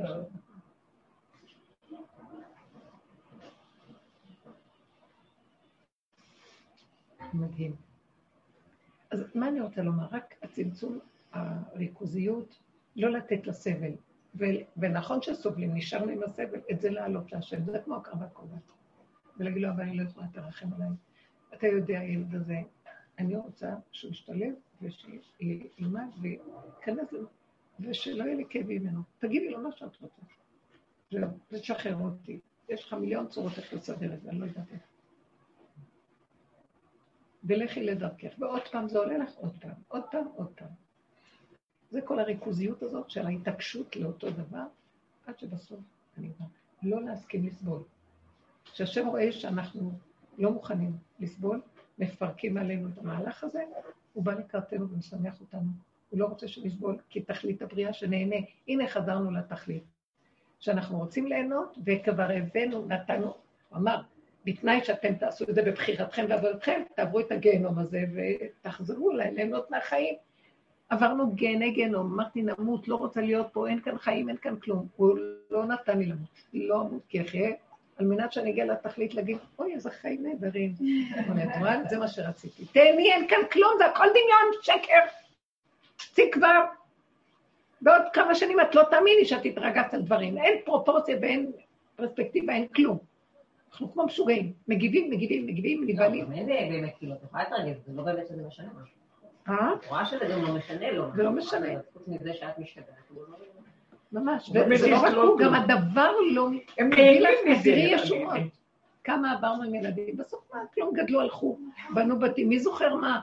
מדהים. 7.35 7.77
אז 9.11 9.25
מה 9.35 9.49
אני 9.49 9.61
רוצה 9.61 9.83
לומר? 9.83 10.07
רק 10.11 10.35
הצמצום, 10.43 10.99
הריכוזיות, 11.33 12.61
לא 12.97 13.11
לתת 13.11 13.47
לסבל. 13.47 13.93
ו- 14.39 14.65
ונכון 14.77 15.23
שסובלים, 15.23 15.75
נשארנו 15.75 16.13
עם 16.13 16.23
הסבל, 16.23 16.61
את 16.71 16.81
זה 16.81 16.91
להעלות 16.91 17.33
להשם, 17.33 17.65
זה 17.65 17.79
כמו 17.85 17.97
הקרבת 17.97 18.33
קורבן. 18.33 18.57
ולהגיד 19.37 19.63
לו, 19.63 19.69
אבל 19.71 19.83
אני 19.83 19.97
לא 19.97 20.03
יכולה, 20.03 20.27
תרחם 20.33 20.73
עליי. 20.73 20.89
אתה 21.55 21.67
יודע, 21.67 21.99
הילד 21.99 22.35
הזה, 22.35 22.57
אני 23.19 23.37
רוצה 23.37 23.75
שהוא 23.93 24.11
ישתלב 24.11 24.55
ושילמד 24.83 26.09
וייכנס, 26.21 27.13
לו, 27.13 27.29
ושלא 27.81 28.25
יהיה 28.25 28.35
לי 28.35 28.45
כאב 28.51 28.67
ממנו. 28.69 29.01
תגידי 29.19 29.51
לו 29.51 29.61
מה 29.61 29.73
שאת 29.73 29.97
רוצה. 30.01 30.23
זהו, 31.11 31.29
ותשחרר 31.53 31.97
אותי. 31.97 32.41
יש 32.69 32.85
לך 32.85 32.93
מיליון 32.95 33.29
צורות 33.29 33.59
איך 33.59 33.75
לסדר 33.75 34.15
את 34.15 34.23
זה, 34.23 34.31
אני 34.31 34.39
לא 34.39 34.45
יודעת 34.45 34.73
איך. 34.73 34.83
ולכי 37.45 37.83
לדרכך. 37.83 38.29
ועוד 38.39 38.63
פעם 38.73 38.89
זה 38.89 38.99
עולה 38.99 39.19
לך 39.19 39.37
עוד 39.37 39.57
פעם, 39.61 39.75
עוד 39.89 40.03
פעם, 40.11 40.27
עוד 40.35 40.53
פעם. 40.55 40.84
זה 41.95 42.01
כל 42.01 42.19
הריכוזיות 42.19 42.83
הזאת 42.83 43.11
של 43.11 43.27
ההתעקשות 43.27 43.97
לאותו 43.97 44.31
דבר, 44.31 44.65
עד 45.27 45.39
שבסוף 45.39 45.81
אני 46.19 46.31
אומר, 46.39 46.51
לא 46.83 47.03
להסכים 47.03 47.47
לסבול. 47.47 47.83
כשהשם 48.73 49.07
רואה 49.07 49.33
שאנחנו 49.33 49.93
לא 50.39 50.51
מוכנים 50.51 50.93
לסבול, 51.21 51.61
מפרקים 51.99 52.57
עלינו 52.57 52.89
את 52.89 52.99
המהלך 52.99 53.45
הזה, 53.45 53.63
הוא 54.13 54.25
בא 54.25 54.35
לקראתנו 54.35 54.91
ומשמח 54.91 55.41
אותנו. 55.41 55.71
הוא 56.11 56.21
לא 56.21 56.27
רוצה 56.27 56.49
שנסבול, 56.49 56.99
כי 57.09 57.21
תכלית 57.21 57.63
הבריאה 57.63 57.93
שנהנה. 57.93 58.37
הנה 58.69 58.89
חזרנו 58.89 59.31
לתכלית. 59.31 59.85
שאנחנו 60.61 60.99
רוצים 60.99 61.27
ליהנות, 61.27 61.79
וכבר 61.87 62.29
הבאנו, 62.31 62.87
נתנו, 62.87 63.27
הוא 63.69 63.79
אמר, 63.79 64.01
בתנאי 64.45 64.85
שאתם 64.85 65.15
תעשו 65.15 65.45
את 65.51 65.55
זה 65.55 65.63
בבחירתכם 65.63 66.27
ועבודתכם, 66.29 66.83
תעברו 66.97 67.21
את 67.21 67.33
הגיהנום 67.33 67.79
הזה 67.79 68.05
ותחזרו 68.15 69.13
ליהנות 69.13 69.71
מהחיים. 69.71 70.15
עברנו 70.89 71.31
גיהני 71.31 71.71
גיהנום, 71.71 72.13
אמרתי 72.13 72.43
נמות, 72.43 72.89
לא 72.89 72.97
רוצה 72.97 73.21
להיות 73.21 73.47
פה, 73.53 73.69
אין 73.69 73.81
כאן 73.81 73.99
חיים, 73.99 74.29
אין 74.29 74.37
כאן 74.37 74.57
כלום. 74.57 74.87
הוא 74.97 75.19
לא 75.51 75.65
נתן 75.65 75.99
לי 75.99 76.07
למות, 76.07 76.29
לא 76.55 76.81
אמות 76.81 77.03
כי 77.09 77.21
אחיה, 77.21 77.51
על 77.97 78.07
מנת 78.07 78.33
שאני 78.33 78.51
אגיע 78.51 78.65
לתכלית 78.65 79.15
להגיד, 79.15 79.37
אוי, 79.59 79.75
איזה 79.75 79.91
חיים 79.91 80.23
נהדרים. 80.23 80.75
זה 81.91 81.99
מה 81.99 82.09
שרציתי. 82.09 82.65
תהני, 82.65 83.13
אין 83.13 83.29
כאן 83.29 83.39
כלום, 83.53 83.71
זה 83.79 83.87
הכל 83.87 84.07
דמיון, 84.09 84.63
שקר. 84.63 85.01
כבר. 86.33 86.61
בעוד 87.81 88.03
כמה 88.13 88.35
שנים 88.35 88.61
את 88.61 88.75
לא 88.75 88.83
תאמיני 88.91 89.25
שאת 89.25 89.45
התרגשת 89.45 89.95
על 89.95 90.03
דברים. 90.03 90.39
אין 90.39 90.55
פרופורציה 90.65 91.17
ואין 91.23 91.53
פרספקטיבה, 91.97 92.53
אין 92.53 92.67
כלום. 92.69 92.99
אנחנו 93.71 93.93
כמו 93.93 94.05
משוגעים, 94.07 94.53
מגיבים, 94.69 95.11
מגיבים, 95.11 95.47
מגיבים, 95.47 95.85
נבהלים. 95.87 96.31
לא, 96.31 96.37
אין 96.37 96.73
באמת, 96.73 96.95
כאילו, 96.99 97.15
את 97.15 97.23
יכולה 97.23 97.43
להתרגז, 97.43 97.87
זה 97.87 97.93
לא 97.93 98.03
באמת 98.03 98.27
שזה 98.27 98.47
משנה 98.47 98.69
משהו. 98.83 99.04
אה? 99.49 99.71
רואה 99.89 100.07
שזה 100.07 100.25
גם 100.33 100.43
לא 100.43 100.55
משנה 100.55 100.91
לו. 100.91 101.11
זה 101.17 101.23
לא 101.23 101.31
משנה. 101.31 101.67
חוץ 101.93 102.03
מזה 102.09 102.35
שאת 102.35 102.59
משתגעת. 102.59 102.89
לא- 103.17 103.23
ממש, 104.13 104.51
וזה 104.71 104.91
לא 104.91 104.97
רק 104.97 105.09
יסלול 105.09 105.27
הוא. 105.27 105.39
גם 105.39 105.55
הדבר 105.55 106.13
לא... 106.33 106.49
הם 106.79 106.89
נהנים 106.89 107.23
לך, 107.23 107.31
מזה. 107.47 107.63
תראי 107.65 107.95
ישועות. 107.95 108.41
כמה 109.05 109.33
עברנו 109.33 109.63
עם 109.63 109.75
ילדים, 109.75 110.17
בסוף 110.17 110.51
מה, 110.55 110.61
כלום 110.75 110.95
גדלו, 110.95 111.21
הלכו, 111.21 111.59
בנו 111.95 112.19
בתים, 112.19 112.49
מי 112.49 112.61
זוכר 112.61 112.95
מה? 112.95 113.21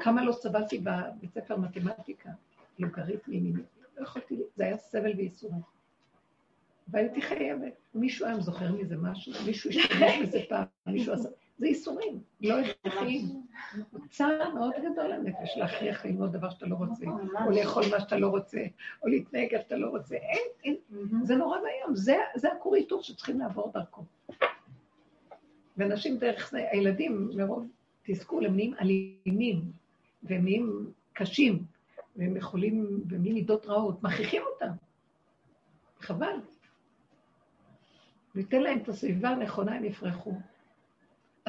כמה 0.00 0.24
לא 0.24 0.32
סבלתי 0.32 0.78
בבית 0.78 1.34
ספר 1.34 1.56
מתמטיקה, 1.56 2.30
לוגריתמים, 2.78 3.52
לא 3.98 4.02
יכולתי, 4.02 4.36
זה 4.56 4.64
היה 4.64 4.76
סבל 4.76 5.12
וייסורים. 5.16 5.60
והייתי 6.88 7.22
חייבת. 7.22 7.72
מישהו 7.94 8.26
היום 8.26 8.40
זוכר 8.40 8.72
מזה 8.72 8.96
משהו, 8.96 9.32
מישהו 9.46 9.70
השתמש 9.70 10.18
בזה 10.22 10.38
פעם, 10.48 10.64
מישהו 10.86 11.12
עשה, 11.12 11.28
זה 11.60 11.66
ייסורים, 11.66 12.20
לא 12.40 12.54
הכרחיים. 12.58 13.42
צער 14.10 14.54
מאוד 14.54 14.72
גדול 14.92 15.06
לנפש 15.06 15.56
להכריח 15.56 16.04
ללמוד 16.04 16.32
דבר 16.32 16.50
שאתה 16.50 16.66
לא 16.66 16.74
רוצה, 16.74 17.06
או 17.46 17.50
לאכול 17.50 17.84
מה 17.90 18.00
שאתה 18.00 18.16
לא 18.16 18.28
רוצה, 18.28 18.60
או 19.02 19.08
להתנהג 19.08 19.54
איך 19.54 19.62
שאתה 19.62 19.76
לא 19.76 19.86
רוצה. 19.86 20.14
אין, 20.14 20.42
אין, 20.64 20.76
זה 21.22 21.36
נורא 21.36 21.58
ואיום, 21.58 21.96
זה, 21.96 22.16
זה 22.34 22.52
הכור 22.52 22.74
היתוך 22.74 23.04
שצריכים 23.04 23.38
לעבור 23.40 23.72
דרכו. 23.74 24.02
ואנשים 25.76 26.18
דרך 26.18 26.50
זה, 26.50 26.66
הילדים 26.70 27.30
מרוב 27.34 27.66
תסכול, 28.02 28.46
הם 28.46 28.56
נהיים 28.56 28.74
אלימים, 28.80 29.62
והם 30.22 30.44
נהיים 30.44 30.90
קשים, 31.12 31.64
והם 32.16 32.36
יכולים, 32.36 33.00
במין 33.06 33.34
מידות 33.34 33.66
רעות, 33.66 34.02
מכריחים 34.02 34.42
אותם. 34.52 34.72
חבל. 36.00 36.34
ניתן 38.34 38.62
להם 38.62 38.78
את 38.78 38.88
הסביבה 38.88 39.28
הנכונה, 39.28 39.74
הם 39.74 39.84
יפרחו. 39.84 40.34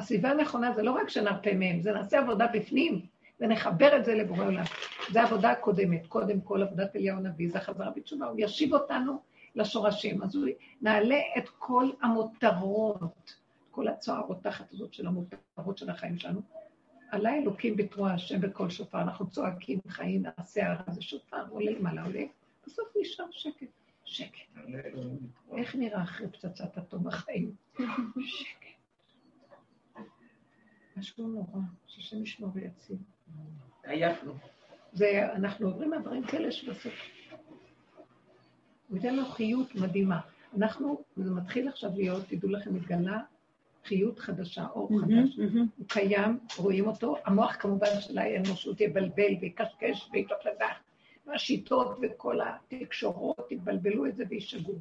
הסביבה 0.01 0.29
הנכונה 0.29 0.73
זה 0.73 0.83
לא 0.83 0.91
רק 0.91 1.09
שנרפה 1.09 1.53
מהם, 1.53 1.81
זה 1.81 1.91
נעשה 1.91 2.19
עבודה 2.19 2.47
בפנים, 2.47 3.01
ונחבר 3.39 3.97
את 3.97 4.05
זה 4.05 4.15
לבורא 4.15 4.45
עולם. 4.45 4.63
זו 5.11 5.19
העבודה 5.19 5.51
הקודמת, 5.51 6.07
קודם 6.07 6.41
כל 6.41 6.63
עבודת 6.63 6.95
אליהו 6.95 7.17
הנביא, 7.17 7.49
זה 7.51 7.57
החזרה 7.57 7.89
בתשובה, 7.89 8.25
הוא 8.25 8.35
ישיב 8.39 8.73
אותנו 8.73 9.19
לשורשים. 9.55 10.23
אז 10.23 10.35
הוא 10.35 10.47
נעלה 10.81 11.19
את 11.37 11.49
כל 11.49 11.89
המותרות, 12.01 13.35
כל 13.71 13.87
הצועה 13.87 14.17
הרותחת 14.17 14.73
הזאת 14.73 14.93
של 14.93 15.07
המותרות 15.07 15.77
של 15.77 15.89
החיים 15.89 16.17
שלנו. 16.17 16.41
עלי 17.11 17.39
אלוקים 17.43 17.75
בתרועה 17.75 18.13
השם 18.13 18.41
בקול 18.41 18.69
שופר, 18.69 19.01
אנחנו 19.01 19.29
צועקים 19.29 19.79
חיים, 19.87 20.23
נעשה 20.37 20.71
הרע, 20.71 20.91
זה 20.91 21.01
שופר, 21.01 21.43
עולה 21.49 21.71
למעלה, 21.71 22.03
עולה, 22.03 22.23
בסוף 22.65 22.87
נשאר 23.01 23.25
שקט. 23.31 23.67
שקט. 24.05 24.59
איך 25.57 25.75
נראה 25.75 26.03
אחרי 26.03 26.27
פצצת 26.27 26.77
אטום 26.77 27.07
החיים? 27.07 27.51
שקט. 28.17 28.60
משהו 31.01 31.27
נורא, 31.27 31.59
שהשם 31.87 32.23
ישמור 32.23 32.49
ויציל. 32.53 32.97
עייפנו. 33.83 34.33
זה, 34.93 35.33
אנחנו 35.33 35.67
עוברים 35.67 35.89
מעברים 35.89 36.23
כאלה 36.23 36.51
שבסוף... 36.51 36.93
הוא 38.87 38.97
ייתן 38.97 39.15
לו 39.15 39.25
חיות 39.25 39.75
מדהימה. 39.75 40.19
אנחנו, 40.57 41.03
זה 41.15 41.31
מתחיל 41.31 41.67
עכשיו 41.67 41.89
להיות, 41.95 42.23
תדעו 42.27 42.49
לכם, 42.49 42.75
מתגלה 42.75 43.19
חיות 43.85 44.19
חדשה, 44.19 44.65
אור 44.67 44.89
חדש. 45.01 45.39
הוא 45.77 45.87
קיים, 45.87 46.39
רואים 46.57 46.87
אותו. 46.87 47.15
המוח 47.25 47.55
כמובן 47.59 47.87
של 47.99 48.17
האנושות 48.17 48.81
יבלבל 48.81 49.33
ויקשקש 49.41 50.09
ויתופלדח. 50.13 50.75
והשיטות 51.25 51.97
וכל 52.01 52.39
התקשורות 52.41 53.51
יבלבלו 53.51 54.05
את 54.05 54.15
זה 54.15 54.23
וישגעו. 54.29 54.75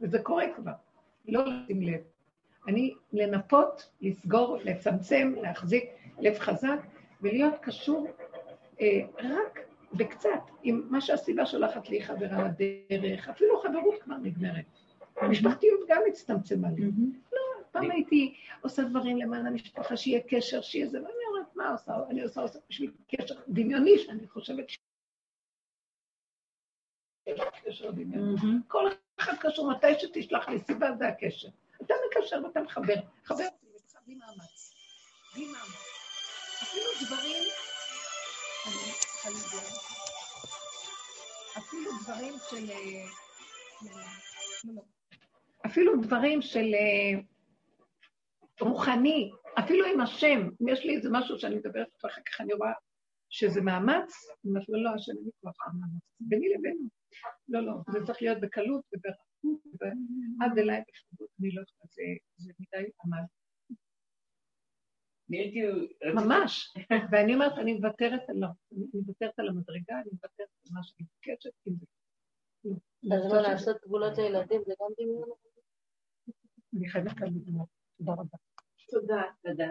וזה 0.00 0.18
קורה 0.22 0.44
כבר, 0.56 0.72
לא 1.28 1.44
לשים 1.46 1.82
לב. 1.82 2.13
אני 2.68 2.94
לנפות, 3.12 3.90
לסגור, 4.00 4.58
לצמצם, 4.64 5.34
להחזיק 5.42 5.84
לב 6.18 6.38
חזק 6.38 6.78
ולהיות 7.20 7.54
קשור 7.62 8.06
אה, 8.80 9.00
רק 9.18 9.58
וקצת, 9.98 10.30
עם 10.62 10.82
מה 10.90 11.00
שהסיבה 11.00 11.46
שולחת 11.46 11.88
לי 11.88 12.02
חברה 12.02 12.48
לדרך, 12.90 13.28
אפילו 13.28 13.60
חברות 13.60 14.02
כבר 14.02 14.16
נגמרת. 14.16 14.64
המשפחתיות 15.16 15.80
גם 15.88 16.02
הצטמצמה 16.08 16.68
לי. 16.70 16.82
לא, 17.32 17.40
פעם 17.72 17.90
הייתי 17.90 18.34
עושה 18.60 18.82
דברים 18.82 19.16
למען 19.16 19.46
המשפחה, 19.46 19.96
שיהיה 19.96 20.20
קשר, 20.28 20.60
שיהיה 20.60 20.86
זה, 20.86 20.98
ואני 20.98 21.12
אומרת, 21.30 21.56
מה 21.56 21.70
עושה? 21.72 21.92
אני 22.10 22.22
עושה 22.22 22.40
עושה 22.40 22.58
בשביל 22.68 22.92
קשר 23.08 23.34
דמיוני, 23.48 23.98
שאני 23.98 24.28
חושבת 24.28 24.70
ש... 24.70 24.78
קשר 27.64 27.90
דמיוני. 27.90 28.36
כל 28.68 28.88
אחד 29.20 29.32
קשור, 29.40 29.70
מתי 29.70 29.94
שתשלח 29.98 30.48
לי 30.48 30.58
סיבה 30.58 30.92
זה 30.92 31.08
הקשר. 31.08 31.48
אתה 31.86 31.94
מקשר 32.08 32.44
ואתה 32.44 32.60
מחבר. 32.60 32.94
חבר 33.24 33.44
אותי 33.44 33.66
איתך 33.74 33.98
בלי 34.06 34.14
מאמץ. 34.14 34.74
בלי 35.34 35.46
מאמץ. 35.46 35.94
אפילו 36.62 36.86
דברים... 37.06 37.42
אני. 38.66 38.92
אפילו 41.58 41.90
דברים 42.02 42.34
של... 42.50 42.70
אה, 42.70 43.04
לא, 43.82 44.72
לא. 44.74 44.82
אפילו 45.66 45.96
דברים 46.02 46.42
של 46.42 46.74
אה, 46.74 47.20
רוחני, 48.60 49.30
אפילו 49.58 49.86
עם 49.86 50.00
השם, 50.00 50.48
אם 50.62 50.68
יש 50.68 50.84
לי 50.84 50.96
איזה 50.96 51.08
משהו 51.12 51.38
שאני 51.38 51.54
מדברת 51.54 51.86
איתו, 51.94 52.08
אחר 52.08 52.20
כך 52.26 52.40
אני 52.40 52.52
רואה 52.54 52.72
שזה 53.30 53.60
מאמץ, 53.60 54.14
אני 54.44 54.50
אומרת 54.50 54.68
לו, 54.68 54.84
לא, 54.84 54.90
השם 54.94 55.12
אין 55.12 55.24
לי 55.24 55.30
כוח 55.40 55.66
המאמץ, 55.66 56.02
ביני 56.20 56.48
לבינו. 56.48 56.88
לא, 57.48 57.60
לא, 57.60 57.72
זה 57.92 58.06
צריך 58.06 58.22
להיות 58.22 58.40
בקלות 58.40 58.84
וברחבות, 58.92 59.33
ועד 59.80 60.58
אליי 60.58 60.82
בכבוד, 60.88 61.28
אני 61.40 61.50
לא 61.54 61.62
יכולה, 61.62 61.90
זה 62.36 62.52
מדי 62.60 62.90
עמד. 63.04 63.24
ממש, 66.14 66.74
ואני 67.12 67.34
אומרת, 67.34 67.58
אני 67.58 67.74
מוותרת 67.74 68.20
על, 68.28 68.36
לא, 68.36 68.46
אני 68.72 68.86
מוותרת 68.94 69.38
על 69.38 69.48
המדרגה, 69.48 69.94
אני 70.00 70.10
מוותרת 70.12 70.48
על 70.66 70.72
מה 70.72 70.82
שאני 70.82 71.06
מבקשת, 71.06 71.50
אם 71.68 71.72
זה... 71.80 71.86
אז 73.16 73.32
מה, 73.32 73.40
לעשות 73.42 73.76
גבולות 73.84 74.18
לילדים 74.18 74.62
זה 74.66 74.72
גם 74.80 74.88
דמיון? 74.98 75.28
אני 76.76 76.88
חייבת 76.88 77.20
להגיד 77.20 77.42
תודה 77.98 78.12
רבה. 78.12 78.38
תודה. 78.90 79.22
תודה. 79.42 79.62